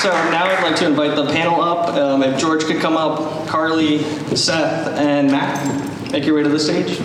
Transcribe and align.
So 0.00 0.08
now 0.30 0.46
I'd 0.46 0.62
like 0.62 0.76
to 0.76 0.86
invite 0.86 1.14
the 1.14 1.26
panel 1.26 1.60
up. 1.60 1.88
Um, 1.88 2.22
if 2.22 2.40
George 2.40 2.64
could 2.64 2.80
come 2.80 2.96
up, 2.96 3.46
Carly, 3.46 3.98
Seth, 4.34 4.88
and 4.96 5.30
Matt, 5.30 6.10
make 6.10 6.24
your 6.24 6.36
way 6.36 6.42
to 6.42 6.48
the 6.48 6.58
stage. 6.58 6.96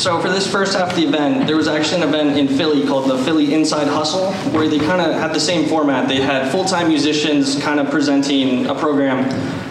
So 0.00 0.18
for 0.22 0.30
this 0.30 0.50
first 0.50 0.74
half 0.74 0.92
of 0.92 0.96
the 0.96 1.04
event, 1.04 1.46
there 1.46 1.56
was 1.56 1.68
actually 1.68 2.00
an 2.00 2.08
event 2.08 2.38
in 2.38 2.48
Philly 2.48 2.86
called 2.86 3.10
the 3.10 3.18
Philly 3.24 3.52
Inside 3.52 3.88
Hustle, 3.88 4.32
where 4.52 4.66
they 4.66 4.78
kind 4.78 5.02
of 5.02 5.12
had 5.12 5.34
the 5.34 5.40
same 5.40 5.68
format. 5.68 6.08
They 6.08 6.22
had 6.22 6.50
full-time 6.50 6.88
musicians 6.88 7.60
kind 7.62 7.78
of 7.78 7.90
presenting 7.90 8.68
a 8.68 8.74
program 8.74 9.18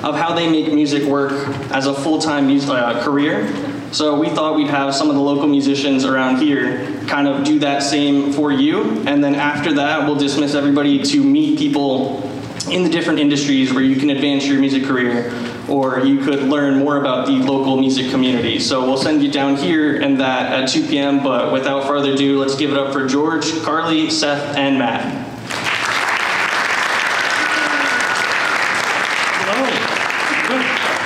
of 0.06 0.16
how 0.16 0.36
they 0.36 0.48
make 0.48 0.72
music 0.72 1.06
work 1.06 1.32
as 1.72 1.88
a 1.88 1.94
full-time 1.96 2.46
mus- 2.46 2.70
uh, 2.70 3.04
career. 3.04 3.52
So 3.92 4.20
we 4.20 4.30
thought 4.30 4.56
we'd 4.56 4.68
have 4.68 4.94
some 4.94 5.10
of 5.10 5.16
the 5.16 5.22
local 5.22 5.48
musicians 5.48 6.06
around 6.06 6.38
here 6.38 6.93
kind 7.08 7.28
of 7.28 7.44
do 7.44 7.60
that 7.60 7.84
same 7.84 8.34
for 8.34 8.52
you, 8.52 9.04
and 9.08 9.24
then 9.24 9.36
after 9.36 9.74
that, 9.74 10.06
we'll 10.06 10.16
dismiss 10.16 10.56
everybody 10.56 11.04
to 11.04 11.24
meet 11.24 11.58
people 11.58 12.30
in 12.72 12.84
the 12.84 12.90
different 12.90 13.20
industries 13.20 13.74
where 13.74 13.84
you 13.84 13.96
can 13.98 14.10
advance 14.10 14.46
your 14.46 14.60
music 14.60 14.86
career 14.86 15.34
or 15.68 16.00
you 16.02 16.20
could 16.20 16.44
learn 16.44 16.80
more 16.80 16.98
about 16.98 17.26
the 17.26 17.34
local 17.34 17.78
music 17.78 18.10
community. 18.10 18.60
So 18.60 18.86
we'll 18.86 18.98
send 18.98 19.22
you 19.24 19.32
down 19.32 19.56
here 19.56 20.02
and 20.02 20.20
that 20.20 20.52
at 20.52 20.70
2 20.70 20.88
p.m. 20.88 21.24
But 21.24 21.52
without 21.52 21.86
further 21.86 22.14
ado, 22.14 22.40
let's 22.40 22.56
give 22.56 22.72
it 22.72 22.78
up 22.78 22.94
for 22.94 23.08
George, 23.08 23.62
Carly, 23.64 24.10
Seth, 24.10 24.56
and 24.58 24.78
Matt. 24.78 25.30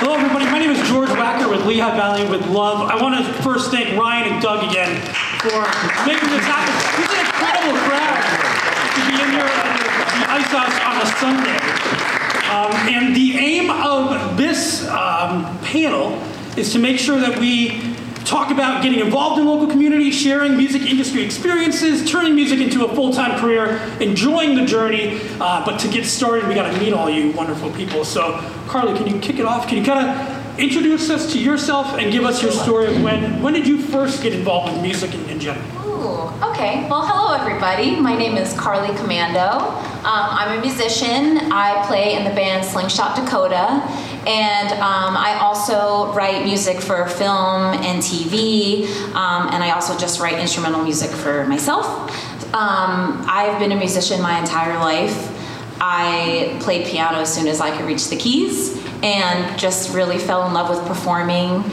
Hello. 0.00 0.14
Everybody. 0.14 0.44
My 0.46 0.58
name 0.58 0.70
is 0.70 0.88
George 0.88 1.08
Wacker 1.10 1.50
with 1.50 1.66
Lehigh 1.66 1.96
Valley 1.96 2.28
with 2.28 2.46
Love. 2.48 2.88
I 2.88 3.00
want 3.02 3.24
to 3.24 3.42
first 3.42 3.70
thank 3.70 3.98
Ryan 3.98 4.32
and 4.32 4.42
Doug 4.42 4.68
again 4.70 5.27
for 5.38 5.62
making 6.04 6.30
this 6.30 6.44
happen. 6.44 6.74
This 6.98 7.06
is 7.06 7.14
an 7.14 7.26
incredible 7.26 7.78
crowd 7.86 8.18
to 8.94 9.00
be 9.06 9.14
in 9.22 9.30
here 9.30 9.46
at 9.46 9.78
the 10.18 10.24
Ice 10.34 10.50
House 10.50 10.76
on 10.82 10.96
a 10.98 11.06
Sunday. 11.22 11.58
Um, 12.50 12.72
and 12.88 13.14
the 13.14 13.36
aim 13.38 13.70
of 13.70 14.36
this 14.36 14.88
um, 14.88 15.44
panel 15.60 16.20
is 16.56 16.72
to 16.72 16.78
make 16.80 16.98
sure 16.98 17.20
that 17.20 17.38
we 17.38 17.80
talk 18.24 18.50
about 18.50 18.82
getting 18.82 18.98
involved 18.98 19.40
in 19.40 19.46
local 19.46 19.68
communities, 19.68 20.14
sharing 20.14 20.56
music 20.56 20.82
industry 20.82 21.22
experiences, 21.22 22.10
turning 22.10 22.34
music 22.34 22.58
into 22.58 22.84
a 22.84 22.94
full-time 22.94 23.38
career, 23.38 23.80
enjoying 24.00 24.56
the 24.56 24.66
journey. 24.66 25.20
Uh, 25.40 25.64
but 25.64 25.78
to 25.78 25.88
get 25.88 26.04
started, 26.04 26.48
we 26.48 26.54
got 26.54 26.70
to 26.70 26.78
meet 26.80 26.92
all 26.92 27.08
you 27.08 27.30
wonderful 27.32 27.70
people. 27.72 28.04
So, 28.04 28.32
Carly, 28.66 28.98
can 28.98 29.06
you 29.06 29.20
kick 29.20 29.38
it 29.38 29.46
off? 29.46 29.68
Can 29.68 29.78
you 29.78 29.84
kind 29.84 30.08
of 30.08 30.37
introduce 30.58 31.08
us 31.08 31.32
to 31.32 31.38
yourself 31.38 31.94
and 31.98 32.10
give 32.12 32.24
us 32.24 32.42
your 32.42 32.50
story 32.50 32.88
of 32.88 33.00
when 33.02 33.40
when 33.40 33.54
did 33.54 33.66
you 33.66 33.80
first 33.80 34.22
get 34.22 34.32
involved 34.32 34.72
with 34.72 34.82
music 34.82 35.14
in, 35.14 35.24
in 35.30 35.38
general? 35.38 35.64
Ooh, 35.86 36.50
okay. 36.50 36.86
Well, 36.90 37.06
hello 37.06 37.32
everybody. 37.34 37.98
My 37.98 38.16
name 38.16 38.36
is 38.36 38.52
Carly 38.54 38.88
Comando. 38.98 39.60
Um, 39.98 40.04
I'm 40.04 40.58
a 40.58 40.60
musician. 40.60 41.52
I 41.52 41.84
play 41.86 42.14
in 42.16 42.24
the 42.24 42.30
band 42.30 42.64
Slingshot 42.64 43.16
Dakota, 43.16 43.82
and 44.26 44.72
um, 44.74 45.16
I 45.16 45.38
also 45.40 46.12
write 46.12 46.44
music 46.44 46.80
for 46.80 47.06
film 47.06 47.74
and 47.84 48.02
TV, 48.02 48.86
um, 49.14 49.48
and 49.52 49.62
I 49.62 49.70
also 49.70 49.96
just 49.96 50.20
write 50.20 50.38
instrumental 50.38 50.82
music 50.82 51.10
for 51.10 51.46
myself. 51.46 51.86
Um, 52.54 53.24
I've 53.28 53.58
been 53.60 53.72
a 53.72 53.76
musician 53.76 54.20
my 54.20 54.38
entire 54.38 54.78
life. 54.78 55.37
I 55.80 56.56
played 56.60 56.86
piano 56.86 57.18
as 57.18 57.32
soon 57.32 57.46
as 57.46 57.60
I 57.60 57.76
could 57.76 57.86
reach 57.86 58.08
the 58.08 58.16
keys 58.16 58.76
and 59.02 59.58
just 59.58 59.94
really 59.94 60.18
fell 60.18 60.46
in 60.46 60.54
love 60.54 60.70
with 60.70 60.86
performing. 60.86 61.64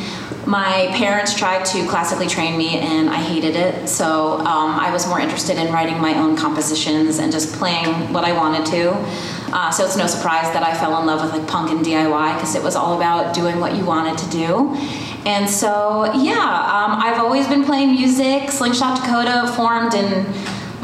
My 0.45 0.91
parents 0.93 1.35
tried 1.35 1.65
to 1.65 1.87
classically 1.87 2.27
train 2.27 2.55
me 2.55 2.77
and 2.77 3.09
I 3.09 3.15
hated 3.15 3.55
it, 3.55 3.89
so 3.89 4.37
um, 4.39 4.79
I 4.79 4.91
was 4.91 5.07
more 5.07 5.19
interested 5.19 5.57
in 5.57 5.73
writing 5.73 5.99
my 5.99 6.13
own 6.19 6.37
compositions 6.37 7.17
and 7.17 7.31
just 7.31 7.55
playing 7.55 8.13
what 8.13 8.23
I 8.23 8.31
wanted 8.31 8.65
to. 8.67 8.91
Uh, 9.51 9.71
so 9.71 9.85
it's 9.85 9.97
no 9.97 10.05
surprise 10.05 10.51
that 10.53 10.61
I 10.61 10.75
fell 10.75 10.99
in 10.99 11.07
love 11.07 11.23
with 11.23 11.31
like 11.31 11.47
punk 11.47 11.71
and 11.71 11.83
DIY 11.83 12.35
because 12.35 12.53
it 12.55 12.61
was 12.61 12.75
all 12.75 12.95
about 12.95 13.33
doing 13.33 13.59
what 13.59 13.75
you 13.75 13.85
wanted 13.85 14.17
to 14.19 14.29
do. 14.29 14.75
And 15.25 15.49
so, 15.49 16.13
yeah, 16.13 16.33
um, 16.35 16.99
I've 17.01 17.19
always 17.19 17.47
been 17.47 17.63
playing 17.63 17.93
music. 17.93 18.51
Slingshot 18.51 19.01
Dakota 19.01 19.51
formed 19.55 19.95
in 19.95 20.25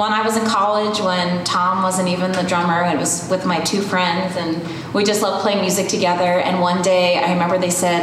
when 0.01 0.13
I 0.13 0.23
was 0.23 0.35
in 0.35 0.45
college, 0.45 0.99
when 0.99 1.43
Tom 1.45 1.83
wasn't 1.83 2.09
even 2.09 2.31
the 2.31 2.41
drummer, 2.41 2.83
it 2.83 2.97
was 2.97 3.29
with 3.29 3.45
my 3.45 3.59
two 3.59 3.81
friends, 3.81 4.35
and 4.35 4.59
we 4.95 5.03
just 5.03 5.21
loved 5.21 5.43
playing 5.43 5.61
music 5.61 5.89
together. 5.89 6.39
And 6.39 6.59
one 6.59 6.81
day, 6.81 7.17
I 7.17 7.33
remember 7.33 7.59
they 7.59 7.69
said, 7.69 8.01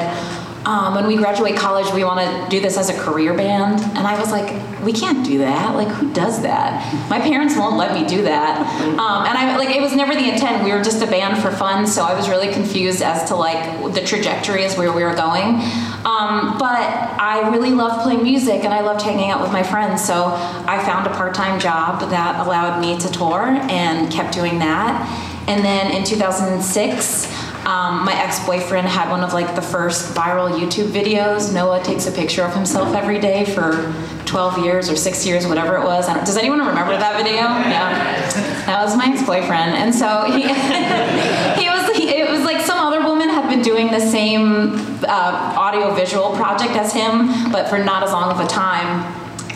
um, 0.64 0.94
when 0.94 1.06
we 1.06 1.16
graduate 1.16 1.56
college, 1.56 1.92
we 1.94 2.04
want 2.04 2.20
to 2.20 2.50
do 2.50 2.60
this 2.60 2.76
as 2.76 2.88
a 2.90 2.98
career 3.00 3.34
band. 3.34 3.80
And 3.96 4.06
I 4.06 4.18
was 4.20 4.30
like, 4.30 4.48
we 4.84 4.92
can't 4.92 5.24
do 5.24 5.38
that. 5.38 5.74
Like, 5.74 5.88
who 5.88 6.12
does 6.12 6.42
that? 6.42 7.08
My 7.08 7.18
parents 7.18 7.56
won't 7.56 7.76
let 7.76 7.94
me 7.94 8.06
do 8.06 8.22
that. 8.22 8.60
Um, 8.82 9.26
and 9.26 9.38
I 9.38 9.56
like, 9.56 9.74
it 9.74 9.80
was 9.80 9.94
never 9.94 10.14
the 10.14 10.28
intent. 10.30 10.62
We 10.62 10.72
were 10.72 10.82
just 10.82 11.02
a 11.02 11.06
band 11.06 11.42
for 11.42 11.50
fun, 11.50 11.86
so 11.86 12.04
I 12.04 12.14
was 12.14 12.28
really 12.28 12.52
confused 12.52 13.02
as 13.02 13.28
to 13.28 13.34
like 13.34 13.94
the 13.94 14.02
trajectory 14.02 14.64
as 14.64 14.76
where 14.76 14.92
we 14.92 15.02
were 15.02 15.14
going. 15.14 15.60
Um, 16.08 16.56
but 16.56 16.80
I 17.20 17.50
really 17.52 17.72
loved 17.72 18.02
playing 18.02 18.22
music 18.22 18.64
and 18.64 18.72
I 18.72 18.80
loved 18.80 19.02
hanging 19.02 19.28
out 19.28 19.42
with 19.42 19.52
my 19.52 19.62
friends. 19.62 20.02
So 20.02 20.24
I 20.24 20.82
found 20.82 21.06
a 21.06 21.10
part-time 21.10 21.60
job 21.60 22.00
that 22.08 22.46
allowed 22.46 22.80
me 22.80 22.98
to 22.98 23.12
tour 23.12 23.42
and 23.68 24.10
kept 24.10 24.32
doing 24.32 24.58
that. 24.60 25.04
And 25.48 25.62
then 25.62 25.94
in 25.94 26.04
2006. 26.04 27.48
Um, 27.58 28.06
my 28.06 28.14
ex-boyfriend 28.14 28.88
had 28.88 29.10
one 29.10 29.22
of 29.22 29.34
like 29.34 29.54
the 29.54 29.60
first 29.60 30.14
viral 30.14 30.48
YouTube 30.58 30.90
videos. 30.90 31.52
Noah 31.52 31.82
takes 31.82 32.06
a 32.06 32.12
picture 32.12 32.42
of 32.42 32.54
himself 32.54 32.94
every 32.94 33.18
day 33.18 33.44
for 33.44 33.92
12 34.24 34.64
years 34.64 34.88
or 34.88 34.96
six 34.96 35.26
years, 35.26 35.46
whatever 35.46 35.76
it 35.76 35.84
was. 35.84 36.06
Does 36.06 36.38
anyone 36.38 36.60
remember 36.60 36.96
that 36.96 37.16
video? 37.18 37.42
Yeah, 37.42 38.64
that 38.64 38.82
was 38.82 38.96
my 38.96 39.06
ex-boyfriend, 39.12 39.74
and 39.74 39.94
so 39.94 40.24
he 40.32 40.42
he 41.60 41.68
was 41.68 41.94
he, 41.94 42.08
it 42.08 42.30
was 42.30 42.40
like 42.44 42.64
had 43.40 43.48
been 43.48 43.62
doing 43.62 43.86
the 43.88 44.00
same 44.00 44.74
uh, 45.04 45.54
audio-visual 45.56 46.34
project 46.36 46.72
as 46.72 46.92
him, 46.92 47.52
but 47.52 47.68
for 47.68 47.78
not 47.78 48.02
as 48.02 48.12
long 48.12 48.30
of 48.30 48.40
a 48.40 48.48
time, 48.48 49.04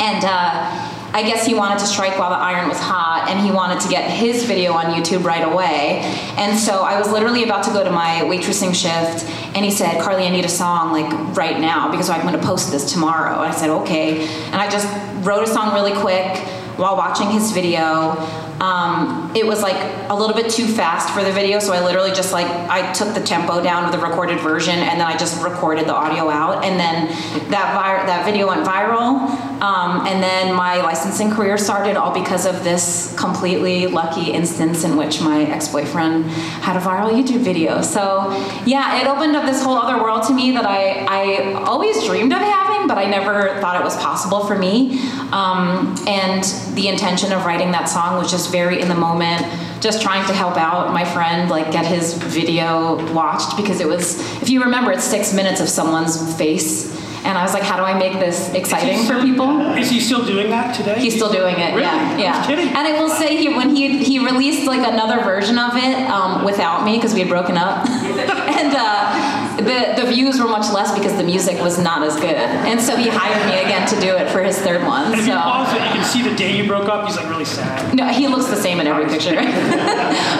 and. 0.00 0.24
Uh, 0.24 0.88
I 1.14 1.22
guess 1.22 1.44
he 1.44 1.52
wanted 1.52 1.78
to 1.80 1.84
strike 1.84 2.18
while 2.18 2.30
the 2.30 2.36
iron 2.36 2.70
was 2.70 2.78
hot 2.78 3.28
and 3.28 3.38
he 3.38 3.50
wanted 3.50 3.80
to 3.80 3.88
get 3.90 4.10
his 4.10 4.44
video 4.44 4.72
on 4.72 4.86
YouTube 4.94 5.24
right 5.24 5.44
away. 5.44 6.00
And 6.38 6.58
so 6.58 6.84
I 6.84 6.98
was 6.98 7.12
literally 7.12 7.44
about 7.44 7.64
to 7.64 7.70
go 7.70 7.84
to 7.84 7.90
my 7.90 8.22
waitressing 8.22 8.74
shift 8.74 9.28
and 9.54 9.62
he 9.62 9.70
said, 9.70 10.00
Carly, 10.00 10.24
I 10.24 10.30
need 10.30 10.46
a 10.46 10.48
song 10.48 10.90
like 10.90 11.36
right 11.36 11.60
now 11.60 11.90
because 11.90 12.08
I'm 12.08 12.22
going 12.22 12.40
to 12.40 12.46
post 12.46 12.72
this 12.72 12.90
tomorrow. 12.90 13.42
And 13.42 13.52
I 13.52 13.54
said, 13.54 13.68
okay. 13.82 14.26
And 14.26 14.54
I 14.54 14.70
just 14.70 14.88
wrote 15.22 15.46
a 15.46 15.46
song 15.46 15.74
really 15.74 15.92
quick 16.00 16.38
while 16.78 16.96
watching 16.96 17.30
his 17.30 17.52
video. 17.52 18.16
Um, 18.62 19.32
it 19.34 19.44
was 19.44 19.60
like 19.60 19.76
a 20.08 20.14
little 20.14 20.36
bit 20.36 20.48
too 20.48 20.68
fast 20.68 21.12
for 21.12 21.24
the 21.24 21.32
video, 21.32 21.58
so 21.58 21.72
I 21.72 21.84
literally 21.84 22.12
just 22.12 22.32
like 22.32 22.46
I 22.46 22.92
took 22.92 23.12
the 23.12 23.20
tempo 23.20 23.60
down 23.60 23.82
with 23.82 23.92
the 23.92 24.06
recorded 24.06 24.38
version, 24.38 24.78
and 24.78 25.00
then 25.00 25.06
I 25.06 25.16
just 25.16 25.42
recorded 25.42 25.88
the 25.88 25.94
audio 25.94 26.30
out, 26.30 26.64
and 26.64 26.78
then 26.78 27.08
that 27.50 27.74
that 28.06 28.24
video 28.24 28.46
went 28.46 28.64
viral, 28.64 29.18
um, 29.60 30.06
and 30.06 30.22
then 30.22 30.54
my 30.54 30.76
licensing 30.76 31.32
career 31.32 31.58
started 31.58 31.96
all 31.96 32.14
because 32.14 32.46
of 32.46 32.62
this 32.62 33.12
completely 33.18 33.88
lucky 33.88 34.30
instance 34.30 34.84
in 34.84 34.96
which 34.96 35.20
my 35.20 35.42
ex-boyfriend 35.42 36.26
had 36.62 36.76
a 36.76 36.80
viral 36.80 37.10
YouTube 37.10 37.40
video. 37.40 37.82
So 37.82 38.30
yeah, 38.64 39.00
it 39.00 39.08
opened 39.08 39.34
up 39.34 39.44
this 39.44 39.60
whole 39.60 39.76
other 39.76 40.00
world 40.00 40.22
to 40.28 40.32
me 40.32 40.52
that 40.52 40.64
I 40.64 41.04
I 41.08 41.52
always 41.64 42.04
dreamed 42.04 42.32
of 42.32 42.38
having, 42.38 42.86
but 42.86 42.96
I 42.96 43.06
never 43.10 43.60
thought 43.60 43.74
it 43.80 43.82
was 43.82 43.96
possible 43.96 44.46
for 44.46 44.56
me. 44.56 45.00
Um, 45.32 45.96
and 46.06 46.44
the 46.76 46.86
intention 46.86 47.32
of 47.32 47.44
writing 47.44 47.72
that 47.72 47.88
song 47.88 48.18
was 48.18 48.30
just 48.30 48.51
very 48.52 48.80
in 48.80 48.88
the 48.88 48.94
moment, 48.94 49.44
just 49.80 50.02
trying 50.02 50.24
to 50.26 50.32
help 50.32 50.56
out 50.56 50.92
my 50.92 51.04
friend, 51.04 51.50
like 51.50 51.72
get 51.72 51.86
his 51.86 52.14
video 52.14 53.12
watched 53.12 53.56
because 53.56 53.80
it 53.80 53.88
was, 53.88 54.20
if 54.42 54.48
you 54.50 54.62
remember, 54.62 54.92
it's 54.92 55.04
six 55.04 55.32
minutes 55.32 55.60
of 55.60 55.68
someone's 55.68 56.36
face. 56.36 56.92
And 57.24 57.38
I 57.38 57.42
was 57.42 57.54
like, 57.54 57.62
how 57.62 57.76
do 57.76 57.84
I 57.84 57.94
make 57.96 58.14
this 58.14 58.52
exciting 58.52 59.06
for 59.06 59.22
people? 59.22 59.60
Is 59.76 59.90
he 59.90 60.00
still 60.00 60.24
doing 60.24 60.50
that 60.50 60.74
today? 60.74 60.98
He's 60.98 61.14
still 61.14 61.32
doing 61.32 61.54
it. 61.54 61.70
Really? 61.70 61.82
Yeah, 61.82 62.18
yeah. 62.18 62.46
Kidding. 62.46 62.66
And 62.68 62.78
I 62.78 63.00
will 63.00 63.08
say, 63.08 63.36
he 63.36 63.48
when 63.48 63.76
he 63.76 64.02
he 64.02 64.18
released 64.18 64.66
like 64.66 64.86
another 64.86 65.22
version 65.22 65.56
of 65.56 65.76
it 65.76 66.10
um, 66.10 66.44
without 66.44 66.84
me 66.84 66.96
because 66.96 67.14
we 67.14 67.20
had 67.20 67.28
broken 67.28 67.56
up, 67.56 67.88
and 67.88 68.74
uh, 68.76 69.21
the 69.62 70.02
the 70.02 70.06
views 70.10 70.40
were 70.40 70.48
much 70.48 70.72
less 70.72 70.92
because 70.96 71.16
the 71.16 71.22
music 71.24 71.60
was 71.60 71.78
not 71.78 72.02
as 72.02 72.14
good. 72.16 72.36
And 72.70 72.80
so 72.80 72.96
he 72.96 73.08
hired 73.08 73.46
me 73.46 73.60
again 73.60 73.86
to 73.88 74.00
do 74.00 74.16
it 74.16 74.30
for 74.30 74.42
his 74.42 74.58
third 74.58 74.84
one. 74.86 75.12
And 75.12 75.22
So. 75.22 75.34
pause 75.36 75.72
it, 75.74 75.82
you 75.82 75.90
can 76.00 76.04
see 76.04 76.22
the 76.22 76.34
day 76.34 76.56
you 76.56 76.66
broke 76.66 76.88
up. 76.88 77.06
He's 77.06 77.16
like 77.16 77.28
really 77.28 77.44
sad. 77.44 77.94
No, 77.94 78.06
he 78.08 78.28
looks 78.28 78.46
the 78.46 78.56
same 78.56 78.80
in 78.80 78.86
every 78.86 79.06
picture. 79.06 79.34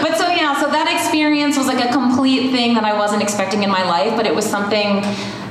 but 0.04 0.16
so 0.18 0.28
yeah, 0.28 0.58
so 0.60 0.68
that 0.70 0.88
experience 0.92 1.56
was 1.56 1.66
like 1.66 1.84
a 1.84 1.92
complete 1.92 2.50
thing 2.50 2.74
that 2.74 2.84
I 2.84 2.96
wasn't 2.96 3.22
expecting 3.22 3.62
in 3.62 3.70
my 3.70 3.84
life, 3.84 4.16
but 4.16 4.26
it 4.26 4.34
was 4.34 4.44
something 4.48 5.02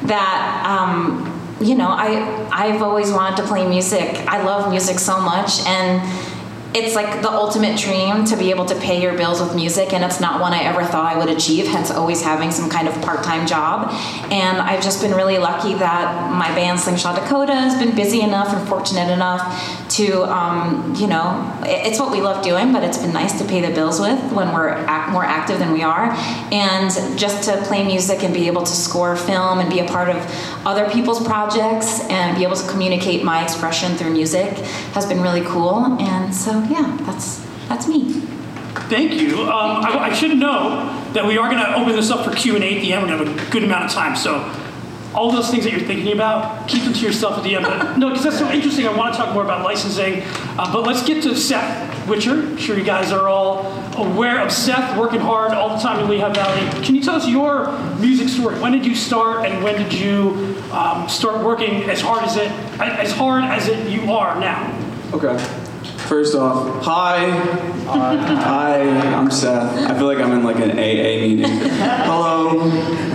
that 0.07 0.63
um, 0.67 1.27
you 1.59 1.75
know 1.75 1.89
I 1.89 2.47
I've 2.51 2.81
always 2.81 3.12
wanted 3.12 3.38
to 3.38 3.44
play 3.47 3.67
music. 3.67 4.17
I 4.27 4.44
love 4.44 4.69
music 4.69 5.00
so 5.00 5.19
much, 5.21 5.62
and 5.65 6.01
it's 6.73 6.95
like 6.95 7.21
the 7.21 7.29
ultimate 7.29 7.77
dream 7.77 8.23
to 8.25 8.38
be 8.38 8.50
able 8.50 8.65
to 8.65 8.75
pay 8.75 9.01
your 9.01 9.15
bills 9.18 9.41
with 9.41 9.56
music, 9.56 9.94
and 9.94 10.03
it's 10.03 10.19
not 10.19 10.39
one 10.39 10.53
I 10.53 10.63
ever 10.63 10.83
thought 10.83 11.13
I 11.13 11.18
would 11.18 11.29
achieve. 11.29 11.68
Hence, 11.68 11.91
always 11.91 12.21
having 12.21 12.51
some 12.51 12.69
kind 12.69 12.88
of 12.88 13.01
part-time 13.01 13.45
job. 13.45 13.89
And 14.31 14.57
I've 14.57 14.81
just 14.81 15.01
been 15.01 15.13
really 15.13 15.38
lucky 15.38 15.73
that 15.75 16.31
my 16.31 16.47
band 16.56 16.79
Slingshot 16.79 17.15
Dakota 17.15 17.53
has 17.53 17.77
been 17.77 17.95
busy 17.95 18.21
enough 18.21 18.53
and 18.53 18.68
fortunate 18.68 19.12
enough 19.12 19.80
to, 19.95 20.23
um, 20.23 20.95
you 20.95 21.07
know, 21.07 21.59
it's 21.63 21.99
what 21.99 22.11
we 22.11 22.21
love 22.21 22.43
doing, 22.43 22.71
but 22.71 22.83
it's 22.83 22.97
been 22.97 23.13
nice 23.13 23.38
to 23.39 23.45
pay 23.45 23.61
the 23.61 23.73
bills 23.73 23.99
with 23.99 24.19
when 24.31 24.53
we're 24.53 24.69
act- 24.69 25.11
more 25.11 25.25
active 25.25 25.59
than 25.59 25.73
we 25.73 25.83
are. 25.83 26.11
And 26.51 26.89
just 27.17 27.49
to 27.49 27.57
play 27.63 27.83
music 27.85 28.23
and 28.23 28.33
be 28.33 28.47
able 28.47 28.63
to 28.63 28.71
score 28.71 29.15
film 29.15 29.59
and 29.59 29.69
be 29.69 29.79
a 29.79 29.85
part 29.85 30.09
of 30.09 30.17
other 30.65 30.89
people's 30.89 31.23
projects 31.25 32.01
and 32.09 32.38
be 32.38 32.43
able 32.43 32.55
to 32.55 32.67
communicate 32.69 33.23
my 33.23 33.43
expression 33.43 33.95
through 33.95 34.11
music 34.11 34.49
has 34.93 35.05
been 35.05 35.21
really 35.21 35.43
cool. 35.43 35.85
And 35.99 36.33
so, 36.33 36.51
yeah, 36.63 36.97
that's 37.01 37.45
that's 37.67 37.88
me. 37.88 38.21
Thank 38.89 39.13
you. 39.13 39.43
Um, 39.43 39.85
I, 39.85 40.09
I 40.09 40.13
should 40.13 40.38
know 40.38 40.88
that 41.13 41.25
we 41.25 41.38
are 41.38 41.49
going 41.49 41.63
to 41.63 41.75
open 41.75 41.95
this 41.95 42.09
up 42.09 42.25
for 42.25 42.35
Q 42.35 42.55
and 42.55 42.63
A 42.63 42.75
at 42.77 42.81
the 42.81 42.93
end. 42.93 43.01
We're 43.03 43.09
going 43.09 43.25
to 43.25 43.31
have 43.31 43.47
a 43.47 43.51
good 43.51 43.63
amount 43.63 43.85
of 43.85 43.91
time, 43.91 44.15
so 44.15 44.39
all 45.13 45.31
those 45.31 45.49
things 45.49 45.63
that 45.65 45.71
you're 45.71 45.81
thinking 45.81 46.13
about, 46.13 46.67
keep 46.67 46.83
them 46.83 46.93
to 46.93 46.99
yourself 46.99 47.37
at 47.37 47.43
the 47.43 47.55
end. 47.55 47.65
But 47.65 47.97
no, 47.97 48.09
because 48.09 48.23
that's 48.23 48.39
so 48.39 48.49
interesting. 48.49 48.87
I 48.87 48.95
want 48.95 49.13
to 49.13 49.19
talk 49.19 49.33
more 49.33 49.43
about 49.43 49.63
licensing. 49.63 50.21
Uh, 50.57 50.71
but 50.71 50.83
let's 50.83 51.03
get 51.03 51.23
to 51.23 51.35
Seth 51.35 52.07
Witcher. 52.07 52.33
I'm 52.33 52.57
sure 52.57 52.77
you 52.77 52.83
guys 52.83 53.11
are 53.11 53.27
all 53.27 53.65
aware 53.97 54.41
of 54.41 54.51
Seth, 54.51 54.97
working 54.97 55.19
hard 55.19 55.51
all 55.51 55.75
the 55.75 55.81
time 55.81 55.99
in 55.99 56.09
Lehigh 56.09 56.33
Valley. 56.33 56.83
Can 56.83 56.95
you 56.95 57.01
tell 57.01 57.15
us 57.15 57.27
your 57.27 57.71
music 57.99 58.29
story? 58.29 58.59
When 58.59 58.71
did 58.71 58.85
you 58.85 58.95
start, 58.95 59.45
and 59.45 59.63
when 59.63 59.75
did 59.75 59.93
you 59.93 60.55
um, 60.71 61.07
start 61.09 61.43
working 61.43 61.89
as 61.89 62.01
hard 62.01 62.23
as 62.23 62.37
it 62.37 62.51
as 62.79 63.11
hard 63.11 63.43
as 63.43 63.67
it 63.67 63.89
you 63.89 64.11
are 64.11 64.39
now? 64.39 64.77
Okay. 65.13 65.37
First 66.07 66.35
off, 66.35 66.83
hi. 66.83 67.29
Hi, 67.91 68.81
I'm 69.13 69.29
Seth. 69.31 69.89
I 69.89 69.97
feel 69.97 70.07
like 70.07 70.19
I'm 70.19 70.31
in 70.31 70.43
like 70.43 70.57
an 70.57 70.71
AA 70.71 71.21
meeting. 71.21 71.45
Hello, 71.49 72.61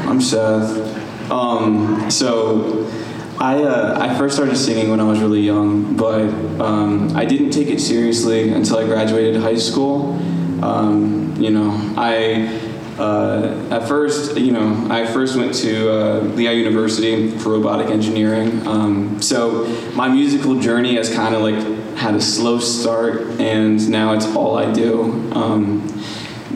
I'm 0.09 0.21
Seth. 0.21 1.06
Um, 1.31 2.11
so, 2.11 2.91
I 3.39 3.63
uh, 3.63 3.99
I 4.01 4.17
first 4.17 4.35
started 4.35 4.57
singing 4.57 4.91
when 4.91 5.01
I 5.01 5.05
was 5.05 5.21
really 5.21 5.43
young, 5.43 5.95
but 5.95 6.29
um, 6.61 7.15
I 7.15 7.25
didn't 7.25 7.51
take 7.51 7.69
it 7.69 7.81
seriously 7.81 8.51
until 8.51 8.79
I 8.79 8.85
graduated 8.85 9.41
high 9.41 9.57
school. 9.57 10.15
Um, 10.63 11.37
you 11.39 11.51
know, 11.51 11.95
I. 11.97 12.63
Uh, 12.99 13.69
at 13.71 13.87
first, 13.87 14.39
you 14.39 14.53
know, 14.53 14.87
I 14.91 15.05
first 15.05 15.37
went 15.37 15.53
to 15.57 15.91
uh, 15.91 16.21
Lehigh 16.35 16.53
University 16.53 17.29
for 17.29 17.51
robotic 17.51 17.89
engineering. 17.89 18.67
Um, 18.67 19.21
so 19.21 19.67
my 19.95 20.09
musical 20.09 20.59
journey 20.59 20.97
has 20.97 21.13
kind 21.13 21.35
of 21.35 21.43
like 21.43 21.57
had 21.99 22.15
a 22.15 22.21
slow 22.23 22.59
start, 22.59 23.39
and 23.39 23.87
now 23.91 24.15
it's 24.15 24.25
all 24.35 24.57
I 24.57 24.73
do. 24.73 25.31
Um, 25.35 25.87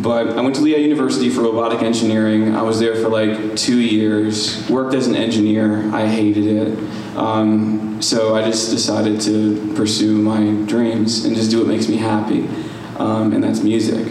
but 0.03 0.37
I 0.37 0.41
went 0.41 0.55
to 0.57 0.63
Lehigh 0.63 0.79
University 0.79 1.29
for 1.29 1.43
robotic 1.43 1.83
engineering. 1.83 2.55
I 2.55 2.63
was 2.63 2.79
there 2.79 2.97
for 2.97 3.09
like 3.09 3.57
two 3.57 3.79
years, 3.79 4.69
worked 4.69 4.95
as 4.95 5.07
an 5.07 5.15
engineer. 5.15 5.93
I 5.95 6.07
hated 6.07 6.47
it. 6.47 7.17
Um, 7.17 8.01
so 8.01 8.35
I 8.35 8.45
just 8.45 8.71
decided 8.71 9.21
to 9.23 9.75
pursue 9.75 10.17
my 10.17 10.67
dreams 10.67 11.25
and 11.25 11.37
just 11.37 11.51
do 11.51 11.59
what 11.59 11.67
makes 11.67 11.89
me 11.89 11.97
happy, 11.97 12.49
um, 12.99 13.33
and 13.33 13.45
that's 13.45 13.63
music. 13.63 14.07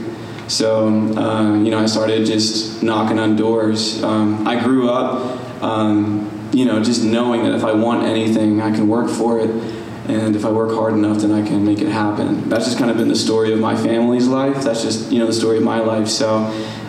So, 0.47 0.87
uh, 1.15 1.55
you 1.59 1.69
know, 1.69 1.79
I 1.79 1.85
started 1.85 2.25
just 2.25 2.81
knocking 2.81 3.19
on 3.19 3.35
doors. 3.35 4.03
Um, 4.03 4.47
I 4.47 4.59
grew 4.59 4.89
up, 4.89 5.63
um, 5.63 6.49
you 6.51 6.65
know, 6.65 6.83
just 6.83 7.03
knowing 7.03 7.43
that 7.43 7.53
if 7.53 7.63
I 7.63 7.71
want 7.71 8.03
anything, 8.03 8.59
I 8.59 8.71
can 8.71 8.87
work 8.87 9.09
for 9.09 9.39
it. 9.39 9.49
And 10.09 10.35
if 10.35 10.45
I 10.45 10.51
work 10.51 10.71
hard 10.71 10.93
enough, 10.93 11.19
then 11.19 11.31
I 11.31 11.45
can 11.45 11.63
make 11.65 11.79
it 11.79 11.89
happen. 11.89 12.49
That's 12.49 12.65
just 12.65 12.77
kind 12.77 12.89
of 12.91 12.97
been 12.97 13.07
the 13.07 13.15
story 13.15 13.53
of 13.53 13.59
my 13.59 13.75
family's 13.75 14.27
life. 14.27 14.63
That's 14.63 14.81
just, 14.81 15.11
you 15.11 15.19
know, 15.19 15.27
the 15.27 15.33
story 15.33 15.57
of 15.57 15.63
my 15.63 15.79
life. 15.79 16.07
So 16.07 16.45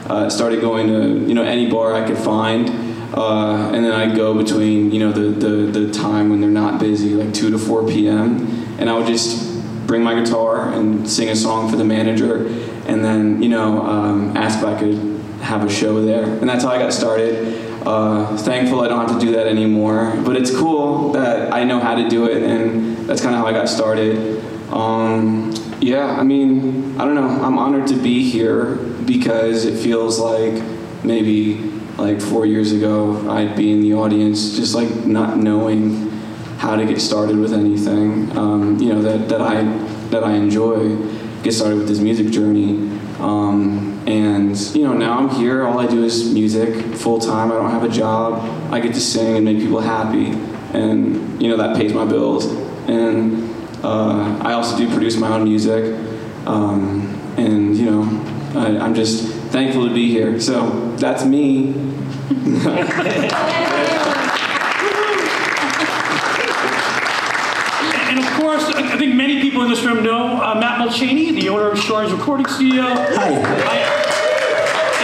uh, 0.09 0.31
started 0.31 0.61
going 0.61 0.87
to, 0.89 1.29
you 1.29 1.35
know, 1.35 1.43
any 1.43 1.71
bar 1.71 1.95
I 1.95 2.07
could 2.07 2.19
find. 2.19 2.69
Uh, 3.15 3.73
and 3.75 3.85
then 3.85 3.93
I'd 3.93 4.17
go 4.17 4.35
between, 4.35 4.93
you 4.93 5.01
know, 5.01 5.13
the, 5.13 5.31
the, 5.31 5.81
the 5.81 5.93
time 5.93 6.31
when 6.31 6.41
they're 6.41 6.51
not 6.51 6.81
busy, 6.81 7.15
like 7.15 7.35
2 7.35 7.51
to 7.51 7.59
4 7.59 7.87
p.m. 7.89 8.47
And 8.79 8.89
I 8.89 8.97
would 8.97 9.07
just 9.07 9.51
bring 9.91 10.05
my 10.05 10.15
guitar 10.15 10.73
and 10.73 11.11
sing 11.11 11.29
a 11.31 11.35
song 11.35 11.69
for 11.69 11.75
the 11.75 11.85
manager, 11.85 12.47
and 12.87 13.05
then 13.05 13.43
you 13.43 13.49
know 13.49 13.83
um, 13.83 14.37
ask 14.37 14.59
if 14.59 14.65
I 14.65 14.79
could 14.79 14.97
have 15.43 15.65
a 15.65 15.69
show 15.69 16.01
there, 16.01 16.23
and 16.23 16.49
that's 16.49 16.63
how 16.63 16.71
I 16.71 16.79
got 16.79 16.93
started. 16.93 17.59
Uh, 17.85 18.37
thankful 18.37 18.83
I 18.83 18.89
don't 18.89 19.09
have 19.09 19.19
to 19.19 19.27
do 19.27 19.33
that 19.33 19.49
anymore, 19.49 20.15
but 20.25 20.37
it's 20.37 20.55
cool 20.55 21.11
that 21.13 21.53
I 21.53 21.65
know 21.65 21.81
how 21.81 21.97
to 21.97 22.09
do 22.09 22.27
it, 22.27 22.45
and 22.45 23.00
that's 23.11 23.23
kind 23.23 23.35
of 23.35 23.41
how 23.41 23.47
I 23.49 23.53
got 23.53 23.69
started. 23.69 24.39
Um, 24.73 25.53
yeah, 25.81 26.07
I 26.07 26.23
mean, 26.23 26.97
I 26.97 27.05
don't 27.05 27.17
know. 27.17 27.27
I'm 27.27 27.59
honored 27.59 27.89
to 27.89 27.97
be 27.97 28.31
here 28.31 28.77
because 29.05 29.65
it 29.65 29.83
feels 29.83 30.21
like 30.21 30.63
maybe 31.03 31.57
like 31.99 32.21
four 32.21 32.47
years 32.47 32.71
ago 32.71 33.29
I'd 33.29 33.57
be 33.57 33.73
in 33.73 33.81
the 33.81 33.95
audience, 33.95 34.55
just 34.55 34.77
like 34.77 34.89
not 35.07 35.39
knowing 35.39 36.09
how 36.59 36.77
to 36.77 36.87
get 36.87 37.01
started 37.01 37.37
with 37.37 37.53
anything, 37.53 38.31
um, 38.39 38.79
you 38.79 38.93
know, 38.93 39.03
that, 39.03 39.29
that 39.29 39.41
I 39.41 39.65
that 40.11 40.23
I 40.23 40.35
enjoy, 40.35 40.97
get 41.43 41.53
started 41.53 41.79
with 41.79 41.89
this 41.89 41.99
music 41.99 42.29
journey. 42.31 42.97
Um, 43.19 44.05
and 44.07 44.57
you 44.73 44.85
know, 44.85 44.93
now 44.93 45.19
I'm 45.19 45.31
here. 45.31 45.67
All 45.67 45.81
I 45.81 45.89
do 45.89 46.05
is 46.05 46.33
music 46.33 46.95
full 46.95 47.19
time. 47.19 47.51
I 47.51 47.57
don't 47.57 47.73
have 47.73 47.83
a 47.83 47.89
job. 47.89 48.73
I 48.73 48.79
get 48.79 48.95
to 48.95 49.01
sing 49.01 49.35
and 49.35 49.45
make 49.45 49.59
people 49.59 49.81
happy, 49.81 50.27
and 50.79 51.43
you 51.43 51.49
know 51.49 51.57
that 51.57 51.77
pays 51.77 51.93
my 51.93 52.05
bills. 52.05 52.70
And 52.91 53.85
uh, 53.85 54.39
I 54.43 54.53
also 54.55 54.77
do 54.77 54.91
produce 54.91 55.17
my 55.17 55.29
own 55.29 55.45
music. 55.45 55.95
Um, 56.45 57.07
and 57.37 57.77
you 57.77 57.87
know, 57.89 58.03
I, 58.55 58.79
I'm 58.79 58.95
just 58.95 59.29
thankful 59.53 59.87
to 59.87 59.95
be 59.95 60.09
here. 60.09 60.41
So 60.41 60.97
that's 60.97 61.25
me. 61.25 61.69
And 68.09 68.19
of 68.19 68.27
course, 68.35 68.65
I 68.65 68.91
I 68.93 68.99
think 68.99 69.15
many 69.15 69.41
people 69.41 69.63
in 69.63 69.71
this 69.71 69.85
room 69.85 70.03
know 70.03 70.43
uh, 70.43 70.57
Matt 70.57 70.81
Molchany, 70.81 71.41
the 71.41 71.49
owner 71.49 71.71
of 71.71 71.79
Shards 71.79 72.13
Recording 72.13 72.47
Studio. 72.47 72.83
Hi. 72.83 73.91
if 73.97 74.00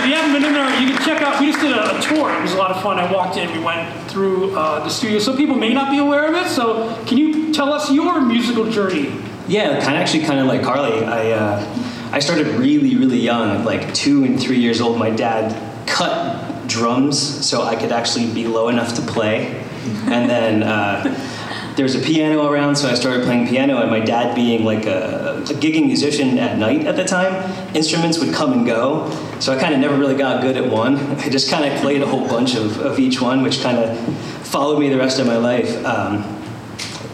you 0.07 0.15
haven't 0.15 0.33
been 0.33 0.45
in 0.45 0.53
there, 0.53 0.81
you 0.81 0.93
can 0.93 1.03
check 1.05 1.23
out. 1.23 1.41
We 1.41 1.47
just 1.47 1.61
did 1.61 1.73
a, 1.73 1.99
a 1.99 2.01
tour. 2.01 2.37
It 2.37 2.43
was 2.43 2.53
a 2.53 2.57
lot 2.57 2.71
of 2.71 2.83
fun. 2.83 2.99
I 2.99 3.11
walked 3.13 3.37
in. 3.37 3.51
We 3.53 3.63
went 3.63 4.11
through 4.11 4.57
uh, 4.57 4.85
the 4.85 4.91
studio. 4.91 5.19
So 5.19 5.37
people 5.37 5.57
may 5.57 5.73
not 5.73 5.91
be 5.91 5.99
aware 5.99 6.27
of 6.27 6.35
it. 6.35 6.49
So, 6.49 6.97
can 7.07 7.19
you 7.19 7.53
tell 7.53 7.73
us 7.73 7.91
your 7.91 8.21
musical 8.21 8.71
journey? 8.71 9.13
Yeah, 9.49 9.81
kind 9.81 9.95
of 9.95 10.03
actually 10.03 10.25
kind 10.25 10.41
of 10.41 10.47
like 10.47 10.63
Carly. 10.63 11.05
I 11.05 11.31
uh, 11.31 12.11
I 12.13 12.19
started 12.19 12.47
really 12.57 12.97
really 12.97 13.19
young, 13.19 13.65
like 13.65 13.93
two 13.95 14.25
and 14.25 14.41
three 14.41 14.59
years 14.59 14.81
old. 14.81 14.99
My 14.99 15.11
dad 15.11 15.55
cut 15.87 16.67
drums 16.67 17.19
so 17.47 17.63
I 17.63 17.77
could 17.77 17.93
actually 17.93 18.33
be 18.33 18.47
low 18.47 18.69
enough 18.69 18.95
to 18.97 19.03
play, 19.03 19.65
and 20.07 20.29
then. 20.29 20.63
Uh, 20.63 21.33
there 21.77 21.85
was 21.85 21.95
a 21.95 22.01
piano 22.01 22.51
around, 22.51 22.77
so 22.77 22.89
I 22.89 22.95
started 22.95 23.25
playing 23.25 23.49
piano. 23.49 23.81
And 23.83 23.91
my 23.91 24.01
dad, 24.01 24.35
being 24.35 24.65
like 24.65 24.87
a, 24.87 25.43
a 25.43 25.55
gigging 25.55 25.87
musician 25.87 26.39
at 26.39 26.57
night 26.59 26.87
at 26.87 26.97
the 26.97 27.05
time, 27.05 27.35
instruments 27.77 28.19
would 28.19 28.35
come 28.35 28.53
and 28.55 28.67
go. 28.67 29.11
So 29.41 29.53
I 29.53 29.61
kind 29.61 29.75
of 29.75 29.81
never 29.81 29.97
really 29.97 30.17
got 30.17 30.41
good 30.41 30.57
at 30.57 30.71
one. 30.71 30.97
I 31.21 31.29
just 31.29 31.51
kind 31.51 31.71
of 31.71 31.79
played 31.81 32.03
a 32.03 32.07
whole 32.07 32.27
bunch 32.27 32.57
of, 32.57 32.79
of 32.81 32.99
each 32.99 33.21
one, 33.21 33.43
which 33.43 33.61
kind 33.61 33.79
of 33.79 34.19
followed 34.47 34.81
me 34.81 34.89
the 34.89 34.99
rest 34.99 35.19
of 35.19 35.27
my 35.27 35.37
life. 35.37 35.85
Um, 35.85 36.33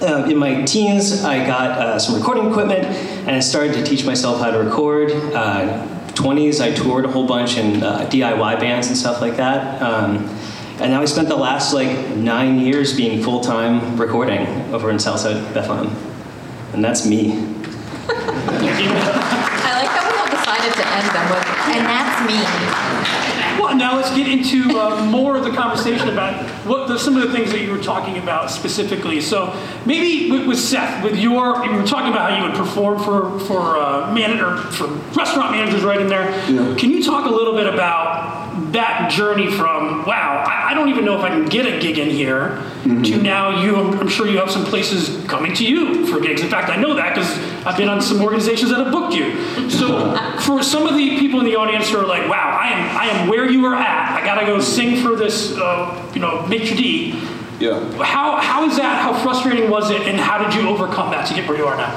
uh, 0.01 0.27
in 0.29 0.37
my 0.37 0.63
teens, 0.63 1.25
I 1.25 1.45
got 1.47 1.71
uh, 1.71 1.99
some 1.99 2.17
recording 2.17 2.49
equipment 2.49 2.85
and 2.85 3.31
I 3.31 3.41
started 3.41 3.75
to 3.75 3.85
teach 3.85 4.05
myself 4.05 4.41
how 4.41 4.51
to 4.51 4.59
record. 4.59 5.13
Uh, 5.13 5.87
20s, 6.15 6.61
I 6.61 6.73
toured 6.73 7.05
a 7.05 7.09
whole 7.09 7.27
bunch 7.27 7.57
in 7.57 7.83
uh, 7.83 8.09
DIY 8.11 8.61
bands 8.61 8.89
and 8.89 8.97
stuff 8.97 9.21
like 9.21 9.37
that. 9.37 9.81
Um, 9.81 10.29
and 10.83 10.91
now 10.91 11.01
I 11.01 11.05
spent 11.05 11.29
the 11.29 11.37
last 11.37 11.73
like 11.73 12.09
nine 12.17 12.59
years 12.59 12.97
being 12.97 13.23
full 13.23 13.41
time 13.41 13.97
recording 13.97 14.47
over 14.75 14.91
in 14.91 14.99
Southside 14.99 15.55
Bethlehem. 15.55 15.95
And 16.73 16.85
that's 16.85 17.07
me. 17.07 17.33
I 18.09 19.79
like 19.79 19.93
that 19.95 20.05
we 20.11 20.19
all 20.19 20.27
decided 20.27 20.75
to 20.75 20.85
end 20.91 21.07
them 21.15 21.27
with, 21.31 21.47
and 21.71 21.87
that's 21.87 22.19
me. 22.27 23.63
Well, 23.63 23.77
now 23.77 23.97
let's 23.97 24.11
get 24.17 24.27
into 24.27 24.77
uh, 24.77 25.05
more 25.05 25.37
of 25.37 25.45
the 25.45 25.53
conversation 25.53 26.09
about 26.09 26.45
what 26.67 26.89
the, 26.89 26.99
some 26.99 27.17
of 27.17 27.23
the 27.23 27.33
things 27.33 27.53
that 27.53 27.61
you 27.61 27.71
were 27.71 27.83
talking 27.83 28.19
about 28.19 28.51
specifically. 28.51 29.21
So 29.21 29.55
maybe 29.87 30.33
with, 30.33 30.49
with 30.49 30.59
Seth, 30.59 31.05
with 31.05 31.17
your, 31.17 31.65
you 31.65 31.73
were 31.75 31.87
talking 31.87 32.11
about 32.11 32.31
how 32.31 32.37
you 32.39 32.43
would 32.43 32.57
perform 32.57 32.99
for 32.99 33.39
for 33.47 33.77
uh, 33.77 34.13
manager 34.13 34.57
for 34.57 34.89
restaurant 35.17 35.53
managers 35.53 35.85
right 35.85 36.01
in 36.01 36.09
there. 36.09 36.31
Yeah. 36.51 36.75
Can 36.77 36.91
you 36.91 37.05
talk 37.05 37.27
a 37.27 37.31
little 37.31 37.55
bit 37.55 37.73
about 37.73 38.42
that 38.73 39.11
journey 39.11 39.51
from 39.51 40.05
wow, 40.05 40.45
I, 40.47 40.71
I 40.71 40.75
don't 40.75 40.89
even 40.89 41.05
know 41.05 41.17
if 41.17 41.23
I 41.23 41.29
can 41.29 41.47
get 41.47 41.67
a 41.67 41.79
gig 41.79 41.99
in 41.99 42.11
here, 42.11 42.63
to 42.85 43.23
now 43.23 43.63
you, 43.63 43.77
I'm, 43.77 43.99
I'm 44.01 44.09
sure 44.09 44.27
you 44.27 44.39
have 44.39 44.51
some 44.51 44.65
places 44.65 45.25
coming 45.27 45.55
to 45.55 45.65
you 45.65 46.07
for 46.07 46.21
gigs. 46.21 46.41
In 46.41 46.49
fact, 46.49 46.69
I 46.71 46.77
know 46.77 46.95
that 46.95 47.15
because 47.15 47.31
I've 47.67 47.77
been 47.77 47.89
on 47.89 48.03
some 48.03 48.21
organizations 48.23 48.71
that 48.71 48.81
have 48.81 48.93
booked 48.93 49.15
you. 49.15 49.71
So 49.71 50.17
for 50.41 50.63
some 50.63 50.87
of 50.87 50.95
the 50.95 51.19
people 51.19 51.41
in 51.41 51.47
the 51.47 51.57
audience 51.57 51.91
who 51.91 51.99
are 51.99 52.07
like, 52.07 52.29
wow, 52.29 52.59
I 52.61 52.69
am 52.69 52.97
I 52.97 53.05
am 53.07 53.29
where 53.29 53.49
you 53.49 53.65
are 53.67 53.75
at. 53.75 54.13
I 54.13 54.25
gotta 54.25 54.47
go 54.47 54.61
sing 54.61 55.03
for 55.03 55.17
this, 55.17 55.57
uh, 55.57 56.11
you 56.15 56.21
know, 56.21 56.47
maitre 56.47 56.77
d'. 56.77 57.15
Yeah. 57.61 58.03
How 58.03 58.41
how 58.41 58.65
is 58.69 58.77
that? 58.77 59.03
How 59.03 59.13
frustrating 59.23 59.71
was 59.71 59.91
it? 59.91 60.03
And 60.03 60.19
how 60.19 60.43
did 60.43 60.55
you 60.55 60.69
overcome 60.69 61.11
that 61.13 61.27
to 61.29 61.35
get 61.35 61.49
where 61.49 61.57
you 61.57 61.67
are 61.67 61.77
now? 61.77 61.95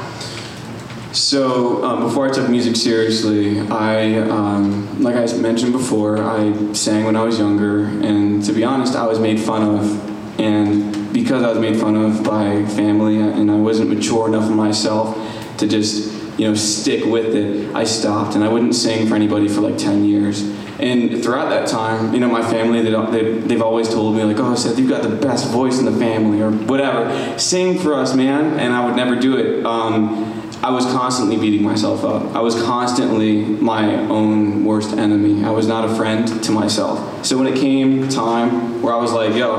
So 1.15 1.81
um, 1.85 2.01
before 2.03 2.27
I 2.27 2.31
took 2.31 2.49
music 2.49 2.75
seriously, 2.75 3.61
I, 3.61 4.15
um, 4.19 5.01
like 5.01 5.15
I 5.15 5.25
mentioned 5.37 5.71
before, 5.71 6.21
I 6.21 6.73
sang 6.73 7.05
when 7.05 7.15
I 7.15 7.23
was 7.23 7.39
younger, 7.39 7.85
and 7.85 8.43
to 8.43 8.51
be 8.51 8.65
honest, 8.65 8.97
I 8.97 9.07
was 9.07 9.17
made 9.17 9.39
fun 9.39 9.63
of, 9.63 10.39
and 10.39 11.13
because 11.13 11.41
I 11.41 11.49
was 11.49 11.57
made 11.57 11.79
fun 11.79 11.95
of 11.95 12.21
by 12.21 12.65
family 12.65 13.21
and 13.21 13.49
I 13.49 13.55
wasn't 13.55 13.91
mature 13.91 14.27
enough 14.27 14.51
myself 14.51 15.15
to 15.59 15.67
just 15.67 16.13
you 16.37 16.49
know 16.49 16.53
stick 16.53 17.05
with 17.05 17.33
it, 17.33 17.73
I 17.73 17.85
stopped 17.85 18.35
and 18.35 18.43
I 18.43 18.49
wouldn't 18.49 18.75
sing 18.75 19.07
for 19.07 19.15
anybody 19.15 19.47
for 19.47 19.61
like 19.61 19.77
10 19.77 20.03
years. 20.03 20.41
And 20.77 21.23
throughout 21.23 21.47
that 21.51 21.69
time, 21.69 22.13
you 22.13 22.19
know, 22.19 22.27
my 22.27 22.41
family, 22.41 22.81
they 22.81 23.39
they've 23.39 23.61
always 23.61 23.87
told 23.87 24.17
me, 24.17 24.23
like, 24.23 24.39
oh, 24.39 24.55
Seth, 24.55 24.77
you've 24.77 24.89
got 24.89 25.03
the 25.03 25.15
best 25.15 25.49
voice 25.49 25.79
in 25.79 25.85
the 25.85 25.97
family, 25.97 26.41
or 26.41 26.51
whatever. 26.51 27.39
Sing 27.39 27.79
for 27.79 27.93
us, 27.93 28.13
man. 28.13 28.59
And 28.59 28.73
I 28.73 28.85
would 28.85 28.97
never 28.97 29.15
do 29.15 29.37
it. 29.37 29.65
Um, 29.65 30.34
I 30.65 30.71
was 30.71 30.83
constantly 30.85 31.37
beating 31.37 31.61
myself 31.61 32.03
up. 32.03 32.35
I 32.35 32.39
was 32.39 32.55
constantly 32.63 33.43
my 33.43 33.97
own 34.07 34.65
worst 34.65 34.97
enemy. 34.97 35.43
I 35.43 35.51
was 35.51 35.67
not 35.67 35.87
a 35.87 35.93
friend 35.93 36.27
to 36.43 36.51
myself. 36.51 37.23
So 37.23 37.37
when 37.37 37.45
it 37.45 37.55
came 37.55 38.09
time 38.09 38.81
where 38.81 38.91
I 38.91 38.97
was 38.97 39.13
like, 39.13 39.35
yo, 39.35 39.51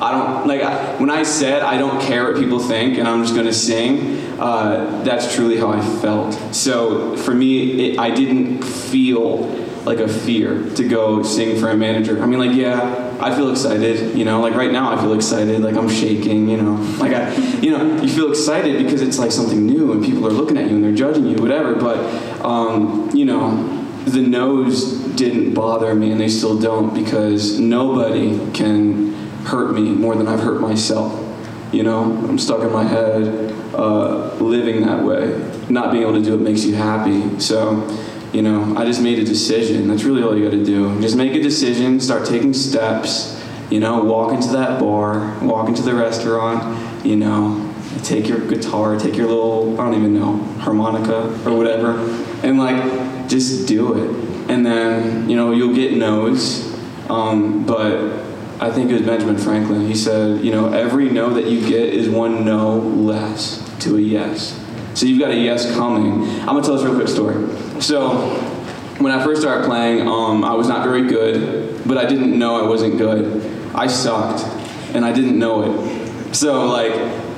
I 0.00 0.10
don't, 0.10 0.48
like, 0.48 0.62
I, 0.62 0.96
when 0.96 1.10
I 1.10 1.22
said 1.22 1.62
I 1.62 1.78
don't 1.78 2.02
care 2.02 2.24
what 2.24 2.40
people 2.42 2.58
think 2.58 2.98
and 2.98 3.06
I'm 3.06 3.22
just 3.22 3.36
gonna 3.36 3.52
sing, 3.52 4.18
uh, 4.40 5.04
that's 5.04 5.32
truly 5.32 5.58
how 5.58 5.68
I 5.68 5.80
felt. 6.00 6.34
So 6.52 7.16
for 7.16 7.32
me, 7.32 7.92
it, 7.92 8.00
I 8.00 8.10
didn't 8.10 8.64
feel 8.64 9.42
like 9.84 10.00
a 10.00 10.08
fear 10.08 10.68
to 10.70 10.88
go 10.88 11.22
sing 11.22 11.60
for 11.60 11.70
a 11.70 11.76
manager. 11.76 12.20
I 12.20 12.26
mean, 12.26 12.40
like, 12.40 12.56
yeah, 12.56 13.07
I 13.20 13.34
feel 13.34 13.50
excited, 13.50 14.16
you 14.16 14.24
know, 14.24 14.40
like 14.40 14.54
right 14.54 14.70
now 14.70 14.92
I 14.92 15.00
feel 15.00 15.12
excited, 15.12 15.60
like 15.60 15.74
I'm 15.74 15.88
shaking, 15.88 16.48
you 16.48 16.56
know, 16.56 16.74
like 16.98 17.12
I, 17.12 17.34
you 17.58 17.70
know, 17.70 18.00
you 18.00 18.08
feel 18.08 18.30
excited 18.30 18.82
because 18.82 19.02
it's 19.02 19.18
like 19.18 19.32
something 19.32 19.66
new 19.66 19.92
and 19.92 20.04
people 20.04 20.26
are 20.26 20.30
looking 20.30 20.56
at 20.56 20.68
you 20.68 20.76
and 20.76 20.84
they're 20.84 20.94
judging 20.94 21.26
you, 21.26 21.36
whatever. 21.36 21.74
But, 21.74 21.98
um, 22.44 23.10
you 23.12 23.24
know, 23.24 23.84
the 24.04 24.20
no's 24.20 24.98
didn't 25.16 25.52
bother 25.52 25.94
me 25.94 26.12
and 26.12 26.20
they 26.20 26.28
still 26.28 26.58
don't 26.58 26.94
because 26.94 27.58
nobody 27.58 28.38
can 28.52 29.12
hurt 29.44 29.74
me 29.74 29.90
more 29.90 30.14
than 30.14 30.28
I've 30.28 30.40
hurt 30.40 30.60
myself. 30.60 31.24
You 31.72 31.82
know, 31.82 32.04
I'm 32.04 32.38
stuck 32.38 32.60
in 32.60 32.72
my 32.72 32.84
head, 32.84 33.52
uh, 33.74 34.32
living 34.36 34.82
that 34.86 35.02
way. 35.02 35.44
Not 35.68 35.90
being 35.90 36.04
able 36.04 36.14
to 36.14 36.22
do 36.22 36.34
it 36.34 36.40
makes 36.40 36.64
you 36.64 36.74
happy. 36.74 37.40
So, 37.40 37.82
you 38.32 38.42
know, 38.42 38.76
I 38.76 38.84
just 38.84 39.00
made 39.00 39.18
a 39.18 39.24
decision. 39.24 39.88
That's 39.88 40.04
really 40.04 40.22
all 40.22 40.36
you 40.36 40.44
got 40.44 40.50
to 40.50 40.64
do. 40.64 41.00
Just 41.00 41.16
make 41.16 41.34
a 41.34 41.42
decision, 41.42 42.00
start 42.00 42.26
taking 42.26 42.52
steps. 42.52 43.34
You 43.70 43.80
know, 43.80 44.02
walk 44.02 44.32
into 44.32 44.48
that 44.52 44.80
bar, 44.80 45.38
walk 45.42 45.68
into 45.68 45.82
the 45.82 45.94
restaurant. 45.94 47.04
You 47.04 47.16
know, 47.16 47.68
take 48.02 48.28
your 48.28 48.40
guitar, 48.46 48.98
take 48.98 49.16
your 49.16 49.26
little, 49.26 49.80
I 49.80 49.84
don't 49.84 49.94
even 49.94 50.14
know, 50.14 50.36
harmonica 50.60 51.28
or 51.48 51.56
whatever, 51.56 51.98
and 52.42 52.58
like, 52.58 53.28
just 53.28 53.66
do 53.68 53.94
it. 53.94 54.50
And 54.50 54.64
then, 54.64 55.28
you 55.28 55.36
know, 55.36 55.52
you'll 55.52 55.74
get 55.74 55.96
no's. 55.96 56.66
Um, 57.10 57.66
but 57.66 58.24
I 58.60 58.70
think 58.70 58.90
it 58.90 58.94
was 58.94 59.02
Benjamin 59.02 59.38
Franklin. 59.38 59.86
He 59.86 59.94
said, 59.94 60.44
you 60.44 60.50
know, 60.50 60.72
every 60.72 61.10
no 61.10 61.30
that 61.34 61.46
you 61.46 61.66
get 61.66 61.92
is 61.92 62.08
one 62.08 62.44
no 62.44 62.78
less 62.78 63.64
to 63.80 63.96
a 63.96 64.00
yes. 64.00 64.58
So 64.98 65.06
you've 65.06 65.20
got 65.20 65.30
a 65.30 65.36
yes 65.36 65.72
coming. 65.76 66.28
I'm 66.40 66.46
gonna 66.46 66.62
tell 66.62 66.76
this 66.76 66.84
real 66.84 66.96
quick 66.96 67.06
story. 67.06 67.36
So 67.80 68.30
when 68.98 69.12
I 69.12 69.22
first 69.22 69.40
started 69.40 69.64
playing, 69.64 70.08
um, 70.08 70.42
I 70.42 70.54
was 70.54 70.66
not 70.66 70.82
very 70.82 71.06
good, 71.06 71.86
but 71.86 71.96
I 71.96 72.04
didn't 72.04 72.36
know 72.36 72.56
I 72.56 72.68
wasn't 72.68 72.98
good. 72.98 73.40
I 73.76 73.86
sucked, 73.86 74.42
and 74.96 75.04
I 75.04 75.12
didn't 75.12 75.38
know 75.38 75.62
it. 75.62 76.34
So 76.34 76.66
like, 76.66 76.94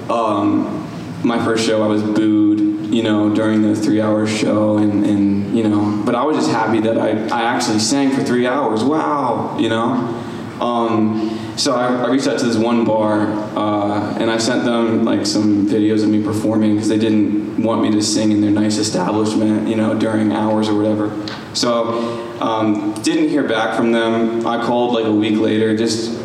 um, 0.08 0.88
my 1.22 1.38
first 1.44 1.66
show, 1.66 1.82
I 1.82 1.86
was 1.86 2.02
booed, 2.02 2.94
you 2.94 3.02
know, 3.02 3.34
during 3.34 3.60
the 3.60 3.76
three-hour 3.76 4.26
show, 4.26 4.78
and, 4.78 5.04
and 5.04 5.54
you 5.54 5.68
know, 5.68 6.02
but 6.06 6.14
I 6.14 6.24
was 6.24 6.38
just 6.38 6.50
happy 6.50 6.80
that 6.80 6.96
I, 6.96 7.10
I 7.28 7.42
actually 7.42 7.80
sang 7.80 8.10
for 8.10 8.24
three 8.24 8.46
hours. 8.46 8.82
Wow, 8.82 9.58
you 9.58 9.68
know. 9.68 10.16
Um, 10.62 11.39
so 11.60 11.74
I, 11.74 12.04
I, 12.04 12.08
reached 12.08 12.26
out 12.26 12.38
to 12.38 12.46
this 12.46 12.56
one 12.56 12.86
bar, 12.86 13.26
uh, 13.54 14.16
and 14.18 14.30
I 14.30 14.38
sent 14.38 14.64
them 14.64 15.04
like 15.04 15.26
some 15.26 15.66
videos 15.66 16.02
of 16.02 16.08
me 16.08 16.22
performing 16.24 16.74
because 16.74 16.88
they 16.88 16.98
didn't 16.98 17.62
want 17.62 17.82
me 17.82 17.90
to 17.90 18.02
sing 18.02 18.32
in 18.32 18.40
their 18.40 18.50
nice 18.50 18.78
establishment, 18.78 19.68
you 19.68 19.76
know, 19.76 19.98
during 19.98 20.32
hours 20.32 20.68
or 20.68 20.74
whatever. 20.74 21.10
So 21.54 22.40
um, 22.40 22.94
didn't 23.02 23.28
hear 23.28 23.46
back 23.46 23.76
from 23.76 23.92
them. 23.92 24.46
I 24.46 24.64
called 24.64 24.94
like 24.94 25.04
a 25.04 25.12
week 25.12 25.38
later, 25.38 25.76
just 25.76 26.19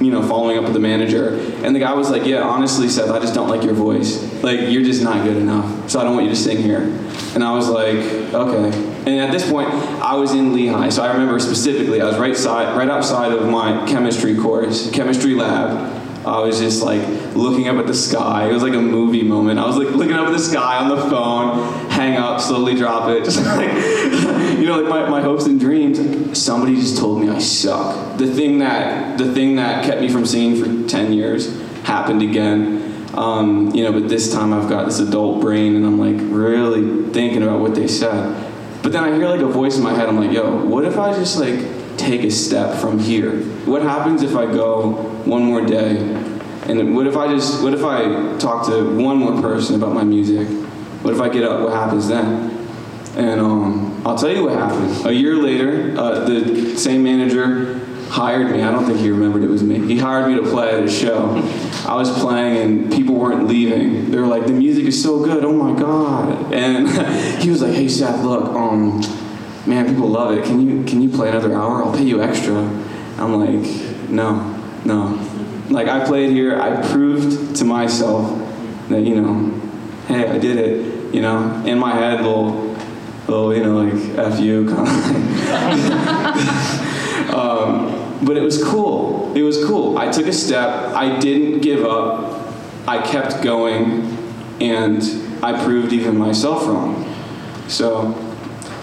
you 0.00 0.10
know, 0.10 0.22
following 0.22 0.58
up 0.58 0.64
with 0.64 0.74
the 0.74 0.80
manager, 0.80 1.38
and 1.64 1.74
the 1.74 1.80
guy 1.80 1.94
was 1.94 2.10
like, 2.10 2.26
"Yeah, 2.26 2.42
honestly, 2.42 2.88
Seth, 2.88 3.10
I 3.10 3.18
just 3.18 3.34
don't 3.34 3.48
like 3.48 3.62
your 3.62 3.74
voice. 3.74 4.22
Like, 4.42 4.60
you're 4.68 4.84
just 4.84 5.02
not 5.02 5.24
good 5.24 5.36
enough. 5.36 5.90
So 5.90 6.00
I 6.00 6.04
don't 6.04 6.14
want 6.14 6.24
you 6.26 6.30
to 6.30 6.36
sing 6.36 6.58
here." 6.58 6.82
And 7.34 7.42
I 7.42 7.54
was 7.54 7.68
like, 7.68 7.98
"Okay." 8.34 8.72
And 9.06 9.20
at 9.20 9.30
this 9.30 9.48
point, 9.50 9.68
I 10.02 10.16
was 10.16 10.32
in 10.32 10.52
Lehigh, 10.52 10.88
so 10.88 11.02
I 11.02 11.12
remember 11.12 11.38
specifically, 11.38 12.00
I 12.00 12.06
was 12.06 12.18
right 12.18 12.36
side, 12.36 12.76
right 12.76 12.90
outside 12.90 13.32
of 13.32 13.48
my 13.48 13.86
chemistry 13.86 14.36
course, 14.36 14.90
chemistry 14.90 15.34
lab. 15.34 16.05
I 16.26 16.40
was 16.40 16.58
just 16.58 16.82
like 16.82 17.06
looking 17.36 17.68
up 17.68 17.76
at 17.76 17.86
the 17.86 17.94
sky. 17.94 18.48
It 18.48 18.52
was 18.52 18.62
like 18.64 18.74
a 18.74 18.80
movie 18.80 19.22
moment. 19.22 19.60
I 19.60 19.66
was 19.66 19.76
like 19.76 19.94
looking 19.94 20.14
up 20.14 20.26
at 20.26 20.32
the 20.32 20.40
sky 20.40 20.78
on 20.78 20.88
the 20.88 21.00
phone, 21.08 21.88
hang 21.88 22.16
up, 22.16 22.40
slowly 22.40 22.74
drop 22.74 23.08
it, 23.10 23.24
just 23.24 23.44
like 23.44 23.72
you 24.58 24.66
know, 24.66 24.80
like 24.80 24.88
my, 24.88 25.08
my 25.08 25.20
hopes 25.20 25.46
and 25.46 25.60
dreams. 25.60 25.98
Somebody 26.36 26.74
just 26.74 26.98
told 26.98 27.20
me 27.20 27.28
I 27.28 27.38
suck. 27.38 28.18
The 28.18 28.26
thing 28.26 28.58
that 28.58 29.18
the 29.18 29.32
thing 29.32 29.54
that 29.56 29.84
kept 29.84 30.00
me 30.00 30.08
from 30.08 30.26
singing 30.26 30.60
for 30.60 30.88
ten 30.88 31.12
years 31.12 31.60
happened 31.82 32.22
again. 32.22 32.82
Um, 33.14 33.72
you 33.72 33.84
know, 33.84 33.92
but 33.92 34.08
this 34.08 34.32
time 34.32 34.52
I've 34.52 34.68
got 34.68 34.86
this 34.86 34.98
adult 34.98 35.40
brain 35.40 35.76
and 35.76 35.86
I'm 35.86 35.98
like 35.98 36.16
really 36.20 37.08
thinking 37.12 37.44
about 37.44 37.60
what 37.60 37.76
they 37.76 37.86
said. 37.86 38.52
But 38.82 38.92
then 38.92 39.04
I 39.04 39.14
hear 39.14 39.28
like 39.28 39.40
a 39.40 39.46
voice 39.46 39.78
in 39.78 39.84
my 39.84 39.94
head. 39.94 40.08
I'm 40.08 40.18
like, 40.18 40.32
yo, 40.32 40.64
what 40.64 40.84
if 40.84 40.98
I 40.98 41.14
just 41.14 41.38
like 41.38 41.75
take 41.96 42.22
a 42.22 42.30
step 42.30 42.78
from 42.80 42.98
here? 42.98 43.42
What 43.64 43.82
happens 43.82 44.22
if 44.22 44.36
I 44.36 44.46
go 44.46 44.92
one 45.24 45.42
more 45.42 45.64
day? 45.64 45.98
And 46.68 46.96
what 46.96 47.06
if 47.06 47.16
I 47.16 47.28
just, 47.28 47.62
what 47.62 47.74
if 47.74 47.84
I 47.84 48.36
talk 48.38 48.66
to 48.66 48.96
one 48.96 49.18
more 49.18 49.40
person 49.40 49.76
about 49.76 49.92
my 49.92 50.04
music? 50.04 50.48
What 51.02 51.14
if 51.14 51.20
I 51.20 51.28
get 51.28 51.44
up? 51.44 51.60
What 51.60 51.72
happens 51.72 52.08
then? 52.08 52.50
And 53.16 53.40
um, 53.40 54.02
I'll 54.04 54.18
tell 54.18 54.30
you 54.30 54.44
what 54.44 54.54
happened. 54.54 55.06
A 55.06 55.12
year 55.12 55.36
later, 55.36 55.98
uh, 55.98 56.24
the 56.24 56.76
same 56.76 57.02
manager 57.02 57.86
hired 58.08 58.50
me. 58.50 58.62
I 58.62 58.70
don't 58.70 58.86
think 58.86 58.98
he 58.98 59.10
remembered 59.10 59.42
it 59.42 59.48
was 59.48 59.62
me. 59.62 59.78
He 59.86 59.98
hired 59.98 60.28
me 60.28 60.36
to 60.36 60.50
play 60.50 60.70
at 60.70 60.82
a 60.82 60.90
show. 60.90 61.30
I 61.86 61.94
was 61.94 62.10
playing 62.18 62.56
and 62.56 62.92
people 62.92 63.14
weren't 63.14 63.46
leaving. 63.46 64.10
They 64.10 64.18
were 64.18 64.26
like, 64.26 64.46
the 64.46 64.52
music 64.52 64.86
is 64.86 65.00
so 65.00 65.24
good, 65.24 65.44
oh 65.44 65.52
my 65.52 65.78
god. 65.78 66.52
And 66.52 66.88
he 67.42 67.50
was 67.50 67.62
like, 67.62 67.74
hey 67.74 67.88
Seth, 67.88 68.24
look, 68.24 68.54
um, 68.54 69.02
man, 69.66 69.86
people 69.86 70.08
love 70.08 70.36
it. 70.36 70.44
Can 70.44 70.60
you 70.60 70.84
can 70.84 71.02
you 71.02 71.08
play 71.08 71.28
another 71.28 71.54
hour? 71.54 71.84
I'll 71.84 71.92
pay 71.92 72.04
you 72.04 72.22
extra. 72.22 72.54
I'm 73.18 73.34
like, 73.34 74.10
no, 74.10 74.54
no. 74.84 75.18
Like 75.70 75.88
I 75.88 76.04
played 76.04 76.30
here, 76.30 76.60
I 76.60 76.86
proved 76.90 77.56
to 77.56 77.64
myself 77.64 78.30
that, 78.88 79.00
you 79.00 79.20
know, 79.20 79.50
hey, 80.06 80.28
I 80.28 80.38
did 80.38 80.56
it. 80.58 81.14
You 81.14 81.22
know, 81.22 81.64
in 81.64 81.78
my 81.78 81.94
head, 81.94 82.20
little, 82.20 82.76
little, 83.26 83.54
you 83.54 83.62
know, 83.62 83.78
like 83.78 83.94
F 84.18 84.38
you, 84.40 84.66
kind 84.74 84.88
of 84.88 84.96
um, 87.34 88.24
but 88.24 88.36
it 88.36 88.42
was 88.42 88.62
cool. 88.62 89.32
It 89.34 89.42
was 89.42 89.64
cool. 89.64 89.98
I 89.98 90.10
took 90.10 90.26
a 90.26 90.32
step. 90.32 90.94
I 90.94 91.18
didn't 91.18 91.60
give 91.60 91.84
up. 91.84 92.52
I 92.86 92.98
kept 93.00 93.42
going, 93.42 94.16
and 94.60 95.02
I 95.42 95.64
proved 95.64 95.92
even 95.92 96.16
myself 96.16 96.66
wrong. 96.66 97.12
So, 97.68 98.25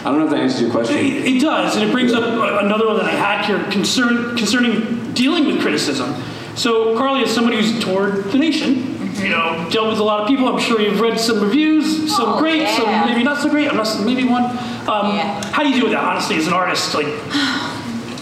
I 0.06 0.12
don't 0.12 0.20
know 0.20 0.26
if 0.26 0.32
that 0.32 0.40
answers 0.42 0.62
your 0.62 0.72
question. 0.72 0.98
It, 0.98 1.26
it 1.26 1.42
does, 1.42 1.76
and 1.78 1.88
it 1.88 1.92
brings 1.94 2.12
up 2.14 2.24
another 2.24 2.88
one 2.88 2.98
that 2.98 3.06
I 3.06 3.12
had 3.12 3.46
here 3.46 3.64
concern, 3.72 4.36
concerning 4.36 5.14
dealing 5.14 5.46
with 5.48 5.62
criticism. 5.62 6.14
So, 6.56 6.96
Carly, 6.98 7.22
is 7.22 7.32
somebody 7.32 7.58
who's 7.58 7.82
toured 7.84 8.26
the 8.26 8.38
nation, 8.38 8.98
you 9.16 9.30
know, 9.30 9.66
dealt 9.72 9.90
with 9.90 10.00
a 10.00 10.04
lot 10.04 10.20
of 10.22 10.28
people. 10.28 10.48
I'm 10.48 10.60
sure 10.60 10.82
you've 10.82 11.00
read 11.00 11.18
some 11.20 11.42
reviews, 11.42 12.14
some 12.16 12.34
Oh, 12.34 12.40
great, 12.40 12.64
yeah. 12.64 12.76
some 12.76 13.10
maybe 13.10 13.24
not 13.24 13.42
so 13.42 13.50
great. 13.50 13.70
I'm 13.70 13.78
not 13.78 13.88
maybe 14.04 14.26
one. 14.26 14.44
Um, 14.44 15.16
Yeah. 15.16 15.42
How 15.52 15.64
do 15.64 15.70
you 15.70 15.76
deal 15.76 15.84
with 15.86 15.94
that, 15.94 16.04
honestly, 16.04 16.36
as 16.36 16.48
an 16.48 16.54
artist? 16.54 16.94
Like, 16.94 17.08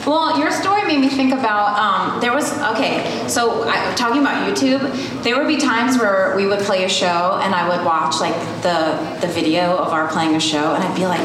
Well, 0.05 0.39
your 0.39 0.49
story 0.51 0.83
made 0.83 0.99
me 0.99 1.09
think 1.09 1.31
about. 1.31 1.77
Um, 1.77 2.21
there 2.21 2.33
was 2.33 2.57
okay. 2.73 3.23
So 3.27 3.69
I, 3.69 3.93
talking 3.95 4.21
about 4.21 4.49
YouTube, 4.49 4.81
there 5.23 5.37
would 5.37 5.47
be 5.47 5.57
times 5.57 5.97
where 5.99 6.33
we 6.35 6.47
would 6.47 6.59
play 6.61 6.83
a 6.85 6.89
show, 6.89 7.39
and 7.43 7.53
I 7.53 7.67
would 7.69 7.85
watch 7.85 8.19
like 8.19 8.33
the 8.63 8.97
the 9.21 9.27
video 9.31 9.77
of 9.77 9.89
our 9.93 10.07
playing 10.07 10.35
a 10.35 10.39
show, 10.39 10.73
and 10.73 10.83
I'd 10.83 10.95
be 10.95 11.05
like, 11.05 11.21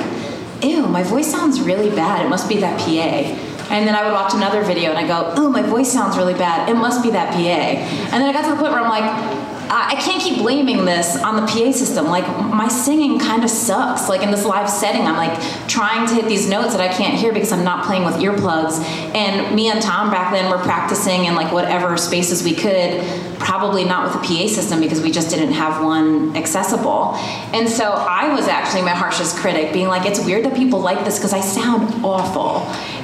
"Ew, 0.63 0.87
my 0.87 1.03
voice 1.03 1.31
sounds 1.31 1.61
really 1.61 1.91
bad. 1.91 2.25
It 2.25 2.29
must 2.29 2.49
be 2.49 2.59
that 2.59 2.79
PA." 2.79 3.37
And 3.69 3.87
then 3.87 3.95
I 3.95 4.05
would 4.05 4.13
watch 4.13 4.33
another 4.35 4.63
video, 4.63 4.91
and 4.91 4.99
I 4.99 5.07
go, 5.07 5.35
"Ooh, 5.41 5.51
my 5.51 5.63
voice 5.63 5.93
sounds 5.93 6.17
really 6.17 6.35
bad. 6.35 6.69
It 6.69 6.77
must 6.77 7.03
be 7.03 7.11
that 7.11 7.33
PA." 7.33 7.79
And 8.13 8.23
then 8.23 8.29
I 8.29 8.33
got 8.33 8.45
to 8.45 8.51
the 8.51 8.57
point 8.57 8.73
where 8.73 8.81
I'm 8.81 8.89
like. 8.89 9.36
I 9.69 9.97
can't 9.97 10.23
keep 10.23 10.39
blaming 10.39 10.85
this 10.85 11.17
on 11.23 11.37
the 11.37 11.43
PA 11.43 11.73
system. 11.73 12.07
Like 12.07 12.27
my 12.53 12.69
singing 12.69 13.19
kind 13.19 13.45
of 13.45 13.51
sucks. 13.51 14.09
Like 14.09 14.23
in 14.23 14.31
this 14.31 14.45
live 14.45 14.69
setting, 14.71 15.03
I'm 15.03 15.17
like 15.17 15.39
trying 15.69 16.07
to 16.09 16.15
hit 16.15 16.27
these 16.27 16.49
notes 16.49 16.75
that 16.75 16.81
I 16.81 16.93
can't 16.93 17.15
hear 17.15 17.33
because 17.33 17.53
I'm 17.53 17.65
not 17.65 17.85
playing 17.85 18.05
with 18.05 18.15
earplugs. 18.17 18.81
And 19.15 19.55
me 19.55 19.69
and 19.69 19.83
Tom 19.83 20.11
back 20.11 20.33
then 20.33 20.51
were 20.51 20.63
practicing 20.63 21.25
in 21.25 21.35
like 21.35 21.53
whatever 21.53 21.97
spaces 21.97 22.43
we 22.43 22.55
could, 22.55 23.03
probably 23.39 23.85
not 23.85 24.07
with 24.07 24.15
a 24.23 24.27
PA 24.27 24.49
system 24.49 24.81
because 24.81 25.01
we 25.01 25.11
just 25.11 25.31
didn't 25.31 25.53
have 25.53 25.85
one 25.85 26.37
accessible. 26.37 27.15
And 27.53 27.69
so 27.69 27.93
I 27.93 28.33
was 28.35 28.49
actually 28.49 28.83
my 28.83 28.91
harshest 28.91 29.37
critic, 29.37 29.73
being 29.73 29.89
like, 29.89 30.07
it's 30.07 30.25
weird 30.25 30.45
that 30.45 30.55
people 30.55 30.81
like 30.81 31.05
this 31.05 31.19
because 31.19 31.33
I 31.33 31.41
sound 31.41 32.05
awful. 32.05 32.61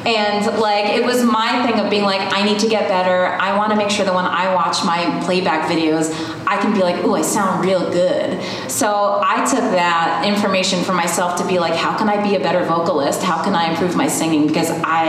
And 0.07 0.45
like 0.59 0.95
it 0.95 1.05
was 1.05 1.23
my 1.23 1.65
thing 1.67 1.79
of 1.81 1.91
being 1.91 2.03
like, 2.03 2.21
I 2.33 2.45
need 2.45 2.59
to 2.61 2.69
get 2.69 2.89
better. 2.89 3.27
I 3.41 3.57
want 3.57 3.71
to 3.71 3.77
make 3.77 3.91
sure 3.91 4.05
that 4.05 4.15
when 4.15 4.25
I 4.25 4.53
watch 4.55 4.85
my 4.85 5.23
playback 5.25 5.69
videos, 5.71 6.11
I 6.53 6.61
can 6.61 6.75
be 6.75 6.81
like, 6.81 7.03
ooh, 7.03 7.15
I 7.15 7.23
sound 7.23 7.65
real 7.65 7.91
good. 7.91 8.39
So 8.71 9.19
I 9.25 9.43
took 9.47 9.65
that 9.73 10.23
information 10.27 10.85
for 10.85 10.93
myself 10.93 11.41
to 11.41 11.47
be 11.47 11.59
like, 11.59 11.75
how 11.75 11.97
can 11.97 12.11
I 12.11 12.23
be 12.23 12.37
a 12.37 12.41
better 12.41 12.63
vocalist? 12.67 13.23
How 13.23 13.43
can 13.43 13.55
I 13.55 13.71
improve 13.71 13.97
my 13.97 14.07
singing? 14.07 14.47
Because 14.47 14.69
I 14.69 15.05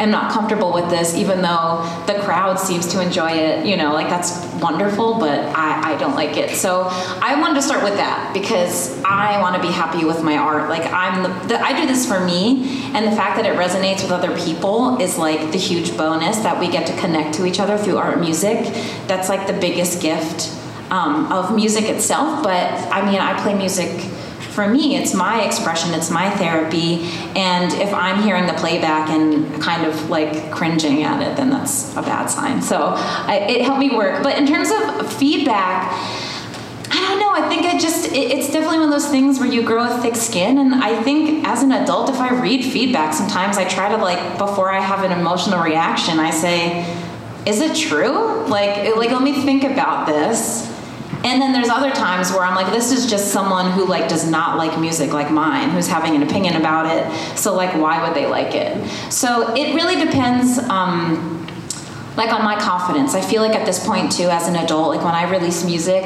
am 0.00 0.10
not 0.10 0.32
comfortable 0.32 0.72
with 0.72 0.88
this, 0.88 1.14
even 1.14 1.42
though 1.42 1.84
the 2.06 2.14
crowd 2.20 2.58
seems 2.58 2.86
to 2.94 3.02
enjoy 3.02 3.30
it. 3.32 3.66
You 3.66 3.76
know, 3.76 3.92
like 3.92 4.08
that's 4.08 4.42
wonderful, 4.54 5.18
but 5.18 5.38
I, 5.54 5.92
I 5.92 5.96
don't 5.98 6.14
like 6.14 6.38
it. 6.38 6.56
So 6.56 6.88
I 7.20 7.38
wanted 7.38 7.56
to 7.56 7.62
start 7.62 7.84
with 7.84 7.96
that 7.96 8.32
because 8.32 8.98
I 9.04 9.38
want 9.42 9.54
to 9.54 9.60
be 9.60 9.70
happy 9.70 10.06
with 10.06 10.22
my 10.22 10.38
art. 10.38 10.70
Like 10.70 10.90
I'm, 10.90 11.24
the, 11.24 11.48
the, 11.48 11.60
I 11.60 11.78
do 11.78 11.86
this 11.86 12.08
for 12.08 12.24
me, 12.24 12.90
and 12.94 13.06
the 13.06 13.14
fact 13.14 13.36
that 13.36 13.44
it 13.44 13.54
resonates 13.58 14.00
with 14.00 14.12
other 14.12 14.34
people 14.38 14.98
is 14.98 15.18
like 15.18 15.52
the 15.52 15.58
huge 15.58 15.94
bonus 15.94 16.38
that 16.38 16.58
we 16.58 16.70
get 16.70 16.86
to 16.86 16.96
connect 16.96 17.34
to 17.34 17.44
each 17.44 17.60
other 17.60 17.76
through 17.76 17.98
art 17.98 18.18
music. 18.18 18.72
That's 19.06 19.28
like 19.28 19.46
the 19.46 19.52
biggest 19.52 20.00
gift 20.00 20.56
um, 20.90 21.32
of 21.32 21.54
music 21.54 21.84
itself. 21.84 22.42
But 22.42 22.72
I 22.92 23.04
mean, 23.10 23.20
I 23.20 23.40
play 23.40 23.54
music 23.54 24.10
for 24.56 24.66
me, 24.66 24.96
it's 24.96 25.12
my 25.12 25.44
expression, 25.44 25.92
it's 25.92 26.10
my 26.10 26.30
therapy, 26.30 27.02
and 27.36 27.70
if 27.74 27.92
I'm 27.92 28.22
hearing 28.22 28.46
the 28.46 28.54
playback 28.54 29.10
and 29.10 29.60
kind 29.62 29.84
of 29.84 30.08
like 30.08 30.50
cringing 30.50 31.02
at 31.02 31.20
it, 31.20 31.36
then 31.36 31.50
that's 31.50 31.94
a 31.94 32.00
bad 32.00 32.28
sign. 32.28 32.62
So 32.62 32.94
I, 32.96 33.46
it 33.50 33.60
helped 33.66 33.80
me 33.80 33.94
work. 33.94 34.22
But 34.22 34.38
in 34.38 34.46
terms 34.46 34.70
of 34.70 35.12
feedback, 35.12 35.92
I 36.90 37.00
don't 37.06 37.18
know. 37.18 37.32
I 37.32 37.46
think 37.50 37.66
it 37.66 37.82
just, 37.82 38.06
it, 38.12 38.30
it's 38.30 38.46
definitely 38.46 38.78
one 38.78 38.88
of 38.88 38.92
those 38.92 39.08
things 39.08 39.38
where 39.38 39.48
you 39.48 39.62
grow 39.62 39.84
a 39.84 40.00
thick 40.00 40.16
skin. 40.16 40.56
And 40.56 40.74
I 40.76 41.02
think 41.02 41.46
as 41.46 41.62
an 41.62 41.72
adult, 41.72 42.08
if 42.08 42.16
I 42.18 42.40
read 42.40 42.64
feedback, 42.64 43.12
sometimes 43.12 43.58
I 43.58 43.68
try 43.68 43.90
to, 43.90 43.98
like, 43.98 44.38
before 44.38 44.72
I 44.72 44.80
have 44.80 45.04
an 45.04 45.12
emotional 45.12 45.62
reaction, 45.62 46.18
I 46.18 46.30
say, 46.30 46.82
is 47.44 47.60
it 47.60 47.76
true? 47.76 48.46
Like, 48.46 48.96
like 48.96 49.10
let 49.10 49.22
me 49.22 49.42
think 49.42 49.64
about 49.64 50.06
this. 50.06 50.72
And 51.26 51.42
then 51.42 51.52
there's 51.52 51.68
other 51.68 51.90
times 51.90 52.30
where 52.30 52.42
I'm 52.42 52.54
like, 52.54 52.72
this 52.72 52.92
is 52.92 53.10
just 53.10 53.32
someone 53.32 53.72
who 53.72 53.84
like 53.84 54.08
does 54.08 54.30
not 54.30 54.58
like 54.58 54.78
music 54.78 55.12
like 55.12 55.28
mine, 55.28 55.70
who's 55.70 55.88
having 55.88 56.14
an 56.14 56.22
opinion 56.22 56.54
about 56.54 56.86
it. 56.86 57.36
So 57.36 57.52
like, 57.52 57.74
why 57.74 58.06
would 58.06 58.16
they 58.16 58.26
like 58.26 58.54
it? 58.54 58.88
So 59.12 59.52
it 59.54 59.74
really 59.74 59.96
depends. 60.02 60.58
Um, 60.58 61.44
like 62.16 62.32
on 62.32 62.44
my 62.44 62.58
confidence, 62.58 63.14
I 63.14 63.20
feel 63.20 63.42
like 63.42 63.56
at 63.56 63.66
this 63.66 63.84
point 63.84 64.12
too, 64.12 64.28
as 64.30 64.48
an 64.48 64.56
adult, 64.56 64.94
like 64.94 65.04
when 65.04 65.14
I 65.14 65.28
release 65.28 65.64
music, 65.64 66.04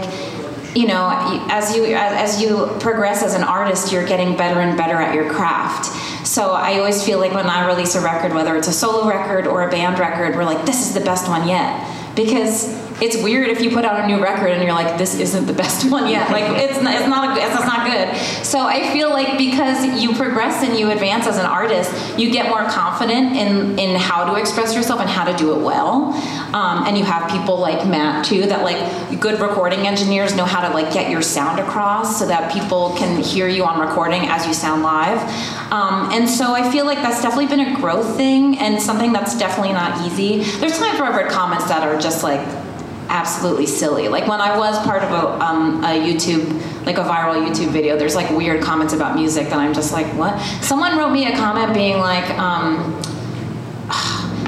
you 0.75 0.87
know, 0.87 1.09
as 1.51 1.77
you 1.77 1.85
as 1.95 2.41
you 2.41 2.67
progress 2.81 3.23
as 3.23 3.35
an 3.35 3.43
artist, 3.45 3.93
you're 3.93 4.07
getting 4.07 4.37
better 4.37 4.61
and 4.61 4.77
better 4.77 4.97
at 4.97 5.15
your 5.15 5.31
craft. 5.31 5.87
So 6.27 6.53
I 6.53 6.79
always 6.79 7.05
feel 7.05 7.19
like 7.19 7.33
when 7.33 7.47
I 7.47 7.67
release 7.67 7.95
a 7.95 8.01
record, 8.01 8.33
whether 8.33 8.57
it's 8.57 8.69
a 8.69 8.73
solo 8.73 9.09
record 9.09 9.47
or 9.47 9.69
a 9.69 9.71
band 9.71 9.99
record, 9.99 10.35
we're 10.35 10.45
like, 10.45 10.65
this 10.65 10.87
is 10.87 10.95
the 10.95 11.01
best 11.01 11.29
one 11.29 11.47
yet, 11.47 11.87
because 12.17 12.90
it's 13.01 13.17
weird 13.23 13.49
if 13.49 13.61
you 13.61 13.71
put 13.71 13.85
out 13.85 14.01
a 14.01 14.07
new 14.07 14.23
record 14.23 14.51
and 14.51 14.63
you're 14.63 14.75
like, 14.75 14.99
this 14.99 15.19
isn't 15.19 15.47
the 15.47 15.53
best 15.53 15.91
one 15.91 16.09
yet. 16.09 16.31
Like 16.31 16.45
it's 16.63 16.83
not, 16.83 16.95
it's 16.95 17.09
not, 17.09 17.37
it's 17.37 17.67
not 17.67 17.87
good. 17.87 18.45
So 18.45 18.61
I 18.61 18.93
feel 18.93 19.11
like 19.11 19.39
because 19.39 20.01
you 20.01 20.15
progress 20.15 20.63
and 20.63 20.79
you 20.79 20.91
advance 20.91 21.27
as 21.27 21.39
an 21.39 21.47
artist, 21.47 22.19
you 22.19 22.31
get 22.31 22.49
more 22.49 22.65
confident 22.65 23.37
in 23.37 23.79
in 23.79 23.97
how 23.97 24.33
to 24.33 24.41
express 24.41 24.75
yourself 24.75 25.01
and 25.01 25.09
how 25.09 25.25
to 25.25 25.37
do 25.37 25.59
it 25.59 25.63
well. 25.63 26.13
Um, 26.55 26.87
and 26.87 26.99
you 26.99 27.05
have 27.05 27.31
people 27.31 27.59
like 27.59 27.87
Matt 27.87 28.25
too 28.25 28.47
that 28.47 28.63
like 28.63 29.21
good 29.21 29.41
recording 29.41 29.87
engineers 29.87 30.35
know 30.35 30.45
how 30.45 30.67
to 30.67 30.75
like 30.75 30.93
get 30.93 31.11
your 31.11 31.23
sound 31.23 31.61
across 31.61 32.19
so 32.19 32.27
that 32.27 32.53
people 32.53 32.95
can 32.97 33.23
hear 33.23 33.49
you 33.49 33.65
on 33.65 33.81
recording 33.81 34.23
as 34.27 34.47
you 34.47 34.55
sound 34.55 34.83
live. 34.83 35.21
Um, 35.73 36.11
and 36.13 36.29
so 36.29 36.53
I 36.53 36.71
feel 36.71 36.87
like 36.87 36.99
that's 36.99 37.23
definitely 37.23 37.47
been 37.47 37.75
a 37.75 37.77
growth 37.77 38.17
thing 38.17 38.59
and 38.59 38.81
something 38.81 39.13
that's 39.13 39.39
definitely 39.39 39.73
not 39.73 40.07
easy. 40.07 40.43
There's 40.59 40.79
times 40.79 40.99
where 40.99 41.11
I've 41.11 41.17
read 41.17 41.31
comments 41.31 41.67
that 41.69 41.87
are 41.87 41.99
just 42.01 42.23
like 42.23 42.41
absolutely 43.11 43.67
silly. 43.67 44.09
Like 44.09 44.27
when 44.27 44.41
I 44.41 44.57
was 44.57 44.79
part 44.85 45.03
of 45.03 45.11
a, 45.11 45.45
um, 45.45 45.85
a 45.85 45.89
YouTube, 45.89 46.47
like 46.87 46.97
a 46.97 47.03
viral 47.03 47.47
YouTube 47.47 47.69
video, 47.69 47.99
there's 47.99 48.15
like 48.15 48.31
weird 48.31 48.63
comments 48.63 48.95
about 48.95 49.17
music 49.17 49.49
that 49.49 49.59
I'm 49.59 49.75
just 49.75 49.93
like, 49.93 50.07
what? 50.15 50.39
Someone 50.63 50.97
wrote 50.97 51.11
me 51.11 51.27
a 51.27 51.37
comment 51.37 51.75
being 51.75 51.99
like, 51.99 52.31
um, 52.39 52.97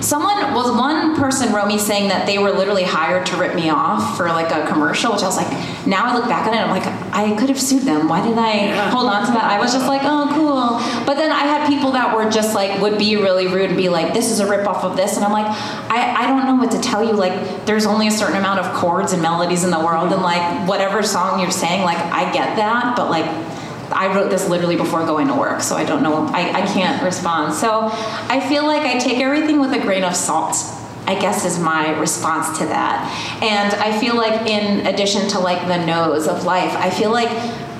someone 0.02 0.54
was 0.54 0.70
one 0.76 1.16
person 1.16 1.52
wrote 1.52 1.68
me 1.68 1.78
saying 1.78 2.08
that 2.08 2.26
they 2.26 2.38
were 2.38 2.50
literally 2.50 2.84
hired 2.84 3.24
to 3.26 3.36
rip 3.36 3.54
me 3.54 3.70
off 3.70 4.16
for 4.16 4.26
like 4.26 4.50
a 4.50 4.66
commercial 4.66 5.12
which 5.12 5.22
i 5.22 5.26
was 5.26 5.36
like 5.36 5.50
now 5.86 6.06
i 6.06 6.14
look 6.14 6.28
back 6.28 6.46
on 6.46 6.54
it 6.54 6.58
i'm 6.58 6.70
like 6.70 6.86
i 7.12 7.34
could 7.36 7.48
have 7.48 7.60
sued 7.60 7.82
them. 7.82 8.08
Why 8.08 8.26
did 8.26 8.38
i 8.38 8.74
hold 8.90 9.06
on 9.06 9.26
to 9.26 9.32
that? 9.32 9.44
I 9.44 9.58
was 9.58 9.72
just 9.72 9.86
like 9.86 10.02
oh 10.04 10.28
cool. 10.32 11.06
But 11.06 11.14
then 11.14 11.30
i 11.30 11.44
had 11.44 11.68
people 11.68 11.92
that 11.92 12.14
were 12.14 12.30
just 12.30 12.54
like 12.54 12.80
would 12.80 12.98
be 12.98 13.16
really 13.16 13.46
rude 13.46 13.70
and 13.70 13.76
be 13.76 13.88
like 13.88 14.14
this 14.14 14.30
is 14.30 14.40
a 14.40 14.48
rip 14.48 14.66
off 14.66 14.84
of 14.84 14.96
this 14.96 15.16
and 15.16 15.24
i'm 15.24 15.32
like 15.32 15.46
I, 15.90 16.24
I 16.24 16.26
don't 16.26 16.46
know 16.46 16.54
what 16.54 16.70
to 16.72 16.80
tell 16.80 17.04
you. 17.04 17.12
Like 17.12 17.66
there's 17.66 17.84
only 17.84 18.08
a 18.08 18.10
certain 18.10 18.36
amount 18.36 18.60
of 18.60 18.72
chords 18.74 19.12
and 19.12 19.20
melodies 19.20 19.64
in 19.64 19.70
the 19.70 19.78
world 19.78 20.12
and 20.12 20.22
like 20.22 20.66
whatever 20.66 21.02
song 21.02 21.40
you're 21.40 21.50
saying 21.50 21.82
like 21.82 21.98
i 21.98 22.32
get 22.32 22.56
that 22.56 22.96
but 22.96 23.10
like 23.10 23.26
I 23.92 24.14
wrote 24.14 24.31
this 24.31 24.48
literally 24.48 24.76
before 24.76 25.05
going 25.05 25.28
to 25.28 25.35
work, 25.35 25.61
so 25.61 25.76
I 25.76 25.85
don't 25.85 26.02
know. 26.02 26.26
I, 26.26 26.62
I 26.62 26.66
can't 26.66 27.02
respond. 27.02 27.55
So 27.55 27.88
I 27.92 28.40
feel 28.48 28.64
like 28.66 28.83
I 28.83 28.98
take 28.98 29.18
everything 29.18 29.61
with 29.61 29.72
a 29.72 29.81
grain 29.81 30.05
of 30.05 30.16
salt. 30.16 30.57
I 31.07 31.18
guess 31.18 31.44
is 31.44 31.59
my 31.59 31.98
response 31.98 32.59
to 32.59 32.66
that. 32.66 33.09
And 33.42 33.74
I 33.74 33.98
feel 33.98 34.16
like 34.16 34.48
in 34.48 34.87
addition 34.87 35.28
to 35.31 35.40
like 35.40 35.66
the 35.66 35.85
no's 35.85 36.28
of 36.28 36.44
life, 36.44 36.74
I 36.76 36.90
feel 36.90 37.11
like 37.11 37.28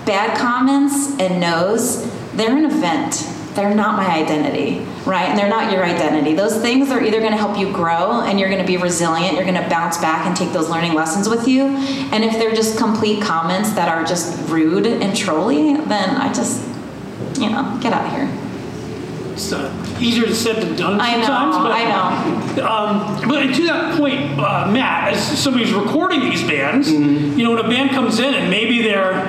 bad 0.05 0.37
comments 0.37 1.19
and 1.21 1.41
no's, 1.41 2.11
they're 2.33 2.57
an 2.57 2.65
event. 2.65 3.27
They're 3.55 3.75
not 3.75 3.97
my 3.97 4.07
identity, 4.07 4.79
right? 5.05 5.29
And 5.29 5.39
they're 5.39 5.49
not 5.49 5.73
your 5.73 5.85
identity. 5.85 6.35
Those 6.35 6.57
things 6.63 6.91
are 6.91 7.03
either 7.03 7.19
going 7.21 7.33
to 7.33 7.37
help 7.37 7.59
you 7.59 7.71
grow 7.71 8.23
and 8.23 8.41
you're 8.41 8.49
going 8.49 8.63
to 8.63 8.67
be 8.67 8.79
resilient, 8.79 9.35
you're 9.35 9.45
going 9.45 9.63
to 9.63 9.69
bounce 9.69 9.99
back 9.99 10.27
and 10.27 10.35
take 10.35 10.53
those 10.53 10.71
learning 10.71 10.95
lessons 10.95 11.29
with 11.29 11.47
you. 11.47 11.65
And 12.13 12.25
if 12.25 12.33
they're 12.33 12.55
just 12.55 12.79
complete 12.79 13.23
comments 13.23 13.73
that 13.75 13.89
are 13.89 14.05
just 14.05 14.49
rude 14.49 14.87
and 14.87 15.15
trolly, 15.15 15.77
then 15.77 16.17
I 16.17 16.33
just, 16.33 16.67
you 17.39 17.51
know, 17.51 17.79
get 17.83 17.93
out 17.93 18.07
of 18.07 18.13
here. 18.13 18.39
It's 19.33 19.53
uh, 19.53 19.71
easier 20.01 20.33
said 20.33 20.63
than 20.63 20.77
done 20.77 21.01
I 21.01 21.17
know, 21.17 21.27
sometimes. 21.27 21.57
but, 21.57 21.73
I 21.73 21.85
know. 21.85 22.67
Um, 22.67 23.29
but 23.29 23.55
to 23.55 23.67
that 23.67 23.99
point, 23.99 24.39
uh, 24.39 24.71
Matt, 24.71 25.13
as 25.13 25.39
somebody 25.39 25.65
who's 25.65 25.75
recording 25.75 26.21
these 26.21 26.43
bands, 26.43 26.91
you 26.91 27.43
know, 27.45 27.51
when 27.51 27.65
a 27.65 27.69
band 27.69 27.91
comes 27.91 28.19
in 28.19 28.35
and 28.35 28.51
maybe 28.51 28.83
they're 28.83 29.25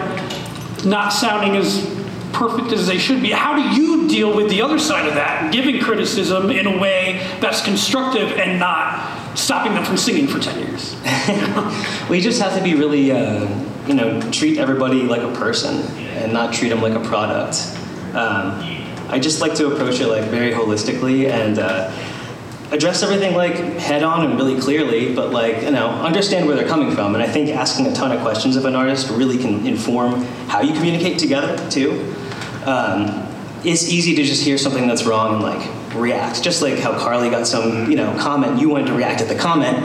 not 0.85 1.09
sounding 1.13 1.55
as 1.55 1.85
perfect 2.33 2.71
as 2.71 2.87
they 2.87 2.97
should 2.97 3.21
be, 3.21 3.31
how 3.31 3.55
do 3.55 3.81
you 3.81 4.07
deal 4.07 4.35
with 4.35 4.49
the 4.49 4.61
other 4.61 4.79
side 4.79 5.07
of 5.07 5.13
that, 5.15 5.53
giving 5.53 5.79
criticism 5.79 6.49
in 6.49 6.67
a 6.67 6.77
way 6.77 7.21
that's 7.39 7.61
constructive 7.61 8.31
and 8.33 8.59
not 8.59 9.37
stopping 9.37 9.73
them 9.73 9.85
from 9.85 9.97
singing 9.97 10.27
for 10.27 10.39
10 10.39 10.59
years? 10.59 10.95
we 12.09 12.19
just 12.19 12.41
have 12.41 12.57
to 12.57 12.63
be 12.63 12.75
really, 12.75 13.11
uh, 13.11 13.47
you 13.87 13.93
know, 13.93 14.19
treat 14.31 14.57
everybody 14.57 15.03
like 15.03 15.21
a 15.21 15.33
person 15.33 15.81
and 16.17 16.33
not 16.33 16.53
treat 16.53 16.69
them 16.69 16.81
like 16.81 16.93
a 16.93 17.07
product. 17.07 17.55
Um, 18.13 18.59
I 19.09 19.19
just 19.19 19.41
like 19.41 19.55
to 19.55 19.71
approach 19.71 19.99
it 19.99 20.07
like 20.07 20.25
very 20.25 20.51
holistically 20.51 21.29
and 21.29 21.59
uh, 21.59 21.91
address 22.71 23.03
everything 23.03 23.35
like 23.35 23.55
head 23.77 24.03
on 24.03 24.25
and 24.25 24.35
really 24.35 24.59
clearly, 24.59 25.13
but 25.13 25.31
like, 25.31 25.61
you 25.61 25.71
know, 25.71 25.89
understand 25.89 26.47
where 26.47 26.55
they're 26.55 26.67
coming 26.67 26.93
from. 26.95 27.13
And 27.13 27.23
I 27.23 27.27
think 27.27 27.49
asking 27.49 27.87
a 27.87 27.93
ton 27.93 28.11
of 28.11 28.21
questions 28.21 28.55
of 28.55 28.65
an 28.65 28.75
artist 28.75 29.09
really 29.11 29.37
can 29.37 29.65
inform 29.67 30.23
how 30.47 30.61
you 30.61 30.73
communicate 30.73 31.19
together 31.19 31.55
too. 31.69 32.15
Um, 32.67 33.27
it's 33.63 33.87
easy 33.89 34.15
to 34.15 34.23
just 34.23 34.43
hear 34.43 34.57
something 34.57 34.87
that's 34.87 35.05
wrong 35.05 35.35
and 35.35 35.43
like 35.43 35.95
react. 35.95 36.43
Just 36.43 36.61
like 36.61 36.79
how 36.79 36.97
Carly 36.97 37.29
got 37.29 37.47
some, 37.47 37.89
you 37.89 37.95
know, 37.95 38.13
comment, 38.19 38.59
you 38.59 38.69
wanted 38.69 38.87
to 38.87 38.93
react 38.93 39.21
at 39.21 39.29
the 39.29 39.35
comment. 39.35 39.77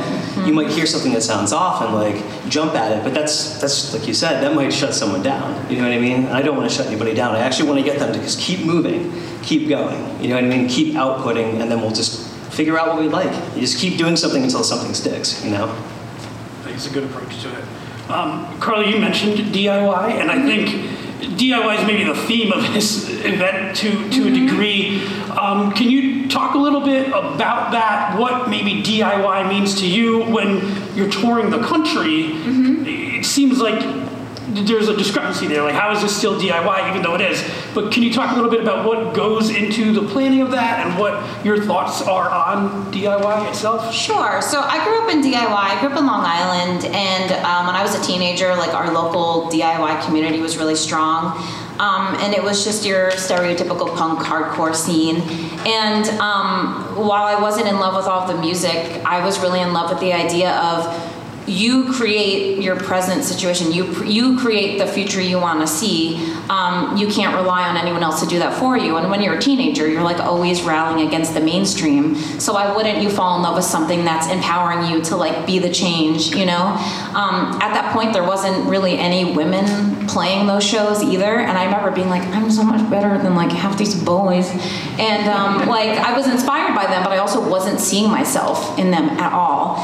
You 0.47 0.53
might 0.53 0.69
hear 0.69 0.87
something 0.87 1.13
that 1.13 1.23
sounds 1.23 1.53
off 1.53 1.83
and 1.83 1.95
like 1.95 2.49
jump 2.49 2.75
at 2.75 2.97
it, 2.97 3.05
but 3.05 3.15
that's 3.15 3.61
that's 3.61 3.95
like 3.95 4.09
you 4.09 4.15
said, 4.15 4.43
that 4.43 4.55
might 4.55 4.73
shut 4.73 4.95
someone 4.95 5.23
down. 5.23 5.71
You 5.71 5.77
know 5.79 5.85
what 5.85 5.93
I 5.93 6.01
mean? 6.01 6.27
I 6.27 6.43
don't 6.43 6.57
want 6.57 6.69
to 6.69 6.75
shut 6.75 6.87
anybody 6.87 7.15
down. 7.15 7.35
I 7.35 7.41
actually 7.41 7.69
want 7.69 7.81
to 7.81 7.85
get 7.85 7.99
them 7.99 8.13
to 8.13 8.19
just 8.19 8.41
keep 8.41 8.65
moving, 8.65 9.13
keep 9.43 9.69
going. 9.69 10.21
You 10.21 10.29
know 10.29 10.35
what 10.35 10.45
I 10.45 10.49
mean? 10.49 10.69
Keep 10.69 10.95
outputting, 10.95 11.61
and 11.61 11.71
then 11.71 11.81
we'll 11.81 11.93
just 11.93 12.29
figure 12.53 12.79
out 12.79 12.89
what 12.89 13.01
we 13.01 13.09
like. 13.09 13.33
You 13.55 13.61
just 13.61 13.79
keep 13.79 13.99
doing 13.99 14.17
something 14.17 14.43
until 14.43 14.65
something 14.65 14.95
sticks. 14.95 15.45
You 15.45 15.51
know? 15.53 15.67
I 15.67 16.63
think 16.65 16.77
it's 16.77 16.87
a 16.87 16.93
good 16.93 17.05
approach 17.05 17.41
to 17.43 17.57
it. 17.57 17.65
Um, 18.11 18.59
Carly, 18.59 18.91
you 18.91 18.99
mentioned 18.99 19.39
DIY, 19.55 20.13
and 20.13 20.31
I 20.31 20.43
think 20.43 21.08
DIY 21.19 21.81
is 21.81 21.87
maybe 21.87 22.05
the 22.05 22.15
theme 22.15 22.53
of 22.53 22.63
this 22.73 23.09
event 23.25 23.77
to, 23.79 24.11
to 24.11 24.29
a 24.29 24.31
degree. 24.31 25.05
Um, 25.31 25.73
can 25.73 25.91
you 25.91 26.29
talk 26.29 26.55
a 26.55 26.59
little 26.59 26.81
bit 26.81 27.09
about 27.09 27.73
that? 27.73 28.17
What 28.19 28.49
maybe 28.49 28.83
DIY 28.83 29.49
means 29.49 29.81
to 29.81 29.87
you 29.89 30.25
when 30.25 30.95
you're 30.95 31.11
touring 31.11 31.51
the 31.51 31.61
country? 31.61 32.27
It 33.21 33.25
seems 33.25 33.61
like 33.61 33.81
there's 34.49 34.89
a 34.89 34.97
discrepancy 34.97 35.47
there. 35.47 35.63
Like, 35.63 35.75
how 35.75 35.93
is 35.93 36.03
this 36.03 36.17
still 36.17 36.41
DIY, 36.41 36.91
even 36.91 37.03
though 37.03 37.15
it 37.15 37.21
is? 37.21 37.43
But 37.75 37.93
can 37.93 38.03
you 38.03 38.13
talk 38.13 38.33
a 38.33 38.35
little 38.35 38.51
bit 38.51 38.61
about 38.61 38.87
what 38.87 39.15
goes 39.15 39.51
into 39.51 39.93
the 39.93 40.07
planning 40.09 40.41
of 40.41 40.51
that 40.53 40.87
and 40.87 40.99
what 40.99 41.45
your 41.45 41.63
thoughts 41.65 42.03
are 42.03 42.29
on 42.31 42.93
DIY 42.93 43.49
itself? 43.49 43.95
Sure. 43.95 44.41
So 44.41 44.61
I 44.61 44.83
grew 44.85 45.03
up 45.03 45.11
in 45.13 45.23
DIY. 45.23 45.53
I 45.53 45.79
grew 45.81 45.91
up 45.91 45.99
in 45.99 46.07
Long 46.07 46.25
Island, 46.25 46.87
and 46.87 47.33
um, 47.45 47.67
when 47.67 47.77
I 47.77 47.83
was 47.83 47.95
a 47.95 48.03
teenager, 48.03 48.55
like 48.57 48.75
our 48.75 48.93
local 48.93 49.51
DIY 49.51 50.05
community 50.05 50.41
was 50.41 50.57
really 50.57 50.77
strong. 50.77 51.37
Um, 51.79 52.17
and 52.19 52.35
it 52.35 52.43
was 52.43 52.65
just 52.65 52.85
your 52.85 53.13
stereotypical 53.13 53.97
punk 53.97 54.19
hardcore 54.19 54.75
scene. 54.75 55.21
And 55.65 56.09
um, 56.19 56.85
while 56.97 57.25
I 57.25 57.41
wasn't 57.41 57.69
in 57.69 57.79
love 57.79 57.95
with 57.95 58.07
all 58.07 58.23
of 58.23 58.29
the 58.29 58.41
music, 58.41 59.01
I 59.05 59.25
was 59.25 59.39
really 59.39 59.61
in 59.61 59.73
love 59.73 59.89
with 59.91 60.01
the 60.01 60.13
idea 60.13 60.57
of 60.57 60.87
you 61.49 61.93
create 61.93 62.63
your 62.63 62.77
present 62.77 63.25
situation. 63.25 63.73
You 63.73 64.05
you 64.05 64.39
create 64.39 64.79
the 64.79 64.87
future 64.87 65.21
you 65.21 65.39
want 65.41 65.61
to 65.61 65.67
see. 65.67 66.33
Um, 66.49 66.97
you 66.97 67.09
can't 67.09 67.35
rely 67.35 67.69
on 67.69 67.77
anyone 67.77 68.03
else 68.03 68.21
to 68.23 68.27
do 68.27 68.39
that 68.39 68.59
for 68.59 68.77
you. 68.77 68.97
And 68.97 69.11
when 69.11 69.23
you're 69.23 69.37
a 69.37 69.41
teenager, 69.41 69.89
you're 69.89 70.03
like 70.03 70.21
always 70.21 70.63
rallying 70.63 71.07
against 71.07 71.35
the 71.35 71.41
mainstream. 71.41 72.15
So 72.39 72.55
why 72.55 72.75
wouldn't 72.75 73.03
you 73.03 73.11
fall 73.11 73.37
in 73.37 73.43
love 73.43 73.57
with 73.57 73.65
something 73.65 74.05
that's 74.05 74.29
empowering 74.29 74.91
you 74.91 75.03
to 75.05 75.17
like 75.17 75.47
be 75.47 75.59
the 75.59 75.73
change? 75.73 76.35
You 76.35 76.47
know. 76.47 76.77
Um, 77.15 77.59
at 77.61 77.73
that 77.75 77.93
point, 77.93 78.13
there 78.13 78.25
wasn't 78.25 78.69
really 78.69 78.99
any 78.99 79.35
women 79.35 80.07
playing 80.07 80.47
those 80.47 80.65
shows 80.65 81.03
either. 81.03 81.39
And 81.39 81.57
I 81.57 81.65
remember 81.65 81.91
being 81.91 82.09
like, 82.09 82.23
I'm 82.29 82.51
so 82.51 82.63
much 82.63 82.89
better 82.91 83.19
than 83.23 83.35
like 83.35 83.51
half 83.51 83.79
these 83.79 83.95
boys. 83.95 84.51
And 84.99 85.29
um, 85.29 85.69
like 85.69 85.99
I 85.99 86.17
was 86.17 86.27
inspired 86.27 86.75
by 86.75 86.87
them, 86.87 87.03
but 87.03 87.13
I 87.13 87.19
also 87.19 87.47
wasn't 87.49 87.81
seeing 87.81 88.11
myself 88.11 88.79
in 88.79 88.91
them 88.91 89.09
at 89.11 89.33
all. 89.33 89.77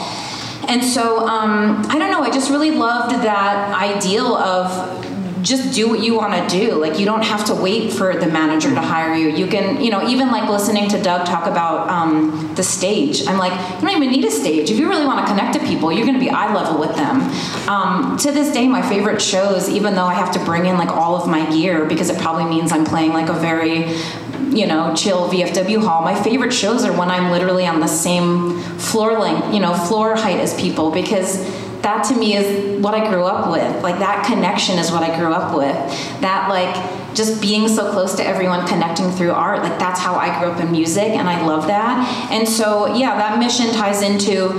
And 0.68 0.82
so 0.82 1.26
um, 1.26 1.84
I 1.88 1.98
don't 1.98 2.10
know. 2.10 2.22
I 2.22 2.30
just 2.30 2.50
really 2.50 2.70
loved 2.70 3.14
that 3.24 3.74
ideal 3.74 4.34
of 4.34 5.04
just 5.44 5.74
do 5.74 5.88
what 5.88 6.00
you 6.00 6.14
want 6.14 6.32
to 6.32 6.58
do. 6.58 6.74
Like 6.74 6.98
you 6.98 7.04
don't 7.04 7.22
have 7.22 7.44
to 7.46 7.54
wait 7.54 7.92
for 7.92 8.16
the 8.16 8.26
manager 8.26 8.70
to 8.70 8.80
hire 8.80 9.14
you. 9.14 9.28
You 9.28 9.46
can, 9.46 9.80
you 9.82 9.90
know, 9.90 10.08
even 10.08 10.30
like 10.30 10.48
listening 10.48 10.88
to 10.88 11.02
Doug 11.02 11.26
talk 11.26 11.46
about 11.46 11.88
um, 11.90 12.54
the 12.54 12.62
stage. 12.62 13.26
I'm 13.26 13.38
like, 13.38 13.52
you 13.52 13.86
don't 13.86 13.96
even 13.96 14.10
need 14.10 14.24
a 14.24 14.30
stage. 14.30 14.70
If 14.70 14.78
you 14.78 14.88
really 14.88 15.06
want 15.06 15.24
to 15.24 15.32
connect 15.32 15.54
to 15.54 15.60
people, 15.60 15.92
you're 15.92 16.06
going 16.06 16.18
to 16.18 16.24
be 16.24 16.30
eye 16.30 16.52
level 16.52 16.80
with 16.80 16.96
them. 16.96 17.20
Um, 17.68 18.16
to 18.18 18.32
this 18.32 18.52
day, 18.52 18.66
my 18.66 18.82
favorite 18.82 19.20
shows, 19.20 19.68
even 19.68 19.94
though 19.94 20.06
I 20.06 20.14
have 20.14 20.32
to 20.32 20.44
bring 20.44 20.64
in 20.64 20.78
like 20.78 20.90
all 20.90 21.14
of 21.16 21.28
my 21.28 21.48
gear 21.50 21.84
because 21.84 22.08
it 22.08 22.18
probably 22.18 22.46
means 22.46 22.72
I'm 22.72 22.86
playing 22.86 23.12
like 23.12 23.28
a 23.28 23.34
very 23.34 23.94
you 24.50 24.66
know, 24.66 24.94
chill 24.94 25.28
VFW 25.28 25.82
hall. 25.82 26.02
My 26.02 26.20
favorite 26.22 26.52
shows 26.52 26.84
are 26.84 26.96
when 26.96 27.10
I'm 27.10 27.30
literally 27.30 27.66
on 27.66 27.80
the 27.80 27.86
same 27.86 28.60
floor 28.78 29.18
length, 29.18 29.52
you 29.54 29.60
know, 29.60 29.74
floor 29.74 30.16
height 30.16 30.38
as 30.38 30.58
people 30.60 30.90
because 30.90 31.44
that 31.82 32.02
to 32.04 32.16
me 32.16 32.34
is 32.34 32.80
what 32.82 32.94
I 32.94 33.10
grew 33.10 33.24
up 33.24 33.50
with. 33.50 33.82
Like 33.82 33.98
that 33.98 34.26
connection 34.26 34.78
is 34.78 34.90
what 34.90 35.02
I 35.02 35.16
grew 35.18 35.32
up 35.32 35.56
with. 35.56 35.76
That 36.20 36.48
like 36.48 37.14
just 37.14 37.40
being 37.40 37.68
so 37.68 37.92
close 37.92 38.14
to 38.14 38.24
everyone 38.26 38.66
connecting 38.66 39.10
through 39.10 39.32
art. 39.32 39.62
Like 39.62 39.78
that's 39.78 40.00
how 40.00 40.14
I 40.14 40.38
grew 40.40 40.50
up 40.50 40.60
in 40.60 40.72
music 40.72 41.10
and 41.10 41.28
I 41.28 41.44
love 41.46 41.66
that. 41.66 42.30
And 42.30 42.48
so 42.48 42.94
yeah, 42.94 43.16
that 43.16 43.38
mission 43.38 43.66
ties 43.72 44.02
into 44.02 44.58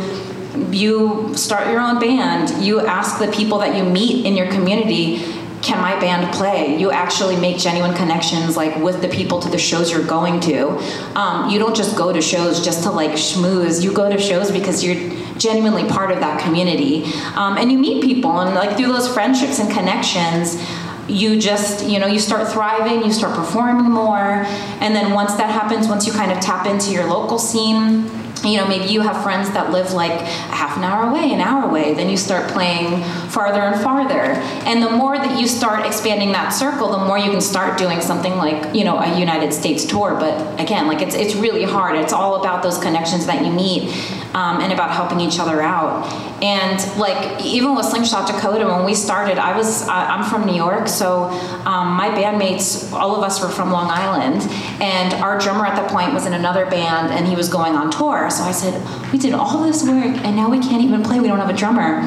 you 0.72 1.36
start 1.36 1.68
your 1.68 1.80
own 1.80 2.00
band. 2.00 2.64
You 2.64 2.82
ask 2.82 3.20
the 3.20 3.32
people 3.32 3.60
that 3.60 3.76
you 3.76 3.84
meet 3.84 4.26
in 4.26 4.36
your 4.36 4.48
community 4.52 5.18
can 5.66 5.82
my 5.82 6.00
band 6.00 6.32
play? 6.34 6.78
You 6.78 6.92
actually 6.92 7.36
make 7.36 7.58
genuine 7.58 7.96
connections 7.96 8.56
like 8.56 8.76
with 8.78 9.02
the 9.02 9.08
people 9.08 9.40
to 9.42 9.50
the 9.50 9.58
shows 9.58 9.92
you're 9.92 10.06
going 10.06 10.40
to. 10.42 10.70
Um, 11.18 11.50
you 11.50 11.58
don't 11.58 11.76
just 11.76 11.98
go 11.98 12.14
to 12.14 12.22
shows 12.22 12.64
just 12.64 12.84
to 12.84 12.92
like 12.92 13.12
schmooze. 13.12 13.84
You 13.84 13.92
go 13.92 14.08
to 14.10 14.20
shows 14.20 14.52
because 14.52 14.84
you're 14.84 15.12
genuinely 15.38 15.86
part 15.90 16.12
of 16.12 16.20
that 16.20 16.40
community, 16.42 17.04
um, 17.36 17.58
and 17.58 17.72
you 17.72 17.78
meet 17.78 18.04
people 18.04 18.40
and 18.40 18.54
like 18.56 18.78
through 18.78 18.88
those 18.88 19.12
friendships 19.12 19.60
and 19.60 19.72
connections. 19.72 20.64
You 21.08 21.40
just, 21.40 21.86
you 21.86 22.00
know, 22.00 22.08
you 22.08 22.20
start 22.20 22.48
thriving, 22.48 23.04
you 23.04 23.12
start 23.12 23.36
performing 23.36 23.92
more, 23.92 24.44
and 24.82 24.96
then 24.96 25.14
once 25.14 25.36
that 25.36 25.52
happens, 25.52 25.88
once 25.88 26.08
you 26.08 26.14
kind 26.14 26.32
of 26.32 26.40
tap 26.40 26.66
into 26.66 26.92
your 26.92 27.06
local 27.06 27.38
scene, 27.38 28.10
you 28.46 28.58
know, 28.58 28.68
maybe 28.68 28.86
you 28.86 29.02
have 29.02 29.22
friends 29.24 29.50
that 29.52 29.72
live 29.72 29.94
like 29.94 30.12
a 30.12 30.26
half 30.26 30.78
an 30.78 30.84
hour 30.84 31.10
away, 31.10 31.32
an 31.32 31.42
hour 31.42 31.68
away, 31.68 31.94
then 31.94 32.10
you 32.10 32.18
start 32.18 32.52
playing 32.52 33.04
farther 33.30 33.62
and 33.62 33.82
farther. 33.82 34.40
And 34.66 34.82
the 34.82 34.90
more 34.90 35.18
that 35.18 35.40
you 35.40 35.48
start 35.48 35.86
expanding 35.86 36.32
that 36.32 36.50
circle, 36.50 36.92
the 36.92 37.06
more 37.06 37.18
you 37.18 37.32
can 37.32 37.42
start 37.42 37.78
doing 37.78 38.02
something 38.02 38.36
like, 38.36 38.76
you 38.76 38.84
know, 38.84 39.00
a 39.00 39.20
United 39.20 39.54
States 39.54 39.86
tour. 39.86 40.16
But 40.16 40.60
again, 40.60 40.88
like 40.88 41.02
it's, 41.02 41.16
it's 41.16 41.36
really 41.36 41.64
hard. 41.64 41.98
It's 41.98 42.14
all 42.14 42.40
about 42.40 42.64
those 42.64 42.78
connections 42.78 43.26
that 43.26 43.46
you 43.46 43.52
meet 43.52 43.90
um, 44.36 44.62
and 44.62 44.74
about 44.74 44.92
helping 44.92 45.20
each 45.20 45.40
other 45.40 45.62
out. 45.62 46.06
And 46.42 46.80
like 47.00 47.44
even 47.44 47.76
with 47.76 47.86
Slingshot 47.86 48.28
Dakota, 48.28 48.68
when 48.68 48.84
we 48.84 48.94
started, 48.94 49.38
I 49.38 49.56
was 49.58 49.88
I, 49.88 50.08
I'm 50.08 50.30
from 50.30 50.46
New 50.46 50.56
York, 50.56 50.88
so 50.88 51.24
um, 51.66 51.94
my 51.94 52.10
bandmates, 52.10 52.92
all 52.92 53.16
of 53.16 53.24
us 53.24 53.42
were 53.42 53.48
from 53.48 53.72
Long 53.72 53.90
Island, 53.90 54.42
and 54.82 55.14
our 55.16 55.40
drummer 55.40 55.66
at 55.66 55.76
that 55.76 55.90
point 55.90 56.14
was 56.14 56.26
in 56.26 56.34
another 56.34 56.66
band, 56.66 57.12
and 57.12 57.26
he 57.26 57.36
was 57.36 57.48
going 57.48 57.76
on 57.76 57.90
tour. 57.90 58.30
So 58.30 58.44
I 58.44 58.52
said, 58.52 58.74
we 59.14 59.18
did 59.18 59.34
all 59.34 59.64
this 59.64 59.84
work, 59.84 60.18
and 60.26 60.36
now 60.36 60.50
we 60.50 60.60
can't 60.60 60.84
even 60.84 61.04
play. 61.04 61.20
We 61.20 61.28
don't 61.28 61.40
have 61.40 61.50
a 61.50 61.54
drummer. 61.54 62.02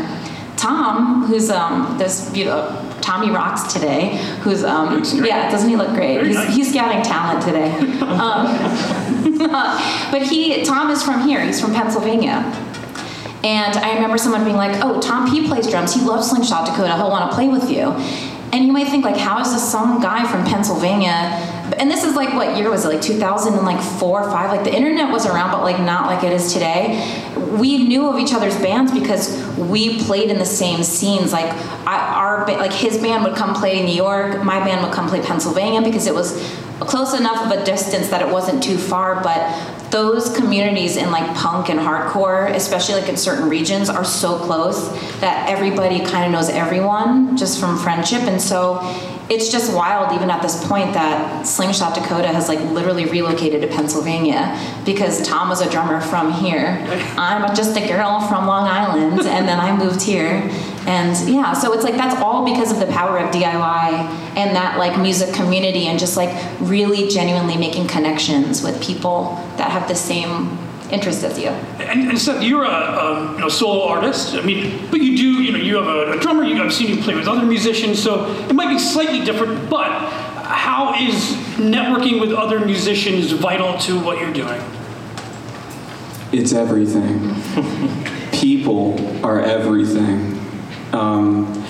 Tom, 0.57 1.25
who's 1.25 1.51
um, 1.51 1.97
this 1.99 2.29
beautiful. 2.31 2.85
Tommy 3.01 3.31
rocks 3.31 3.73
today. 3.73 4.17
Who's 4.43 4.65
um, 4.65 5.03
yeah? 5.15 5.51
Doesn't 5.51 5.71
he 5.71 5.77
look 5.77 5.95
great? 5.95 6.27
He's, 6.27 6.55
he's 6.55 6.71
scouting 6.71 7.03
talent 7.03 7.43
today. 7.43 7.75
Um, 8.19 8.47
but 10.11 10.23
he 10.23 10.65
Tom 10.65 10.91
is 10.91 11.05
from 11.05 11.29
here. 11.29 11.41
He's 11.41 11.61
from 11.61 11.73
Pennsylvania. 11.73 12.43
And 13.45 13.77
I 13.77 13.95
remember 13.95 14.19
someone 14.19 14.45
being 14.45 14.57
like, 14.57 14.83
"Oh, 14.83 15.01
Tom 15.01 15.31
P 15.31 15.47
plays 15.47 15.69
drums. 15.69 15.95
He 15.95 16.01
loves 16.01 16.31
Slingshot 16.31 16.67
Dakota. 16.67 16.97
He'll 16.97 17.11
want 17.11 17.31
to 17.31 17.35
play 17.35 17.49
with 17.49 17.71
you." 17.71 17.95
And 18.53 18.65
you 18.65 18.73
might 18.73 18.89
think 18.89 19.05
like, 19.05 19.17
"How 19.17 19.41
is 19.41 19.53
this 19.53 19.63
some 19.63 20.01
guy 20.01 20.27
from 20.27 20.45
Pennsylvania?" 20.45 21.57
And 21.79 21.91
this 21.91 22.03
is 22.03 22.17
like 22.17 22.35
what 22.35 22.57
year 22.57 22.71
was 22.71 22.85
it? 22.85 22.89
Like 22.89 23.03
2004 23.03 24.23
or 24.23 24.31
five. 24.31 24.51
Like 24.51 24.65
the 24.65 24.75
internet 24.75 25.13
was 25.13 25.27
around, 25.27 25.53
but 25.53 25.63
like 25.63 25.79
not 25.79 26.07
like 26.07 26.25
it 26.25 26.33
is 26.33 26.53
today. 26.53 27.25
We 27.53 27.87
knew 27.87 28.09
of 28.09 28.19
each 28.19 28.33
other's 28.33 28.57
bands 28.57 28.91
because 28.91 29.37
we 29.57 30.03
played 30.03 30.31
in 30.31 30.39
the 30.39 30.47
same 30.47 30.83
scenes. 30.83 31.33
Like 31.33 31.53
our 31.87 32.47
like 32.47 32.73
his 32.73 32.99
band 32.99 33.23
would 33.25 33.37
come 33.37 33.55
play 33.55 33.85
New 33.85 33.95
York, 33.95 34.43
my 34.43 34.59
band 34.61 34.83
would 34.83 34.93
come 34.93 35.09
play 35.09 35.21
Pennsylvania 35.21 35.83
because 35.83 36.07
it 36.07 36.15
was 36.15 36.37
close 36.81 37.19
enough 37.19 37.45
of 37.45 37.59
a 37.59 37.65
distance 37.65 38.09
that 38.09 38.23
it 38.23 38.33
wasn't 38.33 38.63
too 38.63 38.79
far, 38.79 39.23
but 39.23 39.91
those 39.91 40.35
communities 40.37 40.97
in 40.97 41.11
like 41.11 41.35
punk 41.35 41.71
and 41.71 41.81
hardcore, 41.81 42.51
especially 42.55 43.01
like 43.01 43.09
in 43.09 43.17
certain 43.17 43.49
regions, 43.49 43.89
are 43.89 44.05
so 44.05 44.39
close 44.39 44.89
that 45.21 45.49
everybody 45.49 46.01
kind 46.05 46.27
of 46.27 46.33
knows 46.33 46.49
everyone 46.51 47.37
just 47.37 47.59
from 47.59 47.79
friendship. 47.79 48.23
And 48.23 48.41
so 48.41 48.81
it's 49.31 49.51
just 49.51 49.75
wild, 49.75 50.15
even 50.15 50.31
at 50.31 50.41
this 50.43 50.67
point, 50.67 50.93
that 50.95 51.47
Slingshot 51.47 51.95
Dakota 51.95 52.29
has 52.29 52.49
like 52.49 52.61
literally 52.71 53.07
relocated 53.07 53.63
to 53.63 53.69
Pennsylvania 53.69 54.59
because 54.85 55.27
Tom 55.27 55.49
was 55.49 55.61
a 55.61 55.71
drummer 55.71 56.01
from 56.01 56.33
here. 56.33 56.79
I'm 57.19 57.55
just 57.55 57.77
a 57.77 57.87
girl 57.87 58.21
from 58.21 58.47
Long 58.47 58.67
Island, 58.67 59.21
and 59.21 59.49
then 59.49 59.61
I 59.61 59.77
moved 59.77 60.03
here. 60.03 60.49
And 60.89 61.29
yeah, 61.29 61.53
so 61.53 61.75
it's 61.75 61.85
like 61.85 61.97
that's 61.97 62.19
all 62.23 62.47
because 62.47 62.73
of 62.73 62.79
the 62.81 62.87
power 62.87 63.19
of 63.19 63.31
DIY 63.31 63.93
and 64.37 64.57
that 64.57 64.79
like 64.79 64.99
music 64.99 65.35
community 65.35 65.87
and 65.87 65.99
just 65.99 66.17
like 66.17 66.31
really 66.61 67.09
genuinely 67.09 67.59
making 67.59 67.89
connections 67.89 68.63
with 68.63 68.83
people 68.83 69.35
that 69.59 69.71
have 69.71 69.87
the 69.87 69.95
same 69.95 70.57
interest 70.91 71.25
as 71.25 71.39
you. 71.39 71.49
And, 71.49 72.09
and 72.09 72.19
Seth, 72.19 72.43
you're 72.43 72.65
a, 72.65 72.69
a 72.69 73.33
you 73.35 73.41
know 73.41 73.51
solo 73.51 73.87
artist. 73.87 74.35
I 74.35 74.41
mean, 74.41 74.89
but 74.91 75.03
you 75.03 75.15
do 75.15 75.43
you 75.43 75.53
know 75.53 75.59
you 75.59 75.77
have 75.77 75.89
a, 75.89 76.13
a 76.13 76.21
drummer. 76.21 76.43
You, 76.43 76.63
I've 76.63 76.73
seen 76.73 76.97
you 76.97 77.03
play 77.03 77.15
with 77.15 77.29
other 77.29 77.45
musicians, 77.45 78.03
so 78.03 78.25
it 78.49 78.55
might 78.55 78.71
be 78.71 78.79
slightly 78.79 79.23
different. 79.23 79.69
But 79.69 79.91
how 79.91 80.95
is 80.95 81.35
networking 81.59 82.19
with 82.19 82.33
other 82.33 82.61
musicians 82.65 83.31
vital 83.33 83.77
to 83.81 84.01
what 84.01 84.21
you're 84.21 84.33
doing? 84.33 84.63
It's 86.33 86.55
everything. 86.55 87.35
People 88.33 89.23
are 89.23 89.43
everything. 89.43 90.38
Um, 90.93 91.65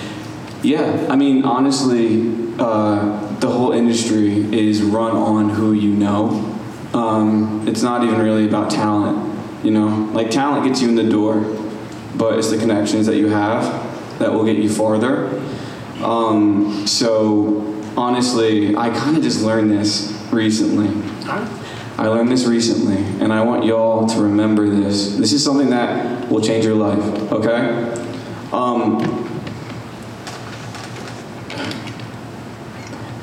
yeah, 0.62 1.06
I 1.08 1.16
mean, 1.16 1.44
honestly, 1.44 2.54
uh, 2.58 3.34
the 3.38 3.48
whole 3.48 3.72
industry 3.72 4.52
is 4.52 4.82
run 4.82 5.16
on 5.16 5.50
who 5.50 5.72
you 5.72 5.90
know. 5.94 6.56
Um, 6.94 7.66
it's 7.68 7.82
not 7.82 8.02
even 8.02 8.20
really 8.20 8.46
about 8.48 8.70
talent, 8.70 9.38
you 9.62 9.70
know? 9.70 10.10
Like, 10.12 10.30
talent 10.30 10.66
gets 10.66 10.80
you 10.80 10.88
in 10.88 10.94
the 10.94 11.08
door, 11.08 11.40
but 12.16 12.38
it's 12.38 12.50
the 12.50 12.58
connections 12.58 13.06
that 13.06 13.16
you 13.16 13.28
have 13.28 14.18
that 14.18 14.32
will 14.32 14.44
get 14.44 14.56
you 14.56 14.68
farther. 14.68 15.40
Um, 16.02 16.86
so, 16.86 17.82
honestly, 17.96 18.74
I 18.76 18.90
kind 18.90 19.16
of 19.16 19.22
just 19.22 19.42
learned 19.42 19.70
this 19.70 20.12
recently. 20.32 20.88
I 21.98 22.06
learned 22.06 22.30
this 22.30 22.46
recently, 22.46 22.98
and 23.22 23.32
I 23.32 23.42
want 23.42 23.64
y'all 23.64 24.06
to 24.06 24.20
remember 24.20 24.68
this. 24.68 25.16
This 25.16 25.32
is 25.32 25.44
something 25.44 25.70
that 25.70 26.28
will 26.30 26.40
change 26.40 26.64
your 26.64 26.76
life, 26.76 27.32
okay? 27.32 28.07
Um, 28.52 28.98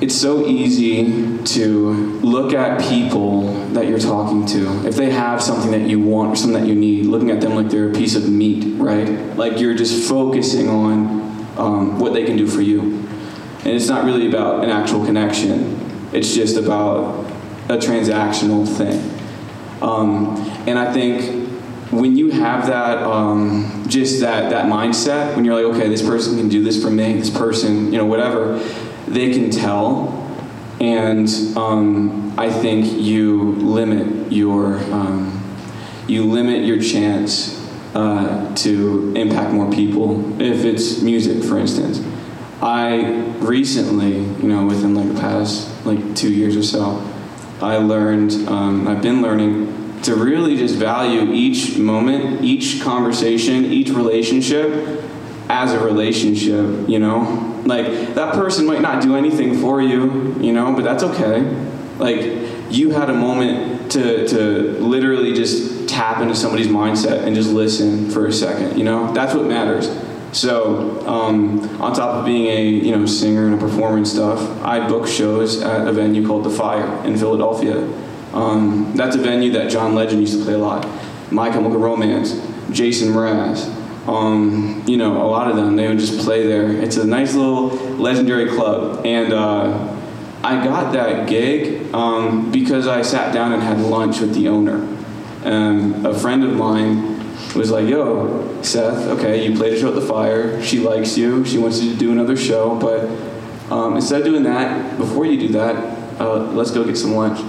it's 0.01 0.13
so 0.13 0.45
easy 0.45 1.39
to 1.43 1.93
look 2.21 2.53
at 2.53 2.79
people 2.81 3.53
that 3.69 3.87
you're 3.87 3.99
talking 3.99 4.45
to. 4.45 4.87
If 4.87 4.95
they 4.95 5.09
have 5.09 5.41
something 5.41 5.71
that 5.71 5.89
you 5.89 5.99
want 5.99 6.33
or 6.33 6.35
something 6.35 6.61
that 6.61 6.67
you 6.67 6.75
need, 6.75 7.05
looking 7.07 7.31
at 7.31 7.41
them 7.41 7.55
like 7.55 7.69
they're 7.69 7.89
a 7.89 7.93
piece 7.93 8.15
of 8.15 8.29
meat, 8.29 8.75
right? 8.79 9.09
Like 9.35 9.59
you're 9.59 9.73
just 9.73 10.07
focusing 10.07 10.69
on 10.69 11.47
um, 11.57 11.99
what 11.99 12.13
they 12.13 12.23
can 12.23 12.37
do 12.37 12.45
for 12.45 12.61
you. 12.61 12.81
And 12.81 13.67
it's 13.73 13.87
not 13.87 14.05
really 14.05 14.27
about 14.27 14.63
an 14.63 14.69
actual 14.69 15.03
connection, 15.05 16.09
it's 16.13 16.35
just 16.35 16.55
about 16.57 17.25
a 17.67 17.77
transactional 17.77 18.67
thing. 18.67 19.11
Um, 19.81 20.35
and 20.67 20.77
I 20.77 20.93
think 20.93 21.54
when 21.91 22.15
you 22.17 22.31
have 22.31 22.67
that, 22.67 23.03
um, 23.03 23.85
just 23.87 24.19
that, 24.21 24.49
that 24.49 24.65
mindset, 24.65 25.35
when 25.35 25.45
you're 25.45 25.55
like, 25.55 25.75
okay, 25.75 25.87
this 25.87 26.01
person 26.01 26.37
can 26.37 26.49
do 26.49 26.63
this 26.63 26.81
for 26.81 26.89
me, 26.89 27.13
this 27.13 27.29
person, 27.29 27.91
you 27.91 27.97
know, 27.97 28.05
whatever, 28.05 28.57
they 29.07 29.31
can 29.31 29.51
tell 29.51 30.25
and 30.79 31.29
um, 31.55 32.37
I 32.37 32.51
think 32.51 32.91
you 33.01 33.53
limit 33.53 34.31
your 34.31 34.77
um, 34.93 35.41
you 36.07 36.25
limit 36.25 36.65
your 36.65 36.79
chance 36.81 37.61
uh, 37.95 38.53
to 38.55 39.13
impact 39.15 39.53
more 39.53 39.71
people 39.71 40.39
if 40.41 40.65
it's 40.65 41.01
music, 41.01 41.43
for 41.43 41.57
instance. 41.57 42.01
I 42.61 43.23
recently, 43.39 44.17
you 44.17 44.47
know, 44.47 44.65
within 44.65 44.95
like 44.95 45.07
the 45.07 45.19
past 45.19 45.85
like 45.85 46.15
two 46.15 46.31
years 46.31 46.55
or 46.55 46.63
so, 46.63 47.09
I 47.61 47.77
learned, 47.77 48.33
um, 48.47 48.87
I've 48.87 49.01
been 49.01 49.21
learning 49.21 49.84
to 50.05 50.15
really 50.15 50.55
just 50.57 50.75
value 50.75 51.31
each 51.31 51.77
moment, 51.77 52.43
each 52.43 52.81
conversation, 52.81 53.65
each 53.65 53.89
relationship 53.89 55.03
as 55.49 55.73
a 55.73 55.79
relationship, 55.83 56.87
you 56.87 56.99
know? 56.99 57.61
Like, 57.65 58.13
that 58.15 58.33
person 58.33 58.65
might 58.65 58.81
not 58.81 59.01
do 59.01 59.15
anything 59.15 59.57
for 59.57 59.81
you, 59.81 60.35
you 60.39 60.53
know, 60.53 60.73
but 60.73 60.83
that's 60.83 61.03
okay. 61.03 61.41
Like, 61.97 62.19
you 62.69 62.91
had 62.91 63.09
a 63.09 63.13
moment 63.13 63.91
to, 63.93 64.27
to 64.27 64.79
literally 64.79 65.33
just 65.33 65.89
tap 65.89 66.21
into 66.21 66.35
somebody's 66.35 66.67
mindset 66.67 67.23
and 67.23 67.35
just 67.35 67.49
listen 67.49 68.09
for 68.09 68.27
a 68.27 68.33
second, 68.33 68.77
you 68.77 68.83
know? 68.83 69.11
That's 69.13 69.33
what 69.33 69.45
matters. 69.45 69.89
So, 70.35 71.07
um, 71.07 71.81
on 71.81 71.93
top 71.93 72.15
of 72.15 72.25
being 72.25 72.47
a 72.47 72.61
you 72.61 72.93
know 72.93 73.05
singer 73.05 73.45
and 73.45 73.55
a 73.55 73.57
performer 73.57 73.95
and 73.95 74.05
stuff, 74.05 74.41
I 74.61 74.85
book 74.85 75.07
shows 75.07 75.61
at 75.61 75.87
a 75.87 75.93
venue 75.93 76.27
called 76.27 76.43
The 76.43 76.49
Fire 76.49 77.05
in 77.05 77.15
Philadelphia. 77.15 77.87
Um, 78.35 78.91
that's 78.95 79.15
a 79.15 79.19
venue 79.19 79.51
that 79.53 79.71
John 79.71 79.95
Legend 79.95 80.21
used 80.21 80.37
to 80.37 80.43
play 80.43 80.53
a 80.53 80.57
lot. 80.57 80.87
My 81.31 81.49
Chemical 81.49 81.79
Romance, 81.79 82.33
Jason 82.69 83.13
Mraz, 83.13 83.73
um, 84.07 84.83
you 84.85 84.97
know, 84.97 85.23
a 85.23 85.25
lot 85.25 85.49
of 85.49 85.55
them, 85.55 85.75
they 85.75 85.87
would 85.87 85.97
just 85.97 86.19
play 86.19 86.45
there. 86.45 86.71
It's 86.71 86.97
a 86.97 87.05
nice 87.05 87.33
little 87.33 87.69
legendary 87.97 88.49
club. 88.49 89.05
And 89.05 89.33
uh, 89.33 89.95
I 90.43 90.63
got 90.63 90.93
that 90.93 91.27
gig 91.27 91.93
um, 91.93 92.51
because 92.51 92.87
I 92.87 93.01
sat 93.01 93.33
down 93.33 93.53
and 93.53 93.63
had 93.63 93.79
lunch 93.79 94.19
with 94.19 94.35
the 94.35 94.47
owner. 94.47 94.85
And 95.43 96.05
a 96.05 96.13
friend 96.13 96.43
of 96.43 96.53
mine 96.55 97.19
was 97.55 97.71
like, 97.71 97.87
yo, 97.87 98.61
Seth, 98.61 99.07
okay, 99.17 99.47
you 99.47 99.57
played 99.57 99.73
a 99.73 99.79
show 99.79 99.87
at 99.87 99.95
the 99.95 100.01
fire. 100.01 100.61
She 100.61 100.79
likes 100.79 101.17
you. 101.17 101.45
She 101.45 101.57
wants 101.57 101.81
you 101.81 101.93
to 101.93 101.97
do 101.97 102.11
another 102.11 102.35
show. 102.35 102.75
But 102.75 103.05
um, 103.73 103.95
instead 103.95 104.21
of 104.21 104.25
doing 104.25 104.43
that, 104.43 104.97
before 104.97 105.25
you 105.25 105.39
do 105.39 105.47
that, 105.53 106.19
uh, 106.19 106.51
let's 106.51 106.71
go 106.71 106.83
get 106.83 106.97
some 106.97 107.13
lunch. 107.13 107.39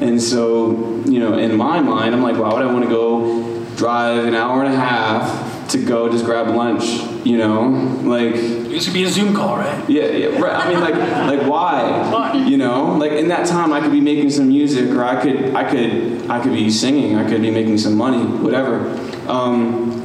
And 0.00 0.20
so, 0.20 1.02
you 1.06 1.20
know, 1.20 1.38
in 1.38 1.56
my 1.56 1.80
mind, 1.80 2.14
I'm 2.14 2.22
like, 2.22 2.36
why 2.36 2.52
would 2.52 2.62
I 2.62 2.66
want 2.72 2.84
to 2.84 2.90
go 2.90 3.64
drive 3.76 4.24
an 4.24 4.34
hour 4.34 4.62
and 4.64 4.72
a 4.72 4.76
half 4.76 5.68
to 5.70 5.84
go 5.84 6.10
just 6.10 6.24
grab 6.24 6.48
lunch? 6.48 6.84
You 7.24 7.38
know, 7.38 7.68
like 8.02 8.34
This 8.34 8.86
would 8.86 8.94
be 8.94 9.04
a 9.04 9.08
Zoom 9.08 9.32
call, 9.34 9.56
right? 9.56 9.88
yeah, 9.88 10.06
yeah, 10.06 10.38
right. 10.40 10.54
I 10.56 10.68
mean, 10.68 10.80
like, 10.80 10.94
like 11.38 11.48
why? 11.48 12.10
Why? 12.10 12.32
You 12.34 12.56
know, 12.56 12.96
like 12.96 13.12
in 13.12 13.28
that 13.28 13.46
time, 13.46 13.72
I 13.72 13.80
could 13.80 13.92
be 13.92 14.00
making 14.00 14.30
some 14.30 14.48
music, 14.48 14.90
or 14.90 15.04
I 15.04 15.22
could, 15.22 15.54
I 15.54 15.70
could, 15.70 16.28
I 16.28 16.40
could 16.42 16.52
be 16.52 16.68
singing. 16.70 17.16
I 17.16 17.28
could 17.28 17.40
be 17.42 17.50
making 17.50 17.78
some 17.78 17.96
money, 17.96 18.24
whatever. 18.24 18.88
Um, 19.28 19.98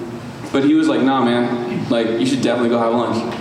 but 0.52 0.64
he 0.64 0.76
was 0.76 0.88
like, 0.88 1.02
Nah, 1.02 1.24
man. 1.26 1.90
Like, 1.90 2.08
you 2.20 2.26
should 2.26 2.42
definitely 2.42 2.70
go 2.70 2.78
have 2.80 2.94
lunch. 2.94 3.36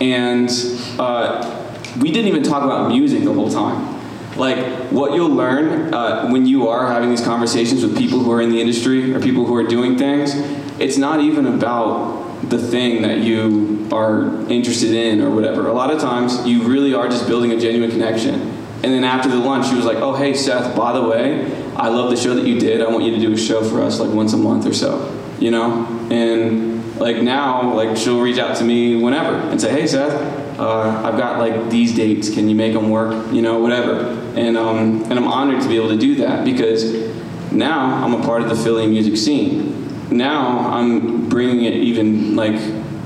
And 0.00 0.50
uh, 0.98 1.70
we 2.00 2.10
didn't 2.10 2.28
even 2.28 2.42
talk 2.42 2.64
about 2.64 2.88
music 2.88 3.22
the 3.24 3.32
whole 3.32 3.48
time. 3.48 3.93
Like, 4.36 4.58
what 4.90 5.14
you'll 5.14 5.34
learn 5.34 5.94
uh, 5.94 6.28
when 6.28 6.46
you 6.46 6.68
are 6.68 6.86
having 6.90 7.10
these 7.10 7.24
conversations 7.24 7.82
with 7.84 7.96
people 7.96 8.18
who 8.18 8.32
are 8.32 8.40
in 8.40 8.50
the 8.50 8.60
industry 8.60 9.14
or 9.14 9.20
people 9.20 9.46
who 9.46 9.54
are 9.54 9.66
doing 9.66 9.96
things, 9.96 10.32
it's 10.80 10.96
not 10.96 11.20
even 11.20 11.46
about 11.46 12.24
the 12.50 12.58
thing 12.58 13.02
that 13.02 13.18
you 13.18 13.88
are 13.92 14.40
interested 14.50 14.92
in 14.92 15.20
or 15.20 15.30
whatever. 15.30 15.68
A 15.68 15.72
lot 15.72 15.90
of 15.90 16.00
times, 16.00 16.46
you 16.46 16.64
really 16.64 16.94
are 16.94 17.08
just 17.08 17.26
building 17.26 17.52
a 17.52 17.60
genuine 17.60 17.90
connection. 17.90 18.34
And 18.82 18.92
then 18.92 19.04
after 19.04 19.30
the 19.30 19.38
lunch, 19.38 19.68
she 19.68 19.76
was 19.76 19.86
like, 19.86 19.96
"Oh, 19.98 20.14
hey, 20.14 20.34
Seth. 20.34 20.76
By 20.76 20.92
the 20.92 21.02
way, 21.02 21.50
I 21.74 21.88
love 21.88 22.10
the 22.10 22.16
show 22.16 22.34
that 22.34 22.46
you 22.46 22.60
did. 22.60 22.82
I 22.82 22.88
want 22.90 23.04
you 23.04 23.12
to 23.12 23.18
do 23.18 23.32
a 23.32 23.36
show 23.36 23.62
for 23.62 23.80
us, 23.80 23.98
like 23.98 24.10
once 24.10 24.34
a 24.34 24.36
month 24.36 24.66
or 24.66 24.74
so, 24.74 25.10
you 25.38 25.50
know." 25.50 25.86
And 26.10 26.98
like 26.98 27.22
now, 27.22 27.72
like 27.72 27.96
she'll 27.96 28.20
reach 28.20 28.38
out 28.38 28.56
to 28.58 28.64
me 28.64 29.02
whenever 29.02 29.34
and 29.36 29.58
say, 29.58 29.70
"Hey, 29.70 29.86
Seth, 29.86 30.12
uh, 30.58 31.02
I've 31.04 31.18
got 31.18 31.38
like 31.38 31.70
these 31.70 31.94
dates. 31.94 32.32
Can 32.32 32.48
you 32.48 32.54
make 32.54 32.72
them 32.72 32.90
work? 32.90 33.32
You 33.32 33.42
know, 33.42 33.58
whatever." 33.58 34.10
And 34.36 34.56
um, 34.56 35.02
and 35.04 35.14
I'm 35.14 35.28
honored 35.28 35.62
to 35.62 35.68
be 35.68 35.76
able 35.76 35.88
to 35.88 35.96
do 35.98 36.16
that 36.16 36.44
because 36.44 37.12
now 37.52 38.04
I'm 38.04 38.14
a 38.14 38.24
part 38.24 38.42
of 38.42 38.48
the 38.48 38.56
Philly 38.56 38.86
music 38.86 39.16
scene. 39.16 39.72
Now 40.10 40.70
I'm 40.70 41.28
bringing 41.28 41.64
it 41.64 41.74
even 41.74 42.36
like 42.36 42.60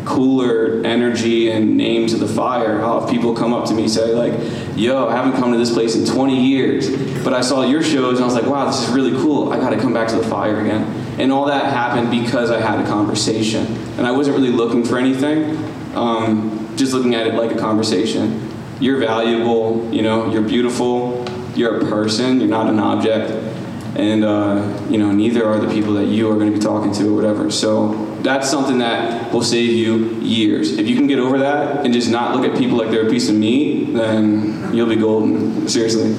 cooler 0.05 0.83
energy 0.87 1.51
and 1.51 1.77
name 1.77 2.07
to 2.07 2.17
the 2.17 2.27
fire. 2.27 2.83
I'll 2.83 3.01
have 3.01 3.11
people 3.11 3.35
come 3.35 3.53
up 3.53 3.67
to 3.67 3.75
me 3.75 3.89
say 3.89 4.15
like, 4.15 4.33
"Yo, 4.77 5.07
I 5.07 5.17
haven't 5.17 5.39
come 5.39 5.53
to 5.53 5.59
this 5.59 5.73
place 5.73 5.95
in 5.97 6.07
20 6.07 6.49
years, 6.49 6.91
but 7.23 7.35
I 7.35 7.43
saw 7.43 7.63
your 7.63 7.83
shows 7.83 8.15
and 8.15 8.23
I 8.23 8.25
was 8.25 8.35
like, 8.35 8.47
wow, 8.47 8.65
this 8.67 8.89
is 8.89 8.95
really 8.95 9.13
cool. 9.23 9.53
I 9.53 9.59
got 9.59 9.71
to 9.71 9.79
come 9.79 9.93
back 9.93 10.09
to 10.09 10.17
the 10.17 10.25
fire 10.25 10.61
again." 10.61 10.85
And 11.19 11.33
all 11.33 11.47
that 11.47 11.73
happened 11.73 12.11
because 12.11 12.51
I 12.51 12.61
had 12.61 12.81
a 12.85 12.89
conversation, 12.89 13.67
and 13.99 14.07
I 14.07 14.13
wasn't 14.13 14.37
really 14.37 14.53
looking 14.53 14.85
for 14.85 14.99
anything. 14.99 15.57
Um, 15.95 16.68
just 16.79 16.93
looking 16.93 17.15
at 17.15 17.27
it 17.27 17.35
like 17.35 17.51
a 17.51 17.59
conversation. 17.59 18.49
You're 18.81 18.99
valuable. 18.99 19.93
You 19.93 20.03
know, 20.03 20.33
you're 20.33 20.43
beautiful. 20.43 21.27
You're 21.55 21.81
a 21.81 21.85
person. 21.91 22.41
You're 22.41 22.49
not 22.49 22.69
an 22.69 22.79
object 22.79 23.57
and 23.97 24.25
uh, 24.25 24.87
you 24.89 24.97
know 24.99 25.11
neither 25.11 25.45
are 25.47 25.59
the 25.59 25.73
people 25.73 25.93
that 25.95 26.07
you 26.07 26.31
are 26.31 26.35
going 26.35 26.51
to 26.51 26.57
be 26.57 26.63
talking 26.63 26.93
to 26.93 27.09
or 27.11 27.17
whatever 27.17 27.51
so 27.51 28.07
that's 28.23 28.49
something 28.49 28.79
that 28.79 29.33
will 29.33 29.43
save 29.43 29.71
you 29.71 30.15
years 30.21 30.79
if 30.79 30.89
you 30.89 30.95
can 30.97 31.07
get 31.07 31.19
over 31.19 31.39
that 31.39 31.85
and 31.85 31.93
just 31.93 32.11
not 32.11 32.37
look 32.37 32.51
at 32.51 32.57
people 32.57 32.77
like 32.79 32.91
they're 32.91 33.07
a 33.07 33.11
piece 33.11 33.29
of 33.29 33.35
meat 33.35 33.93
then 33.95 34.73
you'll 34.75 34.89
be 34.89 34.97
golden 34.97 35.67
seriously 35.69 36.11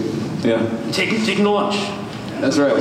yeah 0.48 0.92
Taking 0.92 1.24
taking 1.26 1.44
the 1.44 1.50
lunch. 1.50 1.76
that's 2.42 2.58
right 2.58 2.76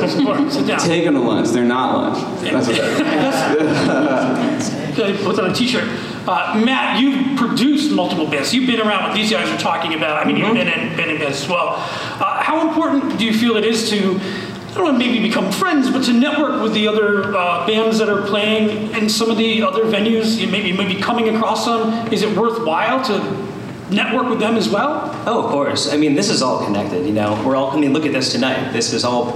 taking 0.80 1.14
a 1.14 1.20
lunch 1.20 1.50
they're 1.50 1.64
not 1.64 1.94
lunch 1.96 2.42
that's 2.42 2.66
what 2.68 2.76
that 2.76 4.60
is. 4.60 5.24
Put 5.24 5.38
on 5.38 5.50
a 5.50 5.54
t-shirt. 5.54 5.88
Uh, 6.28 6.60
Matt, 6.62 7.00
you've 7.00 7.38
produced 7.38 7.90
multiple 7.90 8.26
bands. 8.26 8.52
You've 8.52 8.66
been 8.66 8.80
around 8.80 9.02
what 9.02 9.14
these 9.14 9.30
guys 9.30 9.48
are 9.48 9.56
talking 9.56 9.94
about. 9.94 10.22
I 10.22 10.26
mean, 10.26 10.36
you've 10.36 10.52
been 10.52 10.68
in, 10.68 10.94
been 10.94 11.08
in 11.08 11.18
bands 11.18 11.42
as 11.42 11.48
well. 11.48 11.76
Uh, 11.78 12.42
how 12.42 12.68
important 12.68 13.18
do 13.18 13.24
you 13.24 13.32
feel 13.32 13.56
it 13.56 13.64
is 13.64 13.88
to, 13.88 14.20
I 14.20 14.74
don't 14.74 14.84
know, 14.84 14.92
maybe 14.92 15.26
become 15.26 15.50
friends, 15.50 15.90
but 15.90 16.04
to 16.04 16.12
network 16.12 16.60
with 16.62 16.74
the 16.74 16.86
other 16.86 17.34
uh, 17.34 17.66
bands 17.66 17.96
that 17.96 18.10
are 18.10 18.26
playing 18.26 18.94
in 18.94 19.08
some 19.08 19.30
of 19.30 19.38
the 19.38 19.62
other 19.62 19.84
venues? 19.84 20.36
You 20.36 20.48
maybe 20.48 20.70
maybe 20.70 21.00
coming 21.00 21.34
across 21.34 21.64
them. 21.64 22.12
Is 22.12 22.20
it 22.20 22.36
worthwhile 22.36 23.02
to 23.04 23.48
network 23.90 24.28
with 24.28 24.38
them 24.38 24.56
as 24.56 24.68
well? 24.68 25.10
Oh, 25.26 25.44
of 25.44 25.50
course. 25.50 25.90
I 25.90 25.96
mean, 25.96 26.14
this 26.14 26.28
is 26.28 26.42
all 26.42 26.62
connected, 26.62 27.06
you 27.06 27.14
know. 27.14 27.42
We're 27.42 27.56
all, 27.56 27.70
I 27.70 27.80
mean, 27.80 27.94
look 27.94 28.04
at 28.04 28.12
this 28.12 28.32
tonight. 28.32 28.72
This 28.72 28.92
is 28.92 29.02
all, 29.02 29.32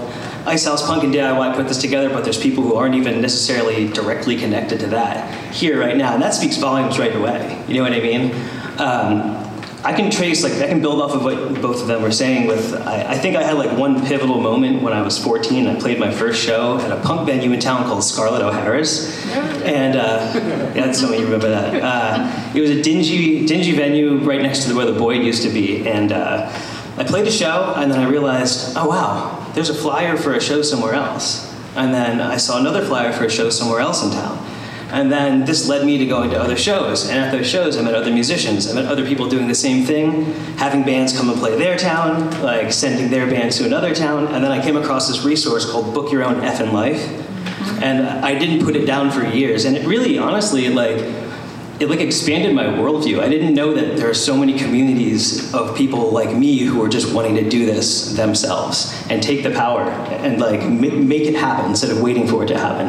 Ice 0.47 0.65
House 0.65 0.85
Punk 0.87 1.05
and 1.05 1.15
DIY 1.15 1.55
put 1.55 1.69
this 1.69 1.79
together, 1.79 2.09
but 2.09 2.25
there's 2.25 2.41
people 2.41 2.65
who 2.65 2.75
aren't 2.75 2.95
even 2.95 3.21
necessarily 3.21 3.89
directly 3.89 4.37
connected 4.37 4.81
to 4.81 4.87
that 4.89 5.53
here 5.53 5.79
right 5.79 5.97
now. 5.97 6.15
And 6.15 6.23
that 6.23 6.35
speaks 6.35 6.57
volumes 6.57 6.99
right 6.99 7.15
away. 7.15 7.63
You 7.69 7.75
know 7.75 7.83
what 7.83 7.93
I 7.93 8.01
mean? 8.01 8.33
Um, 8.79 9.39
I 9.85 9.93
can 9.93 10.13
trace, 10.13 10.45
like, 10.45 10.53
I 10.55 10.69
can 10.69 10.81
build 10.81 11.03
off 11.03 11.13
of 11.13 11.25
what 11.25 11.61
both 11.61 11.81
of 11.81 11.89
them 11.89 12.03
were 12.03 12.13
saying 12.13 12.47
with, 12.47 12.73
I, 12.75 13.15
I 13.15 13.19
think 13.19 13.37
I 13.37 13.43
had 13.43 13.57
like 13.57 13.77
one 13.77 14.05
pivotal 14.07 14.41
moment 14.41 14.81
when 14.81 14.93
I 14.93 15.03
was 15.03 15.23
14. 15.23 15.67
I 15.67 15.79
played 15.79 15.99
my 15.99 16.13
first 16.13 16.41
show 16.41 16.79
at 16.79 16.93
a 16.93 17.01
punk 17.01 17.27
venue 17.27 17.53
in 17.53 17.59
town 17.59 17.85
called 17.85 18.05
Scarlett 18.05 18.43
O'Hara's. 18.43 19.25
And, 19.65 19.97
uh, 19.97 20.73
yeah, 20.75 20.93
some 20.93 21.13
of 21.13 21.19
you 21.19 21.25
remember 21.25 21.49
that. 21.49 21.83
Uh, 21.83 22.53
it 22.55 22.61
was 22.61 22.71
a 22.71 22.81
dingy, 22.81 23.45
dingy 23.45 23.73
venue 23.73 24.19
right 24.19 24.41
next 24.41 24.65
to 24.67 24.75
where 24.75 24.87
the 24.87 24.97
Boyd 24.97 25.25
used 25.25 25.43
to 25.43 25.51
be. 25.51 25.89
And 25.89 26.13
uh, 26.13 26.49
I 26.97 27.05
played 27.05 27.27
a 27.27 27.33
show, 27.33 27.75
and 27.77 27.91
then 27.91 27.99
I 27.99 28.09
realized, 28.09 28.77
oh 28.77 28.87
wow, 28.87 29.42
there's 29.55 29.71
a 29.71 29.75
flyer 29.75 30.17
for 30.17 30.35
a 30.35 30.41
show 30.41 30.63
somewhere 30.63 30.95
else. 30.95 31.53
And 31.75 31.93
then 31.93 32.21
I 32.21 32.37
saw 32.37 32.59
another 32.59 32.85
flyer 32.85 33.13
for 33.13 33.25
a 33.25 33.31
show 33.31 33.51
somewhere 33.51 33.81
else 33.81 34.03
in 34.03 34.11
town. 34.11 34.39
And 34.91 35.11
then 35.11 35.47
this 35.47 35.67
led 35.69 35.87
me 35.87 35.97
to 35.97 36.07
going 36.07 36.29
to 36.31 36.39
other 36.39 36.57
shows. 36.57 37.09
And 37.09 37.19
at 37.19 37.33
those 37.33 37.49
shows, 37.49 37.79
I 37.79 37.83
met 37.83 37.95
other 37.95 38.13
musicians. 38.13 38.71
I 38.71 38.75
met 38.75 38.85
other 38.85 39.07
people 39.07 39.27
doing 39.27 39.49
the 39.49 39.55
same 39.55 39.87
thing, 39.87 40.35
having 40.59 40.83
bands 40.83 41.17
come 41.17 41.31
and 41.31 41.39
play 41.39 41.57
their 41.57 41.79
town, 41.79 42.31
like 42.43 42.71
sending 42.73 43.11
their 43.11 43.27
bands 43.27 43.57
to 43.57 43.65
another 43.65 43.95
town. 43.95 44.27
And 44.27 44.45
then 44.45 44.53
I 44.53 44.63
came 44.63 44.77
across 44.77 45.09
this 45.09 45.25
resource 45.25 45.71
called 45.71 45.95
Book 45.95 46.13
Your 46.13 46.23
Own 46.25 46.43
Effing 46.43 46.73
Life. 46.73 47.01
And 47.83 48.07
I 48.07 48.39
didn't 48.39 48.65
put 48.65 48.77
it 48.77 48.85
down 48.85 49.11
for 49.11 49.25
years. 49.25 49.65
And 49.65 49.79
it 49.79 49.87
really, 49.87 50.19
honestly, 50.19 50.69
like, 50.69 50.99
it 51.81 51.89
like 51.89 52.01
expanded 52.01 52.55
my 52.55 52.65
worldview. 52.65 53.21
I 53.21 53.29
didn't 53.29 53.55
know 53.55 53.75
that 53.75 53.97
there 53.97 54.09
are 54.09 54.15
so 54.15 54.37
many 54.37 54.57
communities 54.59 55.53
of 55.55 55.77
people 55.77 56.11
like 56.11 56.37
me 56.37 56.59
who 56.59 56.83
are 56.85 56.89
just 56.89 57.13
wanting 57.13 57.35
to 57.37 57.49
do 57.49 57.67
this 57.67 58.15
themselves 58.15 59.05
and 59.11 59.23
take 59.23 59.43
the 59.43 59.51
power 59.51 59.83
and 59.83 60.41
like 60.41 60.61
ma- 60.61 60.95
make 60.95 61.23
it 61.23 61.35
happen 61.35 61.71
instead 61.71 61.91
of 61.91 62.01
waiting 62.01 62.27
for 62.29 62.45
it 62.45 62.49
to 62.49 62.59
happen. 62.59 62.89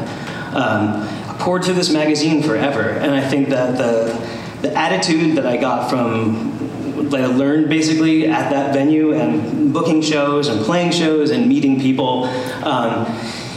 Um, 0.55 1.07
I 1.29 1.35
poured 1.39 1.63
through 1.63 1.73
this 1.75 1.91
magazine 1.91 2.43
forever, 2.43 2.89
and 2.89 3.11
I 3.11 3.27
think 3.27 3.49
that 3.49 3.77
the 3.77 4.43
the 4.61 4.73
attitude 4.77 5.35
that 5.37 5.45
I 5.45 5.57
got 5.57 5.89
from 5.89 7.09
that 7.09 7.21
I 7.21 7.25
learned 7.25 7.69
basically 7.69 8.27
at 8.27 8.49
that 8.51 8.73
venue 8.73 9.13
and 9.13 9.73
booking 9.73 10.01
shows 10.01 10.47
and 10.47 10.63
playing 10.63 10.91
shows 10.91 11.31
and 11.31 11.49
meeting 11.49 11.79
people. 11.79 12.25
Um, 12.63 13.05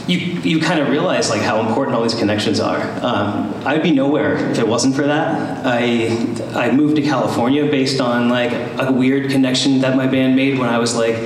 you 0.07 0.19
you 0.19 0.61
kind 0.61 0.81
of 0.81 0.89
realize 0.89 1.31
like 1.31 1.43
how 1.43 1.67
important 1.67 1.97
all 1.97 2.03
these 2.03 2.15
connections 2.15 2.61
are. 2.61 2.81
Um, 3.03 3.53
I'd 3.67 3.83
be 3.83 3.91
nowhere 3.91 4.37
if 4.51 4.59
it 4.59 4.67
wasn't 4.67 4.95
for 4.95 5.03
that. 5.03 5.67
I 5.67 6.09
I 6.55 6.71
moved 6.71 6.97
to 6.97 7.03
California 7.03 7.67
based 7.67 8.01
on 8.01 8.29
like 8.29 8.53
a 8.79 8.93
weird 8.93 9.31
connection 9.31 9.81
that 9.81 9.97
my 9.97 10.07
band 10.07 10.37
made 10.37 10.59
when 10.59 10.69
I 10.69 10.79
was 10.79 10.95
like 10.97 11.17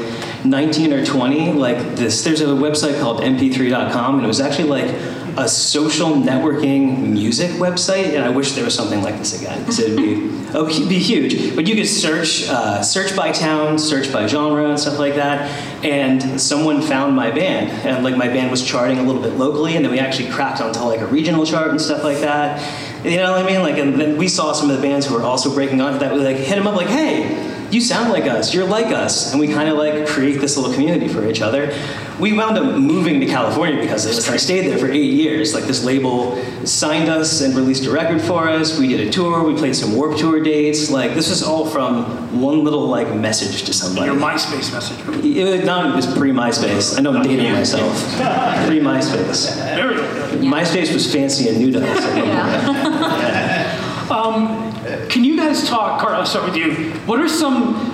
19 0.45 0.93
or 0.93 1.05
20. 1.05 1.53
Like 1.53 1.97
this, 1.97 2.25
there's 2.25 2.41
a 2.41 2.47
website 2.47 3.01
called 3.01 3.21
mp3.com, 3.21 4.17
and 4.17 4.25
it 4.25 4.29
was 4.29 4.41
actually 4.41 4.69
like 4.69 4.91
a 5.37 5.49
social 5.49 6.11
networking 6.11 7.09
music 7.09 7.51
website, 7.53 8.15
and 8.15 8.25
I 8.25 8.31
wish 8.31 8.53
there 8.53 8.65
was 8.65 8.75
something 8.75 9.03
like 9.03 9.19
this 9.19 9.41
again. 9.41 9.61
Because 9.61 9.79
it'd 9.79 9.97
be 9.97 10.29
oh, 10.55 10.67
be 10.67 10.99
huge. 10.99 11.55
But 11.55 11.67
you 11.67 11.75
could 11.75 11.87
search 11.87 12.49
uh, 12.49 12.83
search 12.83 13.15
by 13.17 13.33
town, 13.33 13.79
search 13.79 14.13
by 14.13 14.27
genre, 14.27 14.69
and 14.69 14.79
stuff 14.79 14.99
like 14.99 15.15
that. 15.15 15.51
And 15.85 16.41
someone 16.41 16.83
found 16.83 17.15
my 17.15 17.31
band, 17.31 17.71
and 17.87 18.05
like 18.05 18.17
my 18.17 18.29
band 18.29 18.51
was 18.51 18.65
charting 18.65 18.99
a 18.99 19.03
little 19.03 19.23
bit 19.23 19.35
locally, 19.35 19.77
and 19.77 19.85
then 19.85 19.93
we 19.93 19.99
actually 19.99 20.31
cracked 20.31 20.61
onto 20.61 20.81
like 20.81 21.01
a 21.01 21.07
regional 21.07 21.47
chart 21.47 21.71
and 21.71 21.81
stuff 21.81 22.05
like 22.05 22.19
that. 22.19 22.61
You 23.05 23.17
know 23.17 23.33
what 23.33 23.45
I 23.45 23.47
mean? 23.47 23.63
Like, 23.63 23.79
and 23.79 24.01
then 24.01 24.17
we 24.17 24.29
saw 24.29 24.53
some 24.53 24.71
of 24.71 24.77
the 24.77 24.83
bands 24.83 25.07
who 25.07 25.15
were 25.15 25.23
also 25.23 25.55
breaking 25.55 25.81
onto 25.81 25.99
that. 26.01 26.13
We 26.13 26.21
like 26.21 26.37
hit 26.37 26.57
them 26.57 26.67
up, 26.67 26.77
like, 26.77 26.89
hey 26.89 27.49
you 27.71 27.81
sound 27.81 28.11
like 28.11 28.25
us, 28.25 28.53
you're 28.53 28.67
like 28.67 28.87
us, 28.87 29.31
and 29.31 29.41
we 29.41 29.47
kind 29.47 29.69
of 29.69 29.77
like 29.77 30.07
create 30.09 30.41
this 30.41 30.57
little 30.57 30.73
community 30.73 31.07
for 31.07 31.25
each 31.29 31.41
other. 31.41 31.73
We 32.21 32.35
wound 32.35 32.59
up 32.59 32.77
moving 32.77 33.19
to 33.21 33.27
California 33.27 33.81
because 33.81 34.05
of 34.05 34.15
this. 34.15 34.29
I 34.29 34.37
stayed 34.37 34.67
there 34.67 34.79
for 34.79 34.91
eight 34.91 35.13
years. 35.13 35.55
Like 35.55 35.65
this 35.65 35.83
label 35.85 36.37
signed 36.67 37.09
us 37.09 37.41
and 37.41 37.55
released 37.55 37.87
a 37.87 37.91
record 37.91 38.21
for 38.21 38.49
us. 38.49 38.79
We 38.79 38.89
did 38.89 39.09
a 39.09 39.11
tour. 39.11 39.43
We 39.43 39.55
played 39.57 39.75
some 39.75 39.97
Warp 39.97 40.19
Tour 40.19 40.43
dates. 40.43 40.91
Like 40.91 41.15
this 41.15 41.31
was 41.31 41.43
all 41.43 41.65
from 41.67 42.41
one 42.41 42.63
little 42.63 42.87
like 42.87 43.15
message 43.15 43.63
to 43.65 43.73
somebody. 43.73 44.07
Your 44.07 44.21
MySpace 44.21 44.73
message. 44.73 44.99
It 45.25 45.45
was, 45.45 45.65
not, 45.65 45.93
it 45.93 45.97
was 45.97 46.07
pre 46.07 46.31
MySpace. 46.31 46.99
I 46.99 47.01
know 47.01 47.17
I'm 47.17 47.23
dating 47.23 47.53
myself. 47.53 47.93
Pre 48.67 48.81
MySpace. 48.81 49.57
Very 49.75 49.95
good. 49.95 50.41
MySpace 50.43 50.93
was 50.93 51.11
fancy 51.11 51.49
and 51.49 51.59
new 51.59 51.73
to 51.73 51.91
us. 51.91 52.01
Yeah. 52.21 53.77
Um, 54.11 54.73
can 55.09 55.23
you 55.23 55.37
guys 55.37 55.69
talk, 55.69 56.01
Carl, 56.01 56.17
I'll 56.17 56.27
start 56.27 56.45
with 56.45 56.57
you. 56.57 56.91
What 57.07 57.21
are 57.21 57.29
some 57.29 57.90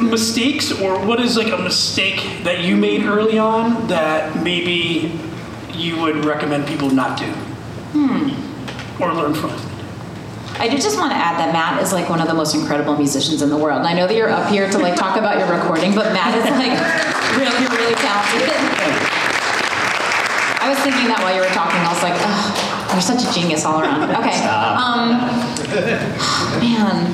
mistakes 0.00 0.72
or 0.72 0.98
what 1.04 1.20
is 1.20 1.36
like 1.36 1.52
a 1.52 1.58
mistake 1.58 2.44
that 2.44 2.60
you 2.60 2.76
made 2.76 3.04
early 3.04 3.38
on 3.38 3.86
that 3.88 4.42
maybe 4.42 5.18
you 5.72 6.00
would 6.00 6.24
recommend 6.24 6.66
people 6.66 6.90
not 6.90 7.18
do? 7.18 7.32
Or 9.00 9.12
learn 9.12 9.34
from? 9.34 9.50
I 10.58 10.68
do 10.68 10.78
just 10.78 10.96
want 10.96 11.12
to 11.12 11.18
add 11.18 11.36
that 11.36 11.52
Matt 11.52 11.82
is 11.82 11.92
like 11.92 12.08
one 12.08 12.20
of 12.20 12.28
the 12.28 12.34
most 12.34 12.54
incredible 12.54 12.96
musicians 12.96 13.42
in 13.42 13.50
the 13.50 13.56
world. 13.58 13.78
And 13.80 13.86
I 13.86 13.92
know 13.92 14.06
that 14.06 14.16
you're 14.16 14.30
up 14.30 14.48
here 14.48 14.70
to 14.70 14.78
like 14.78 14.96
talk 14.96 15.18
about 15.18 15.36
your 15.36 15.52
recording, 15.52 15.94
but 15.94 16.12
Matt 16.16 16.32
is 16.32 16.44
like 16.56 16.72
really, 17.36 17.60
really 17.76 17.94
talented. 18.00 18.48
I 20.64 20.72
was 20.72 20.78
thinking 20.80 21.12
that 21.12 21.20
while 21.20 21.36
you 21.36 21.44
were 21.44 21.52
talking, 21.52 21.76
I 21.84 21.92
was 21.92 22.02
like, 22.02 22.16
oh, 22.16 22.88
you're 22.96 23.04
such 23.04 23.20
a 23.20 23.28
genius 23.36 23.68
all 23.68 23.84
around. 23.84 24.08
Okay. 24.16 24.40
Um, 24.48 25.20
man. 26.64 27.12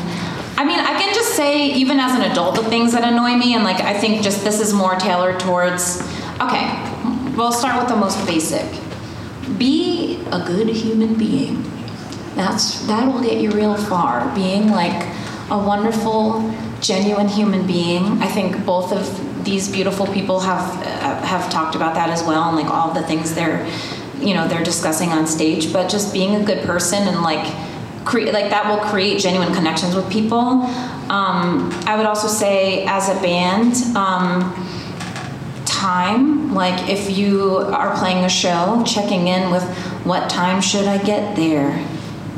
I 0.62 0.64
mean, 0.64 0.78
I 0.78 0.96
can 0.96 1.12
just 1.12 1.34
say, 1.34 1.72
even 1.72 1.98
as 1.98 2.14
an 2.14 2.30
adult, 2.30 2.54
the 2.54 2.62
things 2.62 2.92
that 2.92 3.02
annoy 3.02 3.34
me, 3.34 3.54
and 3.54 3.64
like, 3.64 3.80
I 3.80 3.98
think 3.98 4.22
just 4.22 4.44
this 4.44 4.60
is 4.60 4.72
more 4.72 4.94
tailored 4.94 5.40
towards, 5.40 6.00
okay, 6.40 6.70
we'll 7.36 7.50
start 7.50 7.80
with 7.80 7.88
the 7.88 7.96
most 7.96 8.24
basic. 8.28 8.64
Be 9.58 10.22
a 10.30 10.38
good 10.38 10.68
human 10.68 11.14
being. 11.14 11.64
That's, 12.36 12.86
that 12.86 13.12
will 13.12 13.20
get 13.20 13.40
you 13.40 13.50
real 13.50 13.74
far. 13.74 14.32
Being 14.36 14.70
like 14.70 15.02
a 15.50 15.58
wonderful, 15.58 16.54
genuine 16.80 17.26
human 17.26 17.66
being. 17.66 18.22
I 18.22 18.28
think 18.28 18.64
both 18.64 18.92
of 18.92 19.44
these 19.44 19.68
beautiful 19.68 20.06
people 20.06 20.38
have, 20.38 20.62
uh, 20.86 21.26
have 21.26 21.50
talked 21.50 21.74
about 21.74 21.96
that 21.96 22.08
as 22.08 22.22
well, 22.22 22.44
and 22.44 22.56
like 22.56 22.72
all 22.72 22.94
the 22.94 23.02
things 23.02 23.34
they're, 23.34 23.66
you 24.20 24.32
know, 24.32 24.46
they're 24.46 24.62
discussing 24.62 25.08
on 25.08 25.26
stage, 25.26 25.72
but 25.72 25.90
just 25.90 26.12
being 26.12 26.36
a 26.36 26.44
good 26.44 26.64
person 26.64 27.08
and 27.08 27.20
like, 27.22 27.52
create 28.04 28.32
like 28.32 28.50
that 28.50 28.66
will 28.66 28.84
create 28.90 29.20
genuine 29.20 29.54
connections 29.54 29.94
with 29.94 30.10
people. 30.10 30.62
Um, 31.10 31.70
I 31.86 31.96
would 31.96 32.06
also 32.06 32.28
say, 32.28 32.84
as 32.86 33.08
a 33.08 33.20
band, 33.20 33.74
um, 33.96 34.54
time. 35.82 36.54
Like 36.54 36.88
if 36.88 37.16
you 37.16 37.56
are 37.56 37.96
playing 37.96 38.24
a 38.24 38.28
show, 38.28 38.82
checking 38.86 39.26
in 39.26 39.50
with 39.50 39.64
what 40.04 40.30
time 40.30 40.60
should 40.60 40.86
I 40.86 41.02
get 41.02 41.34
there? 41.34 41.84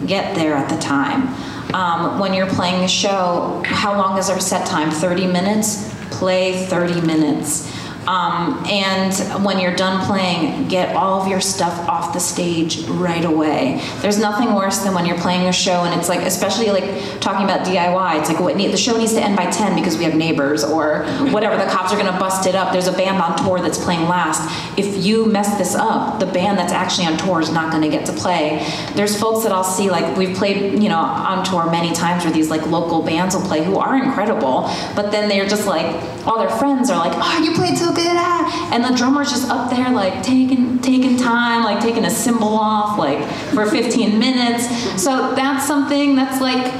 Get 0.06 0.34
there 0.34 0.54
at 0.54 0.68
the 0.70 0.78
time. 0.78 1.28
Um, 1.74 2.18
when 2.18 2.32
you're 2.32 2.48
playing 2.48 2.84
a 2.84 2.88
show, 2.88 3.62
how 3.66 3.98
long 3.98 4.18
is 4.18 4.30
our 4.30 4.40
set 4.40 4.66
time? 4.66 4.90
30 4.90 5.26
minutes? 5.26 5.92
Play 6.10 6.66
30 6.66 7.00
minutes. 7.02 7.73
Um, 8.06 8.64
and 8.66 9.44
when 9.44 9.58
you're 9.58 9.74
done 9.74 10.04
playing, 10.06 10.68
get 10.68 10.94
all 10.94 11.22
of 11.22 11.28
your 11.28 11.40
stuff 11.40 11.88
off 11.88 12.12
the 12.12 12.20
stage 12.20 12.84
right 12.84 13.24
away. 13.24 13.80
There's 14.00 14.18
nothing 14.18 14.54
worse 14.54 14.78
than 14.78 14.94
when 14.94 15.06
you're 15.06 15.18
playing 15.18 15.48
a 15.48 15.52
show 15.52 15.84
and 15.84 15.98
it's 15.98 16.08
like, 16.08 16.20
especially 16.20 16.70
like 16.70 17.20
talking 17.20 17.44
about 17.44 17.66
DIY, 17.66 18.20
it's 18.20 18.28
like 18.28 18.40
what 18.40 18.56
the 18.56 18.76
show 18.76 18.96
needs 18.96 19.14
to 19.14 19.20
end 19.20 19.36
by 19.36 19.50
10 19.50 19.74
because 19.76 19.96
we 19.96 20.04
have 20.04 20.14
neighbors 20.14 20.64
or 20.64 21.04
whatever. 21.30 21.56
The 21.56 21.70
cops 21.70 21.92
are 21.92 21.96
gonna 21.96 22.18
bust 22.18 22.46
it 22.46 22.54
up. 22.54 22.72
There's 22.72 22.88
a 22.88 22.92
band 22.92 23.20
on 23.20 23.36
tour 23.38 23.60
that's 23.60 23.82
playing 23.82 24.08
last. 24.08 24.42
If 24.78 25.04
you 25.04 25.26
mess 25.26 25.56
this 25.58 25.74
up, 25.74 26.20
the 26.20 26.26
band 26.26 26.58
that's 26.58 26.72
actually 26.72 27.06
on 27.06 27.16
tour 27.16 27.40
is 27.40 27.52
not 27.52 27.72
gonna 27.72 27.88
get 27.88 28.06
to 28.06 28.12
play. 28.12 28.66
There's 28.94 29.18
folks 29.18 29.44
that 29.44 29.52
I'll 29.52 29.64
see 29.64 29.90
like 29.90 30.16
we've 30.16 30.36
played, 30.36 30.82
you 30.82 30.88
know, 30.88 30.98
on 30.98 31.44
tour 31.44 31.70
many 31.70 31.94
times 31.94 32.24
where 32.24 32.32
these 32.32 32.50
like 32.50 32.66
local 32.66 33.02
bands 33.02 33.34
will 33.34 33.42
play 33.42 33.64
who 33.64 33.76
are 33.76 33.96
incredible, 33.96 34.70
but 34.94 35.10
then 35.10 35.28
they're 35.28 35.48
just 35.48 35.66
like 35.66 35.94
all 36.26 36.38
their 36.38 36.50
friends 36.50 36.90
are 36.90 36.98
like, 36.98 37.12
"Oh, 37.16 37.42
you 37.42 37.52
played 37.52 37.76
so 37.76 37.92
good!" 37.92 38.06
Ah. 38.08 38.70
And 38.72 38.84
the 38.84 38.96
drummer's 38.96 39.30
just 39.30 39.48
up 39.48 39.70
there 39.70 39.90
like 39.90 40.22
taking 40.22 40.78
taking 40.80 41.16
time, 41.16 41.64
like 41.64 41.80
taking 41.80 42.04
a 42.04 42.10
cymbal 42.10 42.56
off 42.56 42.98
like 42.98 43.24
for 43.54 43.66
15 43.66 44.18
minutes. 44.18 44.68
So 45.02 45.34
that's 45.34 45.66
something 45.66 46.16
that's 46.16 46.40
like 46.40 46.72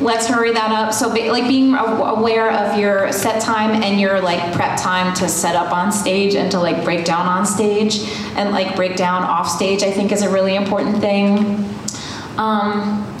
let's 0.00 0.26
hurry 0.26 0.52
that 0.52 0.70
up. 0.70 0.92
So 0.92 1.12
be, 1.12 1.30
like 1.30 1.48
being 1.48 1.74
aware 1.74 2.50
of 2.50 2.78
your 2.78 3.12
set 3.12 3.42
time 3.42 3.82
and 3.82 4.00
your 4.00 4.20
like 4.20 4.52
prep 4.54 4.80
time 4.80 5.14
to 5.14 5.28
set 5.28 5.56
up 5.56 5.72
on 5.72 5.90
stage 5.92 6.34
and 6.34 6.50
to 6.52 6.60
like 6.60 6.84
break 6.84 7.04
down 7.04 7.26
on 7.26 7.44
stage 7.46 8.00
and 8.36 8.52
like 8.52 8.76
break 8.76 8.96
down 8.96 9.22
off 9.24 9.48
stage, 9.48 9.82
I 9.82 9.90
think 9.90 10.12
is 10.12 10.22
a 10.22 10.30
really 10.30 10.54
important 10.54 11.00
thing. 11.00 11.68
Um, 12.36 13.17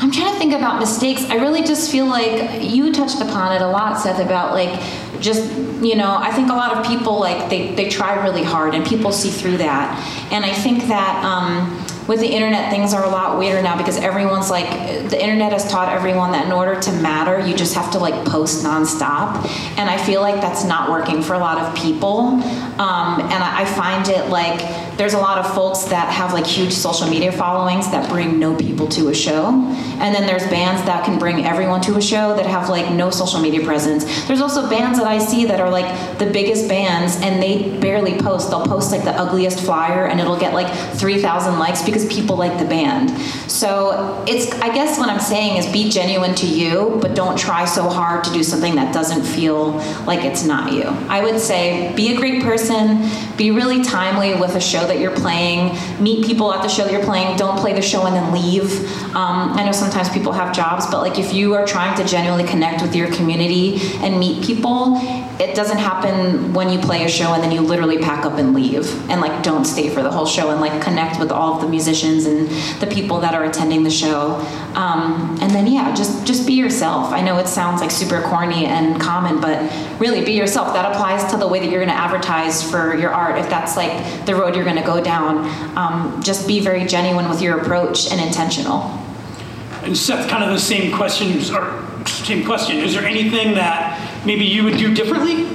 I'm 0.00 0.10
trying 0.10 0.32
to 0.32 0.38
think 0.38 0.54
about 0.54 0.80
mistakes. 0.80 1.24
I 1.24 1.34
really 1.34 1.62
just 1.62 1.90
feel 1.92 2.06
like 2.06 2.62
you 2.62 2.90
touched 2.90 3.20
upon 3.20 3.52
it 3.54 3.60
a 3.60 3.66
lot, 3.66 4.00
Seth, 4.00 4.18
about 4.18 4.54
like 4.54 4.80
just, 5.20 5.52
you 5.82 5.94
know, 5.94 6.16
I 6.16 6.32
think 6.32 6.48
a 6.48 6.54
lot 6.54 6.74
of 6.74 6.86
people 6.86 7.20
like 7.20 7.50
they, 7.50 7.74
they 7.74 7.90
try 7.90 8.14
really 8.24 8.42
hard 8.42 8.74
and 8.74 8.82
people 8.86 9.12
see 9.12 9.28
through 9.28 9.58
that. 9.58 10.32
And 10.32 10.42
I 10.42 10.54
think 10.54 10.84
that 10.84 11.22
um, 11.22 11.86
with 12.08 12.20
the 12.20 12.28
internet, 12.28 12.70
things 12.70 12.94
are 12.94 13.04
a 13.04 13.10
lot 13.10 13.38
weirder 13.38 13.60
now 13.60 13.76
because 13.76 13.98
everyone's 13.98 14.50
like, 14.50 14.70
the 15.10 15.22
internet 15.22 15.52
has 15.52 15.70
taught 15.70 15.90
everyone 15.90 16.32
that 16.32 16.46
in 16.46 16.52
order 16.52 16.80
to 16.80 16.92
matter, 16.92 17.46
you 17.46 17.54
just 17.54 17.74
have 17.74 17.90
to 17.92 17.98
like 17.98 18.24
post 18.24 18.64
nonstop. 18.64 19.46
And 19.76 19.90
I 19.90 20.02
feel 20.02 20.22
like 20.22 20.40
that's 20.40 20.64
not 20.64 20.90
working 20.90 21.22
for 21.22 21.34
a 21.34 21.38
lot 21.38 21.58
of 21.58 21.74
people. 21.76 22.20
Um, 22.80 23.20
and 23.20 23.44
I, 23.44 23.60
I 23.60 23.64
find 23.66 24.08
it 24.08 24.30
like 24.30 24.60
there's 25.00 25.14
a 25.14 25.18
lot 25.18 25.38
of 25.38 25.54
folks 25.54 25.84
that 25.84 26.12
have 26.12 26.34
like 26.34 26.46
huge 26.46 26.74
social 26.74 27.08
media 27.08 27.32
followings 27.32 27.90
that 27.90 28.06
bring 28.10 28.38
no 28.38 28.54
people 28.54 28.86
to 28.86 29.08
a 29.08 29.14
show. 29.14 29.46
And 29.98 30.14
then 30.14 30.26
there's 30.26 30.46
bands 30.48 30.82
that 30.84 31.06
can 31.06 31.18
bring 31.18 31.46
everyone 31.46 31.80
to 31.82 31.96
a 31.96 32.02
show 32.02 32.36
that 32.36 32.44
have 32.44 32.68
like 32.68 32.92
no 32.92 33.08
social 33.08 33.40
media 33.40 33.64
presence. 33.64 34.04
There's 34.26 34.42
also 34.42 34.68
bands 34.68 34.98
that 34.98 35.06
I 35.06 35.16
see 35.16 35.46
that 35.46 35.58
are 35.58 35.70
like 35.70 36.18
the 36.18 36.26
biggest 36.26 36.68
bands 36.68 37.16
and 37.22 37.42
they 37.42 37.78
barely 37.78 38.18
post. 38.18 38.50
They'll 38.50 38.66
post 38.66 38.92
like 38.92 39.04
the 39.04 39.12
ugliest 39.12 39.64
flyer 39.64 40.04
and 40.04 40.20
it'll 40.20 40.38
get 40.38 40.52
like 40.52 40.70
3,000 40.98 41.58
likes 41.58 41.82
because 41.82 42.04
people 42.12 42.36
like 42.36 42.58
the 42.58 42.66
band. 42.66 43.10
So 43.50 44.22
it's, 44.28 44.52
I 44.60 44.68
guess 44.74 44.98
what 44.98 45.08
I'm 45.08 45.18
saying 45.18 45.56
is 45.56 45.72
be 45.72 45.88
genuine 45.88 46.34
to 46.34 46.46
you, 46.46 46.98
but 47.00 47.14
don't 47.14 47.38
try 47.38 47.64
so 47.64 47.88
hard 47.88 48.22
to 48.24 48.32
do 48.34 48.42
something 48.42 48.74
that 48.74 48.92
doesn't 48.92 49.22
feel 49.22 49.78
like 50.04 50.26
it's 50.26 50.44
not 50.44 50.74
you. 50.74 50.84
I 51.08 51.22
would 51.22 51.40
say 51.40 51.94
be 51.94 52.14
a 52.14 52.18
great 52.18 52.42
person, 52.42 53.08
be 53.38 53.50
really 53.50 53.82
timely 53.82 54.34
with 54.34 54.56
a 54.56 54.60
show 54.60 54.89
that 54.90 54.98
you're 54.98 55.14
playing, 55.14 55.76
meet 56.02 56.26
people 56.26 56.52
at 56.52 56.62
the 56.62 56.68
show 56.68 56.84
that 56.84 56.92
you're 56.92 57.04
playing, 57.04 57.36
don't 57.36 57.58
play 57.58 57.72
the 57.72 57.82
show 57.82 58.06
and 58.06 58.14
then 58.14 58.32
leave. 58.32 58.84
Um, 59.14 59.52
I 59.52 59.64
know 59.64 59.72
sometimes 59.72 60.08
people 60.08 60.32
have 60.32 60.54
jobs, 60.54 60.86
but 60.86 61.00
like 61.00 61.18
if 61.18 61.32
you 61.32 61.54
are 61.54 61.66
trying 61.66 61.96
to 61.96 62.04
genuinely 62.04 62.44
connect 62.44 62.82
with 62.82 62.94
your 62.94 63.08
community 63.14 63.78
and 64.02 64.18
meet 64.18 64.44
people, 64.44 64.96
it 65.40 65.54
doesn't 65.54 65.78
happen 65.78 66.52
when 66.52 66.68
you 66.68 66.78
play 66.78 67.04
a 67.04 67.08
show 67.08 67.32
and 67.32 67.42
then 67.42 67.50
you 67.50 67.60
literally 67.60 67.98
pack 67.98 68.26
up 68.26 68.34
and 68.34 68.52
leave 68.52 68.86
and 69.08 69.20
like 69.20 69.42
don't 69.42 69.64
stay 69.64 69.88
for 69.88 70.02
the 70.02 70.10
whole 70.10 70.26
show 70.26 70.50
and 70.50 70.60
like 70.60 70.82
connect 70.82 71.18
with 71.18 71.32
all 71.32 71.54
of 71.54 71.62
the 71.62 71.68
musicians 71.68 72.26
and 72.26 72.48
the 72.80 72.86
people 72.86 73.20
that 73.20 73.34
are 73.34 73.44
attending 73.44 73.82
the 73.82 73.90
show. 73.90 74.34
Um, 74.74 75.38
and 75.40 75.50
then 75.52 75.66
yeah, 75.66 75.94
just 75.94 76.26
just 76.26 76.46
be 76.46 76.52
yourself. 76.54 77.12
I 77.12 77.22
know 77.22 77.38
it 77.38 77.48
sounds 77.48 77.80
like 77.80 77.90
super 77.90 78.20
corny 78.22 78.66
and 78.66 79.00
common, 79.00 79.40
but 79.40 79.58
really 79.98 80.24
be 80.24 80.32
yourself. 80.32 80.74
That 80.74 80.92
applies 80.92 81.30
to 81.32 81.38
the 81.38 81.48
way 81.48 81.60
that 81.60 81.70
you're 81.70 81.84
going 81.84 81.94
to 81.96 82.00
advertise 82.00 82.62
for 82.68 82.94
your 82.96 83.10
art. 83.10 83.38
If 83.38 83.48
that's 83.48 83.76
like 83.76 84.26
the 84.26 84.34
road 84.34 84.54
you're 84.54 84.64
going 84.64 84.76
to 84.76 84.79
go 84.84 85.02
down, 85.02 85.44
um, 85.76 86.22
just 86.22 86.46
be 86.46 86.60
very 86.60 86.84
genuine 86.86 87.28
with 87.28 87.42
your 87.42 87.58
approach 87.60 88.10
and 88.10 88.20
intentional. 88.20 88.82
And 89.82 89.96
Seth, 89.96 90.28
kind 90.28 90.44
of 90.44 90.50
the 90.50 90.58
same 90.58 90.94
questions 90.94 91.50
or 91.50 91.82
same 92.06 92.44
question. 92.44 92.78
Is 92.78 92.94
there 92.94 93.04
anything 93.04 93.54
that 93.54 94.26
maybe 94.26 94.44
you 94.44 94.64
would 94.64 94.76
do 94.76 94.94
differently? 94.94 95.46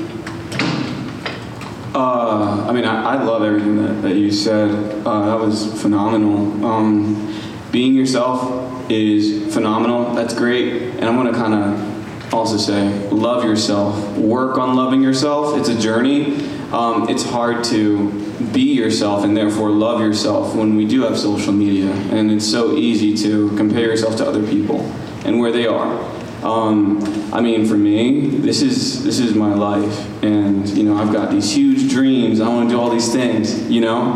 Uh, 1.93 2.65
I 2.67 2.73
mean, 2.73 2.83
I, 2.83 3.15
I 3.15 3.23
love 3.23 3.43
everything 3.43 3.77
that, 3.77 4.01
that 4.01 4.15
you 4.15 4.31
said. 4.31 4.69
Uh, 5.05 5.25
that 5.27 5.39
was 5.39 5.81
phenomenal. 5.81 6.65
Um, 6.65 7.39
being 7.71 7.93
yourself 7.93 8.89
is 8.89 9.53
phenomenal. 9.53 10.13
That's 10.13 10.33
great. 10.33 10.95
And 10.95 11.05
I'm 11.05 11.15
going 11.15 11.31
to 11.31 11.39
kind 11.39 11.53
of 11.53 11.94
also 12.35 12.57
say, 12.57 12.89
love 13.09 13.43
yourself. 13.43 14.17
Work 14.17 14.57
on 14.57 14.75
loving 14.75 15.01
yourself. 15.01 15.57
It's 15.57 15.69
a 15.69 15.79
journey. 15.79 16.35
Um, 16.71 17.07
it's 17.09 17.23
hard 17.23 17.63
to 17.65 18.11
be 18.51 18.73
yourself 18.73 19.23
and 19.23 19.35
therefore 19.35 19.69
love 19.69 20.01
yourself 20.01 20.55
when 20.55 20.75
we 20.75 20.85
do 20.85 21.03
have 21.03 21.17
social 21.17 21.53
media. 21.53 21.91
And 21.91 22.31
it's 22.31 22.49
so 22.49 22.75
easy 22.75 23.15
to 23.23 23.55
compare 23.55 23.85
yourself 23.85 24.17
to 24.17 24.27
other 24.27 24.45
people 24.45 24.81
and 25.25 25.39
where 25.39 25.51
they 25.51 25.67
are. 25.67 25.99
Um, 26.43 27.01
I 27.33 27.41
mean, 27.41 27.65
for 27.65 27.75
me, 27.75 28.27
this 28.27 28.61
is 28.61 29.03
this 29.03 29.19
is 29.19 29.33
my 29.33 29.55
life, 29.55 30.23
and 30.23 30.67
you 30.69 30.83
know, 30.83 30.95
I've 30.95 31.11
got 31.11 31.31
these 31.31 31.51
huge 31.51 31.89
dreams. 31.89 32.39
I 32.39 32.47
want 32.49 32.69
to 32.69 32.75
do 32.75 32.79
all 32.79 32.91
these 32.91 33.11
things, 33.11 33.67
you 33.67 33.81
know. 33.81 34.13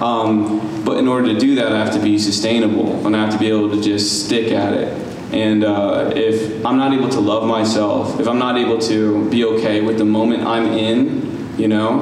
Um, 0.00 0.84
but 0.84 0.98
in 0.98 1.06
order 1.06 1.32
to 1.32 1.38
do 1.38 1.54
that, 1.54 1.72
I 1.72 1.78
have 1.78 1.92
to 1.94 2.00
be 2.00 2.18
sustainable, 2.18 3.06
and 3.06 3.14
I 3.14 3.20
have 3.20 3.32
to 3.32 3.38
be 3.38 3.48
able 3.48 3.70
to 3.70 3.80
just 3.80 4.24
stick 4.26 4.50
at 4.50 4.72
it. 4.72 5.07
And 5.32 5.64
uh, 5.64 6.12
if 6.14 6.64
I'm 6.64 6.78
not 6.78 6.92
able 6.92 7.08
to 7.10 7.20
love 7.20 7.46
myself, 7.46 8.18
if 8.18 8.26
I'm 8.26 8.38
not 8.38 8.56
able 8.56 8.78
to 8.78 9.28
be 9.30 9.44
okay 9.44 9.82
with 9.82 9.98
the 9.98 10.04
moment 10.04 10.44
I'm 10.44 10.66
in, 10.66 11.58
you 11.58 11.68
know, 11.68 12.00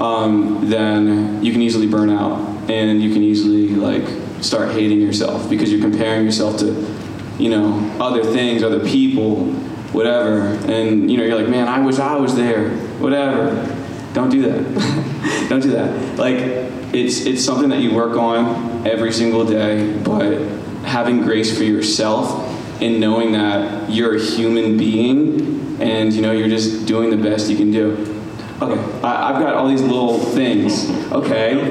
um, 0.00 0.68
then 0.68 1.42
you 1.44 1.52
can 1.52 1.62
easily 1.62 1.86
burn 1.86 2.10
out, 2.10 2.68
and 2.68 3.00
you 3.00 3.12
can 3.12 3.22
easily 3.22 3.68
like 3.68 4.04
start 4.42 4.72
hating 4.72 5.00
yourself 5.00 5.48
because 5.48 5.70
you're 5.70 5.80
comparing 5.80 6.24
yourself 6.24 6.58
to 6.58 6.94
you 7.38 7.48
know, 7.48 7.96
other 8.00 8.22
things, 8.22 8.62
other 8.62 8.84
people, 8.84 9.46
whatever. 9.92 10.46
And, 10.70 11.10
you 11.10 11.16
know, 11.16 11.24
you're 11.24 11.36
like, 11.36 11.48
man, 11.48 11.68
I 11.68 11.80
wish 11.80 11.98
I 11.98 12.16
was 12.16 12.36
there, 12.36 12.70
whatever. 12.98 13.54
Don't 14.12 14.30
do 14.30 14.42
that. 14.42 15.46
Don't 15.48 15.60
do 15.60 15.70
that. 15.70 16.18
Like, 16.18 16.38
it's, 16.94 17.26
it's 17.26 17.44
something 17.44 17.68
that 17.70 17.80
you 17.80 17.92
work 17.92 18.16
on 18.16 18.86
every 18.86 19.12
single 19.12 19.44
day, 19.44 19.96
but 19.98 20.38
having 20.84 21.22
grace 21.22 21.56
for 21.56 21.64
yourself 21.64 22.50
and 22.84 23.00
knowing 23.00 23.32
that 23.32 23.90
you're 23.90 24.16
a 24.16 24.20
human 24.20 24.76
being 24.76 25.80
and, 25.80 26.12
you 26.12 26.20
know, 26.20 26.32
you're 26.32 26.48
just 26.48 26.86
doing 26.86 27.08
the 27.08 27.16
best 27.16 27.48
you 27.48 27.56
can 27.56 27.70
do. 27.70 27.92
Okay, 28.60 28.80
I, 29.02 29.30
I've 29.30 29.40
got 29.40 29.54
all 29.54 29.68
these 29.68 29.80
little 29.80 30.18
things. 30.18 30.90
Okay. 31.10 31.70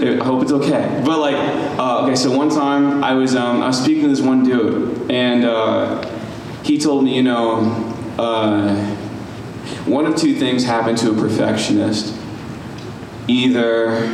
I 0.00 0.24
hope 0.24 0.42
it's 0.42 0.52
okay. 0.52 1.02
But 1.04 1.18
like, 1.18 1.36
uh, 1.78 2.04
okay, 2.04 2.16
so 2.16 2.34
one 2.34 2.48
time 2.48 3.04
I 3.04 3.12
was 3.12 3.36
um, 3.36 3.62
I 3.62 3.66
was 3.66 3.82
speaking 3.82 4.04
to 4.04 4.08
this 4.08 4.22
one 4.22 4.42
dude, 4.42 5.10
and 5.10 5.44
uh, 5.44 6.02
he 6.62 6.78
told 6.78 7.04
me, 7.04 7.16
you 7.16 7.22
know, 7.22 7.58
uh, 8.18 8.74
one 9.84 10.06
of 10.06 10.16
two 10.16 10.34
things 10.36 10.64
happen 10.64 10.96
to 10.96 11.10
a 11.10 11.14
perfectionist. 11.14 12.18
Either 13.28 14.08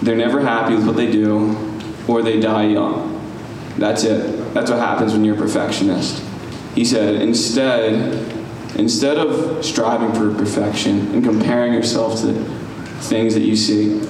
they're 0.00 0.16
never 0.16 0.40
happy 0.40 0.76
with 0.76 0.86
what 0.86 0.94
they 0.94 1.10
do, 1.10 1.56
or 2.06 2.22
they 2.22 2.38
die 2.38 2.66
young. 2.66 3.11
That's 3.78 4.04
it. 4.04 4.54
That's 4.54 4.70
what 4.70 4.78
happens 4.78 5.12
when 5.12 5.24
you're 5.24 5.34
a 5.34 5.38
perfectionist. 5.38 6.22
He 6.74 6.84
said, 6.84 7.16
instead, 7.16 8.32
instead 8.76 9.18
of 9.18 9.64
striving 9.64 10.12
for 10.12 10.34
perfection 10.34 11.12
and 11.14 11.24
comparing 11.24 11.72
yourself 11.72 12.20
to 12.20 12.32
things 13.00 13.34
that 13.34 13.42
you 13.42 13.56
see, 13.56 14.00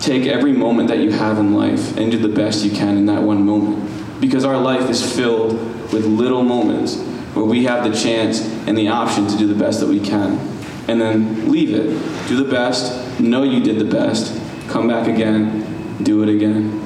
take 0.00 0.26
every 0.26 0.52
moment 0.52 0.88
that 0.88 0.98
you 0.98 1.10
have 1.10 1.38
in 1.38 1.54
life 1.54 1.96
and 1.96 2.10
do 2.10 2.18
the 2.18 2.28
best 2.28 2.64
you 2.64 2.70
can 2.70 2.96
in 2.96 3.06
that 3.06 3.22
one 3.22 3.44
moment. 3.44 4.20
Because 4.20 4.44
our 4.44 4.58
life 4.58 4.88
is 4.90 5.14
filled 5.14 5.52
with 5.92 6.04
little 6.04 6.42
moments 6.42 6.96
where 7.34 7.44
we 7.44 7.64
have 7.64 7.90
the 7.90 7.96
chance 7.96 8.40
and 8.66 8.76
the 8.76 8.88
option 8.88 9.26
to 9.26 9.36
do 9.36 9.46
the 9.46 9.54
best 9.54 9.80
that 9.80 9.88
we 9.88 10.00
can. 10.00 10.38
And 10.88 11.00
then 11.00 11.50
leave 11.50 11.74
it. 11.74 11.86
Do 12.28 12.42
the 12.42 12.50
best, 12.50 13.20
know 13.20 13.44
you 13.44 13.60
did 13.62 13.78
the 13.78 13.84
best, 13.84 14.40
come 14.68 14.88
back 14.88 15.06
again, 15.06 16.02
do 16.02 16.22
it 16.22 16.28
again. 16.28 16.79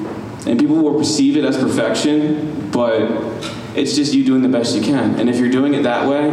And 0.47 0.59
people 0.59 0.77
will 0.77 0.99
perceive 0.99 1.37
it 1.37 1.45
as 1.45 1.57
perfection, 1.57 2.71
but 2.71 3.01
it's 3.75 3.97
just 3.97 4.13
you 4.13 4.25
doing 4.25 4.43
the 4.43 4.49
best 4.49 4.77
you 4.77 4.83
can. 4.83 5.19
And 5.19 5.29
if 5.31 5.39
you're 5.39 5.51
doing 5.51 5.75
it 5.75 5.83
that 5.85 6.09
way, 6.09 6.29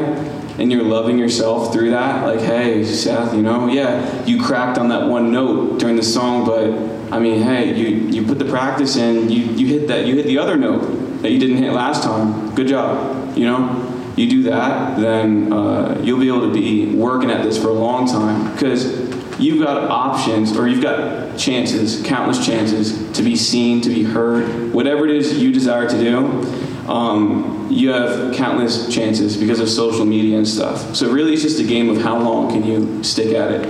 and 0.60 0.72
you're 0.72 0.84
loving 0.84 1.18
yourself 1.18 1.74
through 1.74 1.92
that, 1.92 2.24
like, 2.26 2.40
hey, 2.40 2.84
Seth, 2.84 3.34
you 3.34 3.42
know, 3.42 3.68
yeah, 3.68 4.24
you 4.26 4.44
cracked 4.44 4.78
on 4.78 4.90
that 4.90 5.08
one 5.08 5.32
note 5.32 5.80
during 5.80 5.96
the 5.96 6.04
song, 6.04 6.46
but 6.46 6.70
I 7.12 7.20
mean, 7.20 7.42
hey, 7.42 7.74
you, 7.76 7.88
you 7.88 8.26
put 8.26 8.38
the 8.38 8.46
practice 8.46 8.96
in, 8.96 9.30
you, 9.30 9.44
you 9.44 9.68
hit 9.68 9.88
that, 9.88 10.06
you 10.06 10.16
hit 10.16 10.26
the 10.26 10.38
other 10.38 10.58
note 10.58 11.22
that 11.22 11.32
you 11.32 11.40
didn't 11.40 11.58
hit 11.58 11.74
last 11.74 12.04
time. 12.04 12.54
Good 12.54 12.68
job, 12.68 13.38
you 13.38 13.46
know? 13.46 13.88
You 14.18 14.30
do 14.30 14.44
that, 14.44 15.00
then 15.00 15.52
uh, 15.54 16.00
you'll 16.04 16.20
be 16.20 16.28
able 16.28 16.42
to 16.42 16.54
be 16.54 16.94
working 16.94 17.32
at 17.32 17.44
this 17.44 17.60
for 17.60 17.70
a 17.70 17.74
long 17.74 18.06
time 18.06 18.52
because 18.54 19.01
you've 19.40 19.64
got 19.64 19.90
options 19.90 20.56
or 20.56 20.68
you've 20.68 20.84
got 20.84 21.38
chances, 21.38 22.02
countless 22.06 22.46
chances 22.46 23.12
to 23.14 23.24
be 23.24 23.36
seen, 23.36 23.82
to 23.82 23.90
be 23.90 24.04
heard, 24.04 24.74
whatever 24.74 25.06
it 25.08 25.16
is 25.16 25.42
you 25.42 25.52
desire 25.52 25.88
to 25.88 25.98
do 25.98 26.72
um, 26.88 27.68
you 27.70 27.90
have 27.92 28.36
countless 28.36 28.94
chances 28.94 29.38
because 29.38 29.60
of 29.60 29.70
social 29.70 30.06
media 30.06 30.38
and 30.38 30.48
stuff. 30.48 30.96
So 30.96 31.12
really, 31.12 31.34
it's 31.34 31.42
just 31.42 31.60
a 31.60 31.64
game 31.64 31.90
of 31.90 32.02
how 32.02 32.18
long 32.18 32.50
can 32.50 32.66
you 32.66 33.04
stick 33.04 33.34
at 33.34 33.52
it. 33.52 33.66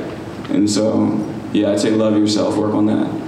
And 0.49 0.69
so, 0.69 1.05
yeah, 1.53 1.71
I'd 1.71 1.79
say 1.79 1.91
love 1.91 2.17
yourself, 2.17 2.57
work 2.57 2.73
on 2.73 2.85
that. 2.87 3.21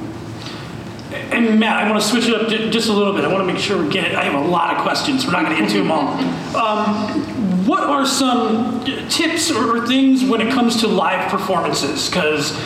And 1.31 1.59
Matt, 1.59 1.83
I 1.83 1.89
want 1.89 2.01
to 2.01 2.07
switch 2.07 2.27
it 2.27 2.33
up 2.33 2.47
just 2.71 2.89
a 2.89 2.93
little 2.93 3.13
bit. 3.13 3.23
I 3.25 3.27
want 3.27 3.47
to 3.47 3.51
make 3.51 3.61
sure 3.61 3.83
we 3.83 3.91
get. 3.91 4.15
I 4.15 4.23
have 4.23 4.33
a 4.33 4.47
lot 4.47 4.75
of 4.75 4.81
questions. 4.81 5.25
We're 5.25 5.31
not 5.31 5.45
going 5.45 5.55
to 5.57 5.61
get 5.61 5.71
to 5.71 5.77
them 5.79 5.91
all. 5.91 6.13
Um, 6.55 7.32
what 7.65 7.83
are 7.83 8.05
some 8.05 8.83
tips 9.09 9.51
or 9.51 9.85
things 9.87 10.23
when 10.23 10.41
it 10.41 10.51
comes 10.53 10.81
to 10.81 10.87
live 10.87 11.29
performances? 11.29 12.09
Because 12.09 12.57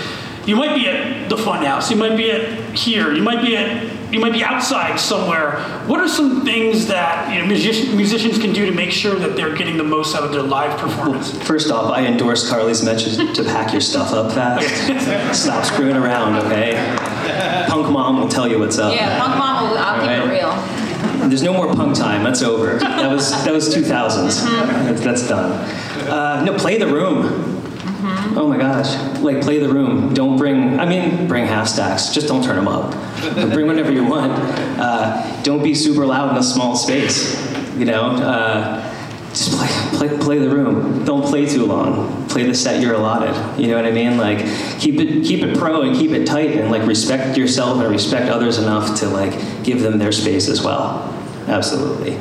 you 0.47 0.55
might 0.55 0.75
be 0.75 0.87
at 0.87 1.29
the 1.29 1.35
Funhouse, 1.35 1.91
you 1.91 1.97
might 1.97 2.15
be 2.15 2.31
at 2.31 2.75
here, 2.77 3.13
you 3.13 3.21
might 3.21 3.41
be 3.41 3.55
at 3.57 3.97
you 4.11 4.19
might 4.21 4.31
be 4.31 4.43
outside 4.43 4.97
somewhere. 4.97 5.59
What 5.85 5.99
are 5.99 6.07
some 6.07 6.45
things 6.45 6.87
that 6.87 7.33
you 7.33 7.41
know, 7.41 7.45
music- 7.45 7.93
musicians 7.93 8.37
can 8.37 8.53
do 8.53 8.65
to 8.65 8.71
make 8.71 8.91
sure 8.91 9.15
that 9.15 9.35
they're 9.35 9.53
getting 9.53 9.75
the 9.75 9.83
most 9.83 10.15
out 10.15 10.23
of 10.23 10.31
their 10.31 10.43
live 10.43 10.79
performance? 10.79 11.33
Well, 11.33 11.43
First 11.43 11.71
off, 11.71 11.91
I 11.91 12.05
endorse 12.05 12.49
Carly's 12.49 12.83
message 12.83 13.35
to 13.35 13.43
pack 13.43 13.73
your 13.73 13.81
stuff 13.81 14.13
up 14.13 14.31
fast. 14.31 15.35
Stop 15.43 15.65
screwing 15.65 15.97
around, 15.97 16.35
okay? 16.45 16.75
Punk 17.67 17.89
mom 17.91 18.21
will 18.21 18.29
tell 18.29 18.47
you 18.47 18.59
what's 18.59 18.77
up. 18.77 18.95
Yeah, 18.95 19.19
Punk 19.19 19.37
Mom, 19.37 19.69
will, 19.69 19.77
I'll 19.77 19.99
keep 20.01 20.09
it 20.09 20.31
real. 20.31 20.36
There's 21.37 21.45
no 21.45 21.53
more 21.53 21.71
punk 21.71 21.95
time. 21.95 22.23
That's 22.23 22.41
over. 22.41 22.79
That 22.97 23.11
was 23.11 23.29
that 23.45 23.53
was 23.53 23.73
2000s. 23.73 24.43
That's, 24.43 25.01
that's 25.01 25.27
done. 25.27 25.51
Uh, 26.09 26.43
no, 26.43 26.57
play 26.57 26.79
the 26.79 26.87
room. 26.87 27.63
Oh 28.35 28.47
my 28.47 28.57
gosh, 28.57 28.95
like 29.19 29.41
play 29.41 29.59
the 29.59 29.69
room. 29.69 30.15
Don't 30.15 30.35
bring, 30.35 30.79
I 30.79 30.85
mean, 30.85 31.27
bring 31.27 31.45
half 31.45 31.67
stacks. 31.67 32.09
Just 32.11 32.27
don't 32.27 32.43
turn 32.43 32.55
them 32.55 32.67
up. 32.67 32.91
Bring 33.53 33.67
whatever 33.67 33.91
you 33.91 34.03
want. 34.03 34.31
Uh, 34.79 35.41
don't 35.43 35.61
be 35.63 35.75
super 35.75 36.05
loud 36.07 36.31
in 36.31 36.37
a 36.37 36.43
small 36.43 36.75
space. 36.75 37.35
You 37.77 37.85
know, 37.85 38.01
uh, 38.01 38.81
just 39.29 39.51
play, 39.51 40.07
play, 40.07 40.17
play 40.17 40.37
the 40.39 40.49
room. 40.49 41.05
Don't 41.05 41.23
play 41.23 41.45
too 41.45 41.65
long. 41.65 42.27
Play 42.27 42.43
the 42.43 42.55
set 42.55 42.81
you're 42.81 42.95
allotted. 42.95 43.61
You 43.61 43.67
know 43.67 43.75
what 43.75 43.85
I 43.85 43.91
mean? 43.91 44.17
Like 44.17 44.39
keep 44.79 44.99
it 44.99 45.23
keep 45.23 45.43
it 45.43 45.55
pro 45.57 45.83
and 45.83 45.95
keep 45.95 46.11
it 46.11 46.25
tight 46.25 46.51
and 46.51 46.71
like 46.71 46.85
respect 46.87 47.37
yourself 47.37 47.79
and 47.79 47.91
respect 47.91 48.29
others 48.29 48.57
enough 48.57 48.99
to 48.99 49.07
like 49.07 49.63
give 49.63 49.81
them 49.81 49.99
their 49.99 50.11
space 50.11 50.49
as 50.49 50.63
well. 50.63 51.13
Absolutely. 51.47 52.17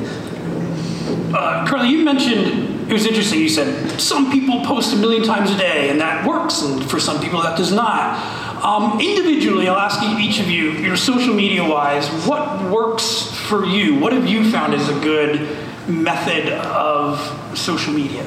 Uh, 1.33 1.65
Carly, 1.67 1.89
you 1.89 2.03
mentioned 2.03 2.89
it 2.89 2.93
was 2.93 3.05
interesting. 3.05 3.39
You 3.39 3.49
said 3.49 3.99
some 3.99 4.31
people 4.31 4.63
post 4.63 4.93
a 4.93 4.97
million 4.97 5.23
times 5.23 5.51
a 5.51 5.57
day, 5.57 5.89
and 5.89 5.99
that 5.99 6.25
works, 6.25 6.61
and 6.61 6.89
for 6.89 6.99
some 6.99 7.19
people 7.19 7.41
that 7.41 7.57
does 7.57 7.71
not. 7.71 8.63
Um, 8.63 8.99
individually, 8.99 9.67
I'll 9.67 9.77
ask 9.77 10.01
each 10.19 10.39
of 10.39 10.49
you, 10.49 10.71
your 10.71 10.95
social 10.95 11.33
media 11.33 11.63
wise, 11.63 12.07
what 12.25 12.71
works 12.71 13.31
for 13.47 13.65
you? 13.65 13.99
What 13.99 14.13
have 14.13 14.27
you 14.27 14.49
found 14.51 14.73
is 14.73 14.87
a 14.89 14.99
good 15.01 15.47
method 15.87 16.49
of 16.49 17.19
social 17.57 17.93
media? 17.93 18.23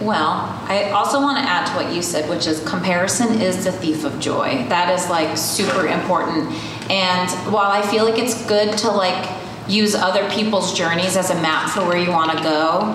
Well, 0.00 0.48
I 0.68 0.90
also 0.94 1.20
want 1.20 1.38
to 1.38 1.44
add 1.44 1.66
to 1.66 1.72
what 1.72 1.94
you 1.94 2.00
said, 2.00 2.28
which 2.30 2.46
is 2.46 2.66
comparison 2.66 3.40
is 3.40 3.64
the 3.64 3.72
thief 3.72 4.04
of 4.04 4.18
joy. 4.18 4.64
That 4.68 4.90
is 4.98 5.10
like 5.10 5.36
super 5.36 5.86
important. 5.86 6.50
And 6.90 7.30
while 7.52 7.70
I 7.70 7.82
feel 7.82 8.04
like 8.04 8.18
it's 8.18 8.46
good 8.46 8.78
to 8.78 8.90
like 8.90 9.28
use 9.70 9.94
other 9.94 10.28
people's 10.30 10.76
journeys 10.76 11.16
as 11.16 11.30
a 11.30 11.34
map 11.34 11.70
for 11.70 11.80
where 11.86 11.98
you 11.98 12.10
want 12.10 12.36
to 12.36 12.42
go, 12.42 12.94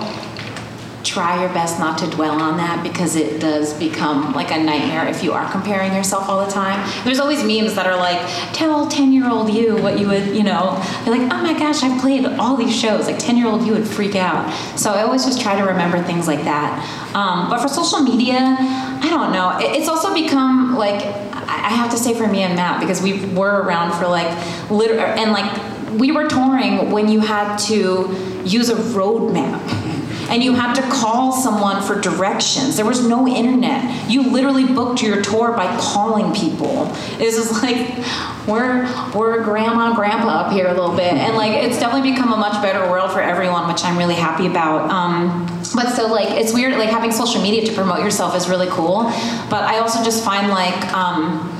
try 1.05 1.39
your 1.39 1.53
best 1.53 1.79
not 1.79 1.97
to 1.99 2.07
dwell 2.09 2.41
on 2.41 2.57
that 2.57 2.81
because 2.83 3.15
it 3.15 3.39
does 3.39 3.73
become 3.75 4.33
like 4.33 4.51
a 4.51 4.57
nightmare 4.57 5.07
if 5.07 5.23
you 5.23 5.31
are 5.31 5.49
comparing 5.51 5.93
yourself 5.93 6.27
all 6.27 6.43
the 6.43 6.51
time. 6.51 6.83
There's 7.05 7.19
always 7.19 7.43
memes 7.43 7.75
that 7.75 7.85
are 7.85 7.95
like, 7.95 8.19
tell 8.53 8.87
10 8.87 9.13
year 9.13 9.29
old 9.29 9.53
you 9.53 9.77
what 9.77 9.99
you 9.99 10.07
would, 10.07 10.35
you 10.35 10.43
know, 10.43 10.81
they're 11.03 11.15
like, 11.15 11.31
oh 11.31 11.43
my 11.43 11.57
gosh, 11.57 11.83
I 11.83 11.99
played 12.01 12.25
all 12.25 12.57
these 12.57 12.75
shows. 12.75 13.05
Like 13.05 13.19
10 13.19 13.37
year 13.37 13.47
old 13.47 13.65
you 13.65 13.73
would 13.73 13.87
freak 13.87 14.15
out. 14.15 14.51
So 14.77 14.91
I 14.91 15.03
always 15.03 15.23
just 15.23 15.39
try 15.39 15.55
to 15.57 15.63
remember 15.65 16.01
things 16.01 16.27
like 16.27 16.43
that. 16.43 16.81
Um, 17.15 17.49
but 17.49 17.61
for 17.61 17.67
social 17.67 17.99
media, 17.99 18.39
I 18.59 19.07
don't 19.09 19.31
know. 19.31 19.57
It's 19.61 19.87
also 19.87 20.13
become 20.13 20.75
like, 20.75 21.05
I 21.47 21.69
have 21.69 21.91
to 21.91 21.97
say 21.97 22.15
for 22.15 22.27
me 22.27 22.41
and 22.41 22.55
Matt, 22.55 22.79
because 22.81 23.01
we 23.01 23.23
were 23.27 23.61
around 23.61 23.97
for 23.99 24.07
like, 24.07 24.29
liter- 24.71 24.99
and 24.99 25.31
like, 25.31 25.74
we 25.97 26.11
were 26.11 26.27
touring 26.27 26.91
when 26.91 27.09
you 27.09 27.19
had 27.19 27.57
to 27.57 28.41
use 28.45 28.69
a 28.69 28.75
road 28.97 29.33
map 29.33 29.61
and 30.29 30.43
you 30.43 30.53
had 30.53 30.73
to 30.73 30.81
call 30.83 31.31
someone 31.31 31.81
for 31.83 31.99
directions. 31.99 32.75
There 32.75 32.85
was 32.85 33.07
no 33.07 33.27
internet. 33.27 34.09
You 34.09 34.23
literally 34.23 34.65
booked 34.65 35.01
your 35.01 35.21
tour 35.21 35.51
by 35.51 35.65
calling 35.79 36.33
people. 36.33 36.85
This 37.17 37.37
is 37.37 37.51
like 37.63 37.97
we're 38.47 38.85
we're 39.15 39.43
grandma 39.43 39.87
and 39.87 39.95
grandpa 39.95 40.27
up 40.27 40.51
here 40.51 40.67
a 40.67 40.73
little 40.73 40.95
bit, 40.95 41.13
and 41.13 41.35
like 41.35 41.51
it's 41.51 41.79
definitely 41.79 42.11
become 42.11 42.33
a 42.33 42.37
much 42.37 42.61
better 42.61 42.89
world 42.89 43.11
for 43.11 43.21
everyone, 43.21 43.71
which 43.71 43.83
I'm 43.83 43.97
really 43.97 44.15
happy 44.15 44.47
about. 44.47 44.89
Um, 44.89 45.45
but 45.75 45.89
so 45.95 46.07
like 46.07 46.29
it's 46.31 46.53
weird 46.53 46.73
like 46.73 46.89
having 46.89 47.11
social 47.11 47.41
media 47.41 47.65
to 47.65 47.73
promote 47.73 47.99
yourself 47.99 48.35
is 48.35 48.49
really 48.49 48.67
cool, 48.69 49.03
but 49.49 49.63
I 49.63 49.79
also 49.79 50.03
just 50.03 50.23
find 50.23 50.49
like. 50.49 50.93
Um, 50.93 51.51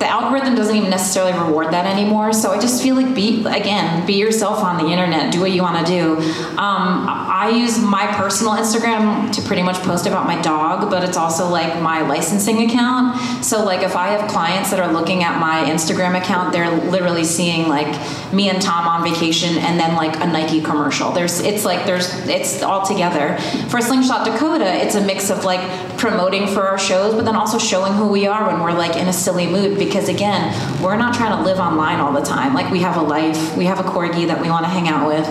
the 0.00 0.08
algorithm 0.08 0.54
doesn't 0.54 0.74
even 0.74 0.88
necessarily 0.88 1.32
reward 1.38 1.72
that 1.74 1.84
anymore. 1.84 2.32
So 2.32 2.50
I 2.50 2.58
just 2.58 2.82
feel 2.82 2.96
like 2.96 3.14
be 3.14 3.44
again, 3.46 4.06
be 4.06 4.14
yourself 4.14 4.64
on 4.64 4.82
the 4.82 4.90
internet. 4.90 5.30
Do 5.30 5.40
what 5.40 5.52
you 5.52 5.62
want 5.62 5.86
to 5.86 5.92
do. 5.92 6.16
Um, 6.56 7.06
I 7.06 7.52
use 7.54 7.78
my 7.78 8.06
personal 8.14 8.54
Instagram 8.54 9.30
to 9.32 9.42
pretty 9.42 9.62
much 9.62 9.76
post 9.82 10.06
about 10.06 10.26
my 10.26 10.40
dog, 10.40 10.90
but 10.90 11.04
it's 11.04 11.18
also 11.18 11.48
like 11.48 11.80
my 11.82 12.00
licensing 12.00 12.68
account. 12.68 13.44
So 13.44 13.62
like 13.62 13.82
if 13.82 13.94
I 13.94 14.08
have 14.08 14.30
clients 14.30 14.70
that 14.70 14.80
are 14.80 14.90
looking 14.90 15.22
at 15.22 15.38
my 15.38 15.70
Instagram 15.70 16.18
account, 16.18 16.52
they're 16.52 16.70
literally 16.70 17.24
seeing 17.24 17.68
like 17.68 17.94
me 18.32 18.48
and 18.48 18.60
Tom 18.60 18.86
on 18.86 19.02
vacation 19.02 19.58
and 19.58 19.78
then 19.78 19.94
like 19.94 20.16
a 20.16 20.26
Nike 20.26 20.60
commercial. 20.60 21.10
There's 21.12 21.40
it's 21.40 21.64
like 21.64 21.86
there's 21.86 22.12
it's 22.28 22.62
all 22.62 22.84
together. 22.84 23.36
For 23.68 23.80
Slingshot 23.80 24.24
Dakota, 24.24 24.66
it's 24.66 24.94
a 24.94 25.04
mix 25.04 25.30
of 25.30 25.44
like 25.44 25.60
promoting 25.98 26.46
for 26.46 26.62
our 26.62 26.78
shows, 26.78 27.14
but 27.14 27.24
then 27.24 27.36
also 27.36 27.58
showing 27.58 27.92
who 27.94 28.08
we 28.08 28.26
are 28.26 28.46
when 28.46 28.60
we're 28.60 28.72
like 28.72 28.96
in 28.96 29.08
a 29.08 29.12
silly 29.12 29.46
mood 29.46 29.78
because 29.78 30.08
again, 30.08 30.52
we're 30.82 30.96
not 30.96 31.14
trying 31.14 31.36
to 31.36 31.42
live 31.42 31.58
online 31.58 32.00
all 32.00 32.12
the 32.12 32.20
time. 32.20 32.54
Like 32.54 32.70
we 32.70 32.80
have 32.80 32.96
a 32.96 33.02
life, 33.02 33.56
we 33.56 33.64
have 33.66 33.80
a 33.80 33.84
corgi 33.84 34.26
that 34.26 34.40
we 34.40 34.48
want 34.48 34.64
to 34.64 34.70
hang 34.70 34.88
out 34.88 35.06
with. 35.06 35.26